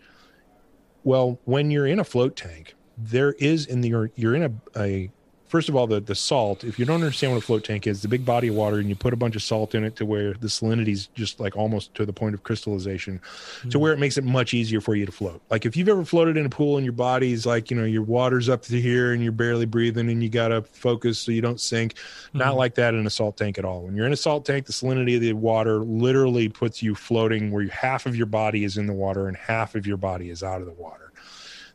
well 1.05 1.39
when 1.45 1.71
you're 1.71 1.87
in 1.87 1.99
a 1.99 2.03
float 2.03 2.35
tank 2.35 2.75
there 2.97 3.33
is 3.33 3.65
in 3.65 3.81
the 3.81 4.09
you're, 4.15 4.35
in 4.35 4.43
a, 4.43 4.79
a 4.81 5.11
first 5.55 5.69
of 5.69 5.75
all 5.77 5.87
the 5.87 6.01
the 6.01 6.13
salt 6.13 6.65
if 6.65 6.77
you 6.77 6.83
don't 6.83 7.01
understand 7.01 7.31
what 7.31 7.41
a 7.41 7.45
float 7.45 7.63
tank 7.63 7.87
is 7.87 8.01
the 8.01 8.09
big 8.09 8.25
body 8.25 8.49
of 8.49 8.55
water 8.55 8.77
and 8.77 8.89
you 8.89 8.95
put 8.95 9.13
a 9.13 9.15
bunch 9.15 9.37
of 9.37 9.41
salt 9.41 9.73
in 9.73 9.85
it 9.85 9.95
to 9.95 10.05
where 10.05 10.33
the 10.33 10.47
salinity 10.47 10.89
is 10.89 11.07
just 11.15 11.39
like 11.39 11.55
almost 11.55 11.95
to 11.95 12.05
the 12.05 12.11
point 12.11 12.35
of 12.35 12.43
crystallization 12.43 13.21
to 13.69 13.77
hmm. 13.77 13.81
where 13.81 13.93
it 13.93 13.97
makes 13.97 14.17
it 14.17 14.25
much 14.25 14.53
easier 14.53 14.81
for 14.81 14.95
you 14.95 15.05
to 15.05 15.13
float. 15.13 15.41
Like 15.49 15.65
if 15.65 15.77
you've 15.77 15.87
ever 15.87 16.03
floated 16.03 16.35
in 16.35 16.45
a 16.45 16.49
pool 16.49 16.75
and 16.75 16.83
your 16.83 16.91
body's 16.91 17.45
like 17.45 17.71
you 17.71 17.77
know 17.77 17.85
your 17.85 18.01
water's 18.01 18.49
up 18.49 18.63
to 18.63 18.81
here 18.81 19.13
and 19.13 19.23
you're 19.23 19.31
barely 19.31 19.65
breathing 19.65 20.09
and 20.09 20.21
you 20.21 20.27
got 20.27 20.49
to 20.49 20.61
focus 20.61 21.19
so 21.19 21.31
you 21.31 21.41
don't 21.41 21.61
sink 21.61 21.93
not 22.33 22.51
hmm. 22.51 22.57
like 22.57 22.75
that 22.75 22.93
in 22.93 23.07
a 23.07 23.09
salt 23.09 23.37
tank 23.37 23.57
at 23.57 23.63
all. 23.63 23.83
When 23.83 23.95
you're 23.95 24.07
in 24.07 24.11
a 24.11 24.17
salt 24.17 24.43
tank 24.43 24.65
the 24.65 24.73
salinity 24.73 25.15
of 25.15 25.21
the 25.21 25.31
water 25.31 25.77
literally 25.79 26.49
puts 26.49 26.83
you 26.83 26.95
floating 26.95 27.49
where 27.49 27.65
half 27.69 28.05
of 28.05 28.13
your 28.13 28.25
body 28.25 28.65
is 28.65 28.75
in 28.75 28.87
the 28.87 28.93
water 28.93 29.29
and 29.29 29.37
half 29.37 29.73
of 29.75 29.87
your 29.87 29.95
body 29.95 30.29
is 30.31 30.43
out 30.43 30.59
of 30.59 30.67
the 30.67 30.73
water. 30.73 31.13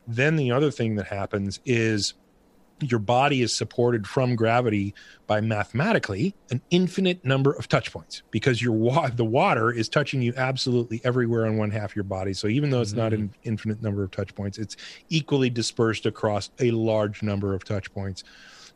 Then 0.07 0.35
the 0.35 0.51
other 0.51 0.69
thing 0.69 0.95
that 0.95 1.07
happens 1.07 1.59
is 1.65 2.13
your 2.81 2.99
body 2.99 3.41
is 3.41 3.55
supported 3.55 4.07
from 4.07 4.35
gravity 4.35 4.93
by 5.27 5.41
mathematically 5.41 6.33
an 6.49 6.61
infinite 6.69 7.23
number 7.23 7.51
of 7.51 7.67
touch 7.67 7.91
points 7.91 8.23
because 8.31 8.61
your 8.61 8.73
wa- 8.73 9.09
the 9.09 9.25
water 9.25 9.71
is 9.71 9.89
touching 9.89 10.21
you 10.21 10.33
absolutely 10.37 11.01
everywhere 11.03 11.45
on 11.45 11.57
one 11.57 11.71
half 11.71 11.95
your 11.95 12.03
body. 12.03 12.33
So 12.33 12.47
even 12.47 12.69
though 12.69 12.81
it's 12.81 12.93
not 12.93 13.13
an 13.13 13.29
mm-hmm. 13.29 13.49
infinite 13.49 13.81
number 13.81 14.03
of 14.03 14.11
touch 14.11 14.33
points 14.35 14.57
it's 14.57 14.77
equally 15.09 15.49
dispersed 15.49 16.05
across 16.05 16.49
a 16.59 16.71
large 16.71 17.23
number 17.23 17.53
of 17.53 17.63
touch 17.63 17.93
points 17.93 18.23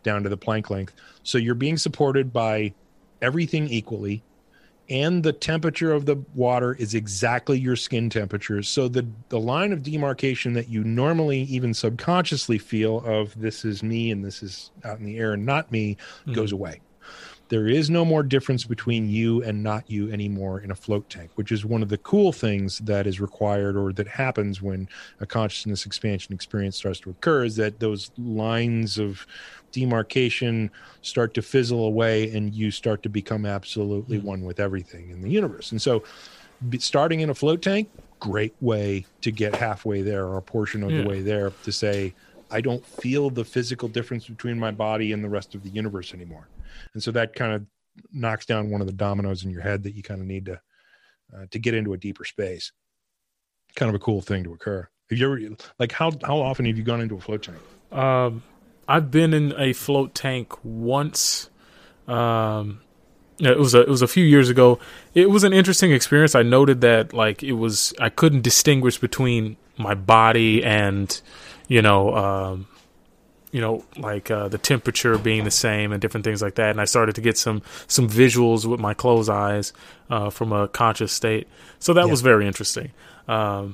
down 0.03 0.23
to 0.23 0.29
the 0.29 0.37
Planck 0.37 0.69
length. 0.69 0.93
So 1.23 1.37
you're 1.37 1.55
being 1.55 1.77
supported 1.77 2.31
by 2.31 2.73
everything 3.21 3.67
equally 3.67 4.23
and 4.89 5.23
the 5.23 5.33
temperature 5.33 5.91
of 5.91 6.05
the 6.05 6.15
water 6.33 6.73
is 6.73 6.93
exactly 6.93 7.59
your 7.59 7.75
skin 7.75 8.09
temperature. 8.09 8.61
So 8.63 8.87
the 8.87 9.05
the 9.29 9.39
line 9.39 9.73
of 9.73 9.83
demarcation 9.83 10.53
that 10.53 10.69
you 10.69 10.83
normally 10.83 11.41
even 11.43 11.73
subconsciously 11.73 12.57
feel 12.57 12.99
of 13.05 13.39
this 13.39 13.65
is 13.65 13.81
me 13.81 14.11
and 14.11 14.23
this 14.23 14.43
is 14.43 14.71
out 14.83 14.99
in 14.99 15.05
the 15.05 15.17
air 15.17 15.33
and 15.33 15.45
not 15.45 15.71
me 15.71 15.95
mm-hmm. 15.95 16.33
goes 16.33 16.51
away. 16.51 16.81
There 17.49 17.67
is 17.67 17.89
no 17.89 18.03
more 18.03 18.23
difference 18.23 18.63
between 18.63 19.07
you 19.07 19.43
and 19.43 19.61
not 19.61 19.89
you 19.89 20.11
anymore 20.11 20.61
in 20.61 20.71
a 20.71 20.75
float 20.75 21.09
tank, 21.09 21.29
which 21.35 21.51
is 21.51 21.63
one 21.63 21.83
of 21.83 21.89
the 21.89 21.99
cool 21.99 22.31
things 22.31 22.79
that 22.79 23.05
is 23.05 23.19
required 23.19 23.77
or 23.77 23.93
that 23.93 24.07
happens 24.07 24.61
when 24.61 24.89
a 25.19 25.27
consciousness 25.27 25.85
expansion 25.85 26.33
experience 26.33 26.75
starts 26.75 26.99
to 27.01 27.11
occur 27.11 27.45
is 27.45 27.55
that 27.57 27.79
those 27.79 28.09
lines 28.17 28.97
of 28.97 29.27
demarcation 29.71 30.71
start 31.01 31.33
to 31.35 31.41
fizzle 31.41 31.85
away 31.85 32.31
and 32.35 32.53
you 32.55 32.71
start 32.71 33.03
to 33.03 33.09
become 33.09 33.45
absolutely 33.45 34.17
mm-hmm. 34.17 34.27
one 34.27 34.43
with 34.43 34.59
everything 34.59 35.11
in 35.11 35.21
the 35.21 35.29
universe. 35.29 35.71
And 35.71 35.81
so 35.81 36.03
starting 36.79 37.19
in 37.19 37.29
a 37.29 37.35
float 37.35 37.61
tank, 37.61 37.89
great 38.19 38.55
way 38.61 39.05
to 39.21 39.31
get 39.31 39.55
halfway 39.55 40.01
there 40.01 40.25
or 40.25 40.37
a 40.37 40.41
portion 40.41 40.81
of 40.81 40.91
Yeah. 40.91 41.03
the 41.03 41.09
way 41.09 41.21
there 41.21 41.51
to 41.63 41.71
say, 41.71 42.15
I 42.49 42.61
don't 42.61 42.85
feel 42.85 43.29
the 43.29 43.43
physical 43.43 43.87
difference 43.87 44.27
between 44.27 44.57
my 44.57 44.71
body 44.71 45.11
and 45.11 45.23
the 45.23 45.29
rest 45.29 45.55
of 45.55 45.63
the 45.63 45.69
universe 45.69 46.13
anymore. 46.13 46.47
And 46.93 47.01
so 47.01 47.11
that 47.11 47.35
kind 47.35 47.53
of 47.53 47.65
knocks 48.11 48.45
down 48.45 48.69
one 48.69 48.81
of 48.81 48.87
the 48.87 48.93
dominoes 48.93 49.43
in 49.43 49.51
your 49.51 49.61
head 49.61 49.83
that 49.83 49.95
you 49.95 50.03
kind 50.03 50.21
of 50.21 50.27
need 50.27 50.45
to 50.45 50.61
uh, 51.35 51.45
to 51.51 51.59
get 51.59 51.73
into 51.73 51.93
a 51.93 51.97
deeper 51.97 52.25
space. 52.25 52.71
Kind 53.75 53.89
of 53.89 53.95
a 53.95 53.99
cool 53.99 54.21
thing 54.21 54.43
to 54.43 54.53
occur. 54.53 54.87
Have 55.09 55.19
you 55.19 55.25
ever 55.25 55.55
like 55.79 55.91
how 55.91 56.11
how 56.23 56.39
often 56.39 56.65
have 56.65 56.77
you 56.77 56.83
gone 56.83 57.01
into 57.01 57.15
a 57.15 57.19
float 57.19 57.43
tank? 57.43 57.57
Um, 57.91 58.43
I've 58.87 59.11
been 59.11 59.33
in 59.33 59.53
a 59.57 59.73
float 59.73 60.15
tank 60.15 60.53
once. 60.63 61.49
Um, 62.07 62.81
it 63.39 63.57
was 63.57 63.73
a 63.73 63.81
it 63.81 63.89
was 63.89 64.01
a 64.01 64.07
few 64.07 64.23
years 64.23 64.49
ago. 64.49 64.79
It 65.13 65.29
was 65.29 65.43
an 65.43 65.53
interesting 65.53 65.91
experience. 65.91 66.35
I 66.35 66.43
noted 66.43 66.81
that 66.81 67.13
like 67.13 67.43
it 67.43 67.53
was 67.53 67.93
I 67.99 68.09
couldn't 68.09 68.41
distinguish 68.41 68.97
between 68.97 69.57
my 69.77 69.93
body 69.93 70.63
and 70.63 71.21
you 71.67 71.81
know 71.81 72.15
um, 72.15 72.67
you 73.55 73.61
know 73.65 73.75
like 74.09 74.27
uh, 74.37 74.47
the 74.55 74.57
temperature 74.71 75.15
being 75.29 75.43
the 75.51 75.57
same 75.67 75.87
and 75.93 75.99
different 76.03 76.23
things 76.27 76.41
like 76.45 76.55
that. 76.55 76.69
And 76.73 76.79
I 76.81 76.85
started 76.95 77.13
to 77.15 77.21
get 77.21 77.37
some 77.45 77.61
some 77.87 78.07
visuals 78.09 78.65
with 78.71 78.79
my 78.87 78.93
closed 79.03 79.29
eyes 79.29 79.67
uh, 80.15 80.29
from 80.37 80.51
a 80.51 80.67
conscious 80.81 81.11
state. 81.21 81.45
So 81.79 81.93
that 81.93 82.05
Yeah. 82.05 82.11
was 82.15 82.21
very 82.31 82.45
interesting. 82.51 82.89
Um, 83.27 83.65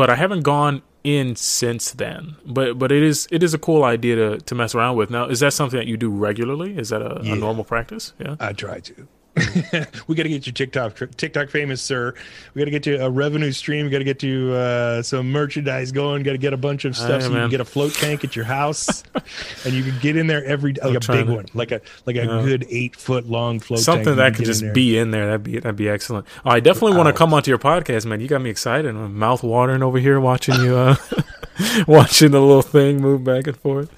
but 0.00 0.08
I 0.14 0.14
haven't 0.24 0.42
gone 0.42 0.82
in 1.02 1.34
since 1.36 1.84
then. 2.04 2.36
But 2.46 2.78
but 2.78 2.92
it 2.92 3.02
is 3.02 3.26
it 3.36 3.42
is 3.42 3.52
a 3.54 3.58
cool 3.58 3.82
idea 3.96 4.14
to 4.22 4.28
to 4.48 4.54
mess 4.54 4.72
around 4.76 4.94
with. 4.98 5.10
Now, 5.10 5.24
is 5.34 5.40
that 5.40 5.52
something 5.52 5.78
that 5.82 5.88
you 5.92 5.96
do 5.96 6.10
regularly? 6.28 6.70
Is 6.82 6.88
that 6.90 7.02
a, 7.02 7.20
Yeah. 7.24 7.32
a 7.34 7.36
normal 7.46 7.64
practice? 7.64 8.12
Yeah. 8.24 8.36
I 8.48 8.52
try 8.52 8.78
to. 8.88 8.94
we 10.06 10.14
got 10.14 10.24
to 10.24 10.28
get 10.28 10.46
you 10.46 10.52
TikTok 10.52 10.98
TikTok 11.16 11.48
famous, 11.48 11.80
sir. 11.80 12.12
We 12.52 12.60
got 12.60 12.66
to 12.66 12.70
get 12.70 12.84
you 12.86 13.00
a 13.02 13.08
revenue 13.08 13.50
stream. 13.52 13.86
We 13.86 13.90
got 13.90 13.98
to 13.98 14.04
get 14.04 14.22
you 14.22 14.52
uh, 14.52 15.02
some 15.02 15.32
merchandise 15.32 15.90
going. 15.90 16.22
Got 16.22 16.32
to 16.32 16.38
get 16.38 16.52
a 16.52 16.58
bunch 16.58 16.84
of 16.84 16.94
stuff 16.94 17.22
so 17.22 17.28
you 17.28 17.34
man. 17.34 17.42
can 17.44 17.50
get 17.50 17.60
a 17.60 17.64
float 17.64 17.94
tank 17.94 18.24
at 18.24 18.36
your 18.36 18.44
house, 18.44 19.02
and 19.64 19.72
you 19.72 19.82
can 19.84 19.98
get 20.00 20.16
in 20.18 20.26
there 20.26 20.44
every 20.44 20.74
like 20.74 20.82
I'm 20.84 20.96
a 20.96 21.00
big 21.00 21.26
to- 21.26 21.34
one, 21.34 21.46
like 21.54 21.72
a 21.72 21.80
like 22.04 22.16
a 22.16 22.26
Yeah. 22.26 22.42
good 22.44 22.66
eight 22.68 22.94
foot 22.94 23.26
long 23.26 23.58
float 23.58 23.78
tank. 23.78 23.84
Something 23.86 24.08
you 24.08 24.14
that 24.16 24.34
could 24.34 24.44
get 24.44 24.48
in 24.48 24.60
just 24.60 24.74
be 24.74 24.98
in 24.98 25.12
there. 25.12 25.24
That'd 25.26 25.42
be 25.44 25.58
that'd 25.58 25.76
be 25.76 25.88
excellent. 25.88 26.26
Oh, 26.44 26.50
I 26.50 26.60
definitely 26.60 26.98
want 26.98 27.06
to 27.06 27.14
come 27.14 27.32
onto 27.32 27.50
your 27.50 27.58
podcast, 27.58 28.04
man. 28.04 28.20
You 28.20 28.28
got 28.28 28.42
me 28.42 28.50
excited. 28.50 28.88
I'm 28.94 29.18
mouth 29.18 29.42
watering 29.42 29.82
over 29.82 29.98
here 29.98 30.20
watching 30.20 30.56
you 30.56 30.76
uh 30.76 30.96
watching 31.86 32.32
the 32.32 32.40
little 32.40 32.60
thing 32.62 33.00
move 33.00 33.24
back 33.24 33.46
and 33.46 33.56
forth. 33.56 33.90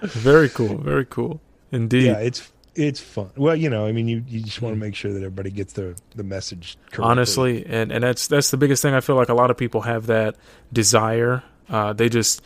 Very 0.00 0.48
cool. 0.48 0.78
Very 0.78 1.04
cool. 1.04 1.40
Indeed. 1.72 2.04
Yeah, 2.06 2.18
it's 2.20 2.50
it's 2.78 3.00
fun. 3.00 3.30
Well, 3.36 3.56
you 3.56 3.68
know, 3.68 3.86
I 3.86 3.92
mean, 3.92 4.08
you, 4.08 4.24
you 4.28 4.40
just 4.40 4.62
want 4.62 4.74
to 4.74 4.78
make 4.78 4.94
sure 4.94 5.12
that 5.12 5.18
everybody 5.18 5.50
gets 5.50 5.72
the 5.72 5.98
the 6.14 6.22
message. 6.22 6.76
Correctly. 6.90 7.04
honestly 7.04 7.66
and 7.66 7.92
and 7.92 8.02
that's 8.04 8.28
that's 8.28 8.50
the 8.50 8.56
biggest 8.56 8.82
thing 8.82 8.94
i 8.94 9.00
feel 9.00 9.16
like 9.16 9.28
a 9.28 9.34
lot 9.34 9.50
of 9.50 9.56
people 9.56 9.82
have 9.82 10.06
that 10.06 10.36
desire 10.72 11.42
uh 11.68 11.92
they 11.92 12.08
just 12.08 12.42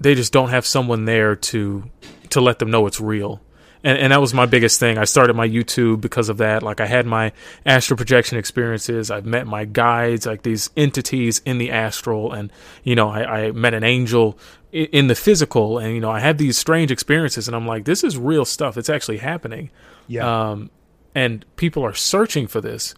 they 0.00 0.14
just 0.14 0.32
don't 0.32 0.48
have 0.50 0.64
someone 0.66 1.04
there 1.04 1.36
to 1.36 1.84
to 2.30 2.40
let 2.40 2.58
them 2.58 2.70
know 2.70 2.86
it's 2.86 3.00
real 3.00 3.40
and, 3.84 3.98
and 3.98 4.12
that 4.12 4.20
was 4.20 4.32
my 4.34 4.46
biggest 4.46 4.80
thing 4.80 4.98
i 4.98 5.04
started 5.04 5.34
my 5.36 5.46
youtube 5.48 6.00
because 6.00 6.28
of 6.28 6.38
that 6.38 6.62
like 6.62 6.80
i 6.80 6.86
had 6.86 7.06
my 7.06 7.32
astral 7.66 7.96
projection 7.96 8.38
experiences 8.38 9.10
i've 9.10 9.26
met 9.26 9.46
my 9.46 9.64
guides 9.64 10.26
like 10.26 10.42
these 10.42 10.70
entities 10.76 11.40
in 11.44 11.58
the 11.58 11.70
astral 11.70 12.32
and 12.32 12.50
you 12.82 12.94
know 12.94 13.08
i, 13.10 13.46
I 13.46 13.52
met 13.52 13.74
an 13.74 13.84
angel 13.84 14.38
in 14.72 15.06
the 15.06 15.14
physical 15.14 15.78
and 15.78 15.94
you 15.94 16.00
know 16.00 16.10
i 16.10 16.20
have 16.20 16.36
these 16.38 16.58
strange 16.58 16.90
experiences 16.90 17.48
and 17.48 17.56
i'm 17.56 17.66
like 17.66 17.84
this 17.86 18.04
is 18.04 18.18
real 18.18 18.44
stuff 18.44 18.76
it's 18.76 18.90
actually 18.90 19.16
happening 19.18 19.70
yeah, 20.08 20.50
um, 20.50 20.70
and 21.14 21.44
people 21.56 21.84
are 21.84 21.94
searching 21.94 22.46
for 22.46 22.60
this, 22.60 22.94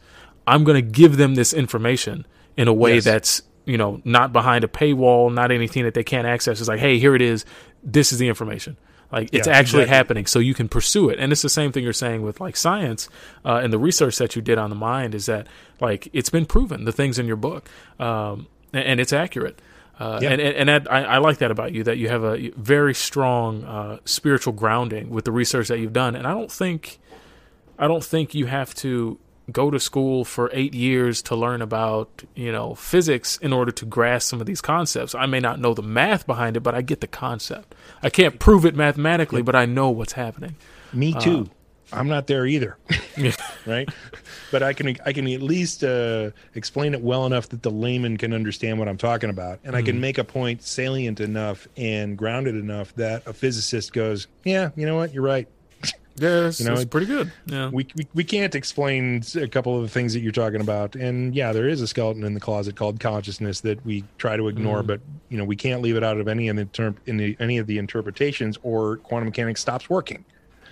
I'm 0.46 0.62
going 0.64 0.76
to 0.76 0.90
give 0.90 1.16
them 1.16 1.34
this 1.36 1.52
information 1.52 2.26
in 2.56 2.68
a 2.68 2.72
way 2.72 2.96
Yes. 2.96 3.04
that's 3.04 3.42
you 3.66 3.76
know 3.78 4.00
not 4.04 4.32
behind 4.32 4.62
a 4.64 4.68
paywall, 4.68 5.32
not 5.32 5.50
anything 5.50 5.84
that 5.84 5.94
they 5.94 6.04
can't 6.04 6.26
access. 6.26 6.60
It's 6.60 6.68
like, 6.68 6.80
hey, 6.80 6.98
here 6.98 7.14
it 7.16 7.22
is. 7.22 7.44
This 7.82 8.12
is 8.12 8.18
the 8.18 8.28
information. 8.28 8.76
Like 9.10 9.30
it's 9.32 9.46
Yeah, 9.48 9.54
actually 9.54 9.82
exactly. 9.82 9.96
happening, 9.96 10.26
so 10.26 10.38
you 10.38 10.54
can 10.54 10.68
pursue 10.68 11.08
it. 11.08 11.18
And 11.18 11.32
it's 11.32 11.42
the 11.42 11.48
same 11.48 11.72
thing 11.72 11.82
you're 11.82 11.92
saying 11.92 12.22
with 12.22 12.40
like 12.40 12.56
science 12.56 13.08
uh, 13.44 13.60
and 13.62 13.72
the 13.72 13.78
research 13.78 14.18
that 14.18 14.36
you 14.36 14.42
did 14.42 14.58
on 14.58 14.70
the 14.70 14.76
mind 14.76 15.14
is 15.14 15.26
that 15.26 15.46
like 15.80 16.08
it's 16.12 16.30
been 16.30 16.46
proven 16.46 16.84
the 16.84 16.92
things 16.92 17.18
in 17.18 17.26
your 17.26 17.36
book, 17.36 17.68
um, 17.98 18.46
and, 18.72 18.84
and 18.84 19.00
it's 19.00 19.12
accurate. 19.12 19.60
Uh, 20.00 20.18
Yeah. 20.22 20.30
And 20.30 20.40
and, 20.40 20.70
and 20.70 20.88
I, 20.88 21.02
I 21.02 21.18
like 21.18 21.38
that 21.38 21.50
about 21.50 21.72
you 21.72 21.84
that 21.84 21.98
you 21.98 22.08
have 22.08 22.24
a 22.24 22.50
very 22.56 22.94
strong 22.94 23.64
uh, 23.64 23.98
spiritual 24.04 24.54
grounding 24.54 25.10
with 25.10 25.24
the 25.26 25.32
research 25.32 25.68
that 25.68 25.78
you've 25.78 25.92
done. 25.92 26.16
And 26.16 26.26
I 26.26 26.32
don't 26.32 26.50
think 26.50 26.98
I 27.78 27.86
don't 27.86 28.02
think 28.04 28.34
you 28.34 28.46
have 28.46 28.74
to 28.76 29.18
go 29.52 29.68
to 29.70 29.80
school 29.80 30.24
for 30.24 30.48
eight 30.52 30.74
years 30.74 31.22
to 31.22 31.34
learn 31.34 31.60
about 31.60 32.22
you 32.34 32.52
know 32.52 32.74
physics 32.74 33.36
in 33.38 33.52
order 33.52 33.72
to 33.72 33.84
grasp 33.84 34.28
some 34.30 34.40
of 34.40 34.46
these 34.46 34.60
concepts. 34.60 35.14
I 35.14 35.26
may 35.26 35.40
not 35.40 35.60
know 35.60 35.74
the 35.74 35.82
math 35.82 36.26
behind 36.26 36.56
it, 36.56 36.60
but 36.60 36.74
I 36.74 36.82
get 36.82 37.00
the 37.00 37.06
concept. 37.08 37.74
I 38.02 38.10
can't 38.10 38.38
prove 38.38 38.64
it 38.64 38.74
mathematically, 38.74 39.42
but 39.42 39.54
I 39.54 39.66
know 39.66 39.90
what's 39.90 40.12
happening. 40.14 40.56
me 40.92 41.12
too. 41.14 41.50
I'm 41.92 42.08
not 42.08 42.26
there 42.26 42.46
either, 42.46 42.76
right? 43.66 43.88
But 44.50 44.62
I 44.62 44.72
can 44.72 44.96
I 45.04 45.12
can 45.12 45.26
at 45.28 45.42
least 45.42 45.84
uh, 45.84 46.30
explain 46.54 46.94
it 46.94 47.00
well 47.00 47.26
enough 47.26 47.48
that 47.50 47.62
the 47.62 47.70
layman 47.70 48.16
can 48.16 48.32
understand 48.32 48.78
what 48.78 48.88
I'm 48.88 48.96
talking 48.98 49.30
about, 49.30 49.60
and 49.64 49.76
I 49.76 49.82
can 49.82 50.00
make 50.00 50.18
a 50.18 50.24
point 50.24 50.62
salient 50.62 51.20
enough 51.20 51.66
and 51.76 52.16
grounded 52.16 52.54
enough 52.54 52.94
that 52.96 53.26
a 53.26 53.32
physicist 53.32 53.92
goes, 53.92 54.26
"Yeah, 54.44 54.70
you 54.76 54.86
know 54.86 54.96
what? 54.96 55.12
You're 55.12 55.24
right." 55.24 55.48
Yeah, 56.16 56.48
it's, 56.48 56.60
You 56.60 56.66
know, 56.66 56.74
it's 56.74 56.84
pretty 56.84 57.06
good. 57.06 57.32
Yeah. 57.46 57.70
we, 57.70 57.86
we 57.96 58.06
we 58.12 58.24
can't 58.24 58.54
explain 58.54 59.22
a 59.36 59.48
couple 59.48 59.76
of 59.76 59.82
the 59.82 59.88
things 59.88 60.12
that 60.12 60.20
you're 60.20 60.32
talking 60.32 60.60
about 60.60 60.94
and 60.94 61.34
yeah 61.34 61.52
there 61.52 61.66
is 61.66 61.80
a 61.80 61.86
skeleton 61.86 62.24
in 62.24 62.34
the 62.34 62.40
closet 62.40 62.76
called 62.76 63.00
consciousness 63.00 63.60
that 63.60 63.84
we 63.86 64.04
try 64.18 64.36
to 64.36 64.48
ignore 64.48 64.82
but 64.82 65.00
you 65.30 65.38
know 65.38 65.44
we 65.44 65.56
can't 65.56 65.80
leave 65.80 65.96
it 65.96 66.04
out 66.04 66.18
of 66.18 66.28
any 66.28 66.48
of 66.48 66.56
the 66.56 66.66
term 66.66 66.94
in 67.06 67.16
the 67.16 67.36
any 67.40 67.56
of 67.56 67.66
the 67.66 67.78
interpretations 67.78 68.58
or 68.62 68.98
quantum 68.98 69.28
mechanics 69.28 69.62
stops 69.62 69.88
working 69.88 70.24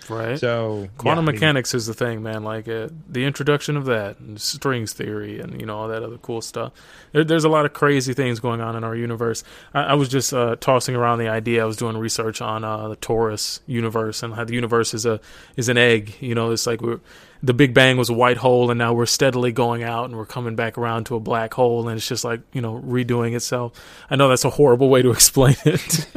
right. 0.09 0.39
so 0.39 0.89
Quantum 0.97 1.25
yeah, 1.25 1.29
I 1.29 1.31
mean, 1.31 1.35
mechanics 1.35 1.73
is 1.73 1.87
the 1.87 1.93
thing, 1.93 2.23
man. 2.23 2.43
Like 2.43 2.67
uh, 2.67 2.89
the 3.07 3.25
introduction 3.25 3.77
of 3.77 3.85
that, 3.85 4.19
and 4.19 4.39
strings 4.39 4.93
theory, 4.93 5.39
and 5.39 5.59
you 5.59 5.65
know 5.65 5.77
all 5.77 5.87
that 5.87 6.03
other 6.03 6.17
cool 6.17 6.41
stuff. 6.41 6.73
There, 7.11 7.23
there's 7.23 7.43
a 7.43 7.49
lot 7.49 7.65
of 7.65 7.73
crazy 7.73 8.13
things 8.13 8.39
going 8.39 8.61
on 8.61 8.75
in 8.75 8.83
our 8.83 8.95
universe. 8.95 9.43
I, 9.73 9.81
I 9.81 9.93
was 9.93 10.09
just 10.09 10.33
uh, 10.33 10.55
tossing 10.59 10.95
around 10.95 11.19
the 11.19 11.29
idea. 11.29 11.61
I 11.61 11.65
was 11.65 11.77
doing 11.77 11.97
research 11.97 12.41
on 12.41 12.63
uh, 12.63 12.89
the 12.89 12.97
torus 12.97 13.59
universe 13.65 14.23
and 14.23 14.33
how 14.33 14.43
the 14.43 14.53
universe 14.53 14.93
is 14.93 15.05
a 15.05 15.19
is 15.55 15.69
an 15.69 15.77
egg. 15.77 16.15
You 16.19 16.35
know, 16.35 16.51
it's 16.51 16.67
like 16.67 16.81
we're 16.81 16.99
the 17.41 17.53
Big 17.53 17.73
Bang 17.73 17.97
was 17.97 18.09
a 18.09 18.13
white 18.13 18.37
hole, 18.37 18.69
and 18.69 18.77
now 18.77 18.93
we're 18.93 19.05
steadily 19.05 19.51
going 19.51 19.81
out, 19.83 20.05
and 20.05 20.17
we're 20.17 20.25
coming 20.25 20.55
back 20.55 20.77
around 20.77 21.05
to 21.05 21.15
a 21.15 21.19
black 21.19 21.53
hole, 21.53 21.87
and 21.87 21.97
it's 21.97 22.07
just 22.07 22.23
like 22.23 22.41
you 22.53 22.61
know 22.61 22.81
redoing 22.85 23.35
itself. 23.35 23.73
I 24.09 24.15
know 24.17 24.27
that's 24.27 24.45
a 24.45 24.49
horrible 24.49 24.89
way 24.89 25.01
to 25.01 25.11
explain 25.19 25.55
it, 25.65 26.07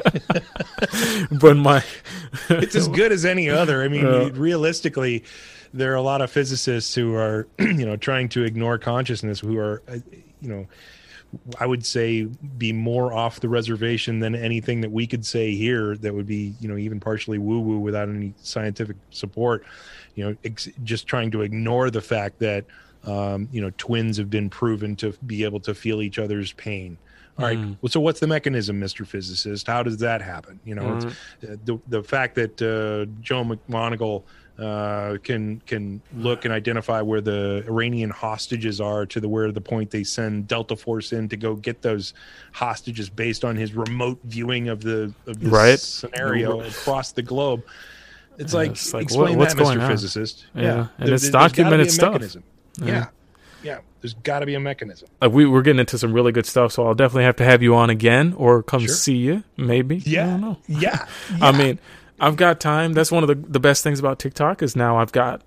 but 1.40 1.56
my 1.56 1.84
it's 2.48 2.74
as 2.74 2.88
good 2.88 3.12
as 3.12 3.24
any 3.24 3.48
other 3.48 3.82
i 3.82 3.88
mean 3.88 4.04
Yeah. 4.04 4.30
realistically 4.32 5.24
there 5.74 5.92
are 5.92 5.96
a 5.96 6.02
lot 6.02 6.20
of 6.20 6.30
physicists 6.30 6.94
who 6.94 7.14
are 7.14 7.46
you 7.58 7.86
know 7.86 7.96
trying 7.96 8.28
to 8.30 8.44
ignore 8.44 8.78
consciousness 8.78 9.40
who 9.40 9.58
are 9.58 9.82
uh, 9.88 9.98
you 10.40 10.48
know 10.48 10.66
I 11.58 11.66
would 11.66 11.84
say 11.84 12.24
be 12.58 12.72
more 12.72 13.12
off 13.12 13.40
the 13.40 13.48
reservation 13.48 14.20
than 14.20 14.34
anything 14.34 14.80
that 14.82 14.90
we 14.90 15.06
could 15.06 15.24
say 15.24 15.54
here 15.54 15.96
that 15.96 16.14
would 16.14 16.26
be, 16.26 16.54
you 16.60 16.68
know, 16.68 16.76
even 16.76 17.00
partially 17.00 17.38
woo 17.38 17.60
woo 17.60 17.78
without 17.78 18.08
any 18.08 18.34
scientific 18.42 18.96
support. 19.10 19.64
You 20.14 20.24
know, 20.24 20.36
ex- 20.44 20.68
just 20.84 21.06
trying 21.06 21.30
to 21.30 21.40
ignore 21.42 21.90
the 21.90 22.02
fact 22.02 22.38
that, 22.40 22.66
um, 23.04 23.48
you 23.50 23.62
know, 23.62 23.72
twins 23.78 24.18
have 24.18 24.28
been 24.28 24.50
proven 24.50 24.94
to 24.96 25.12
be 25.26 25.44
able 25.44 25.60
to 25.60 25.74
feel 25.74 26.02
each 26.02 26.18
other's 26.18 26.52
pain. 26.52 26.98
All 27.38 27.46
right. 27.46 27.58
Mm. 27.58 27.76
Well, 27.80 27.88
so 27.90 28.00
what's 28.00 28.20
the 28.20 28.26
mechanism, 28.26 28.78
Mr. 28.80 29.06
Physicist? 29.06 29.66
How 29.66 29.82
does 29.82 29.96
that 29.98 30.20
happen? 30.20 30.60
You 30.64 30.74
know, 30.74 30.96
it's, 30.96 31.04
uh, 31.06 31.56
the 31.64 31.78
the 31.88 32.02
fact 32.02 32.34
that 32.34 32.60
uh, 32.60 33.10
Joe 33.22 33.42
McMoneagle 33.42 34.22
uh, 34.58 35.16
can 35.24 35.60
can 35.66 36.02
look 36.14 36.44
and 36.44 36.52
identify 36.52 37.00
where 37.00 37.22
the 37.22 37.64
Iranian 37.66 38.10
hostages 38.10 38.82
are 38.82 39.06
to 39.06 39.18
the 39.18 39.28
where 39.28 39.50
the 39.50 39.62
point 39.62 39.90
they 39.90 40.04
send 40.04 40.46
Delta 40.46 40.76
Force 40.76 41.14
in 41.14 41.26
to 41.30 41.38
go 41.38 41.54
get 41.54 41.80
those 41.80 42.12
hostages 42.52 43.08
based 43.08 43.44
on 43.46 43.56
his 43.56 43.72
remote 43.72 44.20
viewing 44.24 44.68
of 44.68 44.82
the 44.82 45.14
of 45.26 45.40
this 45.40 45.48
Right. 45.50 45.78
scenario 45.80 46.60
across 46.60 47.12
the 47.12 47.22
globe. 47.22 47.62
It's 48.38 48.52
Yeah, 48.52 48.58
like, 48.60 48.70
it's 48.72 48.92
like, 48.94 49.02
explain 49.04 49.38
what- 49.38 49.38
what's 49.38 49.54
that, 49.54 49.62
Mr. 49.78 49.80
on? 49.82 49.90
Physicist. 49.90 50.46
Yeah, 50.54 50.62
and 50.62 51.08
There- 51.08 51.14
it's 51.14 51.22
there's 51.22 51.32
documented 51.32 51.90
stuff. 51.90 52.12
mechanism. 52.12 52.42
Yeah. 52.82 53.06
Yeah, 53.62 53.78
There's 54.00 54.14
got 54.14 54.40
to 54.40 54.46
be 54.46 54.54
a 54.54 54.60
mechanism. 54.60 55.08
like 55.20 55.32
we 55.32 55.46
we're 55.46 55.62
getting 55.62 55.80
into 55.80 55.98
some 55.98 56.12
really 56.12 56.32
good 56.32 56.46
stuff, 56.46 56.72
so 56.72 56.86
I'll 56.86 56.94
definitely 56.94 57.24
have 57.24 57.36
to 57.36 57.44
have 57.44 57.62
you 57.62 57.74
on 57.74 57.90
again 57.90 58.34
or 58.36 58.62
come 58.62 58.80
Sure. 58.86 58.94
see 58.94 59.16
you. 59.16 59.44
Maybe. 59.56 59.96
Yeah, 60.06 60.24
I 60.26 60.30
don't 60.30 60.40
know. 60.40 60.56
yeah. 60.68 61.06
I 61.40 61.52
mean, 61.52 61.78
I've 62.20 62.36
got 62.36 62.60
time. 62.60 62.92
That's 62.92 63.10
one 63.12 63.22
of 63.22 63.28
the 63.28 63.34
the 63.34 63.60
best 63.60 63.82
things 63.82 63.98
about 64.00 64.18
TikTok 64.18 64.62
is 64.62 64.74
now 64.76 64.98
I've 64.98 65.12
got 65.12 65.42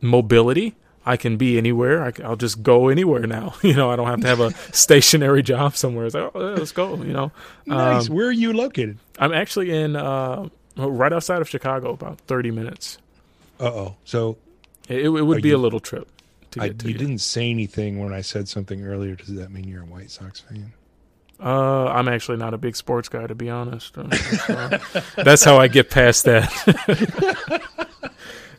mobility. 0.00 0.74
I 1.08 1.16
can 1.16 1.36
be 1.36 1.56
anywhere. 1.56 2.02
I, 2.02 2.28
will 2.28 2.34
just 2.36 2.64
go 2.64 2.88
anywhere 2.88 3.26
now. 3.28 3.54
You 3.62 3.74
know, 3.74 3.90
I 3.90 3.96
don't 3.96 4.08
have 4.08 4.20
to 4.22 4.26
have 4.26 4.40
a 4.40 4.50
stationary 4.72 5.42
job 5.42 5.76
somewhere. 5.76 6.06
It's 6.06 6.14
like, 6.16 6.30
oh, 6.34 6.54
let's 6.58 6.72
go. 6.72 6.96
You 6.96 7.12
know, 7.12 7.32
nice. 7.64 8.08
Um, 8.10 8.14
Where 8.16 8.26
are 8.26 8.32
you 8.32 8.52
located? 8.52 8.98
I'm 9.18 9.32
actually 9.32 9.70
in 9.70 9.94
uh, 9.94 10.48
right 10.76 11.12
outside 11.12 11.40
of 11.42 11.48
Chicago, 11.48 11.90
about 11.92 12.18
30 12.22 12.50
minutes. 12.50 12.98
Uh 13.60 13.64
oh. 13.66 13.96
So 14.04 14.36
It, 14.88 15.04
it 15.04 15.08
would 15.08 15.42
be 15.42 15.50
you- 15.50 15.56
a 15.56 15.58
little 15.58 15.80
trip 15.80 16.08
to 16.56 16.64
I, 16.64 16.68
get 16.68 16.78
to 16.80 16.86
you 16.88 16.92
you. 16.92 16.98
didn't 16.98 17.18
say 17.18 17.50
anything 17.50 17.98
when 17.98 18.12
I 18.12 18.20
said 18.20 18.48
something 18.48 18.84
earlier. 18.84 19.14
Does 19.14 19.34
that 19.34 19.50
mean 19.50 19.64
you're 19.64 19.82
a 19.82 19.86
White 19.86 20.10
Sox 20.10 20.40
fan? 20.40 20.72
Uh, 21.38 21.86
I'm 21.86 22.08
actually 22.08 22.38
not 22.38 22.54
a 22.54 22.58
big 22.58 22.76
sports 22.76 23.08
guy, 23.08 23.26
to 23.26 23.34
be 23.34 23.50
honest. 23.50 23.96
Uh, 23.96 24.10
so 24.10 25.02
that's 25.22 25.44
how 25.44 25.58
I 25.58 25.68
get 25.68 25.90
past 25.90 26.24
that. 26.24 27.62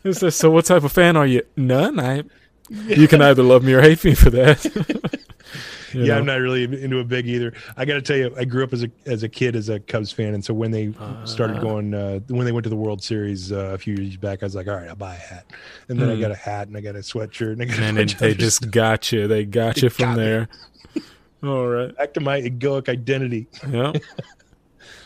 It's 0.04 0.36
so, 0.36 0.52
what 0.52 0.66
type 0.66 0.84
of 0.84 0.92
fan 0.92 1.18
are 1.18 1.26
you? 1.26 1.44
None. 1.56 2.00
I. 2.00 2.24
You 2.70 3.08
can 3.08 3.22
either 3.22 3.44
love 3.44 3.64
me 3.64 3.74
or 3.74 3.82
hate 3.82 4.04
me 4.04 4.14
for 4.14 4.30
that. 4.30 5.24
Yeah, 5.94 6.06
know? 6.06 6.18
I'm 6.18 6.26
not 6.26 6.36
really 6.40 6.64
into 6.64 7.00
a 7.00 7.04
big 7.04 7.28
either. 7.28 7.54
I 7.78 7.86
got 7.86 7.94
to 7.96 8.02
tell 8.02 8.18
you, 8.18 8.34
I 8.38 8.46
grew 8.46 8.64
up 8.64 8.74
as 8.74 8.84
a 8.84 8.90
as 9.06 9.24
a 9.24 9.30
kid 9.30 9.56
as 9.56 9.70
a 9.70 9.80
Cubs 9.80 10.12
fan, 10.12 10.34
and 10.34 10.44
so 10.44 10.54
when 10.54 10.72
they 10.72 10.92
started 11.26 11.60
going, 11.62 11.94
uh, 11.94 12.20
when 12.28 12.46
they 12.46 12.52
went 12.52 12.64
to 12.66 12.70
the 12.70 12.76
World 12.76 13.04
Series 13.04 13.52
uh, 13.52 13.72
a 13.74 13.78
few 13.78 13.96
years 13.96 14.18
back, 14.18 14.44
I 14.44 14.46
was 14.46 14.56
like, 14.56 14.68
all 14.68 14.76
right, 14.76 14.90
I'll 14.90 14.96
buy 14.96 15.16
a 15.16 15.18
hat, 15.18 15.52
and 15.90 16.00
then 16.00 16.10
I 16.10 16.16
Mm. 16.16 16.22
got 16.22 16.32
a 16.32 16.36
hat 16.36 16.68
and 16.68 16.76
I 16.78 16.82
got 16.82 16.96
a 16.96 17.00
sweatshirt, 17.00 17.54
and 17.54 17.62
I 17.62 17.66
got 17.66 17.80
a 17.80 18.00
and 18.02 18.10
they 18.12 18.34
just 18.34 18.70
got 18.72 19.12
you. 19.12 19.28
They 19.28 19.46
got 19.46 19.76
They 19.76 19.82
you 19.82 19.90
from 19.90 20.06
got 20.10 20.16
there. 20.18 20.48
All 21.44 21.68
right. 21.68 21.96
back 21.96 22.14
to 22.16 22.20
my 22.20 22.42
egoic 22.42 22.90
identity. 22.90 23.48
Yeah. 23.70 23.94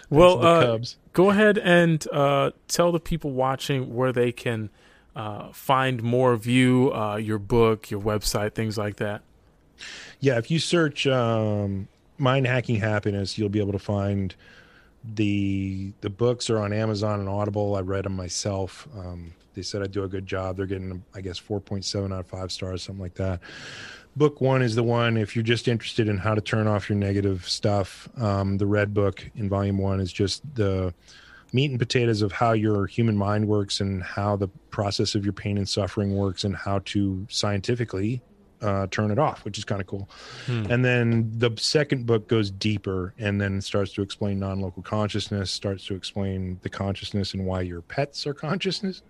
Well, 0.10 0.46
uh, 0.46 0.60
Cubs. 0.66 0.98
go 1.14 1.30
ahead 1.30 1.58
and 1.58 2.06
uh, 2.12 2.52
tell 2.68 2.92
the 2.92 3.00
people 3.00 3.32
watching 3.32 3.94
where 3.96 4.12
they 4.12 4.34
can 4.34 4.70
uh, 5.16 5.54
find 5.54 6.04
more 6.04 6.34
of 6.34 6.46
you, 6.46 6.94
uh, 6.94 7.16
your 7.16 7.40
book, 7.40 7.90
your 7.90 8.02
website, 8.02 8.54
things 8.54 8.78
like 8.78 8.98
that. 8.98 9.22
Yeah, 10.22 10.38
if 10.38 10.50
you 10.52 10.60
search 10.60 11.08
um, 11.08 11.88
"Mind 12.18 12.48
Hacking 12.48 12.78
Happiness," 12.78 13.38
you'll 13.38 13.50
be 13.50 13.60
able 13.60 13.74
to 13.74 13.80
find 13.80 14.34
the 15.04 15.92
the 16.02 16.10
books 16.10 16.50
are 16.50 16.60
on 16.60 16.72
Amazon 16.72 17.20
and 17.20 17.28
Audible. 17.28 17.76
I 17.76 17.82
read 17.82 18.06
them 18.06 18.16
myself. 18.16 18.88
Um, 18.98 19.34
they 19.56 19.64
said 19.64 19.82
I 19.82 19.88
do 19.88 20.04
a 20.04 20.08
good 20.08 20.28
job. 20.28 20.58
They're 20.58 20.68
getting, 20.68 21.04
I 21.14 21.22
guess, 21.22 21.38
four 21.38 21.60
point 21.60 21.86
seven 21.86 22.14
out 22.14 22.20
of 22.22 22.28
five 22.28 22.52
stars, 22.52 22.84
something 22.84 23.02
like 23.02 23.16
that. 23.16 23.42
Book 24.16 24.42
one 24.42 24.62
is 24.62 24.76
the 24.76 24.84
one 24.84 25.18
if 25.18 25.36
you're 25.36 25.44
just 25.44 25.68
interested 25.68 26.08
in 26.08 26.18
how 26.18 26.36
to 26.36 26.42
turn 26.42 26.68
off 26.68 26.88
your 26.88 26.98
negative 26.98 27.48
stuff. 27.50 28.08
Um, 28.18 28.58
the 28.58 28.68
red 28.68 28.94
book 28.94 29.26
in 29.36 29.50
volume 29.50 29.78
one 29.80 30.00
is 30.00 30.14
just 30.14 30.44
the 30.54 30.94
meat 31.54 31.72
and 31.72 31.80
potatoes 31.80 32.22
of 32.22 32.32
how 32.32 32.52
your 32.52 32.86
human 32.86 33.18
mind 33.18 33.48
works 33.48 33.80
and 33.80 34.04
how 34.04 34.36
the 34.36 34.48
process 34.70 35.16
of 35.16 35.26
your 35.26 35.34
pain 35.34 35.58
and 35.58 35.68
suffering 35.68 36.16
works 36.16 36.44
and 36.44 36.56
how 36.56 36.80
to 36.86 37.26
scientifically 37.30 38.22
uh, 38.62 38.88
turn 38.92 39.12
it 39.12 39.20
off, 39.20 39.44
which 39.44 39.58
is 39.58 39.64
kind 39.66 39.82
of 39.82 39.88
cool. 39.88 40.10
And 40.72 40.86
then 40.86 41.32
the 41.38 41.52
second 41.58 42.06
book 42.06 42.28
goes 42.28 42.52
deeper 42.52 43.14
and 43.18 43.42
then 43.42 43.62
starts 43.62 43.94
to 43.94 44.02
explain 44.02 44.40
non-local 44.40 44.84
consciousness, 44.84 45.50
starts 45.50 45.86
to 45.86 45.96
explain 45.96 46.60
the 46.62 46.70
consciousness 46.70 47.34
and 47.34 47.46
why 47.46 47.62
your 47.62 47.82
pets 47.82 48.28
are 48.28 48.34
consciousness, 48.34 49.02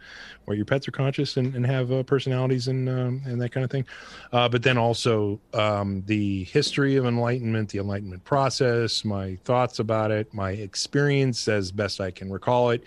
why 0.45 0.55
your 0.55 0.65
pets 0.65 0.87
are 0.87 0.91
conscious 0.91 1.37
and, 1.37 1.55
and 1.55 1.65
have 1.65 1.91
uh, 1.91 2.03
personalities 2.03 2.67
and 2.67 2.87
um, 2.89 3.21
and 3.25 3.41
that 3.41 3.51
kind 3.51 3.63
of 3.63 3.71
thing. 3.71 3.85
Uh, 4.31 4.47
but 4.47 4.63
then 4.63 4.77
also 4.77 5.39
um, 5.53 6.01
the 6.05 6.45
history 6.45 6.95
of 6.95 7.05
enlightenment, 7.05 7.69
the 7.69 7.79
enlightenment 7.79 8.23
process, 8.23 9.03
my 9.03 9.37
thoughts 9.43 9.79
about 9.79 10.11
it, 10.11 10.33
my 10.33 10.51
experience 10.51 11.47
as 11.47 11.71
best 11.71 11.99
I 11.99 12.11
can 12.11 12.31
recall 12.31 12.69
it. 12.71 12.83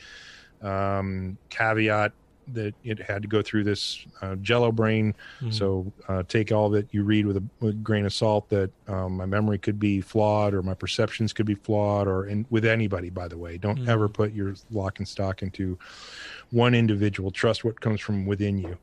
Um, 0.63 1.37
caveat 1.51 2.13
that 2.53 2.75
it 2.85 3.01
had 3.01 3.23
to 3.23 3.29
go 3.29 3.43
through 3.43 3.65
this 3.65 4.05
uh, 4.23 4.35
jello 4.37 4.71
brain. 4.73 5.15
So 5.51 5.93
uh, 6.09 6.23
take 6.29 6.53
all 6.53 6.69
that 6.71 6.87
you 6.93 7.03
read 7.05 7.27
with 7.27 7.37
a, 7.37 7.45
with 7.61 7.71
a 7.75 7.79
grain 7.79 8.05
of 8.05 8.13
salt 8.13 8.49
that 8.51 8.71
um, 8.89 9.17
my 9.17 9.27
memory 9.27 9.59
could 9.59 9.79
be 9.79 10.01
flawed 10.01 10.55
or 10.55 10.63
my 10.63 10.75
perceptions 10.75 11.33
could 11.33 11.47
be 11.47 11.55
flawed 11.55 12.07
or 12.07 12.27
in, 12.27 12.47
with 12.51 12.65
anybody 12.65 13.11
by 13.11 13.29
the 13.29 13.39
way. 13.39 13.57
Don't 13.59 13.89
ever 13.89 14.09
put 14.09 14.33
your 14.33 14.55
lock 14.71 14.99
and 14.99 15.09
stock 15.09 15.43
into 15.43 15.79
one 16.51 16.75
individual. 16.75 17.31
Trust 17.31 17.65
what 17.65 17.81
comes 17.81 18.01
from 18.01 18.27
within 18.27 18.59
you. 18.59 18.77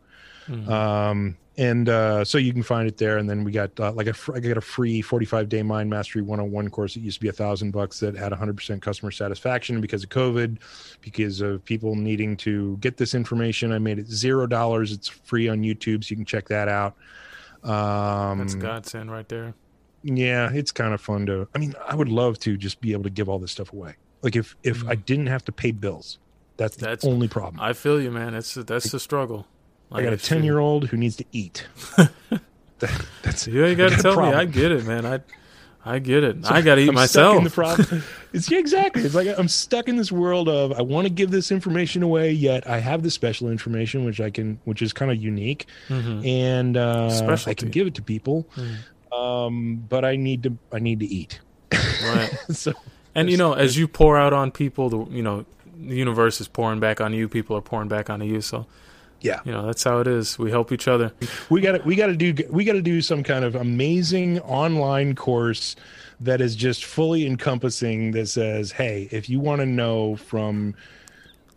Um, 0.71 1.37
and 1.61 1.89
uh, 1.89 2.25
so 2.25 2.37
you 2.39 2.51
can 2.53 2.63
find 2.63 2.87
it 2.87 2.97
there 2.97 3.17
and 3.19 3.29
then 3.29 3.43
we 3.43 3.51
got 3.51 3.77
uh, 3.79 3.91
like 3.91 4.07
a 4.07 4.13
fr- 4.13 4.35
i 4.35 4.39
got 4.39 4.57
a 4.57 4.61
free 4.61 5.01
45 5.01 5.47
day 5.47 5.61
mind 5.61 5.89
mastery 5.89 6.21
101 6.21 6.69
course 6.69 6.93
that 6.95 7.01
used 7.01 7.17
to 7.17 7.21
be 7.21 7.27
a 7.27 7.31
thousand 7.33 7.71
bucks 7.71 7.99
that 7.99 8.15
had 8.15 8.31
100% 8.31 8.81
customer 8.81 9.11
satisfaction 9.11 9.79
because 9.79 10.03
of 10.03 10.09
covid 10.09 10.57
because 11.01 11.39
of 11.41 11.63
people 11.65 11.95
needing 11.95 12.35
to 12.37 12.77
get 12.77 12.97
this 12.97 13.13
information 13.13 13.71
i 13.71 13.77
made 13.79 13.99
it 13.99 14.07
zero 14.07 14.47
dollars 14.47 14.91
it's 14.91 15.07
free 15.07 15.47
on 15.47 15.61
youtube 15.61 16.03
so 16.03 16.09
you 16.09 16.15
can 16.15 16.25
check 16.25 16.47
that 16.47 16.67
out 16.67 16.95
um 17.63 18.39
That's 18.39 18.55
godsend 18.55 19.11
right 19.11 19.27
there. 19.29 19.53
yeah 20.03 20.49
it's 20.51 20.71
kind 20.71 20.93
of 20.93 21.01
fun 21.01 21.25
to 21.27 21.47
i 21.53 21.59
mean 21.59 21.75
i 21.87 21.93
would 21.93 22.09
love 22.09 22.39
to 22.39 22.57
just 22.57 22.81
be 22.81 22.91
able 22.93 23.03
to 23.03 23.09
give 23.11 23.29
all 23.29 23.37
this 23.39 23.51
stuff 23.51 23.71
away 23.73 23.95
like 24.23 24.35
if 24.35 24.55
if 24.63 24.87
i 24.87 24.95
didn't 24.95 25.27
have 25.27 25.45
to 25.45 25.51
pay 25.51 25.71
bills 25.71 26.17
that's 26.57 26.75
the. 26.75 26.85
That's- 26.85 27.05
only 27.05 27.27
problem 27.27 27.59
I 27.59 27.73
feel 27.73 27.99
you, 27.99 28.11
man. 28.11 28.33
That's 28.33 28.53
that's 28.53 28.91
the 28.91 28.99
struggle. 28.99 29.47
I 29.91 30.01
got 30.01 30.13
a 30.13 30.17
10 30.17 30.43
year 30.43 30.59
old 30.59 30.87
who 30.89 30.97
needs 30.97 31.15
to 31.17 31.25
eat 31.31 31.67
That- 31.97 33.05
that's 33.23 33.47
Yeah, 33.47 33.67
you 33.67 33.75
got 33.75 33.91
to 33.91 33.97
tell 34.01 34.19
me. 34.21 34.33
I 34.33 34.45
get 34.45 34.71
it, 34.71 34.85
man. 34.85 35.05
I 35.05 35.19
I 35.83 35.97
get 35.99 36.23
it. 36.23 36.37
I 36.45 36.61
got 36.61 36.75
to 36.75 36.81
eat 36.81 36.89
I'm 36.89 36.95
myself. 36.95 37.31
Stuck 37.33 37.37
in 37.37 37.43
the 37.43 37.49
problem. 37.89 38.03
It's 38.33 38.49
yeah, 38.49 38.59
exactly. 38.59 39.03
It's 39.03 39.13
like 39.15 39.27
I'm 39.37 39.47
stuck 39.47 39.87
in 39.89 39.97
this 39.97 40.11
world 40.11 40.47
of 40.47 40.71
I 40.73 40.81
want 40.81 41.05
to 41.05 41.13
give 41.13 41.31
this 41.31 41.51
information 41.51 42.01
away, 42.01 42.31
yet 42.31 42.67
I 42.69 42.79
have 42.79 43.03
this 43.03 43.13
special 43.13 43.49
information 43.49 44.05
which 44.05 44.21
I 44.21 44.29
can, 44.31 44.59
which 44.65 44.81
is 44.81 44.93
kind 44.93 45.11
of 45.11 45.17
unique, 45.21 45.65
and 45.89 46.77
uh, 46.77 47.07
I 47.07 47.11
Mm-hmm. 47.11 47.51
Can 47.51 47.69
give 47.69 47.87
it 47.87 47.95
to 47.95 48.01
people. 48.01 48.47
Um, 49.11 49.83
but 49.89 50.05
I 50.05 50.15
need 50.15 50.43
to, 50.43 50.57
I 50.71 50.79
need 50.79 50.99
to 51.01 51.05
eat. 51.07 51.39
right. 51.71 52.31
so 52.51 52.73
And 53.13 53.29
you 53.29 53.37
know, 53.37 53.53
as 53.53 53.77
you 53.77 53.87
pour 53.87 54.17
out 54.17 54.33
on 54.33 54.49
people, 54.51 54.89
the 54.89 55.05
you 55.15 55.21
know, 55.23 55.45
the 55.79 55.95
universe 55.95 56.39
is 56.41 56.47
pouring 56.47 56.79
back 56.79 57.01
on 57.01 57.13
you. 57.13 57.27
People 57.27 57.55
are 57.57 57.61
pouring 57.61 57.89
back 57.89 58.09
onto 58.09 58.25
you. 58.25 58.41
So 58.41 58.65
Yeah. 59.21 59.39
you 59.45 59.51
know 59.51 59.65
that's 59.65 59.83
how 59.83 59.99
it 59.99 60.07
is. 60.07 60.37
We 60.39 60.49
help 60.51 60.71
each 60.71 60.87
other. 60.87 61.13
we 61.49 61.61
got 61.61 61.73
to 61.73 61.79
we 61.83 61.95
got 61.95 62.07
to 62.07 62.15
do 62.15 62.33
we 62.49 62.63
got 62.65 62.73
to 62.73 62.81
do 62.81 63.01
some 63.01 63.23
kind 63.23 63.45
of 63.45 63.55
amazing 63.55 64.39
online 64.41 65.15
course 65.15 65.75
that 66.19 66.41
is 66.41 66.55
just 66.55 66.85
fully 66.85 67.25
encompassing 67.25 68.11
that 68.11 68.27
says 68.27 68.71
hey 68.71 69.07
if 69.11 69.29
you 69.29 69.39
want 69.39 69.59
to 69.59 69.65
know 69.65 70.15
from 70.15 70.75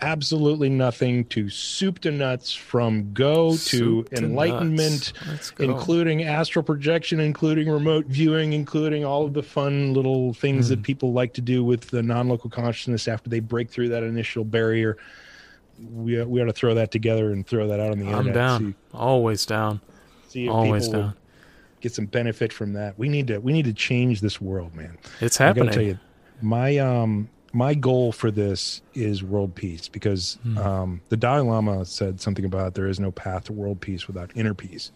absolutely 0.00 0.68
nothing 0.68 1.24
to 1.26 1.48
soup 1.48 2.00
to 2.00 2.10
nuts 2.10 2.52
from 2.52 3.12
go 3.12 3.52
to 3.52 3.56
Soup 3.56 4.10
to 4.10 4.16
enlightenment 4.24 5.12
nuts. 5.26 5.50
Go. 5.52 5.64
including 5.64 6.24
astral 6.24 6.62
projection 6.62 7.20
including 7.20 7.70
remote 7.70 8.06
viewing 8.06 8.52
including 8.52 9.04
all 9.04 9.24
of 9.24 9.32
the 9.34 9.42
fun 9.42 9.94
little 9.94 10.34
things 10.34 10.66
Hmm. 10.68 10.74
that 10.74 10.82
people 10.82 11.12
like 11.12 11.32
to 11.34 11.40
do 11.40 11.64
with 11.64 11.88
the 11.90 12.02
non-local 12.02 12.50
consciousness 12.50 13.06
after 13.08 13.30
they 13.30 13.40
break 13.40 13.70
through 13.70 13.88
that 13.90 14.02
initial 14.02 14.44
barrier 14.44 14.98
we, 15.78 16.22
we 16.24 16.40
ought 16.42 16.46
to 16.46 16.52
throw 16.52 16.74
that 16.74 16.90
together 16.90 17.32
and 17.32 17.46
throw 17.46 17.68
that 17.68 17.80
out 17.80 17.90
on 17.92 17.98
the 17.98 18.06
I'm 18.06 18.12
internet 18.18 18.34
down. 18.34 18.60
see- 18.92 18.96
Always 18.98 19.46
down. 19.46 19.80
see 20.28 20.44
if 20.46 20.50
Always 20.50 20.86
people 20.88 21.00
down. 21.02 21.14
get 21.80 21.92
some 21.94 22.06
benefit 22.06 22.52
from 22.52 22.72
that. 22.74 22.98
We 22.98 23.08
need 23.08 23.26
to 23.28 23.38
we 23.38 23.52
need 23.52 23.64
to 23.66 23.72
change 23.72 24.20
this 24.20 24.40
world, 24.40 24.74
man. 24.74 24.96
It's 25.20 25.36
happening. 25.36 25.64
I 25.64 25.66
gotta 25.66 25.76
tell 25.76 25.86
you, 25.86 25.98
my 26.42 26.78
um 26.78 27.28
my 27.52 27.72
goal 27.72 28.10
for 28.10 28.32
this 28.32 28.82
is 28.94 29.22
world 29.22 29.54
peace 29.54 29.86
because 29.88 30.38
Hmm. 30.42 30.58
um, 30.58 31.00
the 31.08 31.16
Dalai 31.16 31.42
Lama 31.48 31.84
said 31.84 32.20
something 32.20 32.44
about 32.44 32.74
there 32.74 32.88
is 32.88 32.98
no 32.98 33.12
path 33.12 33.44
to 33.44 33.52
world 33.52 33.80
peace 33.80 34.08
without 34.08 34.32
inner 34.34 34.54
peace, 34.54 34.90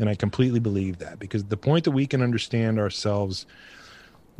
and 0.00 0.08
I 0.08 0.16
completely 0.16 0.58
believe 0.58 0.98
that 0.98 1.20
because 1.20 1.44
the 1.44 1.56
point 1.56 1.84
that 1.84 1.92
we 1.92 2.06
can 2.08 2.20
understand 2.20 2.78
ourselves 2.80 3.46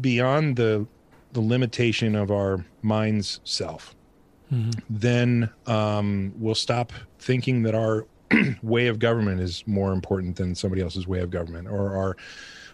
beyond 0.00 0.56
the 0.56 0.86
the 1.32 1.40
limitation 1.40 2.16
of 2.16 2.32
our 2.32 2.64
mind's 2.82 3.38
self, 3.44 3.94
then 4.88 5.50
um, 5.66 6.32
we'll 6.36 6.54
stop 6.54 6.92
thinking 7.18 7.62
that 7.62 7.74
our 7.74 8.06
way 8.62 8.86
of 8.88 8.98
government 8.98 9.40
is 9.40 9.64
more 9.66 9.92
important 9.92 10.36
than 10.36 10.54
somebody 10.54 10.82
else's 10.82 11.06
way 11.06 11.20
of 11.20 11.30
government, 11.30 11.68
or 11.68 11.96
our 11.96 12.16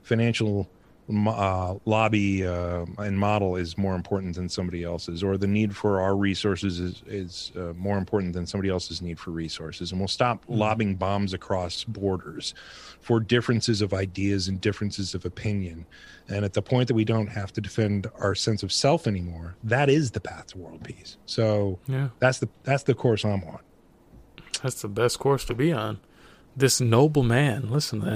financial 0.03 0.69
uh, 1.09 1.74
lobby 1.85 2.45
uh, 2.47 2.85
and 2.99 3.19
model 3.19 3.57
is 3.57 3.78
more 3.78 3.95
important 3.95 4.35
than 4.35 4.49
somebody 4.49 4.83
else's, 4.83 5.23
or 5.23 5.37
the 5.37 5.47
need 5.47 5.77
for 5.77 6.01
our 6.01 6.16
resources 6.16 6.81
is, 6.81 7.03
is 7.07 7.53
uh, 7.57 7.73
more 7.77 7.97
important 7.99 8.33
than 8.33 8.47
somebody 8.47 8.70
else's 8.70 9.01
need 9.01 9.19
for 9.19 9.31
resources. 9.31 9.93
And 9.93 10.01
we'll 10.01 10.09
stop 10.09 10.43
lobbing 10.49 10.97
bombs 10.97 11.33
across 11.33 11.85
borders 11.85 12.55
for 13.01 13.20
differences 13.20 13.83
of 13.83 13.95
ideas 13.95 14.49
and 14.49 14.61
differences 14.61 15.15
of 15.15 15.24
opinion. 15.24 15.87
And 16.28 16.45
at 16.45 16.55
the 16.55 16.62
point 16.62 16.89
that 16.89 16.95
we 16.95 17.05
don't 17.05 17.28
have 17.28 17.53
to 17.53 17.61
defend 17.61 18.09
our 18.19 18.35
sense 18.35 18.65
of 18.65 18.73
self 18.73 19.07
anymore, 19.07 19.55
that 19.62 19.89
is 19.89 20.11
the 20.11 20.20
path 20.20 20.49
to 20.49 20.59
world 20.59 20.83
peace. 20.83 21.16
So 21.27 21.78
Yeah. 21.87 22.09
that's 22.19 22.41
the 22.41 22.49
that's 22.65 22.83
the 22.83 22.95
course 22.95 23.24
I'm 23.24 23.45
on. 23.45 23.61
That's 24.62 24.83
the 24.83 24.89
best 24.89 25.19
course 25.20 25.45
to 25.45 25.55
be 25.55 25.73
on. 25.73 26.01
This 26.57 26.81
noble 26.81 27.23
man. 27.23 27.70
Listen 27.70 28.01
to 28.01 28.07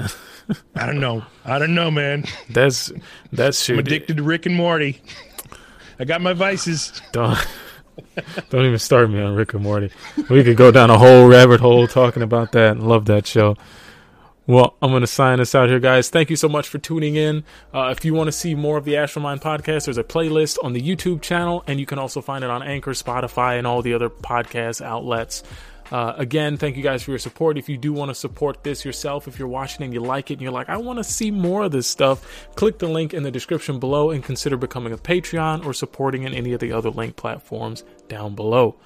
that. 0.49 0.57
I 0.75 0.87
don't 0.87 0.99
know. 0.99 1.25
I 1.45 1.59
don't 1.59 1.75
know, 1.75 1.91
man. 1.91 2.25
That's 2.51 2.91
that's 3.33 3.63
shit. 3.63 3.75
I'm 3.75 3.81
addicted 3.81 4.17
to 4.17 4.23
Rick 4.23 4.47
and 4.47 4.55
Morty. 4.57 5.01
I 5.99 6.05
got 6.05 6.23
my 6.23 6.33
vices. 6.33 7.01
Don't 7.13 7.39
don't 8.51 8.65
even 8.65 8.79
start 8.79 9.11
me 9.11 9.21
on 9.21 9.35
Rick 9.35 9.53
and 9.55 9.63
Morty. 9.63 9.91
We 10.31 10.43
could 10.43 10.57
go 10.57 10.71
down 10.71 10.91
a 10.91 10.99
whole 10.99 11.29
rabbit 11.29 11.61
hole 11.61 11.87
talking 11.87 12.23
about 12.23 12.53
that. 12.53 12.79
Love 12.79 13.05
that 13.07 13.27
show. 13.27 13.57
Well, 14.47 14.75
I'm 14.83 14.91
going 14.91 15.03
to 15.03 15.07
sign 15.07 15.39
us 15.39 15.55
out 15.55 15.69
here, 15.69 15.79
guys. 15.79 16.09
Thank 16.09 16.29
you 16.29 16.35
so 16.35 16.49
much 16.49 16.67
for 16.67 16.79
tuning 16.79 17.15
in. 17.15 17.45
Uh, 17.73 17.95
if 17.97 18.05
you 18.05 18.15
want 18.15 18.27
to 18.27 18.33
see 18.33 18.57
more 18.57 18.77
of 18.79 18.85
the 18.85 18.97
Astral 18.97 19.23
Mind 19.23 19.41
podcast, 19.41 19.85
there's 19.85 19.99
a 19.99 20.03
playlist 20.03 20.59
on 20.65 20.73
the 20.73 20.81
YouTube 20.81 21.23
channel, 21.23 21.63
and 21.69 21.79
you 21.79 21.87
can 21.87 22.01
also 22.01 22.21
find 22.21 22.43
it 22.43 22.51
on 22.51 22.61
Anchor, 22.61 22.91
Spotify, 22.91 23.59
and 23.59 23.67
all 23.67 23.81
the 23.81 23.95
other 23.95 24.11
podcast 24.11 24.85
outlets. 24.85 25.45
Uh, 25.91 26.15
again, 26.17 26.57
thank 26.57 26.77
you 26.77 26.83
guys 26.83 27.03
for 27.03 27.11
your 27.11 27.19
support. 27.19 27.59
If 27.59 27.69
you 27.69 27.77
do 27.77 27.93
want 27.93 28.11
to 28.11 28.15
support 28.15 28.63
this 28.63 28.85
yourself, 28.85 29.27
if 29.27 29.39
you're 29.39 29.49
watching 29.49 29.83
and 29.83 29.93
you 29.93 30.01
like 30.01 30.31
it 30.31 30.35
and 30.35 30.43
you're 30.43 30.53
like, 30.53 30.69
I 30.69 30.77
want 30.77 30.99
to 30.99 31.05
see 31.05 31.31
more 31.33 31.65
of 31.65 31.73
this 31.73 31.89
stuff, 31.89 32.49
click 32.55 32.79
the 32.79 32.87
link 32.87 33.13
in 33.13 33.25
the 33.25 33.31
description 33.31 33.81
below 33.81 34.11
and 34.11 34.23
consider 34.23 34.57
becoming 34.57 34.93
a 34.93 34.97
Patreon 34.97 35.67
or 35.67 35.75
supporting 35.75 36.23
in 36.23 36.33
any 36.33 36.53
of 36.53 36.61
the 36.61 36.73
other 36.73 36.91
link 36.91 37.17
platforms 37.17 37.83
down 38.09 38.37
below. 38.37 38.77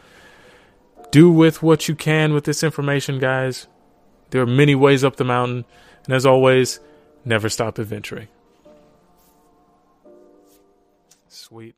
Do 1.11 1.31
with 1.31 1.63
what 1.63 1.89
you 1.89 1.95
can 1.95 2.33
with 2.33 2.45
this 2.45 2.63
information, 2.63 3.19
guys. 3.19 3.67
There 4.31 4.41
are 4.41 4.47
many 4.47 4.75
ways 4.75 5.05
up 5.05 5.17
the 5.17 5.25
mountain, 5.25 5.65
and 6.07 6.15
as 6.15 6.25
always, 6.25 6.81
never 7.25 7.49
stop 7.49 7.79
adventuring. 7.79 8.29
Sweet. 11.29 11.77